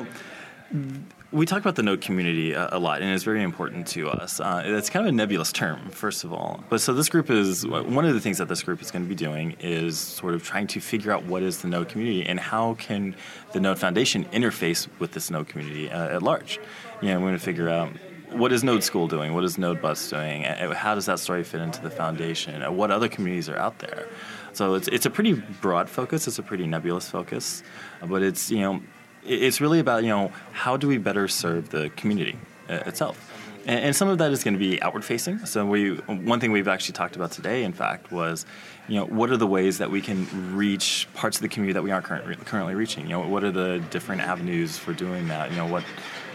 We 1.32 1.45
talk 1.45 1.59
about 1.59 1.75
the 1.75 1.84
node 1.84 2.01
community 2.01 2.51
a, 2.51 2.67
a, 2.73 2.77
lot, 2.77 3.01
and 3.01 3.09
it's 3.09 3.23
very 3.23 3.41
important 3.41 3.88
to 3.88 4.09
us. 4.09 4.41
Uh, 4.41 4.63
it's 4.65 4.89
kind 4.89 5.05
of 5.05 5.13
a 5.13 5.15
nebulous 5.15 5.53
term, 5.53 5.89
first 5.91 6.25
of 6.25 6.34
all. 6.34 6.61
But 6.67 6.82
so 6.82 6.93
this 6.93 7.07
group 7.07 7.29
is 7.29 7.65
one 7.65 8.03
of 8.03 8.13
the 8.13 8.19
things 8.19 8.38
that 8.39 8.49
this 8.49 8.63
group 8.63 8.82
is 8.82 8.91
going 8.91 9.05
to 9.05 9.07
be 9.07 9.15
doing 9.15 9.55
is 9.61 9.97
sort 9.97 10.34
of 10.34 10.43
trying 10.43 10.67
to 10.67 10.82
figure 10.82 11.09
out 11.09 11.23
what 11.23 11.41
is 11.41 11.61
the 11.61 11.69
node 11.69 11.88
community 11.88 12.25
and 12.25 12.38
how 12.38 12.73
can 12.73 13.15
the 13.53 13.61
Node 13.61 13.79
Foundation 13.79 14.25
interface 14.25 14.89
with 14.99 15.13
this 15.13 15.32
node 15.32 15.47
community 15.47 15.89
uh, 15.89 16.15
at 16.15 16.21
large. 16.21 16.59
You 17.01 17.07
know, 17.07 17.21
we're 17.21 17.27
going 17.27 17.39
to 17.39 17.45
figure 17.45 17.69
out 17.69 17.93
what 18.32 18.51
is 18.51 18.61
Node 18.61 18.84
School 18.84 19.07
doing? 19.07 19.34
What 19.34 19.45
is 19.45 19.55
NodeBots 19.55 20.09
doing? 20.09 20.43
How 20.73 20.95
does 20.95 21.05
that 21.05 21.19
story 21.19 21.43
fit 21.43 21.61
into 21.61 21.82
the 21.82 21.89
foundation? 21.89 22.61
What 22.75 22.91
other 22.91 23.07
communities 23.07 23.47
are 23.47 23.57
out 23.57 23.79
there? 23.79 24.07
So 24.53 24.75
it's 24.75 24.89
it's 24.89 25.05
a 25.05 25.09
pretty 25.09 25.34
broad 25.34 25.89
focus. 25.89 26.27
It's 26.27 26.39
a 26.39 26.43
pretty 26.43 26.67
nebulous 26.67 27.09
focus, 27.09 27.63
but 28.05 28.21
it's 28.21 28.51
you 28.51 28.59
know 28.59 28.82
it's 29.26 29.61
really 29.61 29.80
about 29.80 30.03
you 30.03 30.09
know 30.09 30.32
how 30.51 30.78
do 30.78 30.88
we 30.88 30.97
better 30.97 31.28
serve 31.28 31.69
the 31.69 31.89
community 31.91 32.38
uh, 32.69 32.76
itself? 32.86 33.28
And, 33.63 33.95
some 33.95 34.07
of 34.07 34.17
that 34.17 34.32
is 34.32 34.43
going 34.43 34.55
to 34.55 34.59
be 34.59 34.82
outward 34.82 35.05
facing. 35.05 35.45
So 35.45 35.65
we 35.65 35.91
one 35.95 36.39
thing 36.39 36.51
we've 36.51 36.67
actually 36.67 36.93
talked 36.93 37.15
about 37.15 37.32
today 37.32 37.63
in 37.63 37.74
fact 37.74 38.11
was 38.11 38.45
you 38.88 38.95
know 38.95 39.05
what 39.05 39.30
are 39.30 39.38
the 39.38 39.47
ways 39.47 39.78
that 39.78 39.91
we 39.91 40.01
can 40.01 40.55
reach 40.55 41.07
parts 41.13 41.38
of 41.38 41.43
the 41.43 41.49
community 41.49 41.74
that 41.74 41.84
we 41.84 41.91
aren't 41.91 42.05
currently 42.05 42.76
reaching? 42.76 43.03
You 43.03 43.11
know 43.11 43.28
what 43.28 43.43
are 43.43 43.51
the 43.51 43.84
different 43.91 44.22
avenues 44.22 44.78
for 44.78 44.93
doing 44.93 45.28
that? 45.28 45.51
You 45.51 45.57
know 45.57 45.67
what 45.67 45.84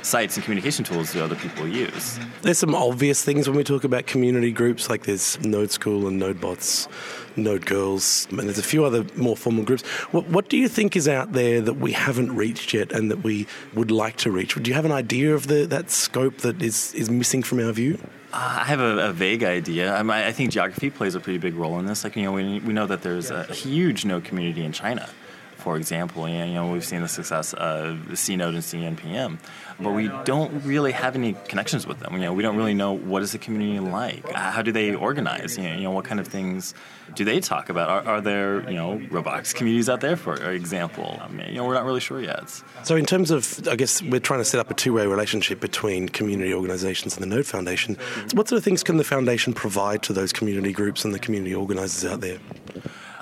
sites 0.07 0.37
and 0.37 0.45
communication 0.45 0.85
tools 0.85 1.13
do 1.13 1.23
other 1.23 1.37
people 1.37 1.67
use? 1.67 2.19
There's 2.43 2.59
some 2.59 2.75
obvious 2.75 3.25
things 3.25 3.49
when 3.49 3.57
we 3.57 3.65
talk 3.65 3.85
about 3.85 4.07
community 4.07 4.53
groups, 4.53 4.89
like 4.89 5.05
there's 5.05 5.39
Node 5.45 5.71
School 5.71 6.07
and 6.07 6.19
Node 6.19 6.41
Bots, 6.41 6.89
Node 7.35 7.67
Girls, 7.67 8.27
and 8.31 8.41
there's 8.41 8.59
a 8.59 8.63
few 8.63 8.85
other 8.85 9.05
more 9.17 9.37
formal 9.37 9.65
groups. 9.65 9.83
What, 10.13 10.29
what 10.29 10.49
do 10.49 10.57
you 10.57 10.69
think 10.69 10.97
is 10.97 11.09
out 11.09 11.33
there 11.33 11.61
that 11.61 11.75
we 11.75 11.93
haven't 11.93 12.35
reached 12.35 12.73
yet 12.73 12.93
and 12.93 13.11
that 13.11 13.23
we 13.25 13.47
would 13.75 13.91
like 13.91 14.17
to 14.19 14.31
reach? 14.31 14.55
Do 14.55 14.71
you 14.71 14.75
have 14.75 14.85
an 14.85 14.93
idea 14.93 15.35
of 15.35 15.49
the, 15.49 15.67
that 15.67 15.91
scope 15.91 16.39
that 16.39 16.63
is, 16.63 16.95
is 16.95 17.11
missing 17.11 17.43
from 17.43 17.61
our 17.61 17.73
view? 17.73 17.99
Uh, 18.33 18.59
I 18.61 18.65
have 18.65 18.81
a, 18.81 19.09
a 19.09 19.13
vague 19.13 19.43
idea. 19.43 19.95
I, 19.95 20.03
mean, 20.03 20.11
I, 20.11 20.33
think 20.33 20.51
geography 20.51 20.91
plays 20.91 21.15
a 21.15 21.21
pretty 21.21 21.39
big 21.39 21.55
role 21.55 21.79
in 21.79 21.87
this. 21.87 22.05
Like 22.05 22.17
you 22.17 22.23
know, 22.23 22.33
we, 22.33 22.61
we 22.61 22.73
know 22.73 22.87
that 22.87 23.03
there's 23.03 23.31
a 23.31 23.45
huge 23.45 24.05
node 24.05 24.25
community 24.25 24.65
in 24.65 24.73
China 24.73 25.09
for 25.67 25.77
example. 25.77 26.29
You 26.29 26.55
know, 26.55 26.71
we've 26.71 26.85
seen 26.85 27.03
the 27.03 27.09
success 27.09 27.53
of 27.53 28.09
the 28.09 28.17
C 28.17 28.37
Node 28.37 28.55
and 28.55 28.62
CNPM, 28.62 29.41
but 29.81 29.91
we 29.91 30.07
don't 30.23 30.62
really 30.64 30.93
have 30.93 31.17
any 31.17 31.33
connections 31.49 31.89
with 31.89 31.99
them. 31.99 32.12
You 32.12 32.21
know, 32.21 32.33
we 32.33 32.45
don't 32.45 32.57
really 32.57 32.73
know 32.73 32.93
what 32.93 33.25
is 33.25 33.33
the 33.33 33.39
community 33.39 33.81
like. 33.81 34.31
How 34.31 34.62
do 34.62 34.71
they 34.71 34.95
organize? 34.95 35.59
You 35.59 35.64
know, 35.64 35.75
you 35.75 35.83
know 35.83 35.91
what 35.91 36.05
kind 36.05 36.21
of 36.21 36.29
things 36.29 36.73
do 37.17 37.25
they 37.25 37.41
talk 37.41 37.69
about? 37.69 37.89
Are, 37.89 38.12
are 38.12 38.21
there 38.21 38.61
you 38.71 38.77
know 38.77 39.03
robotics 39.11 39.53
communities 39.53 39.89
out 39.89 40.01
there, 40.03 40.17
for 40.17 40.37
example? 40.53 41.19
I 41.21 41.27
mean, 41.27 41.49
you 41.49 41.55
know, 41.55 41.64
we're 41.64 41.75
not 41.75 41.85
really 41.85 41.99
sure 41.99 42.21
yet. 42.21 42.49
So, 42.85 42.95
in 42.95 43.05
terms 43.05 43.33
of, 43.33 43.67
I 43.67 43.75
guess 43.75 44.01
we're 44.01 44.21
trying 44.21 44.39
to 44.39 44.45
set 44.45 44.61
up 44.61 44.71
a 44.71 44.75
two-way 44.75 45.09
relationship 45.09 45.59
between 45.59 46.09
community 46.09 46.55
organizations 46.55 47.17
and 47.17 47.25
the 47.25 47.35
Node 47.35 47.45
Foundation. 47.47 47.97
What 48.35 48.47
sort 48.49 48.59
of 48.59 48.62
things 48.62 48.85
can 48.85 48.99
the 48.99 49.05
foundation 49.05 49.53
provide 49.53 50.05
to 50.05 50.12
those 50.12 50.33
community 50.33 50.73
groups 50.73 51.05
and 51.05 51.12
the 51.12 51.19
community 51.19 51.57
organizers 51.57 52.09
out 52.09 52.21
there? 52.21 52.39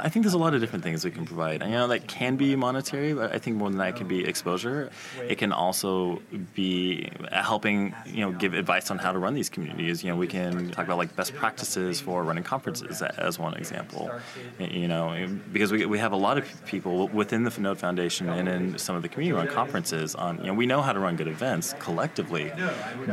I 0.04 0.10
think 0.10 0.22
there's 0.22 0.34
a 0.34 0.38
lot 0.38 0.52
of 0.52 0.60
different 0.60 0.84
things 0.84 1.02
we 1.02 1.10
can 1.10 1.24
provide. 1.24 1.62
And, 1.62 1.70
you 1.70 1.78
know, 1.78 1.88
that 1.88 2.06
can 2.06 2.36
be 2.36 2.54
monetary, 2.56 3.14
but 3.14 3.34
I 3.34 3.38
think 3.38 3.56
more 3.56 3.70
than 3.70 3.78
that, 3.78 3.96
can 3.96 4.06
be 4.06 4.22
exposure. 4.26 4.90
It 5.26 5.36
can 5.38 5.50
also 5.50 6.20
be 6.52 7.10
helping, 7.32 7.94
you 8.04 8.20
know, 8.20 8.30
give 8.30 8.52
advice 8.52 8.90
on 8.90 8.98
how 8.98 9.12
to 9.12 9.18
run 9.18 9.32
these 9.32 9.48
communities. 9.48 10.04
You 10.04 10.10
know, 10.10 10.16
we 10.16 10.26
can 10.26 10.70
talk 10.72 10.84
about 10.84 10.98
like 10.98 11.16
best 11.16 11.34
practices 11.34 12.02
for 12.02 12.22
running 12.22 12.44
conferences 12.44 13.00
as 13.00 13.38
one 13.38 13.54
example. 13.54 14.10
You 14.58 14.88
know, 14.88 15.26
because 15.52 15.72
we, 15.72 15.86
we 15.86 15.98
have 15.98 16.12
a 16.12 16.16
lot 16.16 16.36
of 16.36 16.66
people 16.66 17.08
within 17.08 17.44
the 17.44 17.58
Node 17.58 17.78
Foundation 17.78 18.28
and 18.28 18.46
in 18.46 18.78
some 18.78 18.96
of 18.96 19.00
the 19.00 19.08
community 19.08 19.34
run 19.34 19.48
conferences 19.54 20.14
on, 20.14 20.36
you 20.38 20.48
know, 20.48 20.54
we 20.54 20.66
know 20.66 20.82
how 20.82 20.92
to 20.92 20.98
run 20.98 21.16
good 21.16 21.28
events 21.28 21.74
collectively, 21.78 22.52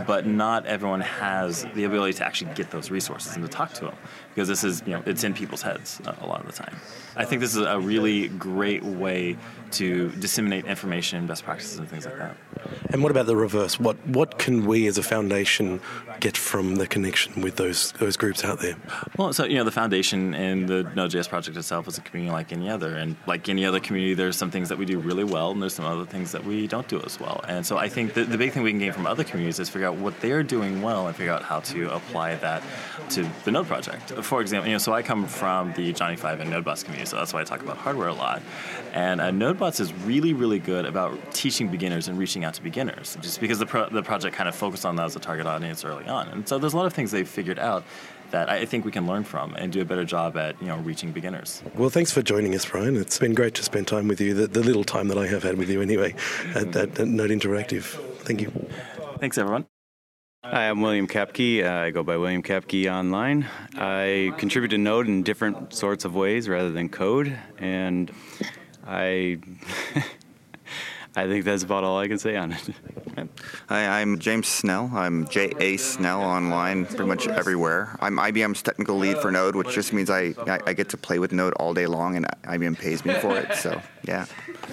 but 0.05 0.27
not 0.27 0.65
everyone 0.65 0.99
has 0.99 1.65
the 1.73 1.85
ability 1.85 2.13
to 2.13 2.25
actually 2.25 2.53
get 2.53 2.69
those 2.69 2.91
resources 2.91 3.37
and 3.37 3.45
to 3.45 3.49
talk 3.49 3.71
to 3.73 3.85
them 3.85 3.95
because 4.33 4.47
this 4.47 4.63
is, 4.63 4.81
you 4.85 4.93
know, 4.93 5.03
it's 5.05 5.23
in 5.23 5.33
people's 5.33 5.61
heads 5.61 6.01
a 6.05 6.25
lot 6.25 6.39
of 6.41 6.47
the 6.47 6.53
time. 6.53 6.75
I 7.15 7.25
think 7.25 7.41
this 7.41 7.55
is 7.55 7.61
a 7.61 7.79
really 7.79 8.29
great 8.29 8.83
way 8.83 9.37
to 9.71 10.09
disseminate 10.11 10.65
information, 10.65 11.27
best 11.27 11.43
practices, 11.43 11.79
and 11.79 11.87
things 11.89 12.05
like 12.05 12.17
that. 12.17 12.37
And 12.89 13.03
what 13.03 13.11
about 13.11 13.25
the 13.25 13.35
reverse? 13.35 13.79
What 13.79 13.97
what 14.07 14.37
can 14.37 14.65
we 14.65 14.87
as 14.87 14.97
a 14.97 15.03
foundation 15.03 15.81
get 16.21 16.37
from 16.37 16.75
the 16.75 16.87
connection 16.87 17.41
with 17.41 17.55
those 17.57 17.91
those 17.93 18.15
groups 18.15 18.45
out 18.45 18.59
there? 18.59 18.75
Well, 19.17 19.33
so 19.33 19.43
you 19.43 19.55
know, 19.55 19.63
the 19.63 19.71
foundation 19.71 20.33
and 20.33 20.69
the 20.69 20.83
Node.js 20.95 21.27
project 21.27 21.57
itself 21.57 21.87
is 21.87 21.97
a 21.97 22.01
community 22.01 22.31
like 22.31 22.53
any 22.53 22.69
other, 22.69 22.95
and 22.95 23.17
like 23.27 23.49
any 23.49 23.65
other 23.65 23.79
community, 23.79 24.13
there's 24.13 24.37
some 24.37 24.51
things 24.51 24.69
that 24.69 24.77
we 24.77 24.85
do 24.85 24.99
really 24.99 25.23
well, 25.23 25.51
and 25.51 25.61
there's 25.61 25.73
some 25.73 25.85
other 25.85 26.05
things 26.05 26.31
that 26.31 26.45
we 26.45 26.67
don't 26.67 26.87
do 26.87 27.01
as 27.01 27.19
well. 27.19 27.43
And 27.47 27.65
so 27.65 27.77
I 27.77 27.89
think 27.89 28.13
the, 28.13 28.23
the 28.23 28.37
big 28.37 28.53
thing 28.53 28.63
we 28.63 28.71
can 28.71 28.79
gain 28.79 28.93
from 28.93 29.07
other 29.07 29.23
communities 29.23 29.59
is 29.59 29.69
figure 29.69 29.87
out 29.87 29.95
what 29.95 30.19
they're 30.21 30.43
doing 30.43 30.81
well 30.81 31.07
and 31.07 31.15
figure 31.15 31.33
out 31.33 31.43
how 31.43 31.59
to 31.71 31.93
apply 31.93 32.35
that 32.35 32.63
to 33.09 33.27
the 33.43 33.51
Node 33.51 33.67
project. 33.67 34.11
For 34.11 34.41
example, 34.41 34.67
you 34.69 34.75
know, 34.75 34.79
so 34.79 34.93
I 34.93 35.01
come 35.01 35.25
from 35.25 35.73
the 35.73 35.91
Johnny 35.91 36.15
Five 36.15 36.39
and 36.39 36.51
NodeBots 36.53 36.85
community, 36.85 37.09
so 37.09 37.17
that's 37.17 37.33
why 37.33 37.41
I 37.41 37.43
talk 37.43 37.61
about 37.61 37.77
hardware 37.77 38.07
a 38.07 38.13
lot. 38.13 38.41
And 38.93 39.19
uh, 39.19 39.31
NodeBots 39.31 39.79
is 39.79 39.91
really, 40.05 40.33
really 40.33 40.59
good 40.59 40.85
about 40.85 41.33
teaching 41.33 41.69
beginners 41.69 42.07
and 42.07 42.17
reaching 42.17 42.45
out 42.45 42.53
to 42.55 42.61
beginners, 42.61 43.17
just 43.21 43.39
because 43.39 43.57
the, 43.59 43.65
pro- 43.65 43.89
the 43.89 44.03
project 44.03 44.35
kind 44.35 44.47
of 44.47 44.55
focused 44.55 44.85
on 44.85 44.95
that 44.97 45.05
as 45.05 45.15
a 45.15 45.19
target 45.19 45.47
audience 45.47 45.83
early 45.83 46.05
on. 46.11 46.27
And 46.27 46.47
so 46.47 46.59
there's 46.59 46.73
a 46.73 46.77
lot 46.77 46.85
of 46.85 46.93
things 46.93 47.11
they've 47.11 47.27
figured 47.27 47.57
out 47.57 47.83
that 48.31 48.49
I 48.49 48.65
think 48.65 48.85
we 48.85 48.91
can 48.91 49.05
learn 49.07 49.23
from 49.23 49.55
and 49.55 49.71
do 49.71 49.81
a 49.81 49.85
better 49.85 50.05
job 50.05 50.37
at 50.37 50.59
you 50.61 50.67
know 50.67 50.77
reaching 50.77 51.11
beginners. 51.11 51.61
Well, 51.75 51.89
thanks 51.89 52.11
for 52.11 52.21
joining 52.21 52.55
us, 52.55 52.65
Brian. 52.65 52.95
It's 52.95 53.19
been 53.19 53.33
great 53.33 53.55
to 53.55 53.63
spend 53.63 53.87
time 53.87 54.07
with 54.07 54.21
you, 54.21 54.33
the, 54.33 54.47
the 54.47 54.61
little 54.61 54.83
time 54.83 55.07
that 55.09 55.17
I 55.17 55.27
have 55.27 55.43
had 55.43 55.57
with 55.57 55.69
you 55.69 55.81
anyway, 55.81 56.15
at, 56.55 56.75
at, 56.75 56.99
at 56.99 57.07
Node 57.07 57.31
Interactive. 57.31 57.83
Thank 58.19 58.41
you. 58.41 58.51
Thanks, 59.19 59.37
everyone. 59.37 59.65
Hi, 60.43 60.69
I'm 60.69 60.81
William 60.81 61.07
Kapke. 61.07 61.63
Uh, 61.63 61.85
I 61.85 61.91
go 61.91 62.01
by 62.01 62.17
William 62.17 62.41
Kapke 62.41 62.91
online. 62.91 63.47
I 63.75 64.33
contribute 64.37 64.69
to 64.69 64.77
Node 64.79 65.07
in 65.07 65.21
different 65.21 65.73
sorts 65.73 66.03
of 66.03 66.15
ways 66.15 66.49
rather 66.49 66.71
than 66.71 66.89
code, 66.89 67.37
and 67.59 68.11
I 68.85 69.37
I 71.13 71.27
think 71.27 71.43
that's 71.43 71.63
about 71.63 71.83
all 71.83 71.99
I 71.99 72.07
can 72.07 72.17
say 72.17 72.37
on 72.37 72.53
it. 72.53 72.69
Hi, 73.67 73.99
I'm 74.01 74.17
James 74.17 74.47
Snell. 74.47 74.89
I'm 74.93 75.27
J.A. 75.27 75.75
Snell 75.75 76.21
online 76.21 76.85
pretty 76.85 77.03
much 77.03 77.27
everywhere. 77.27 77.97
I'm 77.99 78.15
IBM's 78.15 78.61
technical 78.61 78.97
lead 78.97 79.17
for 79.17 79.29
Node, 79.29 79.57
which 79.57 79.75
just 79.75 79.91
means 79.91 80.09
I, 80.09 80.33
I, 80.47 80.59
I 80.67 80.73
get 80.73 80.87
to 80.89 80.97
play 80.97 81.19
with 81.19 81.33
Node 81.33 81.53
all 81.55 81.73
day 81.73 81.85
long, 81.85 82.15
and 82.15 82.25
IBM 82.43 82.79
pays 82.79 83.03
me 83.03 83.13
for 83.15 83.37
it. 83.37 83.53
So, 83.55 83.81
yeah. 84.03 84.25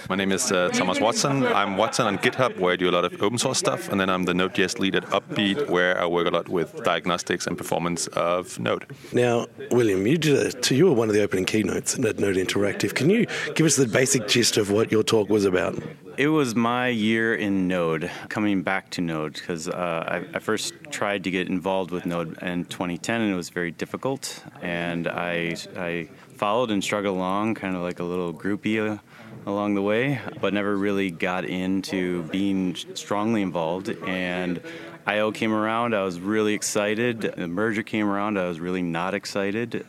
My 0.08 0.14
name 0.14 0.30
is 0.30 0.52
uh, 0.52 0.68
Thomas 0.68 1.00
Watson. 1.00 1.44
I'm 1.44 1.76
Watson 1.76 2.06
on 2.06 2.18
GitHub, 2.18 2.56
where 2.56 2.72
I 2.72 2.76
do 2.76 2.88
a 2.88 2.92
lot 2.92 3.04
of 3.04 3.20
open 3.20 3.38
source 3.38 3.58
stuff, 3.58 3.88
and 3.88 4.00
then 4.00 4.08
I'm 4.08 4.22
the 4.22 4.34
Node.js 4.34 4.78
lead 4.78 4.94
at 4.94 5.06
Opbeat, 5.06 5.68
where 5.68 6.00
I 6.00 6.06
work 6.06 6.28
a 6.28 6.30
lot 6.30 6.48
with 6.48 6.84
diagnostics 6.84 7.48
and 7.48 7.58
performance 7.58 8.06
of 8.08 8.60
Node. 8.60 8.86
Now, 9.12 9.48
William, 9.72 10.06
you 10.06 10.16
did 10.18 10.54
a, 10.54 10.74
you 10.74 10.86
were 10.86 10.92
one 10.92 11.08
of 11.08 11.16
the 11.16 11.22
opening 11.22 11.46
keynotes 11.46 11.98
at 11.98 12.20
Node 12.20 12.36
Interactive. 12.36 12.94
Can 12.94 13.10
you 13.10 13.26
give 13.56 13.66
us 13.66 13.74
the 13.74 13.88
basic 13.88 14.28
gist 14.28 14.56
of 14.56 14.70
what 14.70 14.92
your 14.92 15.02
talk 15.02 15.28
was 15.28 15.44
about? 15.44 15.82
It 16.18 16.26
was 16.26 16.56
my 16.56 16.88
year 16.88 17.36
in 17.36 17.68
Node, 17.68 18.10
coming 18.28 18.62
back 18.62 18.90
to 18.90 19.00
Node, 19.00 19.34
because 19.34 19.68
uh, 19.68 20.24
I, 20.32 20.36
I, 20.36 20.40
first 20.40 20.74
tried 20.90 21.22
to 21.22 21.30
get 21.30 21.46
involved 21.46 21.92
with 21.92 22.06
Node 22.06 22.42
in 22.42 22.64
2010, 22.64 23.20
and 23.20 23.32
it 23.32 23.36
was 23.36 23.50
very 23.50 23.70
difficult. 23.70 24.42
And 24.60 25.06
I, 25.06 25.54
I 25.76 26.08
followed 26.34 26.72
and 26.72 26.82
struggled 26.82 27.16
along, 27.16 27.54
kind 27.54 27.76
of 27.76 27.82
like 27.82 28.00
a 28.00 28.02
little 28.02 28.34
groupie 28.34 28.94
uh, 28.94 28.98
along 29.46 29.76
the 29.76 29.82
way, 29.82 30.20
but 30.40 30.52
never 30.52 30.76
really 30.76 31.12
got 31.12 31.44
into 31.44 32.24
being 32.24 32.74
strongly 32.74 33.40
involved. 33.40 33.88
And 33.88 34.60
IO 35.06 35.30
came 35.30 35.52
around, 35.52 35.94
I 35.94 36.02
was 36.02 36.18
really 36.18 36.54
excited. 36.54 37.20
The 37.20 37.46
merger 37.46 37.84
came 37.84 38.08
around, 38.08 38.40
I 38.40 38.48
was 38.48 38.58
really 38.58 38.82
not 38.82 39.14
excited 39.14 39.86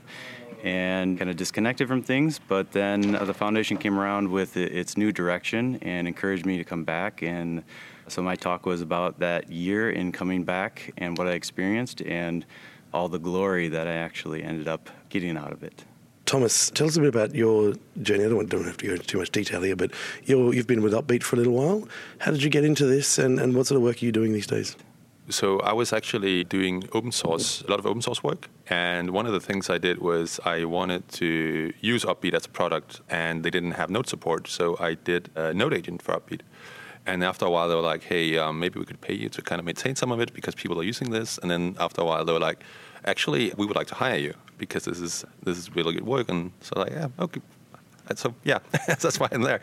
and 0.63 1.17
kind 1.17 1.29
of 1.29 1.37
disconnected 1.37 1.87
from 1.87 2.03
things. 2.03 2.39
But 2.47 2.71
then 2.71 3.15
uh, 3.15 3.25
the 3.25 3.33
foundation 3.33 3.77
came 3.77 3.97
around 3.97 4.29
with 4.29 4.57
its 4.57 4.97
new 4.97 5.11
direction 5.11 5.77
and 5.81 6.07
encouraged 6.07 6.45
me 6.45 6.57
to 6.57 6.63
come 6.63 6.83
back. 6.83 7.23
And 7.23 7.63
so 8.07 8.21
my 8.21 8.35
talk 8.35 8.65
was 8.65 8.81
about 8.81 9.19
that 9.19 9.51
year 9.51 9.91
in 9.91 10.11
coming 10.11 10.43
back 10.43 10.91
and 10.97 11.17
what 11.17 11.27
I 11.27 11.31
experienced 11.31 12.01
and 12.01 12.45
all 12.93 13.07
the 13.07 13.19
glory 13.19 13.67
that 13.69 13.87
I 13.87 13.93
actually 13.93 14.43
ended 14.43 14.67
up 14.67 14.89
getting 15.09 15.37
out 15.37 15.51
of 15.51 15.63
it. 15.63 15.85
Thomas, 16.25 16.69
tell 16.69 16.85
us 16.85 16.95
a 16.95 16.99
bit 16.99 17.09
about 17.09 17.33
your 17.33 17.73
journey. 18.03 18.25
I 18.25 18.29
don't, 18.29 18.47
don't 18.47 18.65
have 18.65 18.77
to 18.77 18.85
go 18.85 18.93
into 18.93 19.05
too 19.05 19.17
much 19.17 19.31
detail 19.31 19.61
here, 19.61 19.75
but 19.75 19.91
you 20.25 20.51
have 20.51 20.67
been 20.67 20.83
with 20.83 20.93
Opbeat 20.93 21.23
for 21.23 21.35
a 21.35 21.39
little 21.39 21.53
while. 21.53 21.87
How 22.19 22.29
did 22.29 22.43
you 22.43 22.51
get 22.51 22.63
into 22.63 22.85
this, 22.85 23.17
and, 23.17 23.39
and 23.39 23.55
what 23.55 23.65
sort 23.65 23.77
of 23.77 23.81
work 23.81 24.01
are 24.01 24.05
you 24.05 24.11
doing 24.11 24.33
these 24.33 24.45
days? 24.45 24.75
So 25.29 25.59
I 25.59 25.73
was 25.73 25.93
actually 25.93 26.43
doing 26.43 26.89
open 26.91 27.11
source, 27.11 27.61
a 27.61 27.69
lot 27.69 27.77
of 27.77 27.85
open 27.85 28.01
source 28.01 28.23
work, 28.23 28.49
and 28.67 29.11
one 29.11 29.27
of 29.27 29.33
the 29.33 29.39
things 29.39 29.69
I 29.69 29.77
did 29.77 29.99
was 29.99 30.39
I 30.43 30.65
wanted 30.65 31.07
to 31.19 31.71
use 31.81 32.03
Opbeat 32.03 32.33
as 32.33 32.45
a 32.47 32.49
product, 32.49 33.01
and 33.09 33.43
they 33.43 33.51
didn't 33.51 33.73
have 33.73 33.91
Node 33.91 34.07
support, 34.07 34.47
so 34.47 34.75
I 34.79 34.95
did 34.95 35.29
a 35.35 35.53
Node 35.53 35.73
agent 35.75 36.01
for 36.01 36.15
Opbeat. 36.15 36.41
And 37.05 37.23
after 37.23 37.45
a 37.45 37.49
while, 37.49 37.69
they 37.69 37.75
were 37.75 37.81
like, 37.93 38.03
"Hey, 38.03 38.37
um, 38.37 38.59
maybe 38.59 38.79
we 38.79 38.85
could 38.85 39.01
pay 39.01 39.13
you 39.13 39.29
to 39.29 39.41
kind 39.41 39.59
of 39.59 39.65
maintain 39.65 39.95
some 39.95 40.11
of 40.11 40.19
it 40.19 40.33
because 40.33 40.55
people 40.55 40.79
are 40.79 40.83
using 40.83 41.11
this." 41.11 41.37
And 41.37 41.49
then 41.51 41.75
after 41.79 42.01
a 42.01 42.05
while, 42.05 42.25
they 42.25 42.33
were 42.33 42.39
like, 42.39 42.63
"Actually, 43.05 43.53
we 43.55 43.65
would 43.67 43.75
like 43.75 43.87
to 43.87 43.95
hire 43.95 44.17
you 44.17 44.33
because 44.57 44.85
this 44.85 44.99
is 44.99 45.25
this 45.43 45.57
is 45.57 45.75
really 45.75 45.93
good 45.93 46.05
work." 46.05 46.29
And 46.29 46.51
so 46.61 46.79
like, 46.79 46.91
yeah, 46.91 47.07
okay. 47.19 47.41
And 48.09 48.17
so 48.17 48.33
yeah, 48.43 48.59
that's 48.87 49.19
why 49.19 49.27
I'm 49.31 49.43
there. 49.43 49.61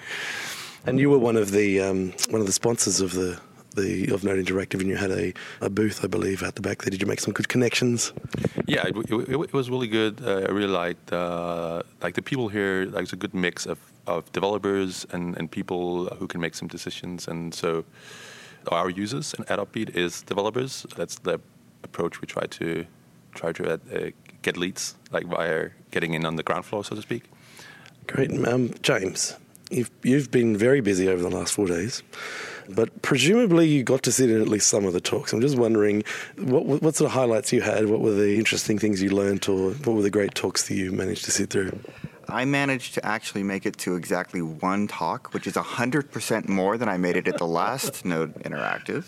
And 0.86 1.00
you 1.00 1.10
were 1.10 1.18
one 1.18 1.36
of 1.36 1.50
the 1.50 1.80
um, 1.80 2.12
one 2.30 2.40
of 2.40 2.46
the 2.46 2.52
sponsors 2.52 3.00
of 3.00 3.12
the 3.12 3.40
the 3.76 4.08
of 4.12 4.24
Node 4.24 4.44
Interactive, 4.44 4.80
and 4.80 4.88
you 4.88 4.96
had 4.96 5.10
a, 5.10 5.32
a 5.60 5.70
booth, 5.70 6.04
I 6.04 6.08
believe, 6.08 6.42
at 6.42 6.54
the 6.56 6.62
back 6.62 6.82
there. 6.82 6.90
Did 6.90 7.00
you 7.00 7.06
make 7.06 7.20
some 7.20 7.32
good 7.32 7.48
connections? 7.48 8.12
Yeah, 8.66 8.86
it, 8.86 8.96
it, 9.10 9.28
it 9.28 9.52
was 9.52 9.70
really 9.70 9.86
good. 9.86 10.20
Uh, 10.24 10.46
I 10.48 10.50
really 10.50 10.72
liked 10.72 11.12
uh, 11.12 11.82
like 12.02 12.14
the 12.14 12.22
people 12.22 12.48
here. 12.48 12.86
Like 12.86 13.04
it's 13.04 13.12
a 13.12 13.16
good 13.16 13.34
mix 13.34 13.66
of, 13.66 13.78
of 14.06 14.30
developers 14.32 15.06
and, 15.12 15.36
and 15.36 15.50
people 15.50 16.06
who 16.18 16.26
can 16.26 16.40
make 16.40 16.54
some 16.54 16.68
decisions. 16.68 17.28
And 17.28 17.54
so 17.54 17.84
our 18.72 18.90
users 18.90 19.34
at 19.34 19.58
Opbeat 19.58 19.94
is 19.94 20.22
developers. 20.22 20.86
That's 20.96 21.18
the 21.18 21.40
approach 21.84 22.20
we 22.20 22.26
try 22.26 22.46
to 22.46 22.86
try 23.34 23.52
to 23.52 23.74
uh, 23.74 24.10
get 24.42 24.56
leads, 24.56 24.96
like 25.10 25.26
via 25.26 25.70
getting 25.90 26.14
in 26.14 26.24
on 26.24 26.36
the 26.36 26.42
ground 26.42 26.64
floor, 26.64 26.82
so 26.84 26.96
to 26.96 27.02
speak. 27.02 27.24
Great, 28.06 28.30
um, 28.46 28.72
James. 28.82 29.36
You've 29.70 29.90
you've 30.02 30.30
been 30.30 30.56
very 30.56 30.80
busy 30.80 31.08
over 31.08 31.22
the 31.22 31.30
last 31.30 31.54
four 31.54 31.66
days. 31.66 32.02
But 32.68 33.02
presumably 33.02 33.68
you 33.68 33.82
got 33.82 34.02
to 34.04 34.12
sit 34.12 34.30
in 34.30 34.40
at 34.40 34.48
least 34.48 34.68
some 34.68 34.84
of 34.84 34.92
the 34.92 35.00
talks. 35.00 35.32
I'm 35.32 35.40
just 35.40 35.56
wondering 35.56 36.04
what, 36.38 36.64
what 36.64 36.94
sort 36.94 37.10
of 37.10 37.14
highlights 37.14 37.52
you 37.52 37.60
had, 37.60 37.86
what 37.86 38.00
were 38.00 38.14
the 38.14 38.36
interesting 38.36 38.78
things 38.78 39.02
you 39.02 39.10
learned, 39.10 39.48
or 39.48 39.70
what 39.70 39.96
were 39.96 40.02
the 40.02 40.10
great 40.10 40.34
talks 40.34 40.68
that 40.68 40.74
you 40.74 40.92
managed 40.92 41.24
to 41.26 41.30
sit 41.30 41.50
through? 41.50 41.78
I 42.36 42.44
managed 42.44 42.92
to 42.94 43.06
actually 43.06 43.44
make 43.44 43.64
it 43.64 43.78
to 43.78 43.96
exactly 43.96 44.42
one 44.42 44.88
talk, 44.88 45.32
which 45.32 45.46
is 45.46 45.54
100% 45.54 46.48
more 46.50 46.76
than 46.76 46.86
I 46.86 46.98
made 46.98 47.16
it 47.16 47.26
at 47.28 47.38
the 47.38 47.46
last 47.46 48.04
Node 48.04 48.34
Interactive. 48.42 49.06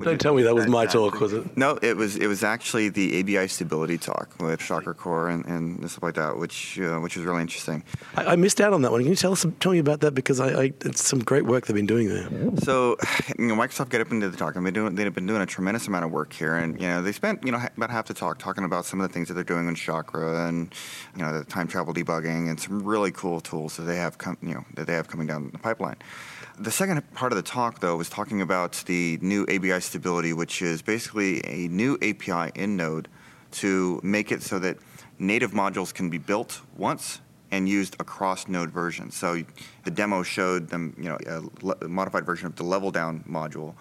Don't 0.00 0.20
tell 0.20 0.32
me 0.32 0.44
that 0.44 0.54
was 0.54 0.68
my 0.68 0.86
talk, 0.86 1.18
was 1.18 1.32
it? 1.32 1.56
No, 1.56 1.76
it 1.82 1.96
was 1.96 2.14
it 2.14 2.28
was 2.28 2.44
actually 2.44 2.88
the 2.88 3.18
ABI 3.18 3.48
stability 3.48 3.98
talk 3.98 4.30
with 4.38 4.60
Chakra 4.60 4.94
Core 4.94 5.28
and, 5.28 5.44
and 5.46 5.90
stuff 5.90 6.04
like 6.04 6.14
that, 6.14 6.36
which 6.36 6.78
uh, 6.78 6.98
which 6.98 7.16
was 7.16 7.26
really 7.26 7.42
interesting. 7.42 7.82
I, 8.14 8.26
I, 8.26 8.36
missed 8.36 8.60
out 8.60 8.72
on 8.72 8.82
that 8.82 8.92
one. 8.92 9.00
Can 9.00 9.10
you 9.10 9.16
tell 9.16 9.32
us 9.32 9.44
tell 9.58 9.72
me 9.72 9.80
about 9.80 10.00
that 10.02 10.12
because 10.12 10.38
I, 10.38 10.48
I, 10.62 10.72
it's 10.84 11.04
some 11.04 11.18
great 11.18 11.46
work 11.46 11.66
they've 11.66 11.74
been 11.74 11.86
doing 11.86 12.08
there. 12.08 12.28
So, 12.58 12.96
you 13.38 13.46
know, 13.46 13.56
Microsoft 13.56 13.88
get 13.90 14.00
up 14.00 14.12
into 14.12 14.30
the 14.30 14.36
talk. 14.36 14.56
I 14.56 14.60
mean, 14.60 14.72
doing, 14.72 14.94
they've 14.94 15.12
been 15.12 15.26
doing 15.26 15.42
a 15.42 15.46
tremendous 15.46 15.88
amount 15.88 16.04
of 16.04 16.12
work 16.12 16.32
here, 16.32 16.54
and 16.54 16.80
you 16.80 16.86
know, 16.86 17.02
they 17.02 17.12
spent 17.12 17.44
you 17.44 17.50
know 17.50 17.60
about 17.76 17.90
half 17.90 18.06
the 18.06 18.14
talk 18.14 18.38
talking 18.38 18.62
about 18.62 18.84
some 18.84 19.00
of 19.00 19.08
the 19.08 19.12
things 19.12 19.26
that 19.26 19.34
they're 19.34 19.42
doing 19.42 19.66
in 19.66 19.74
Chakra 19.74 20.46
and 20.46 20.72
you 21.16 21.22
know 21.22 21.36
the 21.36 21.44
time 21.44 21.66
travel 21.66 21.92
debugging 21.92 22.35
and 22.48 22.60
some 22.60 22.84
really 22.84 23.10
cool 23.10 23.40
tools 23.40 23.76
that 23.76 23.84
they 23.84 23.96
have 23.96 24.16
you 24.42 24.54
know 24.54 24.64
that 24.74 24.86
they 24.86 24.94
have 24.94 25.08
coming 25.08 25.26
down 25.26 25.50
the 25.50 25.58
pipeline. 25.58 25.96
The 26.58 26.70
second 26.70 27.02
part 27.12 27.32
of 27.32 27.36
the 27.36 27.42
talk, 27.42 27.80
though, 27.80 27.96
was 27.96 28.08
talking 28.08 28.40
about 28.40 28.82
the 28.86 29.18
new 29.20 29.42
ABI 29.44 29.80
stability, 29.80 30.32
which 30.32 30.62
is 30.62 30.80
basically 30.80 31.44
a 31.46 31.68
new 31.68 31.98
API 32.00 32.50
in 32.54 32.76
Node 32.76 33.08
to 33.52 34.00
make 34.02 34.32
it 34.32 34.42
so 34.42 34.58
that 34.60 34.78
native 35.18 35.52
modules 35.52 35.92
can 35.92 36.08
be 36.08 36.18
built 36.18 36.62
once 36.76 37.20
and 37.50 37.68
used 37.68 37.96
across 38.00 38.48
node 38.48 38.70
versions. 38.70 39.14
So 39.14 39.42
the 39.84 39.90
demo 39.90 40.22
showed 40.22 40.68
them, 40.68 40.94
you 40.98 41.08
know, 41.10 41.18
a, 41.26 41.84
a 41.84 41.88
modified 41.88 42.26
version 42.26 42.46
of 42.46 42.56
the 42.56 42.64
leveldown 42.64 43.26
module 43.28 43.74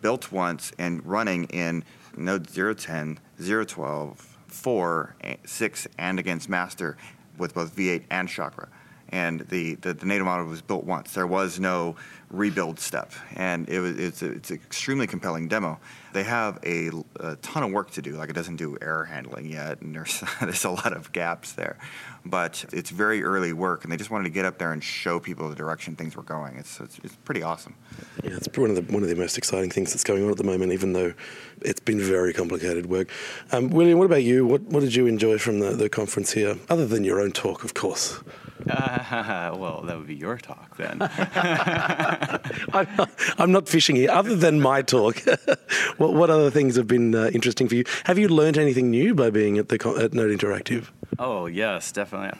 built 0.00 0.32
once 0.32 0.72
and 0.78 1.04
running 1.06 1.44
in 1.44 1.84
node 2.16 2.48
010, 2.48 3.18
012, 3.38 4.36
4, 4.46 5.16
6, 5.44 5.88
and 5.98 6.18
against 6.18 6.48
master 6.48 6.96
with 7.38 7.54
both 7.54 7.74
V8 7.74 8.04
and 8.10 8.28
Chakra. 8.28 8.68
And 9.10 9.40
the, 9.40 9.76
the, 9.76 9.94
the, 9.94 10.06
native 10.06 10.26
model 10.26 10.46
was 10.46 10.62
built 10.62 10.84
once. 10.84 11.14
There 11.14 11.26
was 11.26 11.60
no 11.60 11.94
rebuild 12.30 12.80
step. 12.80 13.12
And 13.34 13.68
it 13.68 13.80
was, 13.80 13.98
it's, 13.98 14.22
a, 14.22 14.32
it's 14.32 14.50
an 14.50 14.56
extremely 14.56 15.06
compelling 15.06 15.46
demo. 15.46 15.78
They 16.12 16.24
have 16.24 16.58
a, 16.64 16.90
a, 17.20 17.36
ton 17.36 17.62
of 17.62 17.70
work 17.70 17.90
to 17.92 18.02
do. 18.02 18.16
Like 18.16 18.30
it 18.30 18.32
doesn't 18.32 18.56
do 18.56 18.76
error 18.80 19.04
handling 19.04 19.46
yet, 19.46 19.80
and 19.80 19.94
there's, 19.94 20.24
there's 20.40 20.64
a 20.64 20.70
lot 20.70 20.92
of 20.92 21.12
gaps 21.12 21.52
there. 21.52 21.78
But 22.24 22.64
it's 22.72 22.90
very 22.90 23.22
early 23.22 23.52
work, 23.52 23.84
and 23.84 23.92
they 23.92 23.96
just 23.96 24.10
wanted 24.10 24.24
to 24.24 24.30
get 24.30 24.44
up 24.44 24.58
there 24.58 24.72
and 24.72 24.82
show 24.82 25.20
people 25.20 25.48
the 25.48 25.54
direction 25.54 25.94
things 25.94 26.16
were 26.16 26.24
going. 26.24 26.56
It's, 26.56 26.80
it's, 26.80 26.98
it's 27.04 27.16
pretty 27.16 27.42
awesome. 27.42 27.76
Yeah, 28.24 28.36
it's 28.36 28.48
one 28.56 28.70
of, 28.70 28.76
the, 28.76 28.92
one 28.92 29.02
of 29.02 29.08
the 29.08 29.14
most 29.14 29.38
exciting 29.38 29.70
things 29.70 29.92
that's 29.92 30.04
going 30.04 30.24
on 30.24 30.30
at 30.30 30.36
the 30.36 30.44
moment, 30.44 30.72
even 30.72 30.94
though 30.94 31.14
it's 31.60 31.80
been 31.80 32.00
very 32.00 32.32
complicated 32.32 32.86
work. 32.86 33.10
Um, 33.52 33.68
William, 33.70 33.98
what 33.98 34.06
about 34.06 34.24
you? 34.24 34.44
What, 34.46 34.62
what 34.62 34.80
did 34.80 34.94
you 34.94 35.06
enjoy 35.06 35.38
from 35.38 35.60
the, 35.60 35.70
the 35.70 35.88
conference 35.88 36.32
here, 36.32 36.56
other 36.68 36.86
than 36.86 37.04
your 37.04 37.20
own 37.20 37.30
talk, 37.30 37.62
of 37.62 37.74
course? 37.74 38.20
Uh, 38.68 39.54
well, 39.58 39.82
that 39.82 39.96
would 39.96 40.06
be 40.06 40.14
your 40.14 40.36
talk 40.38 40.76
then. 40.76 40.98
I'm, 42.72 42.88
not, 42.96 43.10
I'm, 43.38 43.52
not, 43.52 43.68
fishing 43.68 43.96
here. 43.96 44.10
Other 44.10 44.34
than 44.34 44.60
my 44.60 44.82
talk, 44.82 45.20
what, 45.96 46.14
what 46.14 46.30
other 46.30 46.50
things 46.50 46.76
have 46.76 46.86
been 46.86 47.14
uh, 47.14 47.30
interesting 47.32 47.68
for 47.68 47.74
you? 47.74 47.84
Have 48.04 48.18
you 48.18 48.28
learned 48.28 48.58
anything 48.58 48.90
new 48.90 49.14
by 49.14 49.30
being 49.30 49.58
at 49.58 49.68
the 49.68 49.76
at 50.00 50.14
Node 50.14 50.30
Interactive? 50.30 50.86
Oh 51.18 51.46
yes, 51.46 51.92
definitely. 51.92 52.38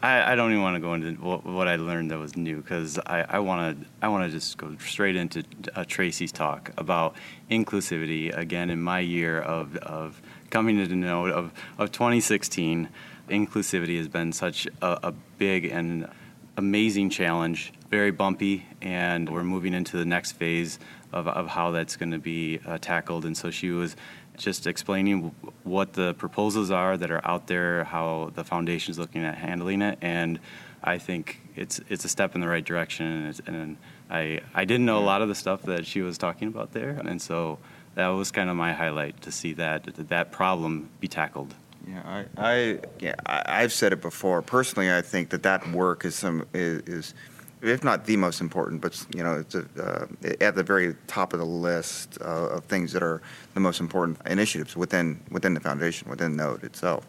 I, 0.00 0.32
I 0.32 0.34
don't 0.36 0.52
even 0.52 0.62
want 0.62 0.76
to 0.76 0.80
go 0.80 0.94
into 0.94 1.12
what, 1.14 1.44
what 1.44 1.66
I 1.66 1.74
learned 1.76 2.12
that 2.12 2.18
was 2.18 2.36
new 2.36 2.58
because 2.58 3.00
I 3.04 3.40
want 3.40 3.80
to 3.80 3.86
I 4.00 4.08
want 4.08 4.26
to 4.26 4.30
just 4.30 4.56
go 4.56 4.76
straight 4.78 5.16
into 5.16 5.42
uh, 5.74 5.84
Tracy's 5.86 6.30
talk 6.30 6.72
about 6.76 7.16
inclusivity 7.50 8.36
again 8.36 8.70
in 8.70 8.80
my 8.80 9.00
year 9.00 9.40
of, 9.40 9.76
of 9.78 10.22
coming 10.50 10.76
to 10.76 10.94
Node 10.94 11.30
of, 11.30 11.52
of 11.78 11.90
2016 11.90 12.88
inclusivity 13.28 13.98
has 13.98 14.08
been 14.08 14.32
such 14.32 14.66
a, 14.82 15.08
a 15.08 15.12
big 15.38 15.66
and 15.66 16.08
amazing 16.56 17.10
challenge, 17.10 17.72
very 17.88 18.10
bumpy, 18.10 18.66
and 18.82 19.28
we're 19.28 19.44
moving 19.44 19.74
into 19.74 19.96
the 19.96 20.04
next 20.04 20.32
phase 20.32 20.78
of, 21.12 21.28
of 21.28 21.46
how 21.46 21.70
that's 21.70 21.96
going 21.96 22.10
to 22.10 22.18
be 22.18 22.60
uh, 22.66 22.78
tackled. 22.78 23.24
And 23.24 23.36
so 23.36 23.50
she 23.50 23.70
was 23.70 23.96
just 24.36 24.66
explaining 24.66 25.34
what 25.64 25.92
the 25.92 26.14
proposals 26.14 26.70
are 26.70 26.96
that 26.96 27.10
are 27.10 27.26
out 27.26 27.46
there, 27.46 27.84
how 27.84 28.30
the 28.34 28.44
foundation 28.44 28.90
is 28.90 28.98
looking 28.98 29.24
at 29.24 29.36
handling 29.36 29.82
it, 29.82 29.98
and 30.00 30.38
I 30.82 30.98
think 30.98 31.40
it's 31.56 31.80
it's 31.88 32.04
a 32.04 32.08
step 32.08 32.34
in 32.34 32.40
the 32.40 32.48
right 32.48 32.64
direction. 32.64 33.06
And, 33.06 33.40
and 33.46 33.76
I 34.10 34.40
I 34.54 34.64
didn't 34.64 34.86
know 34.86 34.98
a 34.98 35.04
lot 35.04 35.22
of 35.22 35.28
the 35.28 35.34
stuff 35.34 35.62
that 35.62 35.86
she 35.86 36.02
was 36.02 36.18
talking 36.18 36.48
about 36.48 36.72
there, 36.72 36.90
and 36.90 37.20
so 37.20 37.58
that 37.94 38.08
was 38.08 38.30
kind 38.30 38.48
of 38.48 38.56
my 38.56 38.72
highlight 38.72 39.20
to 39.22 39.32
see 39.32 39.54
that 39.54 39.84
that 40.08 40.30
problem 40.30 40.88
be 41.00 41.08
tackled. 41.08 41.54
Yeah, 41.88 42.02
I, 42.04 42.24
I 42.36 42.78
yeah, 42.98 43.14
I, 43.24 43.62
have 43.62 43.72
said 43.72 43.92
it 43.92 44.02
before. 44.02 44.42
Personally, 44.42 44.92
I 44.92 45.00
think 45.00 45.30
that 45.30 45.42
that 45.44 45.66
work 45.72 46.04
is 46.04 46.14
some 46.14 46.46
is, 46.52 46.82
is 46.82 47.14
if 47.62 47.82
not 47.82 48.04
the 48.04 48.16
most 48.16 48.40
important, 48.42 48.82
but 48.82 49.06
you 49.14 49.22
know, 49.22 49.38
it's 49.38 49.54
a, 49.54 49.64
uh, 49.78 50.06
at 50.40 50.54
the 50.54 50.62
very 50.62 50.94
top 51.06 51.32
of 51.32 51.38
the 51.38 51.46
list 51.46 52.18
uh, 52.20 52.48
of 52.48 52.64
things 52.64 52.92
that 52.92 53.02
are 53.02 53.22
the 53.54 53.60
most 53.60 53.80
important 53.80 54.18
initiatives 54.26 54.76
within 54.76 55.18
within 55.30 55.54
the 55.54 55.60
foundation, 55.60 56.10
within 56.10 56.36
Node 56.36 56.62
itself. 56.62 57.06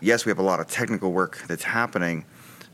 Yes, 0.00 0.24
we 0.24 0.30
have 0.30 0.38
a 0.38 0.44
lot 0.44 0.60
of 0.60 0.68
technical 0.68 1.10
work 1.10 1.42
that's 1.48 1.64
happening, 1.64 2.24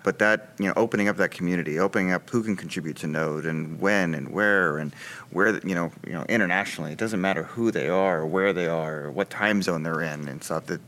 but 0.04 0.18
that 0.18 0.50
you 0.58 0.66
know, 0.66 0.74
opening 0.76 1.08
up 1.08 1.16
that 1.16 1.30
community, 1.30 1.78
opening 1.78 2.12
up 2.12 2.28
who 2.28 2.42
can 2.42 2.56
contribute 2.56 2.96
to 2.96 3.06
Node 3.06 3.46
and 3.46 3.80
when 3.80 4.14
and 4.14 4.28
where 4.30 4.76
and 4.76 4.92
where 5.30 5.58
you 5.66 5.74
know, 5.74 5.90
you 6.06 6.12
know, 6.12 6.24
internationally, 6.28 6.92
it 6.92 6.98
doesn't 6.98 7.20
matter 7.20 7.44
who 7.44 7.70
they 7.70 7.88
are, 7.88 8.20
or 8.20 8.26
where 8.26 8.52
they 8.52 8.66
are, 8.66 9.04
or 9.04 9.10
what 9.10 9.30
time 9.30 9.62
zone 9.62 9.84
they're 9.84 10.02
in, 10.02 10.28
and 10.28 10.44
stuff. 10.44 10.66
That 10.66 10.82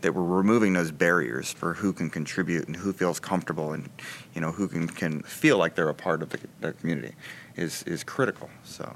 that 0.00 0.14
we're 0.14 0.22
removing 0.22 0.72
those 0.72 0.90
barriers 0.90 1.52
for 1.52 1.74
who 1.74 1.92
can 1.92 2.10
contribute 2.10 2.66
and 2.66 2.76
who 2.76 2.92
feels 2.92 3.20
comfortable 3.20 3.72
and 3.72 3.88
you 4.34 4.40
know 4.40 4.52
who 4.52 4.68
can, 4.68 4.88
can 4.88 5.22
feel 5.22 5.58
like 5.58 5.74
they're 5.74 5.88
a 5.88 5.94
part 5.94 6.22
of 6.22 6.30
the, 6.30 6.38
the 6.60 6.72
community 6.74 7.14
is 7.56 7.82
is 7.84 8.04
critical. 8.04 8.50
So. 8.64 8.94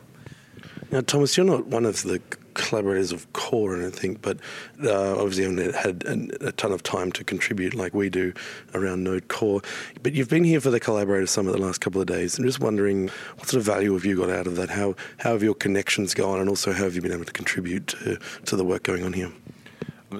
Now, 0.91 1.03
Thomas, 1.03 1.37
you're 1.37 1.47
not 1.47 1.67
one 1.67 1.85
of 1.85 2.03
the 2.03 2.21
collaborators 2.55 3.13
of 3.13 3.33
Core, 3.33 3.77
I 3.77 3.83
don't 3.83 3.95
think, 3.95 4.21
but 4.23 4.39
uh, 4.83 5.17
obviously 5.17 5.45
haven't 5.45 5.75
had 5.75 6.41
a, 6.41 6.53
ton 6.53 6.73
of 6.73 6.83
time 6.83 7.13
to 7.13 7.25
contribute 7.25 7.75
like 7.75 7.95
we 7.95 8.11
do 8.11 8.33
around 8.75 9.05
Node 9.05 9.29
Core. 9.29 9.61
But 10.03 10.15
you've 10.15 10.29
been 10.29 10.45
here 10.45 10.61
for 10.61 10.71
the 10.71 10.81
Collaborator 10.81 11.27
Summit 11.27 11.53
the 11.53 11.59
last 11.59 11.81
couple 11.81 12.01
of 12.01 12.07
days. 12.07 12.39
I'm 12.39 12.45
just 12.45 12.61
wondering 12.61 13.09
what 13.37 13.49
sort 13.49 13.61
of 13.61 13.65
value 13.65 13.93
have 13.95 14.05
you 14.05 14.17
got 14.17 14.31
out 14.31 14.47
of 14.47 14.57
that? 14.57 14.71
How, 14.71 14.97
how 15.19 15.33
have 15.33 15.43
your 15.43 15.55
connections 15.55 16.15
gone, 16.15 16.41
and 16.41 16.49
also 16.49 16.73
how 16.73 16.85
have 16.85 16.95
you 16.95 17.03
been 17.03 17.13
able 17.13 17.25
to 17.25 17.33
contribute 17.33 17.87
to, 17.89 18.19
to 18.47 18.57
the 18.57 18.65
work 18.65 18.83
going 18.83 19.05
on 19.05 19.13
here? 19.13 19.31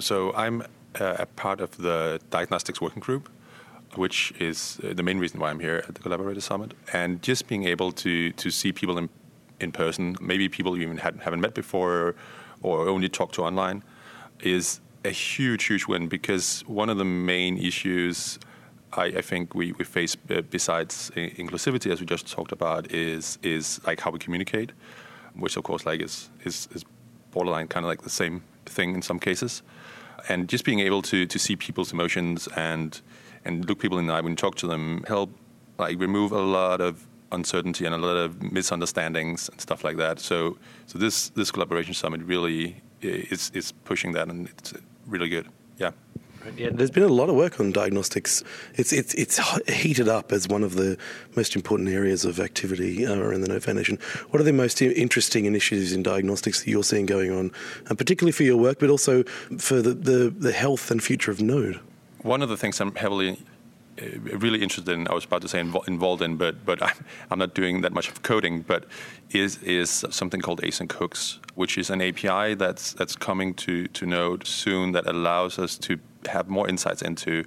So 0.01 0.35
I'm 0.35 0.63
uh, 1.01 1.17
a 1.19 1.27
part 1.27 1.61
of 1.61 1.77
the 1.79 2.21
diagnostics 2.31 2.81
working 2.81 3.01
group, 3.01 3.29
which 3.95 4.33
is 4.39 4.79
uh, 4.85 4.93
the 4.93 5.03
main 5.03 5.19
reason 5.19 5.41
why 5.41 5.51
I'm 5.51 5.61
here 5.61 5.83
at 5.89 5.95
the 5.95 6.03
Collaborator 6.03 6.41
Summit. 6.41 6.75
And 6.93 7.23
just 7.23 7.49
being 7.49 7.65
able 7.65 7.93
to 7.93 8.33
to 8.33 8.51
see 8.51 8.73
people 8.73 8.99
in 8.99 9.09
in 9.61 9.73
person, 9.73 10.17
maybe 10.21 10.49
people 10.49 10.77
you 10.77 10.83
even 10.83 10.99
had, 10.99 11.21
haven't 11.21 11.41
met 11.41 11.55
before 11.55 12.15
or 12.63 12.89
only 12.89 13.09
talked 13.09 13.35
to 13.37 13.43
online, 13.43 13.83
is 14.41 14.81
a 15.05 15.11
huge, 15.11 15.65
huge 15.65 15.87
win 15.87 16.07
because 16.07 16.63
one 16.67 16.89
of 16.91 16.99
the 16.99 17.05
main 17.05 17.57
issues 17.57 18.39
I, 18.93 19.05
I 19.05 19.23
think 19.23 19.55
we, 19.55 19.73
we 19.73 19.85
face 19.85 20.17
uh, 20.31 20.43
besides 20.43 21.11
inclusivity, 21.17 21.91
as 21.91 22.01
we 22.01 22.07
just 22.07 22.31
talked 22.31 22.53
about, 22.53 22.93
is 22.93 23.39
is 23.43 23.81
like 23.87 24.01
how 24.01 24.11
we 24.11 24.19
communicate, 24.19 24.73
which 25.35 25.57
of 25.57 25.65
course 25.65 25.87
like 25.87 26.03
is 26.03 26.29
is, 26.45 26.69
is 26.75 26.85
borderline 27.31 27.69
kind 27.69 27.85
of 27.87 27.89
like 27.89 28.03
the 28.03 28.11
same 28.11 28.43
thing 28.67 28.95
in 28.95 29.03
some 29.03 29.19
cases 29.19 29.63
and 30.29 30.49
just 30.49 30.65
being 30.65 30.81
able 30.81 31.03
to 31.03 31.27
to 31.27 31.39
see 31.39 31.57
people's 31.57 31.93
emotions 31.93 32.49
and 32.57 33.01
and 33.45 33.69
look 33.69 33.79
people 33.79 33.99
in 33.99 34.07
the 34.07 34.13
eye 34.13 34.21
when 34.21 34.33
you 34.33 34.37
talk 34.37 34.55
to 34.57 34.67
them 34.67 35.03
help 35.07 35.31
like 35.79 35.99
remove 35.99 36.33
a 36.33 36.41
lot 36.41 36.81
of 36.81 37.07
uncertainty 37.33 37.85
and 37.85 37.95
a 37.95 37.99
lot 37.99 38.17
of 38.17 38.43
misunderstandings 38.53 39.49
and 39.49 39.61
stuff 39.61 39.85
like 39.85 39.97
that. 39.97 40.19
So 40.21 40.59
so 40.87 40.99
this 40.99 41.31
this 41.31 41.51
collaboration 41.51 41.95
summit 41.95 42.23
really 42.23 42.83
eh, 43.03 43.27
is 43.31 43.51
is 43.55 43.73
pushing 43.85 44.13
that 44.13 44.29
and 44.29 44.49
it's 44.49 44.75
really 45.07 45.29
good. 45.29 45.47
Yeah. 45.79 45.93
Yeah, 46.57 46.71
there's 46.73 46.91
been 46.91 47.03
a 47.03 47.09
lot 47.09 47.29
of 47.29 47.35
work 47.35 47.61
on 47.61 47.73
diagnostics. 47.73 48.43
It's 48.75 48.93
it's 48.93 49.15
it's 49.15 49.39
heated 49.69 50.09
up 50.09 50.33
as 50.33 50.49
one 50.49 50.63
of 50.63 50.75
the 50.75 50.97
most 51.37 51.57
important 51.57 51.89
areas 51.89 52.25
of 52.25 52.41
activity 52.41 53.07
uh, 53.07 53.17
around 53.17 53.43
the 53.43 53.49
Node 53.49 53.63
Foundation. 53.63 53.99
What 54.31 54.41
are 54.41 54.45
the 54.45 54.53
most 54.53 54.81
interesting 54.81 55.45
initiatives 55.45 55.93
in 55.93 56.03
diagnostics 56.03 56.63
that 56.63 56.71
you're 56.71 56.85
seeing 56.85 57.07
going 57.07 57.33
on, 57.33 57.51
and 57.89 57.99
particularly 57.99 58.33
for 58.33 58.45
your 58.45 58.57
work, 58.57 58.79
but 58.79 58.91
also 58.91 59.25
for 59.59 59.83
the, 59.83 59.95
the, 59.95 60.31
the 60.31 60.53
health 60.53 60.91
and 60.91 61.03
future 61.03 61.31
of 61.31 61.41
Node? 61.41 61.81
One 62.23 62.43
of 62.43 62.49
the 62.49 62.57
things 62.57 62.81
I'm 62.81 62.95
heavily 62.95 63.39
uh, 64.01 64.07
really 64.39 64.63
interested 64.63 64.93
in. 64.93 65.09
I 65.09 65.15
was 65.15 65.25
about 65.25 65.43
to 65.43 65.49
say 65.49 65.61
involved 65.61 66.23
in, 66.23 66.37
but 66.37 66.65
but 66.65 66.81
I'm 67.31 67.39
not 67.39 67.55
doing 67.55 67.81
that 67.83 67.93
much 67.93 68.09
of 68.09 68.23
coding. 68.23 68.63
But 68.63 68.85
is 69.31 69.59
is 69.63 70.05
something 70.11 70.41
called 70.41 70.63
async 70.63 70.93
hooks, 70.93 71.41
which 71.55 71.77
is 71.79 71.91
an 71.91 72.01
API 72.01 72.55
that's 72.55 72.93
that's 72.93 73.17
coming 73.17 73.55
to 73.55 73.87
to 73.89 74.07
Node 74.07 74.47
soon 74.47 74.93
that 74.93 75.07
allows 75.07 75.59
us 75.59 75.77
to 75.79 75.99
have 76.27 76.49
more 76.49 76.69
insights 76.69 77.03
into 77.03 77.45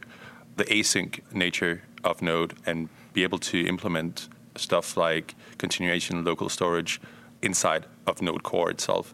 the 0.57 0.65
async 0.65 1.19
nature 1.33 1.83
of 2.03 2.21
Node 2.21 2.53
and 2.65 2.89
be 3.13 3.23
able 3.23 3.39
to 3.39 3.65
implement 3.67 4.29
stuff 4.55 4.97
like 4.97 5.35
continuation 5.57 6.23
local 6.23 6.49
storage 6.49 6.99
inside 7.41 7.85
of 8.05 8.21
Node 8.21 8.43
core 8.43 8.69
itself, 8.69 9.13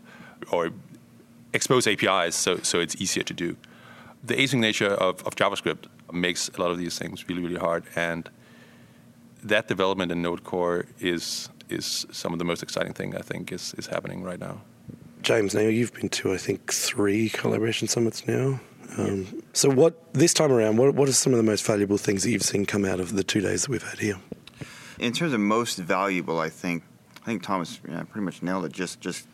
or 0.51 0.72
expose 1.53 1.88
APIs 1.88 2.36
so 2.36 2.58
so 2.58 2.80
it's 2.80 2.95
easier 2.95 3.24
to 3.24 3.34
do. 3.34 3.55
The 4.24 4.36
async 4.36 4.60
nature 4.60 4.89
of, 4.89 5.26
of 5.26 5.36
JavaScript 5.36 5.86
makes 6.12 6.49
a 6.49 6.62
lot 6.62 6.72
of 6.72 6.78
these 6.78 6.97
things 6.97 7.28
really, 7.28 7.41
really 7.41 7.60
hard. 7.60 7.84
And 7.95 8.30
that 9.43 9.68
development 9.68 10.12
in 10.12 10.22
Node 10.22 10.43
Core 10.43 10.86
is 10.99 11.49
is 11.70 12.05
some 12.12 12.34
of 12.34 12.39
the 12.39 12.45
most 12.45 12.64
exciting 12.64 12.93
thing 12.93 13.16
I 13.16 13.22
think 13.22 13.51
is, 13.51 13.74
is 13.78 13.88
happening 13.88 14.24
right 14.24 14.39
now. 14.39 14.62
James, 15.22 15.53
now 15.53 15.62
you've 15.62 15.93
been 15.93 16.10
to 16.10 16.34
I 16.34 16.38
think 16.38 16.72
three 16.72 17.30
collaboration 17.30 17.88
summits 17.88 18.28
now. 18.28 18.60
Um, 18.98 19.44
so, 19.54 19.70
what 19.70 20.14
this 20.14 20.34
time 20.34 20.52
around? 20.52 20.78
What 20.78 20.96
what 20.96 21.10
are 21.10 21.14
some 21.14 21.34
of 21.34 21.38
the 21.38 21.44
most 21.44 21.66
valuable 21.66 21.98
things 21.98 22.24
that 22.24 22.32
you've 22.32 22.44
seen 22.44 22.66
come 22.66 22.86
out 22.86 23.00
of 23.00 23.16
the 23.16 23.24
two 23.24 23.42
days 23.42 23.64
that 23.64 23.70
we've 23.70 23.84
had 23.84 24.00
here? 24.00 24.18
In 25.00 25.14
terms 25.14 25.34
of 25.34 25.40
most 25.40 25.78
valuable, 25.78 26.40
I 26.40 26.50
think 26.50 26.84
I 27.22 27.26
think 27.26 27.44
Thomas 27.44 27.78
pretty 27.78 28.22
much 28.22 28.42
nailed 28.42 28.66
it. 28.66 28.72
Just 28.72 29.02
just 29.02 29.28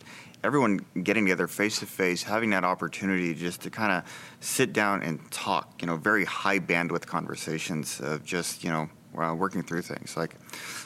everyone 0.44 0.86
getting 1.04 1.26
together 1.26 1.48
face 1.48 1.80
to 1.80 1.86
face, 1.86 2.24
having 2.24 2.50
that 2.52 2.64
opportunity 2.64 3.34
just 3.34 3.62
to 3.62 3.70
kind 3.70 3.92
of 3.92 4.04
sit 4.42 4.74
down 4.74 5.02
and 5.02 5.20
talk, 5.32 5.82
you 5.82 5.88
know, 5.88 5.96
very 5.96 6.26
high 6.26 6.60
bandwidth 6.60 7.06
conversations 7.06 8.02
of 8.02 8.24
just, 8.24 8.64
you 8.64 8.70
know, 8.70 8.90
uh, 9.18 9.34
working 9.34 9.64
through 9.64 9.82
things. 9.82 10.18
Like 10.18 10.36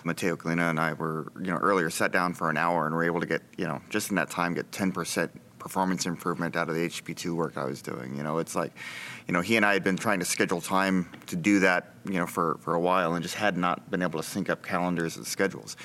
Matteo 0.03 0.35
Collina 0.35 0.69
and 0.69 0.79
I 0.79 0.93
were, 0.93 1.31
you 1.39 1.47
know, 1.47 1.57
earlier 1.57 1.89
sat 1.89 2.11
down 2.11 2.33
for 2.33 2.49
an 2.49 2.57
hour 2.57 2.85
and 2.85 2.95
were 2.95 3.03
able 3.03 3.19
to 3.19 3.25
get, 3.25 3.41
you 3.57 3.65
know, 3.65 3.81
just 3.89 4.09
in 4.09 4.15
that 4.17 4.29
time 4.29 4.53
get 4.53 4.69
10% 4.71 5.29
performance 5.67 6.05
improvement 6.05 6.55
out 6.55 6.69
of 6.69 6.75
the 6.75 6.87
HTTP2 6.87 7.35
work 7.35 7.57
I 7.57 7.65
was 7.65 7.81
doing. 7.81 8.15
You 8.15 8.23
know, 8.23 8.37
it's 8.37 8.55
like, 8.55 8.71
you 9.27 9.33
know, 9.33 9.41
he 9.41 9.57
and 9.57 9.65
I 9.65 9.73
had 9.73 9.83
been 9.83 9.97
trying 9.97 10.19
to 10.19 10.25
schedule 10.25 10.61
time 10.61 11.09
to 11.25 11.35
do 11.35 11.59
that, 11.59 11.93
you 12.05 12.13
know, 12.13 12.25
for, 12.25 12.57
for 12.61 12.73
a 12.73 12.79
while 12.79 13.15
and 13.15 13.21
just 13.21 13.35
had 13.35 13.57
not 13.57 13.91
been 13.91 14.01
able 14.01 14.21
to 14.21 14.25
sync 14.25 14.49
up 14.49 14.63
calendars 14.63 15.17
and 15.17 15.27
schedules. 15.27 15.75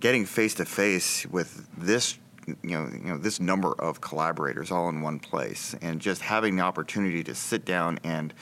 Getting 0.00 0.24
face 0.24 0.54
to 0.54 0.64
face 0.64 1.26
with 1.26 1.68
this 1.76 2.18
you 2.62 2.78
know, 2.78 2.88
you 2.92 3.08
know 3.08 3.18
this 3.18 3.40
number 3.40 3.72
of 3.72 4.00
collaborators 4.00 4.70
all 4.70 4.88
in 4.88 5.00
one 5.02 5.18
place, 5.18 5.74
and 5.82 6.00
just 6.00 6.22
having 6.22 6.54
the 6.54 6.62
opportunity 6.62 7.24
to 7.24 7.34
sit 7.34 7.64
down 7.64 7.98
and 8.04 8.32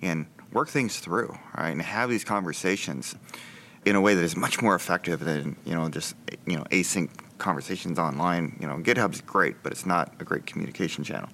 and 0.00 0.26
work 0.52 0.68
things 0.68 0.98
through, 0.98 1.38
right, 1.56 1.70
and 1.70 1.80
have 1.80 2.10
these 2.10 2.24
conversations 2.24 3.14
in 3.84 3.94
a 3.94 4.00
way 4.00 4.16
that 4.16 4.24
is 4.24 4.34
much 4.34 4.60
more 4.60 4.74
effective 4.74 5.20
than 5.20 5.54
you 5.64 5.76
know 5.76 5.88
just 5.88 6.16
you 6.44 6.56
know 6.56 6.64
async 6.72 7.08
conversations 7.42 7.98
online. 7.98 8.56
You 8.60 8.68
know, 8.68 8.76
GitHub's 8.76 9.20
great, 9.20 9.56
but 9.62 9.72
it's 9.72 9.84
not 9.84 10.14
a 10.20 10.24
great 10.24 10.46
communication 10.46 11.04
channel. 11.04 11.28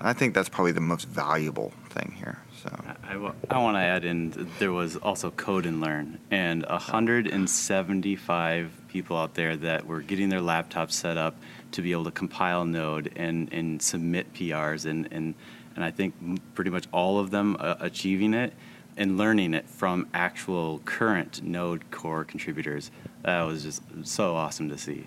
I 0.00 0.12
think 0.12 0.34
that's 0.34 0.48
probably 0.48 0.72
the 0.72 0.80
most 0.80 1.08
valuable 1.08 1.72
thing 1.90 2.14
here. 2.16 2.38
So 2.62 2.70
I, 3.04 3.14
I, 3.14 3.32
I 3.50 3.58
want 3.58 3.76
to 3.76 3.80
add 3.80 4.04
in 4.04 4.48
there 4.58 4.72
was 4.72 4.96
also 4.96 5.30
Code 5.30 5.66
and 5.66 5.80
Learn, 5.80 6.18
and 6.30 6.64
175 6.66 8.70
people 8.88 9.16
out 9.16 9.34
there 9.34 9.56
that 9.56 9.86
were 9.86 10.00
getting 10.00 10.28
their 10.28 10.40
laptops 10.40 10.92
set 10.92 11.16
up 11.16 11.36
to 11.72 11.82
be 11.82 11.92
able 11.92 12.04
to 12.04 12.10
compile 12.10 12.64
Node 12.64 13.12
and, 13.16 13.52
and 13.52 13.82
submit 13.82 14.32
PRs, 14.34 14.86
and, 14.86 15.08
and, 15.12 15.34
and 15.74 15.84
I 15.84 15.90
think 15.90 16.14
pretty 16.54 16.70
much 16.70 16.86
all 16.92 17.18
of 17.18 17.30
them 17.30 17.56
uh, 17.58 17.76
achieving 17.80 18.34
it 18.34 18.52
and 18.96 19.16
learning 19.16 19.54
it 19.54 19.68
from 19.68 20.08
actual 20.12 20.80
current 20.84 21.42
Node 21.42 21.90
core 21.90 22.24
contributors. 22.24 22.90
That 23.22 23.42
was 23.42 23.62
just 23.62 23.82
so 24.04 24.34
awesome 24.34 24.68
to 24.70 24.78
see. 24.78 25.06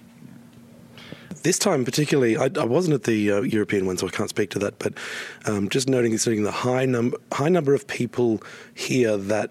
This 1.43 1.57
time, 1.57 1.85
particularly, 1.85 2.37
I, 2.37 2.49
I 2.59 2.65
wasn't 2.65 2.93
at 2.93 3.03
the 3.03 3.31
uh, 3.31 3.41
European 3.41 3.85
one, 3.87 3.97
so 3.97 4.07
I 4.07 4.11
can't 4.11 4.29
speak 4.29 4.51
to 4.51 4.59
that. 4.59 4.77
But 4.77 4.93
um, 5.45 5.69
just 5.69 5.89
noting, 5.89 6.11
considering 6.11 6.43
the 6.43 6.51
high 6.51 6.85
number, 6.85 7.17
high 7.31 7.49
number 7.49 7.73
of 7.73 7.87
people 7.87 8.43
here 8.75 9.17
that 9.17 9.49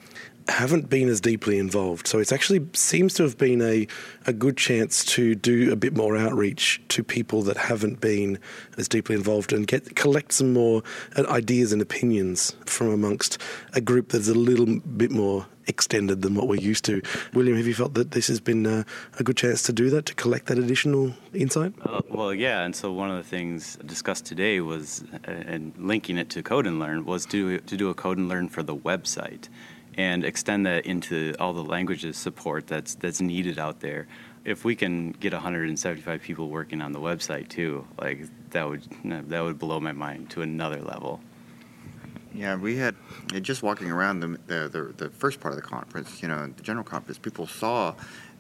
haven't 0.51 0.88
been 0.88 1.09
as 1.09 1.20
deeply 1.20 1.59
involved. 1.59 2.07
So 2.07 2.18
it 2.18 2.32
actually 2.32 2.66
seems 2.72 3.14
to 3.14 3.22
have 3.22 3.38
been 3.38 3.62
a, 3.62 3.86
a 4.26 4.32
good 4.32 4.57
chance 4.57 5.05
to 5.07 5.34
do 5.34 5.72
a 5.72 5.76
bit 5.76 5.96
more 5.96 6.16
outreach 6.16 6.80
to 6.88 7.03
people 7.03 7.42
that 7.42 7.57
haven't 7.57 8.01
been 8.01 8.38
as 8.76 8.88
deeply 8.88 9.14
involved 9.14 9.53
and 9.53 9.66
get 9.66 9.96
collect 9.96 10.32
some 10.32 10.53
more 10.53 10.82
uh, 11.16 11.24
ideas 11.28 11.72
and 11.72 11.80
opinions 11.80 12.55
from 12.66 12.88
amongst 12.88 13.38
a 13.74 13.80
group 13.80 14.11
that's 14.11 14.28
a 14.28 14.34
little 14.34 14.80
bit 14.80 15.11
more 15.11 15.46
extended 15.66 16.22
than 16.22 16.34
what 16.34 16.48
we're 16.48 16.57
used 16.57 16.84
to. 16.84 17.01
William, 17.32 17.57
have 17.57 17.66
you 17.66 17.74
felt 17.74 17.94
that 17.94 18.11
this 18.11 18.26
has 18.26 18.40
been 18.40 18.66
uh, 18.66 18.82
a 19.18 19.22
good 19.22 19.36
chance 19.36 19.62
to 19.62 19.72
do 19.72 19.88
that, 19.90 20.05
to 20.07 20.14
collect 20.14 20.46
that 20.46 20.59
additional 20.59 21.14
insight? 21.32 21.72
Uh, 21.82 22.01
well, 22.09 22.34
yeah, 22.34 22.64
and 22.64 22.74
so 22.74 22.92
one 22.92 23.11
of 23.11 23.16
the 23.16 23.22
things 23.22 23.76
discussed 23.86 24.26
today 24.26 24.61
was, 24.61 25.05
uh, 25.26 25.30
and 25.30 25.72
linking 25.78 26.18
it 26.18 26.28
to 26.30 26.42
Code 26.42 26.66
and 26.66 26.80
Learn, 26.80 27.05
was 27.05 27.24
to, 27.26 27.59
to 27.59 27.76
do 27.76 27.88
a 27.88 27.94
Code 27.94 28.18
and 28.18 28.28
Learn 28.28 28.48
for 28.48 28.62
the 28.62 28.76
website 28.76 29.48
and 30.01 30.24
extend 30.24 30.64
that 30.64 30.86
into 30.86 31.34
all 31.38 31.53
the 31.53 31.62
languages 31.62 32.16
support 32.16 32.66
that's 32.66 32.94
that's 32.94 33.20
needed 33.20 33.59
out 33.59 33.80
there. 33.80 34.09
If 34.46 34.64
we 34.64 34.74
can 34.74 35.12
get 35.12 35.34
175 35.34 36.22
people 36.22 36.48
working 36.48 36.80
on 36.80 36.92
the 36.92 36.98
website 36.98 37.51
too, 37.51 37.86
like 38.01 38.20
that 38.51 38.66
would 38.66 38.82
that 39.05 39.42
would 39.42 39.59
blow 39.59 39.78
my 39.78 39.92
mind 39.92 40.30
to 40.30 40.40
another 40.40 40.80
level. 40.80 41.20
Yeah, 42.32 42.57
we 42.57 42.76
had 42.76 42.94
just 43.42 43.62
walking 43.62 43.90
around 43.90 44.20
the, 44.20 44.28
the, 44.46 44.68
the 44.68 44.82
the 45.05 45.11
first 45.11 45.38
part 45.38 45.53
of 45.53 45.61
the 45.61 45.66
conference, 45.66 46.22
you 46.22 46.28
know, 46.28 46.46
the 46.46 46.62
general 46.62 46.84
conference. 46.84 47.18
People 47.18 47.46
saw 47.46 47.94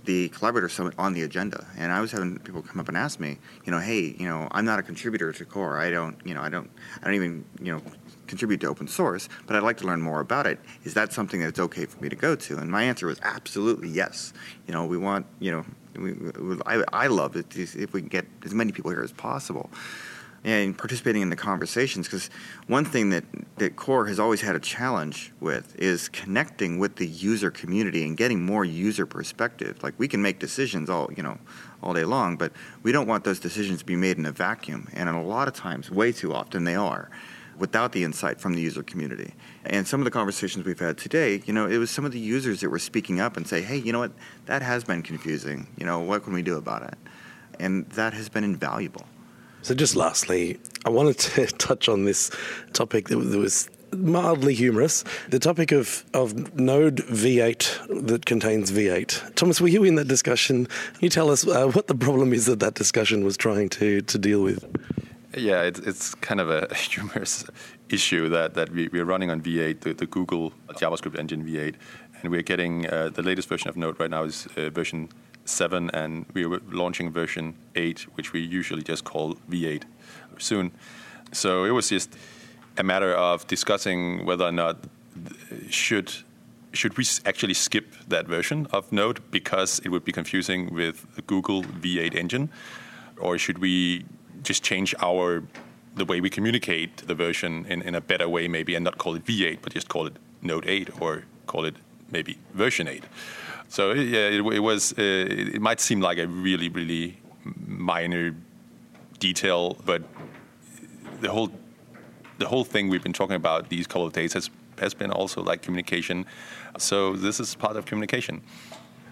the 0.06 0.30
collaborator 0.30 0.70
summit 0.70 0.94
on 0.96 1.12
the 1.12 1.22
agenda, 1.24 1.66
and 1.76 1.92
I 1.92 2.00
was 2.00 2.10
having 2.10 2.38
people 2.38 2.62
come 2.62 2.80
up 2.80 2.88
and 2.88 2.96
ask 2.96 3.20
me, 3.20 3.36
you 3.66 3.70
know, 3.70 3.80
hey, 3.80 4.14
you 4.18 4.26
know, 4.26 4.48
I'm 4.50 4.64
not 4.64 4.78
a 4.78 4.82
contributor 4.82 5.30
to 5.30 5.44
Core. 5.44 5.78
I 5.78 5.90
don't, 5.90 6.16
you 6.24 6.32
know, 6.32 6.40
I 6.40 6.48
don't, 6.48 6.70
I 7.02 7.04
don't 7.04 7.16
even, 7.16 7.44
you 7.60 7.74
know, 7.74 7.82
contribute 8.30 8.60
to 8.60 8.68
open 8.68 8.88
source, 8.88 9.28
but 9.46 9.56
I'd 9.56 9.62
like 9.62 9.76
to 9.78 9.86
learn 9.86 10.00
more 10.00 10.20
about 10.20 10.46
it. 10.46 10.58
Is 10.84 10.94
that 10.94 11.12
something 11.12 11.40
that's 11.40 11.58
okay 11.58 11.84
for 11.84 12.00
me 12.00 12.08
to 12.08 12.16
go 12.16 12.34
to? 12.34 12.58
And 12.58 12.70
my 12.70 12.84
answer 12.84 13.06
was 13.06 13.18
absolutely 13.22 13.88
yes. 13.88 14.32
You 14.66 14.72
know, 14.72 14.86
we 14.86 14.96
want, 14.96 15.26
you 15.40 15.50
know, 15.50 15.64
we, 15.96 16.12
we, 16.12 16.56
I, 16.64 16.82
I 16.92 17.06
love 17.08 17.36
it 17.36 17.56
if 17.56 17.92
we 17.92 18.00
can 18.00 18.08
get 18.08 18.26
as 18.44 18.54
many 18.54 18.72
people 18.72 18.90
here 18.90 19.02
as 19.02 19.12
possible 19.12 19.70
and 20.42 20.76
participating 20.76 21.20
in 21.20 21.28
the 21.28 21.36
conversations 21.36 22.06
because 22.06 22.30
one 22.66 22.84
thing 22.84 23.10
that, 23.10 23.24
that 23.56 23.76
core 23.76 24.06
has 24.06 24.18
always 24.18 24.40
had 24.40 24.56
a 24.56 24.60
challenge 24.60 25.32
with 25.40 25.76
is 25.78 26.08
connecting 26.08 26.78
with 26.78 26.96
the 26.96 27.06
user 27.06 27.50
community 27.50 28.04
and 28.06 28.16
getting 28.16 28.44
more 28.44 28.64
user 28.64 29.04
perspective 29.04 29.82
like 29.82 29.92
we 29.98 30.08
can 30.08 30.22
make 30.22 30.38
decisions 30.38 30.88
all 30.88 31.10
you 31.14 31.22
know 31.22 31.36
all 31.82 31.92
day 31.92 32.04
long 32.04 32.36
but 32.36 32.52
we 32.82 32.90
don't 32.90 33.06
want 33.06 33.24
those 33.24 33.38
decisions 33.38 33.80
to 33.80 33.84
be 33.84 33.96
made 33.96 34.16
in 34.16 34.24
a 34.24 34.32
vacuum 34.32 34.88
and 34.94 35.08
a 35.08 35.20
lot 35.20 35.46
of 35.46 35.54
times 35.54 35.90
way 35.90 36.10
too 36.10 36.32
often 36.32 36.64
they 36.64 36.74
are 36.74 37.10
without 37.60 37.92
the 37.92 38.02
insight 38.02 38.40
from 38.40 38.54
the 38.54 38.60
user 38.60 38.82
community 38.82 39.32
and 39.64 39.86
some 39.86 40.00
of 40.00 40.04
the 40.04 40.10
conversations 40.10 40.64
we've 40.64 40.80
had 40.80 40.98
today 40.98 41.40
you 41.46 41.52
know 41.52 41.66
it 41.66 41.78
was 41.78 41.90
some 41.90 42.04
of 42.04 42.10
the 42.10 42.18
users 42.18 42.60
that 42.60 42.70
were 42.70 42.78
speaking 42.78 43.20
up 43.20 43.36
and 43.36 43.46
say 43.46 43.62
hey 43.62 43.76
you 43.76 43.92
know 43.92 44.00
what 44.00 44.12
that 44.46 44.62
has 44.62 44.82
been 44.82 45.02
confusing 45.02 45.68
you 45.78 45.86
know 45.86 46.00
what 46.00 46.24
can 46.24 46.32
we 46.32 46.42
do 46.42 46.56
about 46.56 46.82
it 46.82 46.98
and 47.60 47.88
that 47.90 48.12
has 48.12 48.28
been 48.28 48.42
invaluable 48.42 49.06
so, 49.62 49.74
just 49.74 49.94
lastly, 49.94 50.58
I 50.86 50.90
wanted 50.90 51.18
to 51.18 51.46
touch 51.58 51.88
on 51.88 52.04
this 52.04 52.30
topic 52.72 53.08
that 53.08 53.18
was 53.18 53.68
mildly 53.92 54.54
humorous 54.54 55.04
the 55.30 55.38
topic 55.40 55.72
of, 55.72 56.04
of 56.14 56.54
Node 56.54 56.98
V8 56.98 58.06
that 58.06 58.24
contains 58.24 58.70
V8. 58.70 59.34
Thomas, 59.34 59.60
were 59.60 59.68
you 59.68 59.84
in 59.84 59.96
that 59.96 60.08
discussion? 60.08 60.66
Can 60.66 61.00
you 61.00 61.10
tell 61.10 61.28
us 61.28 61.46
uh, 61.46 61.66
what 61.68 61.88
the 61.88 61.94
problem 61.94 62.32
is 62.32 62.46
that 62.46 62.60
that 62.60 62.74
discussion 62.74 63.24
was 63.24 63.36
trying 63.36 63.68
to, 63.70 64.00
to 64.02 64.18
deal 64.18 64.42
with? 64.42 64.64
Yeah, 65.36 65.62
it's, 65.62 65.78
it's 65.78 66.14
kind 66.16 66.40
of 66.40 66.50
a 66.50 66.74
humorous 66.74 67.44
issue 67.88 68.28
that, 68.30 68.54
that 68.54 68.70
we, 68.70 68.88
we're 68.88 69.04
running 69.04 69.30
on 69.30 69.40
V8, 69.40 69.80
the, 69.80 69.94
the 69.94 70.06
Google 70.06 70.52
JavaScript 70.70 71.16
engine 71.16 71.44
V8, 71.44 71.76
and 72.20 72.32
we're 72.32 72.42
getting 72.42 72.88
uh, 72.88 73.10
the 73.10 73.22
latest 73.22 73.48
version 73.48 73.68
of 73.68 73.76
Node 73.76 73.98
right 74.00 74.10
now 74.10 74.24
is 74.24 74.48
uh, 74.56 74.70
version 74.70 75.08
7, 75.44 75.88
and 75.90 76.26
we 76.34 76.44
are 76.44 76.60
launching 76.70 77.12
version 77.12 77.54
8, 77.76 78.00
which 78.16 78.32
we 78.32 78.40
usually 78.40 78.82
just 78.82 79.04
call 79.04 79.36
V8 79.48 79.84
soon. 80.38 80.72
So 81.32 81.64
it 81.64 81.70
was 81.70 81.88
just 81.88 82.12
a 82.76 82.82
matter 82.82 83.14
of 83.14 83.46
discussing 83.46 84.26
whether 84.26 84.44
or 84.44 84.52
not 84.52 84.78
should 85.68 86.12
should 86.72 86.96
we 86.96 87.04
actually 87.26 87.54
skip 87.54 87.96
that 88.06 88.28
version 88.28 88.68
of 88.72 88.92
Node 88.92 89.20
because 89.32 89.80
it 89.80 89.88
would 89.88 90.04
be 90.04 90.12
confusing 90.12 90.72
with 90.72 91.04
the 91.16 91.22
Google 91.22 91.64
V8 91.64 92.14
engine, 92.14 92.48
or 93.18 93.38
should 93.38 93.58
we 93.58 94.04
just 94.42 94.62
change 94.62 94.94
our 95.00 95.42
the 95.94 96.04
way 96.04 96.20
we 96.20 96.30
communicate 96.30 96.96
the 97.08 97.14
version 97.14 97.66
in, 97.66 97.82
in 97.82 97.94
a 97.94 98.00
better 98.00 98.28
way 98.28 98.48
maybe 98.48 98.74
and 98.74 98.84
not 98.84 98.96
call 98.96 99.16
it 99.16 99.24
V8 99.24 99.58
but 99.60 99.74
just 99.74 99.88
call 99.88 100.06
it 100.06 100.14
Node 100.40 100.66
8 100.66 101.00
or 101.00 101.24
call 101.46 101.64
it 101.64 101.74
maybe 102.10 102.38
version 102.54 102.88
8. 102.88 103.04
So 103.70 103.92
yeah, 103.92 104.26
it, 104.28 104.40
it 104.40 104.60
was. 104.60 104.92
Uh, 104.92 105.54
it 105.56 105.60
might 105.60 105.80
seem 105.80 106.00
like 106.00 106.18
a 106.18 106.26
really, 106.26 106.68
really 106.68 107.18
minor 107.66 108.34
detail, 109.20 109.76
but 109.84 110.02
the 111.20 111.30
whole 111.30 111.50
the 112.38 112.48
whole 112.48 112.64
thing 112.64 112.88
we've 112.88 113.02
been 113.02 113.12
talking 113.12 113.36
about 113.36 113.68
these 113.68 113.86
couple 113.86 114.06
of 114.06 114.12
days 114.12 114.32
has 114.32 114.50
has 114.80 114.92
been 114.92 115.12
also 115.12 115.42
like 115.42 115.62
communication. 115.62 116.26
So 116.78 117.14
this 117.14 117.38
is 117.38 117.54
part 117.54 117.76
of 117.76 117.86
communication. 117.86 118.42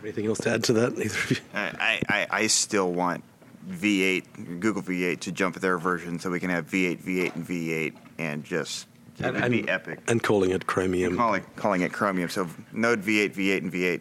Anything 0.02 0.26
else 0.26 0.38
to 0.38 0.50
add 0.50 0.64
to 0.64 0.72
that? 0.72 0.92
Either 0.92 1.04
of 1.04 1.30
you? 1.30 1.36
I, 1.54 2.00
I, 2.08 2.26
I 2.30 2.46
still 2.46 2.92
want 2.92 3.22
V8, 3.68 4.60
Google 4.60 4.82
V8, 4.82 5.20
to 5.20 5.32
jump 5.32 5.56
their 5.56 5.78
version 5.78 6.18
so 6.18 6.30
we 6.30 6.40
can 6.40 6.50
have 6.50 6.66
V8, 6.66 7.02
V8, 7.02 7.34
and 7.34 7.46
V8, 7.46 7.94
and 8.18 8.44
just 8.44 8.86
and, 9.20 9.36
and, 9.36 9.50
be 9.50 9.68
epic. 9.68 10.00
And 10.08 10.22
calling 10.22 10.50
it 10.50 10.66
Chromium. 10.66 11.16
Calling, 11.16 11.44
calling 11.56 11.82
it 11.82 11.92
Chromium. 11.92 12.28
So 12.28 12.48
Node 12.72 13.02
V8, 13.02 13.34
V8, 13.34 13.58
and 13.58 13.72
V8 13.72 14.00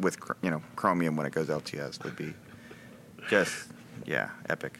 with 0.00 0.18
you 0.42 0.50
know 0.50 0.62
Chromium 0.76 1.16
when 1.16 1.26
it 1.26 1.32
goes 1.32 1.48
LTS 1.48 2.02
would 2.04 2.16
be 2.16 2.34
just 3.28 3.68
yeah 4.04 4.30
epic. 4.48 4.78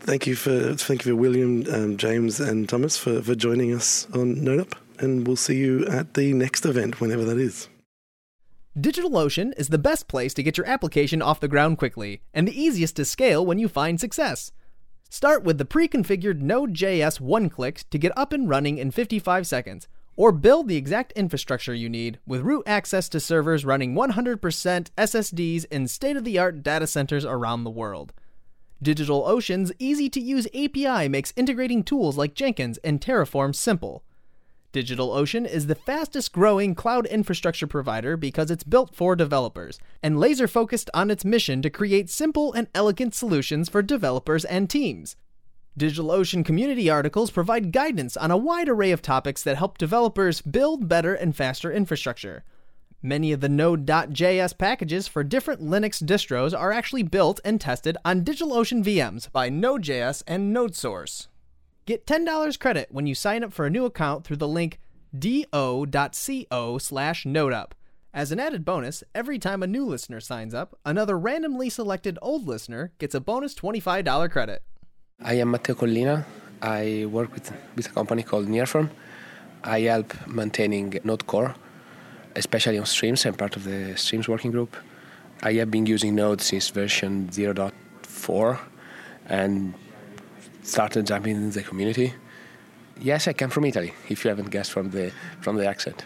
Thank 0.00 0.26
you 0.26 0.36
for 0.36 0.74
thank 0.74 1.04
you 1.04 1.12
for 1.12 1.16
William, 1.16 1.64
um, 1.72 1.96
James, 1.96 2.40
and 2.40 2.68
Thomas 2.68 2.96
for, 2.96 3.22
for 3.22 3.34
joining 3.34 3.74
us 3.74 4.06
on 4.14 4.36
NodeUp, 4.36 4.74
and 4.98 5.26
we'll 5.26 5.36
see 5.36 5.56
you 5.56 5.86
at 5.86 6.14
the 6.14 6.32
next 6.32 6.64
event 6.64 7.00
whenever 7.00 7.24
that 7.24 7.38
is. 7.38 7.68
DigitalOcean 8.78 9.52
is 9.58 9.68
the 9.68 9.76
best 9.76 10.08
place 10.08 10.32
to 10.32 10.42
get 10.42 10.56
your 10.56 10.66
application 10.66 11.20
off 11.20 11.40
the 11.40 11.48
ground 11.48 11.76
quickly, 11.76 12.22
and 12.32 12.48
the 12.48 12.58
easiest 12.58 12.96
to 12.96 13.04
scale 13.04 13.44
when 13.44 13.58
you 13.58 13.68
find 13.68 14.00
success. 14.00 14.50
Start 15.10 15.44
with 15.44 15.58
the 15.58 15.66
pre-configured 15.66 16.40
Node.js 16.40 17.20
one-click 17.20 17.84
to 17.90 17.98
get 17.98 18.16
up 18.16 18.32
and 18.32 18.48
running 18.48 18.78
in 18.78 18.90
55 18.90 19.46
seconds 19.46 19.88
or 20.16 20.32
build 20.32 20.68
the 20.68 20.76
exact 20.76 21.12
infrastructure 21.12 21.74
you 21.74 21.90
need 21.90 22.18
with 22.26 22.40
root 22.40 22.62
access 22.66 23.10
to 23.10 23.20
servers 23.20 23.66
running 23.66 23.94
100% 23.94 24.38
SSDs 24.96 25.66
in 25.66 25.86
state 25.86 26.16
of 26.16 26.24
the 26.24 26.38
art 26.38 26.62
data 26.62 26.86
centers 26.86 27.26
around 27.26 27.64
the 27.64 27.70
world. 27.70 28.14
DigitalOcean's 28.82 29.72
easy 29.78 30.08
to 30.08 30.20
use 30.20 30.46
API 30.54 31.10
makes 31.10 31.34
integrating 31.36 31.82
tools 31.84 32.16
like 32.16 32.34
Jenkins 32.34 32.78
and 32.78 33.02
Terraform 33.02 33.54
simple. 33.54 34.02
DigitalOcean 34.72 35.46
is 35.46 35.66
the 35.66 35.74
fastest 35.74 36.32
growing 36.32 36.74
cloud 36.74 37.04
infrastructure 37.04 37.66
provider 37.66 38.16
because 38.16 38.50
it's 38.50 38.64
built 38.64 38.94
for 38.94 39.14
developers 39.14 39.78
and 40.02 40.18
laser 40.18 40.48
focused 40.48 40.88
on 40.94 41.10
its 41.10 41.26
mission 41.26 41.60
to 41.60 41.68
create 41.68 42.08
simple 42.08 42.54
and 42.54 42.68
elegant 42.74 43.14
solutions 43.14 43.68
for 43.68 43.82
developers 43.82 44.46
and 44.46 44.70
teams. 44.70 45.14
DigitalOcean 45.78 46.42
community 46.42 46.88
articles 46.88 47.30
provide 47.30 47.70
guidance 47.70 48.16
on 48.16 48.30
a 48.30 48.36
wide 48.36 48.68
array 48.68 48.92
of 48.92 49.02
topics 49.02 49.42
that 49.42 49.58
help 49.58 49.76
developers 49.76 50.40
build 50.40 50.88
better 50.88 51.14
and 51.14 51.36
faster 51.36 51.70
infrastructure. 51.70 52.42
Many 53.02 53.32
of 53.32 53.40
the 53.40 53.50
Node.js 53.50 54.56
packages 54.56 55.06
for 55.06 55.22
different 55.22 55.60
Linux 55.60 56.02
distros 56.02 56.58
are 56.58 56.72
actually 56.72 57.02
built 57.02 57.40
and 57.44 57.60
tested 57.60 57.98
on 58.06 58.24
DigitalOcean 58.24 58.82
VMs 58.82 59.30
by 59.30 59.50
Node.js 59.50 60.22
and 60.26 60.56
NodeSource. 60.56 61.26
Get 61.84 62.06
$10 62.06 62.58
credit 62.60 62.88
when 62.92 63.08
you 63.08 63.14
sign 63.14 63.42
up 63.42 63.52
for 63.52 63.66
a 63.66 63.70
new 63.70 63.84
account 63.84 64.24
through 64.24 64.36
the 64.36 64.46
link 64.46 64.78
do.co 65.18 66.78
slash 66.78 67.24
nodeup. 67.24 67.72
As 68.14 68.30
an 68.30 68.38
added 68.38 68.64
bonus, 68.64 69.02
every 69.14 69.38
time 69.38 69.62
a 69.62 69.66
new 69.66 69.84
listener 69.84 70.20
signs 70.20 70.54
up, 70.54 70.78
another 70.86 71.18
randomly 71.18 71.68
selected 71.68 72.18
old 72.22 72.46
listener 72.46 72.92
gets 72.98 73.14
a 73.14 73.20
bonus 73.20 73.54
$25 73.54 74.30
credit. 74.30 74.62
I 75.20 75.34
am 75.34 75.50
Matteo 75.50 75.74
Collina. 75.74 76.24
I 76.60 77.06
work 77.10 77.32
with, 77.32 77.52
with 77.74 77.86
a 77.86 77.90
company 77.90 78.22
called 78.22 78.46
Nearform. 78.46 78.90
I 79.64 79.80
help 79.80 80.14
maintaining 80.28 80.98
Node 81.02 81.26
Core, 81.26 81.54
especially 82.36 82.78
on 82.78 82.86
streams. 82.86 83.26
I'm 83.26 83.34
part 83.34 83.56
of 83.56 83.64
the 83.64 83.96
streams 83.96 84.28
working 84.28 84.52
group. 84.52 84.76
I 85.42 85.54
have 85.54 85.70
been 85.70 85.86
using 85.86 86.14
Node 86.14 86.40
since 86.40 86.68
version 86.68 87.28
0.4 87.28 88.60
and 89.26 89.74
started 90.62 91.06
jumping 91.06 91.36
in 91.36 91.50
the 91.50 91.62
community. 91.62 92.14
Yes, 93.00 93.26
I 93.26 93.32
come 93.32 93.50
from 93.50 93.64
Italy. 93.64 93.94
If 94.08 94.24
you 94.24 94.28
haven't 94.28 94.50
guessed 94.50 94.70
from 94.70 94.90
the 94.90 95.12
from 95.40 95.56
the 95.56 95.66
accent, 95.66 96.04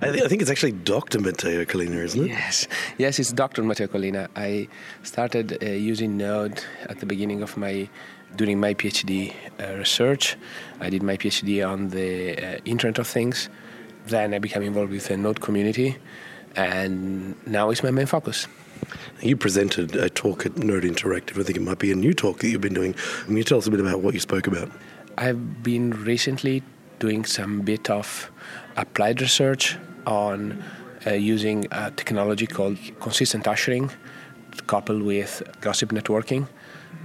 I, 0.00 0.10
th- 0.10 0.22
I 0.24 0.28
think 0.28 0.40
it's 0.40 0.50
actually 0.50 0.72
Dr. 0.72 1.20
Matteo 1.20 1.64
Collina, 1.64 2.02
isn't 2.04 2.24
it? 2.24 2.28
Yes, 2.28 2.68
yes, 2.96 3.18
it's 3.18 3.32
Dr. 3.32 3.62
Matteo 3.62 3.86
Collina. 3.86 4.28
I 4.36 4.68
started 5.02 5.62
uh, 5.62 5.66
using 5.66 6.16
Node 6.16 6.64
at 6.88 7.00
the 7.00 7.06
beginning 7.06 7.42
of 7.42 7.56
my 7.56 7.88
during 8.36 8.60
my 8.60 8.72
PhD 8.72 9.34
uh, 9.60 9.76
research. 9.76 10.36
I 10.80 10.90
did 10.90 11.02
my 11.02 11.16
PhD 11.16 11.68
on 11.68 11.88
the 11.88 12.36
uh, 12.38 12.58
Internet 12.64 12.98
of 12.98 13.06
Things. 13.06 13.50
Then 14.06 14.32
I 14.32 14.38
became 14.38 14.62
involved 14.62 14.92
with 14.92 15.08
the 15.08 15.16
Node 15.16 15.40
community, 15.40 15.96
and 16.56 17.34
now 17.46 17.70
it's 17.70 17.82
my 17.82 17.90
main 17.90 18.06
focus. 18.06 18.46
You 19.20 19.36
presented 19.36 19.96
a 19.96 20.08
talk 20.08 20.46
at 20.46 20.56
Node 20.56 20.84
Interactive. 20.84 21.40
I 21.40 21.42
think 21.42 21.56
it 21.56 21.62
might 21.62 21.78
be 21.78 21.92
a 21.92 21.96
new 21.96 22.14
talk 22.14 22.38
that 22.38 22.48
you've 22.48 22.60
been 22.60 22.74
doing. 22.74 22.94
Can 23.24 23.36
you 23.36 23.44
tell 23.44 23.58
us 23.58 23.66
a 23.66 23.70
bit 23.70 23.80
about 23.80 24.00
what 24.00 24.14
you 24.14 24.20
spoke 24.20 24.46
about? 24.46 24.70
I've 25.16 25.62
been 25.62 25.90
recently 25.90 26.62
doing 26.98 27.24
some 27.24 27.62
bit 27.62 27.90
of 27.90 28.30
applied 28.76 29.20
research 29.20 29.76
on 30.06 30.62
uh, 31.06 31.12
using 31.12 31.66
a 31.72 31.90
technology 31.90 32.46
called 32.46 32.78
consistent 33.00 33.46
hashing 33.46 33.90
coupled 34.66 35.02
with 35.02 35.42
gossip 35.60 35.90
networking 35.90 36.48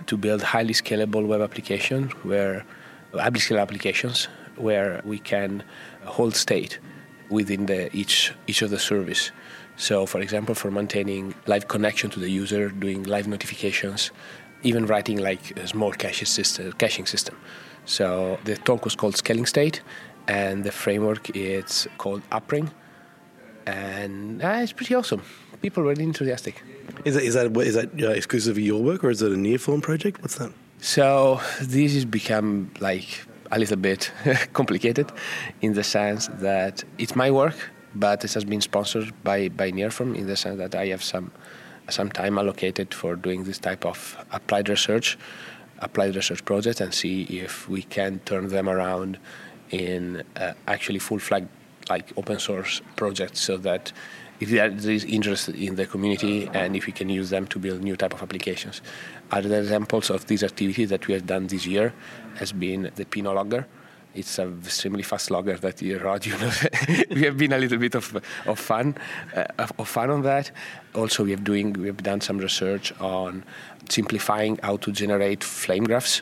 to 0.07 0.17
build 0.17 0.41
highly 0.41 0.73
scalable 0.73 1.25
web 1.25 1.41
applications 1.41 2.11
where 2.23 2.65
highly 3.13 3.39
scalable 3.39 3.61
applications 3.61 4.27
where 4.55 5.01
we 5.05 5.19
can 5.19 5.63
hold 6.05 6.35
state 6.35 6.79
within 7.29 7.65
the 7.65 7.95
each 7.95 8.33
each 8.47 8.61
of 8.61 8.69
the 8.69 8.79
service. 8.79 9.31
So, 9.83 10.05
for 10.05 10.21
example, 10.21 10.55
for 10.55 10.71
maintaining 10.71 11.35
live 11.45 11.67
connection 11.67 12.09
to 12.11 12.19
the 12.21 12.29
user, 12.29 12.69
doing 12.69 13.03
live 13.03 13.27
notifications, 13.27 14.11
even 14.63 14.85
writing 14.85 15.17
like 15.17 15.59
a 15.59 15.67
small 15.67 15.91
cache 15.91 16.25
system, 16.25 16.71
caching 16.83 17.05
system. 17.05 17.35
So 17.83 18.39
the 18.45 18.55
talk 18.55 18.85
was 18.85 18.95
called 18.95 19.17
Scaling 19.17 19.45
State, 19.45 19.81
and 20.25 20.63
the 20.63 20.71
framework 20.71 21.35
is 21.35 21.85
called 21.97 22.21
Upring, 22.29 22.71
and 23.65 24.41
uh, 24.41 24.61
it's 24.63 24.71
pretty 24.71 24.95
awesome. 24.95 25.21
People 25.61 25.83
are 25.83 25.87
really 25.87 26.05
enthusiastic. 26.05 26.63
Is 27.03 27.15
that 27.15 27.23
is 27.23 27.33
that 27.33 27.47
is 27.57 27.75
that 27.75 27.89
uh, 28.01 28.11
exclusive 28.11 28.57
your 28.57 28.81
work 28.81 29.03
or 29.03 29.09
is 29.09 29.21
it 29.21 29.33
a 29.33 29.35
Nearform 29.35 29.81
project? 29.81 30.21
What's 30.21 30.35
that? 30.35 30.53
So 30.79 31.41
this 31.61 31.93
has 31.93 32.05
become 32.05 32.71
like 32.79 33.09
a 33.51 33.59
little 33.59 33.81
bit 33.89 34.13
complicated 34.53 35.11
in 35.61 35.73
the 35.73 35.83
sense 35.83 36.27
that 36.39 36.85
it's 36.97 37.17
my 37.17 37.29
work, 37.31 37.57
but 37.95 38.23
it 38.23 38.33
has 38.33 38.45
been 38.45 38.61
sponsored 38.61 39.13
by 39.23 39.49
by 39.49 39.71
Nearform 39.71 40.15
in 40.15 40.27
the 40.27 40.35
sense 40.35 40.57
that 40.57 40.75
I 40.75 40.87
have 40.87 41.03
some 41.03 41.31
some 41.89 42.09
time 42.09 42.37
allocated 42.37 42.93
for 42.93 43.15
doing 43.15 43.43
this 43.43 43.59
type 43.59 43.85
of 43.85 44.17
applied 44.31 44.69
research, 44.69 45.17
applied 45.79 46.15
research 46.15 46.45
projects, 46.45 46.79
and 46.81 46.93
see 46.93 47.23
if 47.23 47.67
we 47.67 47.83
can 47.83 48.19
turn 48.19 48.47
them 48.47 48.69
around 48.69 49.17
in 49.69 50.23
uh, 50.37 50.53
actually 50.67 50.99
full 50.99 51.19
flag 51.19 51.47
like 51.89 52.13
open 52.17 52.39
source 52.39 52.81
projects, 52.95 53.41
so 53.41 53.57
that 53.57 53.91
if 54.39 54.49
there 54.49 54.69
is 54.69 55.03
interest 55.05 55.49
in 55.49 55.75
the 55.75 55.85
community 55.85 56.49
and 56.53 56.75
if 56.75 56.85
we 56.85 56.93
can 56.93 57.09
use 57.09 57.29
them 57.29 57.45
to 57.47 57.59
build 57.59 57.81
new 57.81 57.95
type 57.95 58.13
of 58.13 58.21
applications. 58.21 58.81
Other 59.31 59.59
examples 59.59 60.09
of 60.09 60.27
these 60.27 60.43
activities 60.43 60.89
that 60.89 61.07
we 61.07 61.13
have 61.13 61.25
done 61.25 61.47
this 61.47 61.65
year 61.65 61.93
has 62.35 62.51
been 62.51 62.91
the 62.95 63.05
Pino 63.05 63.33
Logger. 63.33 63.67
It's 64.15 64.37
a 64.37 64.47
extremely 64.47 65.03
fast 65.03 65.31
logger 65.31 65.57
that 65.57 65.81
Rod, 65.81 66.25
you 66.25 66.37
know, 66.37 66.51
we 67.09 67.23
have 67.23 67.37
been 67.37 67.53
a 67.53 67.57
little 67.57 67.79
bit 67.79 67.95
of, 67.95 68.21
of 68.45 68.59
fun, 68.59 68.95
uh, 69.35 69.45
of 69.79 69.87
fun 69.87 70.11
on 70.11 70.21
that. 70.21 70.51
Also, 70.93 71.23
we 71.23 71.31
have 71.31 71.43
doing 71.43 71.73
we 71.73 71.87
have 71.87 72.03
done 72.03 72.21
some 72.21 72.37
research 72.37 72.93
on 72.99 73.43
simplifying 73.89 74.59
how 74.61 74.77
to 74.77 74.91
generate 74.91 75.43
flame 75.43 75.83
graphs 75.83 76.21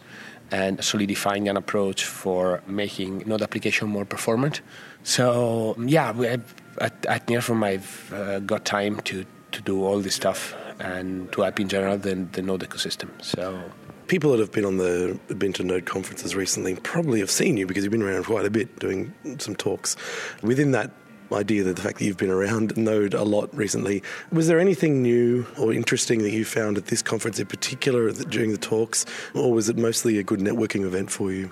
and 0.52 0.84
solidifying 0.84 1.48
an 1.48 1.58
approach 1.58 2.06
for 2.06 2.62
making 2.68 3.24
node 3.26 3.42
application 3.42 3.88
more 3.88 4.06
performant. 4.06 4.62
So 5.04 5.76
yeah, 5.80 6.12
we 6.12 6.28
have, 6.28 6.54
at, 6.80 7.06
at 7.06 7.28
Nearform 7.28 7.64
I've 7.64 8.14
uh, 8.14 8.40
got 8.40 8.66
time 8.66 9.00
to, 9.02 9.26
to 9.54 9.62
do 9.62 9.84
all 9.84 10.00
this 10.00 10.16
stuff 10.16 10.56
and 10.80 11.32
to 11.32 11.42
help 11.42 11.60
in 11.60 11.70
general 11.70 11.98
the, 11.98 12.16
the 12.16 12.42
node 12.42 12.62
ecosystem. 12.62 13.10
So 13.22 13.64
people 14.12 14.32
that 14.32 14.42
have 14.42 14.52
been 14.52 14.66
on 14.66 14.76
the 14.76 15.18
been 15.36 15.54
to 15.54 15.64
Node 15.64 15.86
conferences 15.86 16.36
recently 16.36 16.76
probably 16.76 17.22
have 17.22 17.32
seen 17.32 17.56
you 17.56 17.66
because 17.66 17.86
you've 17.86 17.94
been 17.94 18.02
around 18.02 18.26
quite 18.26 18.46
a 18.46 18.50
bit 18.50 18.78
doing 18.78 19.14
some 19.38 19.56
talks. 19.56 19.96
Within 20.44 20.72
that 20.72 20.92
idea 21.32 21.64
that 21.64 21.78
the 21.78 21.82
fact 21.82 22.00
that 22.00 22.04
you've 22.04 22.18
been 22.18 22.30
around 22.30 22.76
Node 22.76 23.14
a 23.14 23.24
lot 23.24 23.56
recently, 23.56 24.04
was 24.30 24.50
there 24.50 24.60
anything 24.60 25.02
new 25.02 25.48
or 25.58 25.72
interesting 25.72 26.24
that 26.24 26.32
you 26.32 26.44
found 26.44 26.78
at 26.78 26.88
this 26.88 27.02
conference 27.02 27.40
in 27.40 27.48
particular 27.48 28.12
during 28.12 28.52
the 28.52 28.58
talks, 28.58 29.06
or 29.34 29.54
was 29.54 29.70
it 29.70 29.78
mostly 29.78 30.18
a 30.18 30.24
good 30.24 30.42
networking 30.42 30.84
event 30.84 31.10
for 31.10 31.32
you? 31.32 31.50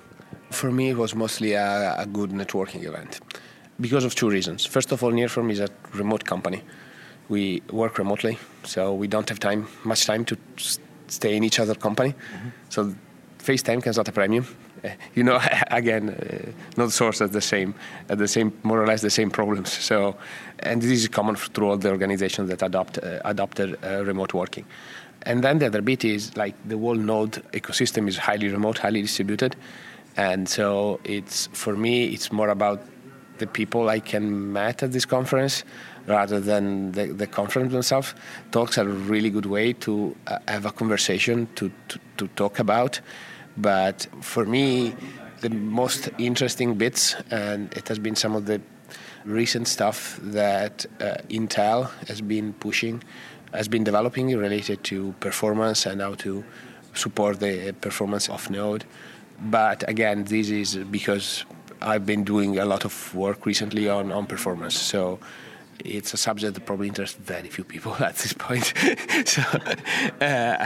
For 0.52 0.70
me, 0.70 0.90
it 0.90 0.98
was 0.98 1.16
mostly 1.16 1.54
a, 1.54 1.96
a 1.98 2.06
good 2.06 2.32
networking 2.32 2.84
event 2.84 3.22
because 3.80 4.04
of 4.04 4.16
two 4.16 4.30
reasons. 4.30 4.66
First 4.66 4.92
of 4.92 5.02
all, 5.02 5.14
Nearform 5.14 5.50
is 5.50 5.62
a 5.62 5.70
remote 5.94 6.26
company. 6.26 6.62
We 7.30 7.62
work 7.72 7.98
remotely, 7.98 8.38
so 8.66 8.94
we 8.94 9.08
don't 9.08 9.30
have 9.30 9.40
time, 9.40 9.70
much 9.86 10.06
time 10.06 10.26
to 10.26 10.38
stay 11.10 11.36
in 11.36 11.44
each 11.44 11.60
other's 11.60 11.78
company. 11.78 12.12
Mm-hmm. 12.12 12.50
So 12.70 12.96
FaceTime 13.40 13.82
comes 13.84 13.98
at 13.98 14.08
a 14.08 14.12
premium. 14.12 14.46
Uh, 14.84 14.90
you 15.16 15.24
know, 15.24 15.40
again, 15.72 16.10
uh, 16.10 16.80
NodeSource 16.80 17.22
at 17.22 17.32
the 17.32 17.42
same, 17.42 17.74
at 18.10 18.18
the 18.18 18.28
same, 18.28 18.58
more 18.64 18.82
or 18.82 18.88
less 18.88 19.02
the 19.02 19.10
same 19.10 19.32
problems. 19.32 19.72
So, 19.72 20.16
and 20.60 20.82
this 20.82 20.92
is 20.92 21.08
common 21.08 21.36
through 21.36 21.70
all 21.70 21.78
the 21.78 21.90
organizations 21.90 22.50
that 22.50 22.62
adopt 22.62 22.98
uh, 22.98 23.20
adopted 23.26 23.78
uh, 23.84 24.04
remote 24.06 24.34
working. 24.34 24.66
And 25.24 25.44
then 25.44 25.60
the 25.60 25.66
other 25.66 25.82
bit 25.82 26.06
is 26.06 26.38
like 26.38 26.56
the 26.66 26.78
whole 26.78 26.96
node 26.96 27.34
ecosystem 27.52 28.08
is 28.08 28.18
highly 28.18 28.48
remote, 28.48 28.78
highly 28.78 29.02
distributed, 29.02 29.56
and 30.16 30.48
so 30.48 31.00
it's 31.04 31.48
for 31.48 31.76
me 31.76 32.06
it's 32.06 32.32
more 32.32 32.50
about 32.50 32.82
the 33.38 33.48
people 33.48 33.90
I 33.90 34.00
can 34.00 34.54
meet 34.54 34.84
at 34.84 34.92
this 34.92 35.06
conference 35.06 35.64
rather 36.10 36.40
than 36.40 36.92
the, 36.94 37.28
conference 37.28 37.72
themselves. 37.72 38.16
Talks 38.52 38.78
are 38.78 38.90
a 38.90 38.94
really 39.14 39.30
good 39.30 39.46
way 39.46 39.74
to 39.74 40.16
uh, 40.28 40.40
have 40.48 40.66
a 40.66 40.72
conversation 40.72 41.48
to, 41.56 41.72
to, 41.88 42.00
to 42.18 42.28
talk 42.30 42.60
about. 42.60 43.00
But 43.56 44.08
for 44.22 44.46
me, 44.46 44.96
the 45.42 45.50
most 45.50 46.10
interesting 46.18 46.76
bits, 46.76 47.16
and 47.30 47.72
it 47.74 47.88
has 47.88 48.00
been 48.00 48.16
some 48.16 48.36
of 48.36 48.46
the 48.46 48.60
recent 49.24 49.68
stuff 49.68 50.20
that 50.24 50.86
uh, 51.00 51.18
Intel 51.30 51.90
has 52.08 52.22
been 52.22 52.54
pushing, 52.54 53.04
has 53.54 53.68
been 53.68 53.84
developing 53.84 54.36
related 54.36 54.84
to 54.86 55.14
performance 55.20 55.86
and 55.86 56.02
how 56.02 56.16
to 56.16 56.44
support 56.94 57.40
the 57.40 57.74
performance 57.82 58.30
of 58.30 58.50
Node. 58.50 58.86
But 59.42 59.88
again, 59.88 60.24
this 60.26 60.50
is 60.50 60.76
because 60.76 61.46
I've 61.82 62.06
been 62.06 62.24
doing 62.24 62.58
a 62.58 62.66
lot 62.66 62.84
of 62.84 63.16
work 63.16 63.46
recently 63.46 63.88
on, 63.88 64.12
on 64.12 64.26
performance. 64.26 64.78
So 64.78 65.20
it's 65.86 66.14
a 66.14 66.18
subject 66.18 66.54
that 66.54 66.66
probably 66.66 66.88
interests 66.88 67.18
very 67.18 67.50
few 67.50 67.64
people 67.64 67.94
at 68.00 68.16
this 68.16 68.34
point. 68.34 68.74
so 69.26 69.42
uh, 70.22 70.66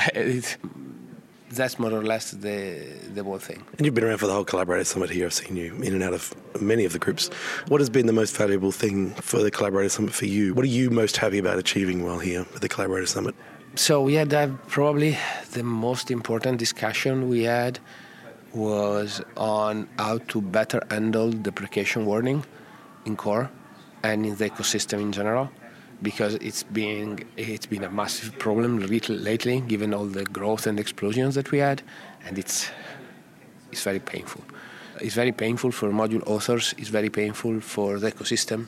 that's 1.52 1.78
more 1.78 1.92
or 1.92 2.04
less 2.04 2.32
the 2.32 2.84
the 3.14 3.24
whole 3.24 3.38
thing. 3.38 3.64
And 3.78 3.86
you've 3.86 3.96
been 3.96 4.04
around 4.04 4.18
for 4.18 4.28
the 4.28 4.34
whole 4.34 4.46
Collaborator 4.46 4.84
Summit 4.84 5.10
here. 5.10 5.26
I've 5.26 5.34
seen 5.34 5.56
you 5.56 5.76
in 5.76 5.94
and 5.94 6.04
out 6.04 6.14
of 6.14 6.34
many 6.62 6.86
of 6.86 6.94
the 6.94 7.00
groups. 7.00 7.30
What 7.68 7.80
has 7.82 7.90
been 7.90 8.08
the 8.08 8.14
most 8.14 8.36
valuable 8.36 8.72
thing 8.72 9.12
for 9.16 9.40
the 9.40 9.52
Collaborator 9.52 9.90
Summit 9.90 10.14
for 10.14 10.26
you? 10.26 10.54
What 10.54 10.64
are 10.64 10.76
you 10.80 10.90
most 10.90 11.18
happy 11.18 11.38
about 11.38 11.60
achieving 11.60 12.04
while 12.04 12.20
here 12.20 12.46
at 12.56 12.62
the 12.62 12.70
Collaborator 12.70 13.08
Summit? 13.08 13.36
So 13.76 14.02
we 14.02 14.14
had 14.16 14.34
uh, 14.34 14.50
probably 14.68 15.18
the 15.52 15.64
most 15.64 16.12
important 16.12 16.60
discussion 16.60 17.28
we 17.28 17.44
had 17.44 17.80
was 18.54 19.22
on 19.36 19.90
how 19.98 20.20
to 20.20 20.42
better 20.42 20.84
handle 20.92 21.32
deprecation 21.32 22.06
warning 22.06 22.46
in 23.06 23.16
core 23.16 23.50
and 24.04 24.26
in 24.26 24.36
the 24.36 24.50
ecosystem 24.50 25.02
in 25.02 25.12
general 25.12 25.50
because 26.02 26.36
it's 26.36 26.64
been 26.64 27.24
it's 27.38 27.66
been 27.66 27.84
a 27.84 27.90
massive 27.90 28.38
problem 28.38 28.80
lately 28.80 29.62
given 29.62 29.94
all 29.94 30.06
the 30.06 30.26
growth 30.26 30.68
and 30.68 30.80
explosions 30.80 31.36
that 31.36 31.52
we 31.52 31.60
had 31.60 31.82
and 32.26 32.38
it's 32.38 32.70
it's 33.72 33.84
very 33.84 34.00
painful. 34.00 34.44
It's 35.02 35.16
very 35.16 35.32
painful 35.32 35.72
for 35.72 35.90
module 35.90 36.24
authors 36.28 36.76
it's 36.78 36.90
very 36.90 37.10
painful 37.10 37.62
for 37.62 38.00
the 38.00 38.12
ecosystem 38.12 38.68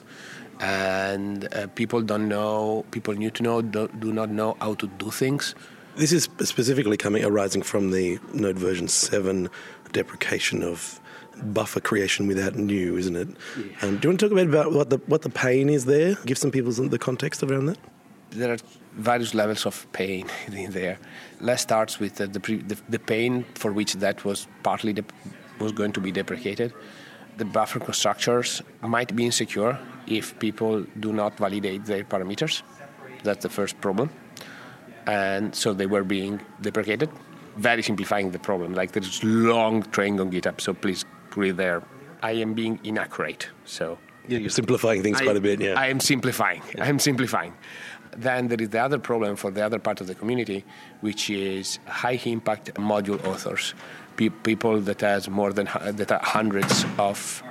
and 0.61 1.53
uh, 1.53 1.67
people 1.75 2.01
don't 2.01 2.29
know 2.29 2.85
people 2.91 3.13
new 3.13 3.29
to 3.31 3.43
know 3.43 3.61
do, 3.61 3.89
do 3.99 4.13
not 4.13 4.29
know 4.29 4.55
how 4.61 4.73
to 4.75 4.87
do 4.87 5.11
things. 5.11 5.53
This 5.97 6.11
is 6.11 6.29
specifically 6.39 6.97
coming 6.97 7.23
arising 7.23 7.61
from 7.61 7.91
the 7.91 8.19
node 8.33 8.57
version 8.57 8.87
7 8.87 9.49
deprecation 9.91 10.63
of 10.63 10.99
buffer 11.43 11.79
creation 11.79 12.27
without 12.27 12.55
new, 12.55 12.97
isn't 12.97 13.15
it? 13.15 13.27
Yeah. 13.57 13.63
Um, 13.81 13.97
do 13.97 14.07
you 14.07 14.09
want 14.09 14.19
to 14.19 14.25
talk 14.25 14.31
a 14.31 14.35
bit 14.35 14.47
about 14.47 14.71
what 14.73 14.89
the 14.89 14.97
what 15.07 15.21
the 15.21 15.29
pain 15.29 15.69
is 15.69 15.85
there? 15.85 16.15
Give 16.25 16.37
some 16.37 16.51
people 16.51 16.71
some, 16.71 16.89
the 16.89 16.99
context 16.99 17.43
around 17.43 17.65
that. 17.67 17.77
There 18.31 18.51
are 18.51 18.57
various 18.93 19.33
levels 19.33 19.65
of 19.65 19.87
pain 19.93 20.27
in 20.51 20.71
there. 20.71 20.97
Let's 21.39 21.61
start 21.61 21.99
with 21.99 22.15
the, 22.15 22.27
the, 22.27 22.39
the, 22.39 22.77
the 22.89 22.99
pain 22.99 23.45
for 23.55 23.71
which 23.71 23.93
that 23.93 24.25
was 24.25 24.47
partly 24.63 24.95
was 25.59 25.71
going 25.71 25.91
to 25.93 26.01
be 26.01 26.11
deprecated. 26.11 26.73
The 27.37 27.45
buffer 27.45 27.91
structures 27.91 28.61
might 28.81 29.15
be 29.15 29.25
insecure 29.25 29.77
if 30.07 30.37
people 30.39 30.85
do 30.99 31.11
not 31.11 31.37
validate 31.37 31.85
their 31.85 32.03
parameters. 32.03 32.61
That's 33.23 33.43
the 33.43 33.49
first 33.49 33.79
problem. 33.81 34.09
And 35.05 35.53
so 35.53 35.73
they 35.73 35.85
were 35.85 36.03
being 36.03 36.41
deprecated 36.61 37.09
very 37.57 37.81
simplifying 37.81 38.31
the 38.31 38.39
problem. 38.39 38.73
Like 38.73 38.91
there's 38.91 39.23
long 39.23 39.83
train 39.83 40.19
on 40.19 40.31
GitHub, 40.31 40.61
so 40.61 40.73
please 40.73 41.05
there. 41.51 41.83
I 42.21 42.31
am 42.33 42.53
being 42.53 42.79
inaccurate, 42.83 43.49
so. 43.65 43.97
Yeah, 44.27 44.39
you're 44.39 44.49
simplifying 44.49 45.03
things 45.03 45.21
I, 45.21 45.23
quite 45.23 45.37
a 45.37 45.41
bit. 45.41 45.61
Yeah, 45.61 45.79
I 45.79 45.87
am 45.87 45.99
simplifying. 45.99 46.63
I 46.79 46.87
am 46.87 46.97
simplifying. 46.97 47.53
Then 48.17 48.47
there 48.47 48.59
is 48.59 48.69
the 48.69 48.79
other 48.79 48.97
problem 48.97 49.35
for 49.35 49.51
the 49.51 49.63
other 49.63 49.77
part 49.77 50.01
of 50.01 50.07
the 50.07 50.15
community, 50.15 50.63
which 51.01 51.29
is 51.29 51.79
high 51.85 52.19
impact 52.25 52.73
module 52.75 53.23
authors, 53.25 53.73
Pe- 54.15 54.29
people 54.29 54.79
that 54.81 55.01
has 55.01 55.29
more 55.29 55.51
than 55.51 55.67
that 55.83 56.11
are 56.11 56.21
hundreds 56.23 56.85
of, 56.97 57.43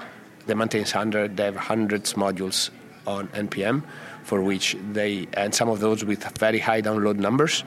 they 0.47 0.55
maintain 0.55 0.85
hundred, 0.85 1.37
they 1.37 1.45
have 1.45 1.57
hundreds 1.57 2.15
modules 2.15 2.71
on 3.07 3.29
npm, 3.29 3.83
for 4.23 4.43
which 4.43 4.75
they 4.93 5.29
and 5.35 5.55
some 5.55 5.69
of 5.69 5.81
those 5.81 6.05
with 6.05 6.25
very 6.39 6.59
high 6.59 6.81
download 6.81 7.17
numbers, 7.17 7.63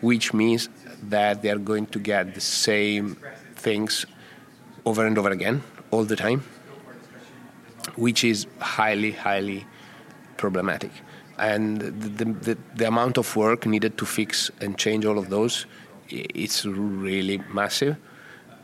which 0.00 0.32
means 0.32 0.70
that 1.02 1.42
they 1.42 1.50
are 1.50 1.58
going 1.58 1.86
to 1.86 1.98
get 1.98 2.34
the 2.34 2.40
same 2.40 3.16
things 3.54 4.06
over 4.84 5.06
and 5.06 5.18
over 5.18 5.30
again 5.30 5.62
all 5.90 6.04
the 6.04 6.16
time, 6.16 6.42
which 7.96 8.24
is 8.24 8.46
highly, 8.60 9.12
highly 9.12 9.66
problematic. 10.36 10.90
And 11.38 11.80
the, 11.80 12.24
the, 12.24 12.58
the, 12.74 12.88
amount 12.88 13.16
of 13.16 13.36
work 13.36 13.64
needed 13.64 13.96
to 13.98 14.06
fix 14.06 14.50
and 14.60 14.76
change 14.76 15.04
all 15.04 15.18
of 15.18 15.30
those, 15.30 15.66
it's 16.08 16.64
really 16.66 17.38
massive. 17.52 17.96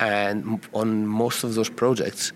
And 0.00 0.60
on 0.72 1.06
most 1.06 1.44
of 1.44 1.54
those 1.54 1.70
projects, 1.70 2.32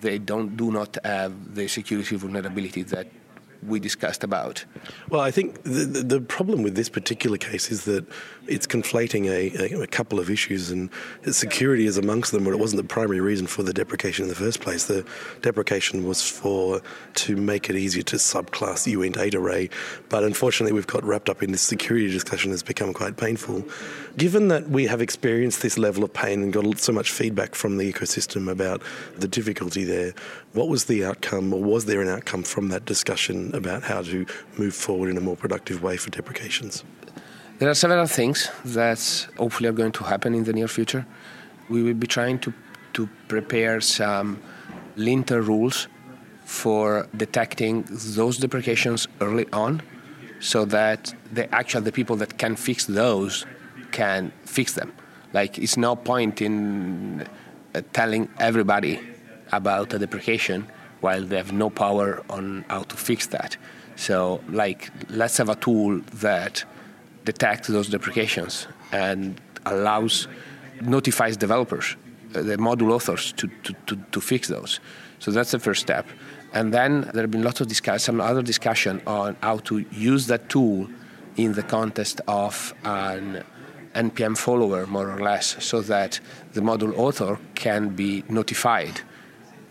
they 0.00 0.18
don't 0.18 0.56
do 0.56 0.70
not 0.70 0.96
have 1.04 1.54
the 1.54 1.66
security 1.66 2.14
vulnerability 2.14 2.82
that 2.82 3.08
we 3.66 3.80
discussed 3.80 4.24
about. 4.24 4.64
Well, 5.08 5.20
I 5.20 5.30
think 5.30 5.62
the, 5.62 5.84
the, 5.84 6.02
the 6.02 6.20
problem 6.20 6.62
with 6.62 6.74
this 6.74 6.88
particular 6.88 7.38
case 7.38 7.70
is 7.70 7.84
that 7.84 8.06
it's 8.46 8.66
conflating 8.66 9.26
a, 9.26 9.74
a, 9.74 9.82
a, 9.82 9.86
couple 9.86 10.20
of 10.20 10.28
issues, 10.28 10.70
and 10.70 10.90
security 11.30 11.86
is 11.86 11.96
amongst 11.96 12.32
them, 12.32 12.44
but 12.44 12.52
it 12.52 12.58
wasn't 12.58 12.82
the 12.82 12.88
primary 12.88 13.20
reason 13.20 13.46
for 13.46 13.62
the 13.62 13.72
deprecation 13.72 14.24
in 14.24 14.28
the 14.28 14.34
first 14.34 14.60
place. 14.60 14.84
The 14.84 15.06
deprecation 15.40 16.06
was 16.06 16.22
for 16.22 16.82
to 17.14 17.36
make 17.36 17.70
it 17.70 17.76
easier 17.76 18.02
to 18.04 18.16
subclass 18.16 18.92
uint8 18.92 19.34
array, 19.34 19.70
but 20.08 20.24
unfortunately, 20.24 20.72
we've 20.72 20.86
got 20.86 21.04
wrapped 21.04 21.28
up 21.28 21.42
in 21.42 21.52
this 21.52 21.62
security 21.62 22.10
discussion 22.10 22.50
that's 22.50 22.62
become 22.62 22.92
quite 22.92 23.16
painful. 23.16 23.64
Given 24.16 24.46
that 24.48 24.70
we 24.70 24.86
have 24.86 25.02
experienced 25.02 25.60
this 25.62 25.76
level 25.76 26.04
of 26.04 26.12
pain 26.12 26.42
and 26.42 26.52
got 26.52 26.78
so 26.78 26.92
much 26.92 27.10
feedback 27.10 27.56
from 27.56 27.78
the 27.78 27.92
ecosystem 27.92 28.48
about 28.48 28.80
the 29.18 29.26
difficulty 29.26 29.82
there, 29.82 30.14
what 30.52 30.68
was 30.68 30.84
the 30.84 31.04
outcome, 31.04 31.52
or 31.52 31.60
was 31.60 31.86
there 31.86 32.00
an 32.00 32.08
outcome 32.08 32.44
from 32.44 32.68
that 32.68 32.84
discussion 32.84 33.52
about 33.54 33.82
how 33.82 34.02
to 34.02 34.24
move 34.56 34.72
forward 34.72 35.10
in 35.10 35.16
a 35.16 35.20
more 35.20 35.36
productive 35.36 35.82
way 35.82 35.96
for 35.96 36.10
deprecations? 36.10 36.84
There 37.58 37.68
are 37.68 37.74
several 37.74 38.06
things 38.06 38.50
that 38.64 39.26
hopefully 39.36 39.68
are 39.68 39.72
going 39.72 39.92
to 39.92 40.04
happen 40.04 40.32
in 40.34 40.44
the 40.44 40.52
near 40.52 40.68
future. 40.68 41.04
We 41.68 41.82
will 41.82 41.94
be 41.94 42.06
trying 42.06 42.38
to, 42.40 42.54
to 42.92 43.08
prepare 43.26 43.80
some 43.80 44.40
linter 44.94 45.42
rules 45.42 45.88
for 46.44 47.08
detecting 47.16 47.84
those 47.88 48.38
deprecations 48.38 49.08
early 49.20 49.46
on 49.52 49.82
so 50.38 50.64
that 50.66 51.12
the 51.32 51.52
actual 51.52 51.80
the 51.80 51.90
people 51.90 52.16
that 52.16 52.38
can 52.38 52.54
fix 52.54 52.84
those 52.86 53.46
can 53.94 54.32
fix 54.44 54.74
them. 54.74 54.92
Like 55.32 55.52
it's 55.58 55.76
no 55.76 55.96
point 55.96 56.42
in 56.42 57.26
uh, 57.74 57.82
telling 57.92 58.28
everybody 58.38 58.94
about 59.52 59.92
a 59.94 59.98
deprecation 59.98 60.66
while 61.00 61.22
they 61.22 61.36
have 61.36 61.52
no 61.52 61.68
power 61.70 62.08
on 62.28 62.64
how 62.68 62.82
to 62.92 62.96
fix 62.96 63.26
that. 63.28 63.56
So 63.96 64.40
like 64.48 64.90
let's 65.20 65.36
have 65.38 65.48
a 65.48 65.58
tool 65.66 66.00
that 66.26 66.64
detects 67.24 67.68
those 67.68 67.88
deprecations 67.88 68.66
and 68.92 69.40
allows 69.66 70.28
notifies 70.80 71.36
developers, 71.36 71.96
uh, 72.34 72.42
the 72.42 72.56
module 72.56 72.90
authors, 72.92 73.32
to, 73.32 73.48
to, 73.64 73.72
to, 73.86 73.96
to, 74.12 74.20
fix 74.20 74.48
those. 74.48 74.80
So 75.20 75.30
that's 75.30 75.52
the 75.52 75.58
first 75.58 75.80
step. 75.80 76.06
And 76.52 76.72
then 76.72 76.90
there 77.12 77.22
have 77.22 77.30
been 77.30 77.44
lots 77.44 77.60
of 77.60 77.68
discuss, 77.68 78.04
some 78.04 78.20
other 78.20 78.42
discussion 78.42 79.00
on 79.06 79.36
how 79.42 79.58
to 79.68 79.84
use 79.90 80.26
that 80.26 80.48
tool 80.48 80.88
in 81.36 81.52
the 81.52 81.62
context 81.62 82.20
of 82.28 82.74
an 82.84 83.42
npm 83.94 84.36
follower, 84.36 84.86
more 84.86 85.10
or 85.10 85.20
less, 85.20 85.56
so 85.64 85.80
that 85.82 86.20
the 86.52 86.60
module 86.60 86.96
author 86.96 87.38
can 87.54 87.90
be 87.90 88.24
notified 88.28 89.00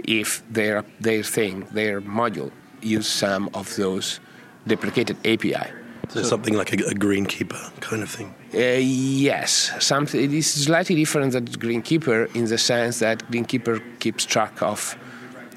if 0.03 0.43
their 0.49 0.83
their 0.99 1.23
thing, 1.23 1.67
their 1.71 2.01
module, 2.01 2.51
use 2.81 3.07
some 3.07 3.49
of 3.53 3.75
those 3.75 4.19
deprecated 4.67 5.17
API. 5.25 5.71
So, 6.09 6.21
so 6.21 6.27
something 6.27 6.53
like 6.53 6.73
a, 6.73 6.77
a, 6.85 6.93
greenkeeper 6.93 7.79
kind 7.79 8.03
of 8.03 8.09
thing. 8.09 8.33
Uh, 8.53 8.79
yes, 8.79 9.71
something. 9.79 10.21
It 10.21 10.33
is 10.33 10.65
slightly 10.65 10.95
different 10.95 11.31
than 11.31 11.45
greenkeeper 11.47 12.33
in 12.35 12.45
the 12.45 12.57
sense 12.57 12.99
that 12.99 13.19
greenkeeper 13.31 13.81
keeps 13.99 14.25
track 14.25 14.61
of 14.61 14.97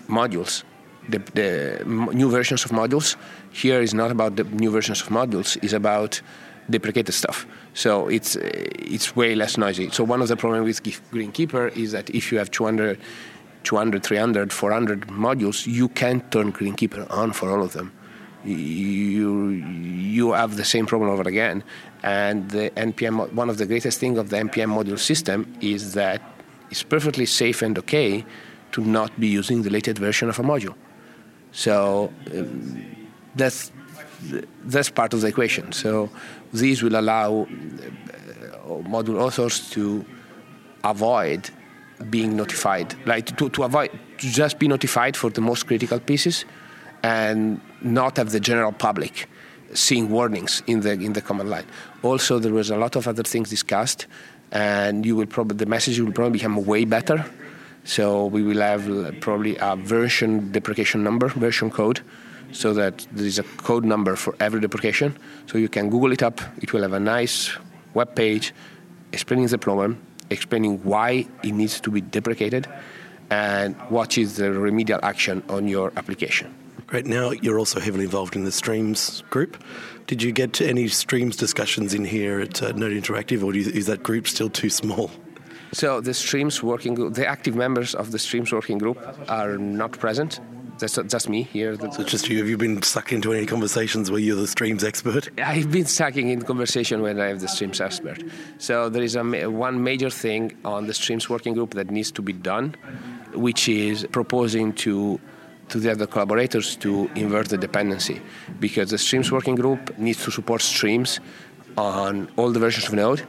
modules, 0.08 0.62
the, 1.08 1.18
the 1.34 1.84
new 1.84 2.30
versions 2.30 2.64
of 2.64 2.70
modules. 2.70 3.16
Here 3.52 3.80
is 3.80 3.92
not 3.92 4.10
about 4.10 4.36
the 4.36 4.44
new 4.44 4.70
versions 4.70 5.02
of 5.02 5.08
modules; 5.08 5.58
it's 5.62 5.72
about 5.72 6.22
deprecated 6.70 7.14
stuff. 7.14 7.46
So 7.74 8.08
it's 8.08 8.36
it's 8.36 9.14
way 9.14 9.34
less 9.34 9.56
noisy. 9.56 9.90
So 9.90 10.04
one 10.04 10.22
of 10.22 10.28
the 10.28 10.36
problems 10.36 10.80
with 10.80 11.10
greenkeeper 11.10 11.76
is 11.76 11.92
that 11.92 12.10
if 12.10 12.32
you 12.32 12.38
have 12.38 12.50
200, 12.50 12.98
200, 13.64 14.02
300, 14.02 14.52
400 14.52 15.06
modules, 15.08 15.66
you 15.66 15.88
can't 15.88 16.30
turn 16.30 16.52
greenkeeper 16.52 17.10
on 17.10 17.32
for 17.32 17.50
all 17.50 17.62
of 17.62 17.72
them 17.72 17.92
you 18.46 19.50
you 19.50 20.32
have 20.32 20.56
the 20.56 20.64
same 20.64 20.86
problem 20.86 21.10
over 21.10 21.28
again. 21.28 21.64
And 22.02 22.50
the 22.50 22.70
npm 22.70 23.32
one 23.32 23.50
of 23.50 23.58
the 23.58 23.66
greatest 23.66 23.98
things 23.98 24.18
of 24.18 24.30
the 24.30 24.36
npm 24.36 24.70
module 24.78 24.98
system 24.98 25.52
is 25.60 25.94
that 25.94 26.22
it's 26.70 26.82
perfectly 26.82 27.26
safe 27.26 27.62
and 27.62 27.78
okay 27.78 28.24
to 28.72 28.80
not 28.82 29.18
be 29.18 29.28
using 29.28 29.62
the 29.62 29.70
latest 29.70 29.98
version 29.98 30.28
of 30.28 30.38
a 30.38 30.42
module. 30.42 30.74
So 31.52 32.12
um, 32.34 32.84
that's 33.34 33.72
that's 34.64 34.90
part 34.90 35.14
of 35.14 35.20
the 35.20 35.28
equation. 35.28 35.72
So 35.72 36.10
these 36.52 36.82
will 36.82 36.96
allow 36.98 37.42
uh, 37.42 37.46
module 38.82 39.20
authors 39.20 39.70
to 39.70 40.04
avoid 40.84 41.50
being 42.10 42.36
notified, 42.36 42.94
like 43.06 43.36
to, 43.36 43.48
to 43.48 43.62
avoid 43.62 43.90
to 44.18 44.28
just 44.28 44.58
be 44.58 44.68
notified 44.68 45.16
for 45.16 45.30
the 45.30 45.40
most 45.40 45.66
critical 45.66 46.00
pieces 46.00 46.44
and 47.02 47.60
not 47.82 48.16
have 48.16 48.30
the 48.30 48.40
general 48.40 48.72
public 48.72 49.28
seeing 49.74 50.10
warnings 50.10 50.62
in 50.66 50.80
the 50.80 50.92
in 50.92 51.12
the 51.12 51.20
command 51.20 51.50
line. 51.50 51.66
Also, 52.02 52.38
there 52.38 52.52
was 52.52 52.70
a 52.70 52.76
lot 52.76 52.96
of 52.96 53.08
other 53.08 53.22
things 53.22 53.50
discussed, 53.50 54.06
and 54.52 55.04
you 55.04 55.16
will 55.16 55.26
probably 55.26 55.56
the 55.56 55.66
message 55.66 56.00
will 56.00 56.12
probably 56.12 56.38
become 56.38 56.64
way 56.64 56.84
better. 56.84 57.24
So 57.84 58.26
we 58.26 58.42
will 58.42 58.60
have 58.60 59.20
probably 59.20 59.56
a 59.60 59.76
version 59.76 60.50
deprecation 60.50 61.04
number, 61.04 61.28
version 61.28 61.70
code, 61.70 62.00
so 62.56 62.72
that 62.74 63.06
there 63.12 63.26
is 63.26 63.38
a 63.38 63.42
code 63.42 63.84
number 63.84 64.16
for 64.16 64.34
every 64.40 64.60
deprecation. 64.60 65.16
So 65.46 65.58
you 65.58 65.68
can 65.68 65.90
Google 65.90 66.12
it 66.12 66.22
up. 66.22 66.40
It 66.62 66.72
will 66.72 66.82
have 66.82 66.92
a 66.92 67.00
nice 67.00 67.56
web 67.94 68.14
page 68.14 68.54
explaining 69.12 69.46
the 69.46 69.58
problem, 69.58 70.00
explaining 70.30 70.82
why 70.82 71.26
it 71.42 71.52
needs 71.52 71.80
to 71.80 71.90
be 71.90 72.00
deprecated, 72.00 72.66
and 73.30 73.76
what 73.90 74.18
is 74.18 74.36
the 74.36 74.50
remedial 74.52 75.00
action 75.02 75.42
on 75.48 75.68
your 75.68 75.92
application. 75.96 76.54
Great. 76.86 77.06
Now 77.06 77.30
you're 77.30 77.58
also 77.58 77.80
heavily 77.80 78.04
involved 78.04 78.36
in 78.36 78.44
the 78.44 78.52
Streams 78.52 79.22
group. 79.30 79.62
Did 80.06 80.22
you 80.22 80.30
get 80.30 80.52
to 80.54 80.68
any 80.68 80.86
Streams 80.88 81.36
discussions 81.36 81.94
in 81.94 82.04
here 82.04 82.40
at 82.40 82.62
uh, 82.62 82.72
Node 82.72 82.92
Interactive, 82.92 83.42
or 83.42 83.54
you, 83.54 83.68
is 83.70 83.86
that 83.86 84.02
group 84.04 84.28
still 84.28 84.48
too 84.48 84.70
small? 84.70 85.10
So 85.76 86.00
the 86.00 86.14
Streams 86.14 86.62
working 86.62 86.94
group, 86.94 87.12
the 87.12 87.26
active 87.26 87.54
members 87.54 87.94
of 87.94 88.10
the 88.10 88.18
Streams 88.18 88.50
working 88.50 88.78
group 88.78 88.98
are 89.28 89.58
not 89.58 89.92
present. 89.92 90.40
That's 90.78 90.96
just 90.96 91.28
me 91.28 91.42
here. 91.42 91.76
So 91.92 92.02
just 92.02 92.30
you. 92.30 92.38
Have 92.38 92.48
you 92.48 92.56
been 92.56 92.80
stuck 92.80 93.12
into 93.12 93.34
any 93.34 93.44
conversations 93.44 94.10
where 94.10 94.18
you're 94.18 94.36
the 94.36 94.46
streams 94.46 94.82
expert? 94.84 95.28
I've 95.38 95.70
been 95.70 95.84
stuck 95.84 96.16
in 96.16 96.40
conversation 96.42 97.02
when 97.02 97.20
I'm 97.20 97.38
the 97.38 97.48
streams 97.48 97.82
expert. 97.82 98.22
So 98.56 98.88
there 98.88 99.02
is 99.02 99.16
a, 99.16 99.24
one 99.50 99.82
major 99.84 100.08
thing 100.08 100.56
on 100.64 100.86
the 100.86 100.94
streams 100.94 101.28
working 101.28 101.52
group 101.52 101.74
that 101.74 101.90
needs 101.90 102.10
to 102.12 102.22
be 102.22 102.32
done, 102.32 102.74
which 103.34 103.68
is 103.68 104.06
proposing 104.12 104.72
to 104.84 105.20
to 105.68 105.78
the 105.78 105.90
other 105.90 106.06
collaborators 106.06 106.76
to 106.76 107.10
invert 107.16 107.48
the 107.48 107.58
dependency 107.58 108.22
because 108.60 108.90
the 108.90 108.98
streams 108.98 109.32
working 109.32 109.56
group 109.56 109.98
needs 109.98 110.24
to 110.24 110.30
support 110.30 110.62
streams 110.62 111.20
on 111.76 112.30
all 112.36 112.50
the 112.50 112.60
versions 112.60 112.86
of 112.86 112.94
Node. 112.94 113.26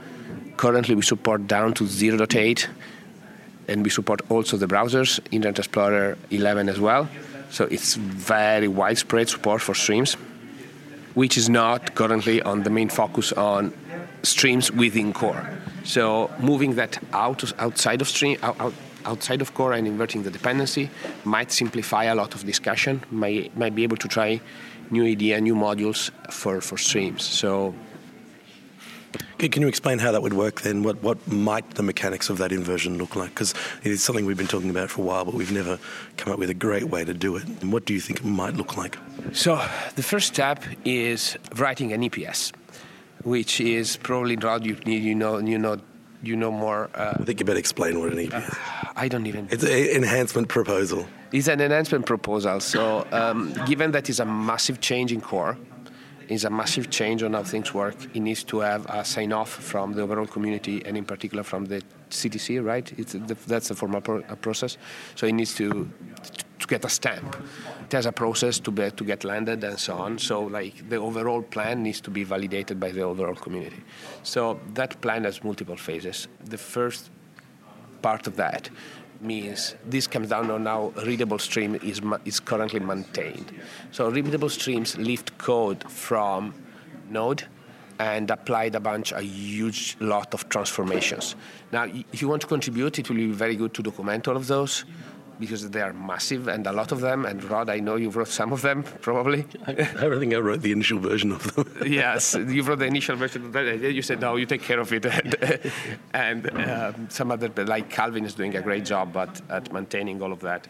Currently, 0.57 0.95
we 0.95 1.03
support 1.03 1.47
down 1.47 1.73
to 1.75 1.83
0.8, 1.83 2.67
and 3.67 3.83
we 3.83 3.89
support 3.89 4.21
also 4.29 4.57
the 4.57 4.67
browsers, 4.67 5.19
Internet 5.31 5.59
Explorer 5.59 6.17
11 6.31 6.67
as 6.67 6.79
well. 6.79 7.07
So 7.49 7.65
it's 7.65 7.95
very 7.95 8.67
widespread 8.67 9.29
support 9.29 9.61
for 9.61 9.75
streams, 9.75 10.13
which 11.13 11.37
is 11.37 11.47
not 11.47 11.95
currently 11.95 12.41
on 12.41 12.63
the 12.63 12.69
main 12.69 12.89
focus 12.89 13.31
on 13.33 13.71
streams 14.23 14.71
within 14.71 15.13
core. 15.13 15.47
So 15.83 16.31
moving 16.39 16.75
that 16.75 16.97
out 17.13 17.43
outside 17.59 18.01
of 18.01 18.09
stream 18.09 18.37
out, 18.41 18.59
out, 18.59 18.73
outside 19.05 19.41
of 19.41 19.53
core 19.53 19.73
and 19.73 19.87
inverting 19.87 20.23
the 20.23 20.31
dependency 20.31 20.89
might 21.23 21.51
simplify 21.51 22.05
a 22.05 22.15
lot 22.15 22.35
of 22.35 22.45
discussion, 22.45 23.03
might, 23.11 23.55
might 23.55 23.73
be 23.75 23.83
able 23.83 23.97
to 23.97 24.07
try 24.07 24.41
new 24.91 25.05
idea, 25.05 25.39
new 25.39 25.55
modules 25.55 26.11
for, 26.31 26.61
for 26.61 26.77
streams. 26.77 27.23
So 27.23 27.73
can 29.37 29.61
you 29.61 29.67
explain 29.67 29.99
how 29.99 30.11
that 30.11 30.21
would 30.21 30.33
work 30.33 30.61
then? 30.61 30.83
What, 30.83 31.01
what 31.03 31.27
might 31.27 31.69
the 31.75 31.83
mechanics 31.83 32.29
of 32.29 32.37
that 32.39 32.51
inversion 32.51 32.97
look 32.97 33.15
like? 33.15 33.29
Because 33.29 33.53
it 33.83 33.91
is 33.91 34.03
something 34.03 34.25
we've 34.25 34.37
been 34.37 34.47
talking 34.47 34.69
about 34.69 34.89
for 34.89 35.01
a 35.01 35.05
while, 35.05 35.25
but 35.25 35.33
we've 35.33 35.51
never 35.51 35.79
come 36.17 36.33
up 36.33 36.39
with 36.39 36.49
a 36.49 36.55
great 36.55 36.85
way 36.85 37.05
to 37.05 37.13
do 37.13 37.35
it. 37.35 37.45
And 37.61 37.71
what 37.71 37.85
do 37.85 37.93
you 37.93 37.99
think 37.99 38.19
it 38.19 38.25
might 38.25 38.55
look 38.55 38.77
like? 38.77 38.97
So, 39.33 39.55
the 39.95 40.03
first 40.03 40.27
step 40.27 40.63
is 40.85 41.37
writing 41.55 41.93
an 41.93 42.01
EPS, 42.01 42.51
which 43.23 43.61
is 43.61 43.97
probably 43.97 44.35
Rod, 44.35 44.65
you, 44.65 44.77
you 44.85 45.15
know, 45.15 45.37
you 45.37 45.57
know 45.57 45.79
you 46.23 46.35
know 46.35 46.51
more. 46.51 46.89
Uh, 46.95 47.13
I 47.19 47.23
think 47.23 47.39
you 47.39 47.45
better 47.45 47.59
explain 47.59 47.99
what 47.99 48.11
an 48.11 48.17
EPS. 48.17 48.49
is. 48.49 48.57
I 48.95 49.07
don't 49.07 49.27
even. 49.27 49.47
It's 49.51 49.63
an 49.63 49.69
enhancement 49.69 50.47
proposal. 50.47 51.05
It's 51.31 51.47
an 51.47 51.61
enhancement 51.61 52.05
proposal. 52.05 52.59
So, 52.59 53.05
um, 53.11 53.53
given 53.65 53.91
that 53.91 54.09
it's 54.09 54.19
a 54.19 54.25
massive 54.25 54.81
change 54.81 55.11
in 55.11 55.21
core, 55.21 55.57
it's 56.27 56.43
a 56.43 56.49
massive 56.49 56.89
change 56.89 57.23
on 57.23 57.33
how 57.33 57.43
things 57.43 57.73
work. 57.73 57.95
It 58.13 58.19
needs 58.19 58.43
to 58.45 58.59
have 58.59 58.85
a 58.87 59.05
sign 59.05 59.31
off 59.31 59.49
from 59.49 59.93
the 59.93 60.01
overall 60.01 60.27
community, 60.27 60.83
and 60.85 60.97
in 60.97 61.05
particular 61.05 61.43
from 61.43 61.65
the 61.65 61.81
CTC, 62.09 62.63
right? 62.63 62.85
The, 62.85 63.37
that's 63.47 63.69
the 63.69 63.75
formal 63.75 64.01
pro- 64.01 64.21
uh, 64.21 64.35
process. 64.35 64.77
So 65.15 65.27
it 65.27 65.33
needs 65.33 65.55
to 65.55 65.89
to 66.59 66.67
get 66.67 66.83
a 66.85 66.89
stamp. 66.89 67.37
It 67.85 67.91
has 67.91 68.05
a 68.05 68.11
process 68.11 68.59
to 68.59 68.71
be, 68.71 68.89
to 68.89 69.03
get 69.03 69.23
landed 69.23 69.63
and 69.63 69.79
so 69.79 69.95
on. 69.95 70.17
So 70.17 70.41
like 70.43 70.89
the 70.89 70.97
overall 70.97 71.41
plan 71.41 71.83
needs 71.83 72.01
to 72.01 72.09
be 72.09 72.23
validated 72.23 72.79
by 72.79 72.91
the 72.91 73.01
overall 73.01 73.35
community. 73.35 73.83
So 74.23 74.59
that 74.73 74.99
plan 75.01 75.23
has 75.25 75.43
multiple 75.43 75.77
phases. 75.77 76.27
The 76.43 76.57
first 76.57 77.11
part 78.01 78.27
of 78.27 78.35
that 78.37 78.69
means 79.21 79.75
this 79.85 80.07
comes 80.07 80.29
down 80.29 80.51
on 80.51 80.65
how 80.65 80.93
readable 81.05 81.39
stream 81.39 81.75
is, 81.75 82.01
is 82.25 82.39
currently 82.39 82.79
maintained. 82.79 83.51
So 83.91 84.09
readable 84.09 84.49
streams 84.49 84.97
lift 84.97 85.37
code 85.37 85.89
from 85.89 86.53
Node 87.09 87.43
and 87.99 88.29
applied 88.29 88.75
a 88.75 88.79
bunch, 88.79 89.11
a 89.11 89.21
huge 89.21 89.97
lot 89.99 90.33
of 90.33 90.47
transformations. 90.49 91.35
Now, 91.71 91.85
if 91.85 92.21
you 92.21 92.27
want 92.27 92.41
to 92.43 92.47
contribute, 92.47 92.99
it 92.99 93.09
will 93.09 93.17
be 93.17 93.31
very 93.31 93.55
good 93.55 93.73
to 93.73 93.83
document 93.83 94.27
all 94.27 94.37
of 94.37 94.47
those 94.47 94.85
because 95.39 95.69
they 95.69 95.81
are 95.81 95.93
massive 95.93 96.47
and 96.47 96.65
a 96.67 96.71
lot 96.71 96.91
of 96.91 97.01
them. 97.01 97.25
And 97.25 97.43
Rod, 97.43 97.69
I 97.69 97.79
know 97.79 97.95
you've 97.95 98.15
wrote 98.15 98.27
some 98.27 98.51
of 98.51 98.61
them, 98.61 98.83
probably. 99.01 99.45
I, 99.65 99.71
I 99.71 100.19
think 100.19 100.33
I 100.33 100.37
wrote 100.37 100.61
the 100.61 100.71
initial 100.71 100.99
version 100.99 101.31
of 101.31 101.55
them. 101.55 101.65
yes, 101.85 102.35
you 102.35 102.63
wrote 102.63 102.79
the 102.79 102.85
initial 102.85 103.15
version. 103.15 103.45
Of 103.45 103.53
that. 103.53 103.79
You 103.79 104.01
said, 104.01 104.19
no, 104.19 104.35
you 104.35 104.45
take 104.45 104.63
care 104.63 104.79
of 104.79 104.91
it. 104.91 105.05
and 106.13 106.49
um, 106.59 107.09
some 107.09 107.31
other, 107.31 107.49
like 107.65 107.89
Calvin 107.89 108.25
is 108.25 108.33
doing 108.33 108.55
a 108.55 108.61
great 108.61 108.85
job 108.85 109.15
at, 109.17 109.41
at 109.49 109.71
maintaining 109.71 110.21
all 110.21 110.31
of 110.31 110.39
that. 110.41 110.67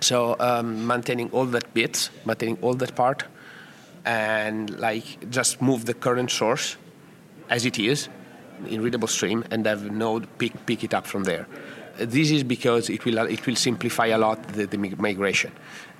So 0.00 0.36
um, 0.38 0.86
maintaining 0.86 1.30
all 1.30 1.46
that 1.46 1.74
bits, 1.74 2.10
maintaining 2.24 2.58
all 2.62 2.74
that 2.74 2.94
part, 2.94 3.24
and 4.04 4.78
like 4.78 5.30
just 5.30 5.60
move 5.60 5.86
the 5.86 5.94
current 5.94 6.30
source 6.30 6.76
as 7.50 7.66
it 7.66 7.78
is 7.78 8.08
in 8.66 8.82
readable 8.82 9.08
stream 9.08 9.44
and 9.50 9.66
have 9.66 9.90
node 9.90 10.26
pick, 10.38 10.66
pick 10.66 10.84
it 10.84 10.94
up 10.94 11.06
from 11.06 11.24
there 11.24 11.46
this 11.98 12.30
is 12.30 12.44
because 12.44 12.90
it 12.90 13.04
will 13.04 13.18
it 13.18 13.46
will 13.46 13.56
simplify 13.56 14.06
a 14.06 14.18
lot 14.18 14.42
the, 14.48 14.66
the 14.66 14.78
migration. 14.78 15.52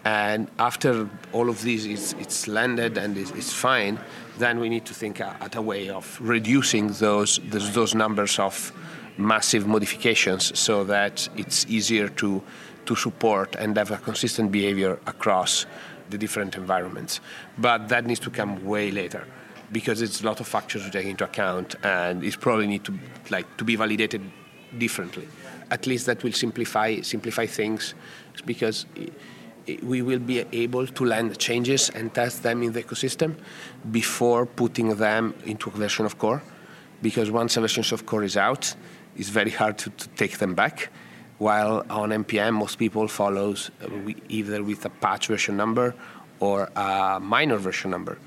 And 0.05 0.49
after 0.59 1.09
all 1.33 1.49
of 1.49 1.63
this 1.63 1.85
is 1.85 2.15
it's 2.19 2.47
landed 2.47 2.97
and 2.97 3.17
it's, 3.17 3.31
is 3.33 3.53
fine, 3.53 3.99
then 4.39 4.61
we 4.61 4.69
need 4.69 4.85
to 4.87 4.95
think 4.95 5.21
at 5.21 5.57
a 5.57 5.63
way 5.63 5.89
of 5.89 6.19
reducing 6.21 6.89
those, 6.89 7.41
those 7.51 7.73
those 7.75 7.95
numbers 7.95 8.39
of 8.39 8.73
massive 9.17 9.67
modifications 9.67 10.57
so 10.59 10.85
that 10.85 11.29
it's 11.37 11.67
easier 11.67 12.09
to 12.09 12.43
to 12.87 12.95
support 12.95 13.57
and 13.57 13.77
have 13.77 13.91
a 13.91 13.99
consistent 13.99 14.51
behavior 14.51 14.99
across 15.07 15.67
the 16.11 16.17
different 16.17 16.57
environments. 16.57 17.21
But 17.59 17.89
that 17.89 18.07
needs 18.07 18.21
to 18.21 18.31
come 18.31 18.65
way 18.65 18.91
later 18.91 19.27
because 19.73 20.01
it's 20.01 20.23
a 20.23 20.27
lot 20.27 20.41
of 20.41 20.49
factors 20.49 20.85
to 20.85 20.91
take 20.91 21.05
into 21.07 21.25
account 21.25 21.75
and 21.83 22.25
it 22.25 22.41
probably 22.41 22.67
need 22.67 22.85
to 22.85 22.99
like 23.31 23.57
to 23.59 23.65
be 23.65 23.77
validated 23.77 24.23
differently 24.79 25.29
at 25.71 25.87
least 25.87 26.07
that 26.07 26.23
will 26.23 26.33
simplify 26.33 27.01
simplify 27.01 27.47
things 27.47 27.95
because 28.47 28.87
we 29.83 30.01
will 30.01 30.19
be 30.19 30.45
able 30.53 30.87
to 30.87 31.05
land 31.05 31.37
changes 31.39 31.91
and 31.91 32.15
test 32.15 32.43
them 32.43 32.63
in 32.63 32.73
the 32.73 32.83
ecosystem 32.83 33.37
before 33.91 34.47
putting 34.47 34.97
them 34.97 35.35
into 35.45 35.69
a 35.69 35.73
version 35.73 36.07
of 36.07 36.19
core 36.19 36.43
because 37.03 37.31
once 37.31 37.57
a 37.57 37.61
version 37.61 37.85
of 37.93 38.07
core 38.07 38.25
is 38.25 38.37
out 38.37 38.75
it's 39.19 39.29
very 39.29 39.51
hard 39.51 39.77
to, 39.79 39.91
to 39.91 40.09
take 40.11 40.39
them 40.39 40.55
back. 40.55 40.91
While 41.39 41.85
on 41.91 42.11
npm 42.11 42.55
most 42.55 42.79
people 42.79 43.07
follows 43.09 43.71
uh, 43.83 43.89
either 44.29 44.63
with 44.63 44.85
a 44.85 44.91
patch 44.91 45.27
version 45.27 45.57
number 45.57 45.95
or 46.41 46.71
a 46.75 47.19
minor 47.21 47.57
version 47.57 47.91
number. 47.91 48.19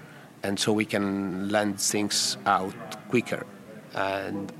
And 0.44 0.60
so 0.60 0.74
we 0.74 0.86
can 0.86 1.50
land 1.50 1.80
things 1.80 2.38
out 2.46 2.76
quicker. 3.10 3.46
And 3.94 4.52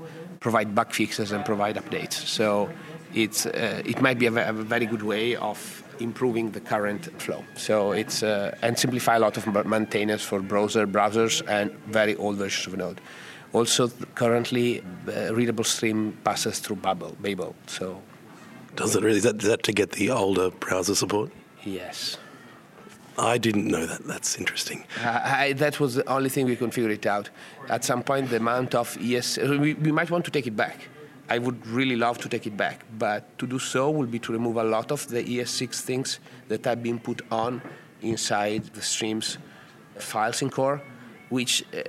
provide 0.42 0.74
bug 0.74 0.92
fixes 0.92 1.32
and 1.32 1.44
provide 1.44 1.76
updates. 1.76 2.14
So 2.14 2.68
it's, 3.14 3.46
uh, 3.46 3.82
it 3.84 4.02
might 4.02 4.18
be 4.18 4.26
a, 4.26 4.48
a, 4.48 4.52
very 4.52 4.86
good 4.86 5.02
way 5.02 5.36
of 5.36 5.82
improving 6.00 6.50
the 6.50 6.60
current 6.60 7.08
flow. 7.22 7.44
So 7.56 7.92
it's 7.92 8.22
uh, 8.22 8.56
and 8.60 8.78
simplify 8.78 9.16
a 9.16 9.20
lot 9.20 9.36
of 9.36 9.66
maintenance 9.66 10.22
for 10.22 10.40
browser 10.40 10.86
browsers 10.86 11.42
and 11.48 11.70
very 11.86 12.16
old 12.16 12.36
versions 12.36 12.66
of 12.66 12.78
Node. 12.78 13.00
Also, 13.52 13.88
currently, 14.14 14.82
uh, 15.08 15.34
readable 15.34 15.64
stream 15.64 16.16
passes 16.24 16.58
through 16.58 16.76
Babel. 16.76 17.14
Babel. 17.20 17.54
So, 17.66 18.00
does 18.76 18.96
it 18.96 19.02
really? 19.02 19.18
Is 19.18 19.24
that, 19.24 19.42
is 19.42 19.48
that 19.48 19.62
to 19.64 19.72
get 19.72 19.92
the 19.92 20.10
older 20.10 20.50
browser 20.50 20.94
support? 20.94 21.30
Yes. 21.62 22.16
I 23.18 23.38
didn't 23.38 23.66
know 23.66 23.86
that. 23.86 24.04
That's 24.06 24.36
interesting. 24.36 24.84
Uh, 25.02 25.20
I, 25.22 25.52
that 25.54 25.80
was 25.80 25.94
the 25.96 26.08
only 26.08 26.28
thing 26.28 26.46
we 26.46 26.56
could 26.56 26.72
figure 26.72 26.90
it 26.90 27.06
out. 27.06 27.30
At 27.68 27.84
some 27.84 28.02
point, 28.02 28.30
the 28.30 28.36
amount 28.36 28.74
of 28.74 28.96
ES, 29.00 29.38
we, 29.38 29.74
we 29.74 29.92
might 29.92 30.10
want 30.10 30.24
to 30.24 30.30
take 30.30 30.46
it 30.46 30.56
back. 30.56 30.88
I 31.28 31.38
would 31.38 31.66
really 31.66 31.96
love 31.96 32.18
to 32.18 32.28
take 32.28 32.46
it 32.46 32.56
back, 32.56 32.84
but 32.98 33.38
to 33.38 33.46
do 33.46 33.58
so 33.58 33.90
will 33.90 34.06
be 34.06 34.18
to 34.20 34.32
remove 34.32 34.56
a 34.56 34.64
lot 34.64 34.90
of 34.90 35.06
the 35.08 35.22
ES6 35.22 35.80
things 35.80 36.20
that 36.48 36.64
have 36.64 36.82
been 36.82 36.98
put 36.98 37.22
on 37.30 37.62
inside 38.02 38.64
the 38.74 38.82
streams 38.82 39.38
files 39.98 40.42
in 40.42 40.50
core, 40.50 40.82
which 41.28 41.64
uh, 41.74 41.80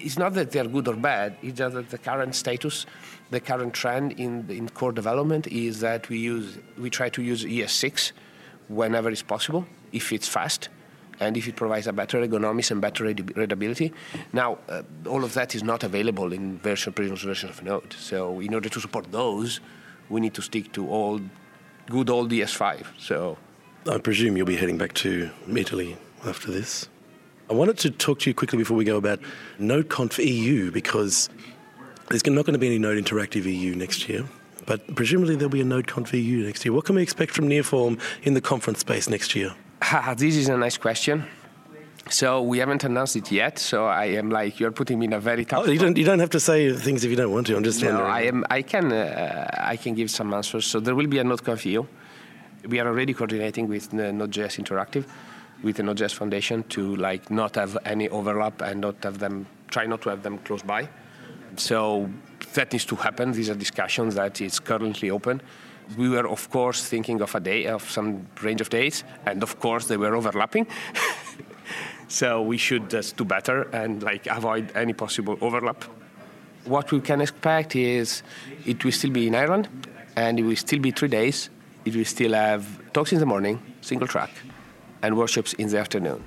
is 0.00 0.18
not 0.18 0.34
that 0.34 0.50
they're 0.50 0.66
good 0.66 0.86
or 0.88 0.94
bad, 0.94 1.36
it's 1.42 1.58
just 1.58 1.74
that 1.74 1.90
the 1.90 1.98
current 1.98 2.34
status, 2.34 2.86
the 3.30 3.40
current 3.40 3.74
trend 3.74 4.12
in, 4.12 4.48
in 4.50 4.68
core 4.68 4.92
development 4.92 5.46
is 5.48 5.80
that 5.80 6.08
we 6.08 6.18
use 6.18 6.58
we 6.78 6.90
try 6.90 7.08
to 7.08 7.22
use 7.22 7.44
ES6 7.44 8.12
whenever 8.68 9.10
it's 9.10 9.22
possible 9.22 9.66
if 9.92 10.12
it's 10.12 10.28
fast 10.28 10.68
and 11.20 11.36
if 11.36 11.48
it 11.48 11.56
provides 11.56 11.86
a 11.86 11.92
better 11.92 12.24
ergonomics 12.24 12.70
and 12.70 12.80
better 12.80 13.04
readability. 13.04 13.92
Now, 14.32 14.58
uh, 14.68 14.82
all 15.06 15.24
of 15.24 15.34
that 15.34 15.54
is 15.54 15.62
not 15.62 15.82
available 15.82 16.32
in 16.32 16.58
version 16.58 16.92
previous 16.92 17.22
version 17.22 17.48
of 17.48 17.62
Node. 17.62 17.92
So, 17.94 18.40
in 18.40 18.54
order 18.54 18.68
to 18.68 18.80
support 18.80 19.10
those, 19.10 19.60
we 20.08 20.20
need 20.20 20.34
to 20.34 20.42
stick 20.42 20.72
to 20.74 20.88
old, 20.88 21.22
good 21.90 22.08
old 22.08 22.30
ES5. 22.30 22.86
So, 22.98 23.36
I 23.90 23.98
presume 23.98 24.36
you'll 24.36 24.46
be 24.46 24.56
heading 24.56 24.78
back 24.78 24.92
to 24.94 25.30
Italy 25.48 25.96
after 26.24 26.52
this. 26.52 26.88
I 27.50 27.54
wanted 27.54 27.78
to 27.78 27.90
talk 27.90 28.20
to 28.20 28.30
you 28.30 28.34
quickly 28.34 28.58
before 28.58 28.76
we 28.76 28.84
go 28.84 28.96
about 28.96 29.20
NodeConf 29.58 30.24
EU 30.24 30.70
because 30.70 31.30
there's 32.10 32.24
not 32.26 32.44
going 32.44 32.52
to 32.52 32.58
be 32.58 32.66
any 32.66 32.78
Node 32.78 33.02
Interactive 33.02 33.44
EU 33.44 33.74
next 33.74 34.08
year 34.08 34.28
but 34.68 34.94
presumably 34.94 35.34
there'll 35.34 35.48
be 35.48 35.62
a 35.62 35.64
NodeConf 35.64 36.12
EU 36.12 36.44
next 36.44 36.62
year. 36.62 36.74
What 36.74 36.84
can 36.84 36.94
we 36.96 37.02
expect 37.02 37.32
from 37.32 37.48
Nearform 37.48 37.98
in 38.22 38.34
the 38.34 38.42
conference 38.42 38.80
space 38.80 39.08
next 39.08 39.34
year? 39.34 39.54
this 40.16 40.36
is 40.36 40.48
a 40.50 40.58
nice 40.58 40.76
question. 40.76 41.24
So 42.10 42.42
we 42.42 42.58
haven't 42.58 42.84
announced 42.84 43.16
it 43.16 43.32
yet. 43.32 43.58
So 43.58 43.86
I 43.86 44.06
am 44.20 44.30
like 44.30 44.60
you're 44.60 44.70
putting 44.70 44.98
me 44.98 45.06
in 45.06 45.14
a 45.14 45.20
very 45.20 45.46
tough. 45.46 45.64
Oh, 45.64 45.70
you 45.70 45.78
don't 45.78 45.96
you 45.96 46.04
don't 46.04 46.18
have 46.18 46.30
to 46.30 46.40
say 46.40 46.72
things 46.74 47.02
if 47.02 47.10
you 47.10 47.16
don't 47.16 47.32
want 47.32 47.46
to. 47.46 47.56
I'm 47.56 47.64
just 47.64 47.82
no. 47.82 47.88
Wondering. 47.88 48.10
I 48.10 48.22
am. 48.26 48.44
I 48.50 48.62
can. 48.62 48.92
Uh, 48.92 49.50
I 49.72 49.76
can 49.76 49.94
give 49.94 50.10
some 50.10 50.32
answers. 50.34 50.66
So 50.66 50.80
there 50.80 50.94
will 50.94 51.06
be 51.06 51.18
a 51.18 51.24
NodeConf 51.24 51.64
EU. 51.64 51.84
We 52.68 52.78
are 52.80 52.88
already 52.88 53.14
coordinating 53.14 53.68
with 53.68 53.92
Node.js 53.92 54.54
Interactive, 54.62 55.04
with 55.62 55.76
the 55.76 55.82
Node.js 55.82 56.14
Foundation 56.14 56.62
to 56.74 56.96
like 56.96 57.30
not 57.30 57.54
have 57.54 57.76
any 57.84 58.08
overlap 58.10 58.60
and 58.62 58.80
not 58.80 59.02
have 59.04 59.18
them 59.18 59.46
try 59.70 59.86
not 59.86 60.02
to 60.02 60.08
have 60.10 60.22
them 60.22 60.38
close 60.38 60.62
by. 60.62 60.88
So 61.56 62.10
that 62.54 62.72
needs 62.72 62.84
to 62.86 62.96
happen. 62.96 63.32
These 63.32 63.50
are 63.50 63.54
discussions 63.54 64.14
that 64.14 64.40
is 64.40 64.60
currently 64.60 65.10
open. 65.10 65.40
We 65.96 66.08
were, 66.08 66.28
of 66.28 66.50
course, 66.50 66.84
thinking 66.84 67.22
of 67.22 67.34
a 67.34 67.40
day, 67.40 67.66
of 67.66 67.90
some 67.90 68.26
range 68.42 68.60
of 68.60 68.68
days, 68.68 69.04
and 69.24 69.42
of 69.42 69.58
course, 69.58 69.86
they 69.86 69.96
were 69.96 70.14
overlapping. 70.14 70.66
so 72.08 72.42
we 72.42 72.58
should 72.58 72.90
just 72.90 73.16
do 73.16 73.24
better 73.24 73.62
and 73.72 74.02
like 74.02 74.26
avoid 74.26 74.70
any 74.74 74.92
possible 74.92 75.38
overlap. 75.40 75.84
What 76.64 76.92
we 76.92 77.00
can 77.00 77.20
expect 77.20 77.74
is 77.74 78.22
it 78.66 78.84
will 78.84 78.92
still 78.92 79.10
be 79.10 79.26
in 79.26 79.34
Ireland, 79.34 79.68
and 80.16 80.38
it 80.38 80.42
will 80.42 80.56
still 80.56 80.80
be 80.80 80.90
three 80.90 81.08
days. 81.08 81.48
It 81.84 81.96
will 81.96 82.04
still 82.04 82.34
have 82.34 82.92
talks 82.92 83.12
in 83.12 83.20
the 83.20 83.26
morning, 83.26 83.62
single 83.80 84.06
track, 84.06 84.30
and 85.00 85.16
workshops 85.16 85.54
in 85.54 85.68
the 85.68 85.78
afternoon, 85.78 86.22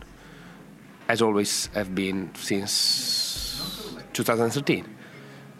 as 1.07 1.21
always 1.21 1.67
have 1.75 1.93
been 1.93 2.31
since 2.33 3.93
2013. 4.13 5.00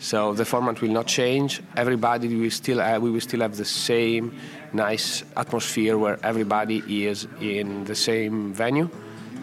So 0.02 0.34
the 0.34 0.45
format 0.45 0.82
will 0.82 0.89
not 0.89 1.06
change. 1.06 1.62
Everybody 1.78 2.36
will 2.36 2.49
still 2.49 2.80
have, 2.80 3.04
we 3.04 3.12
will 3.12 3.22
still 3.22 3.41
have 3.41 3.56
the 3.56 3.66
same 3.66 4.36
nice 4.74 5.24
atmosphere 5.38 5.95
where 5.95 6.18
everybody 6.26 7.06
is 7.06 7.28
in 7.39 7.84
the 7.84 7.93
same 7.93 8.52
venue, 8.52 8.89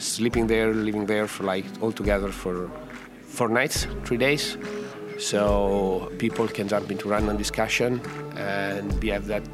sleeping 0.00 0.48
there, 0.48 0.74
living 0.74 1.06
there 1.06 1.28
for 1.28 1.44
like 1.44 1.64
all 1.80 1.92
together 1.92 2.32
for 2.32 2.68
four 3.22 3.48
nights, 3.48 3.86
three 4.04 4.16
days. 4.16 4.58
So 5.20 6.10
people 6.18 6.48
can 6.48 6.66
jump 6.66 6.90
into 6.90 7.08
random 7.08 7.36
discussion 7.36 8.00
and 8.36 9.00
we 9.00 9.10
have 9.10 9.28
that 9.28 9.44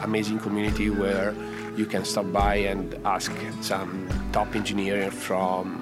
amazing 0.00 0.38
community 0.38 0.88
where 0.88 1.34
you 1.76 1.84
can 1.84 2.06
stop 2.06 2.32
by 2.32 2.54
and 2.54 2.94
ask 3.04 3.30
some 3.60 4.08
top 4.32 4.56
engineer 4.56 5.10
from 5.10 5.78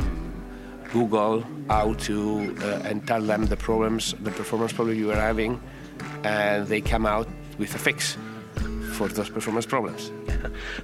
Google 0.92 1.44
how 1.68 1.94
to 1.94 2.56
uh, 2.60 2.82
and 2.84 3.06
tell 3.06 3.20
them 3.20 3.46
the 3.46 3.56
problems, 3.56 4.14
the 4.20 4.30
performance 4.30 4.72
problem 4.72 4.98
you 4.98 5.10
are 5.10 5.16
having, 5.16 5.60
and 6.24 6.66
they 6.68 6.80
come 6.80 7.06
out 7.06 7.28
with 7.58 7.74
a 7.74 7.78
fix 7.78 8.16
for 8.92 9.08
those 9.08 9.30
performance 9.30 9.66
problems. 9.66 10.10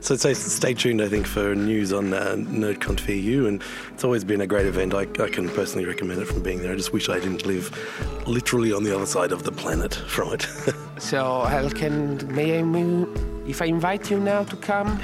So, 0.00 0.14
so 0.14 0.32
stay 0.32 0.72
tuned, 0.72 1.02
I 1.02 1.08
think, 1.08 1.26
for 1.26 1.56
news 1.56 1.92
on 1.92 2.14
uh, 2.14 2.36
NodeConf 2.36 3.08
EU, 3.08 3.46
and 3.46 3.60
it's 3.92 4.04
always 4.04 4.22
been 4.22 4.40
a 4.40 4.46
great 4.46 4.66
event. 4.66 4.94
I, 4.94 5.00
I, 5.00 5.28
can 5.28 5.48
personally 5.48 5.84
recommend 5.84 6.22
it 6.22 6.26
from 6.26 6.44
being 6.44 6.62
there. 6.62 6.72
I 6.72 6.76
just 6.76 6.92
wish 6.92 7.08
I 7.08 7.18
didn't 7.18 7.44
live 7.44 7.66
literally 8.26 8.72
on 8.72 8.84
the 8.84 8.94
other 8.94 9.06
side 9.06 9.32
of 9.32 9.42
the 9.42 9.50
planet 9.50 9.94
from 10.06 10.34
it. 10.34 10.46
so, 10.98 11.42
Hal, 11.42 11.70
can 11.70 12.32
may 12.32 12.60
I, 12.60 13.06
if 13.48 13.60
I 13.60 13.66
invite 13.66 14.10
you 14.12 14.20
now 14.20 14.44
to 14.44 14.56
come, 14.56 15.00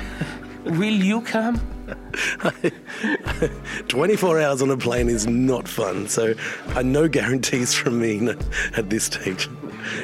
will 0.65 0.85
you 1.11 1.21
come? 1.23 1.61
24 3.89 4.41
hours 4.41 4.63
on 4.63 4.71
a 4.71 4.77
plane 4.77 5.09
is 5.09 5.27
not 5.27 5.69
fun, 5.69 6.09
so 6.09 6.35
uh, 6.75 6.83
no 6.83 7.09
guarantees 7.19 7.75
from 7.75 8.01
me 8.01 8.29
at 8.77 8.91
this 8.91 9.05
stage. 9.05 9.49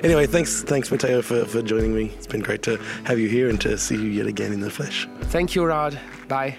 Anyway, 0.02 0.26
thanks, 0.26 0.62
thanks 0.62 0.90
Matteo, 0.90 1.22
for, 1.22 1.44
for 1.44 1.62
joining 1.62 1.94
me. 1.94 2.12
It's 2.16 2.26
been 2.26 2.42
great 2.42 2.62
to 2.62 2.76
have 3.04 3.18
you 3.18 3.28
here 3.28 3.48
and 3.48 3.60
to 3.62 3.78
see 3.78 3.96
you 3.96 4.10
yet 4.10 4.26
again 4.26 4.52
in 4.52 4.60
the 4.60 4.70
flesh. 4.70 5.08
Thank 5.22 5.54
you, 5.54 5.64
Rod. 5.64 5.98
Bye. 6.28 6.56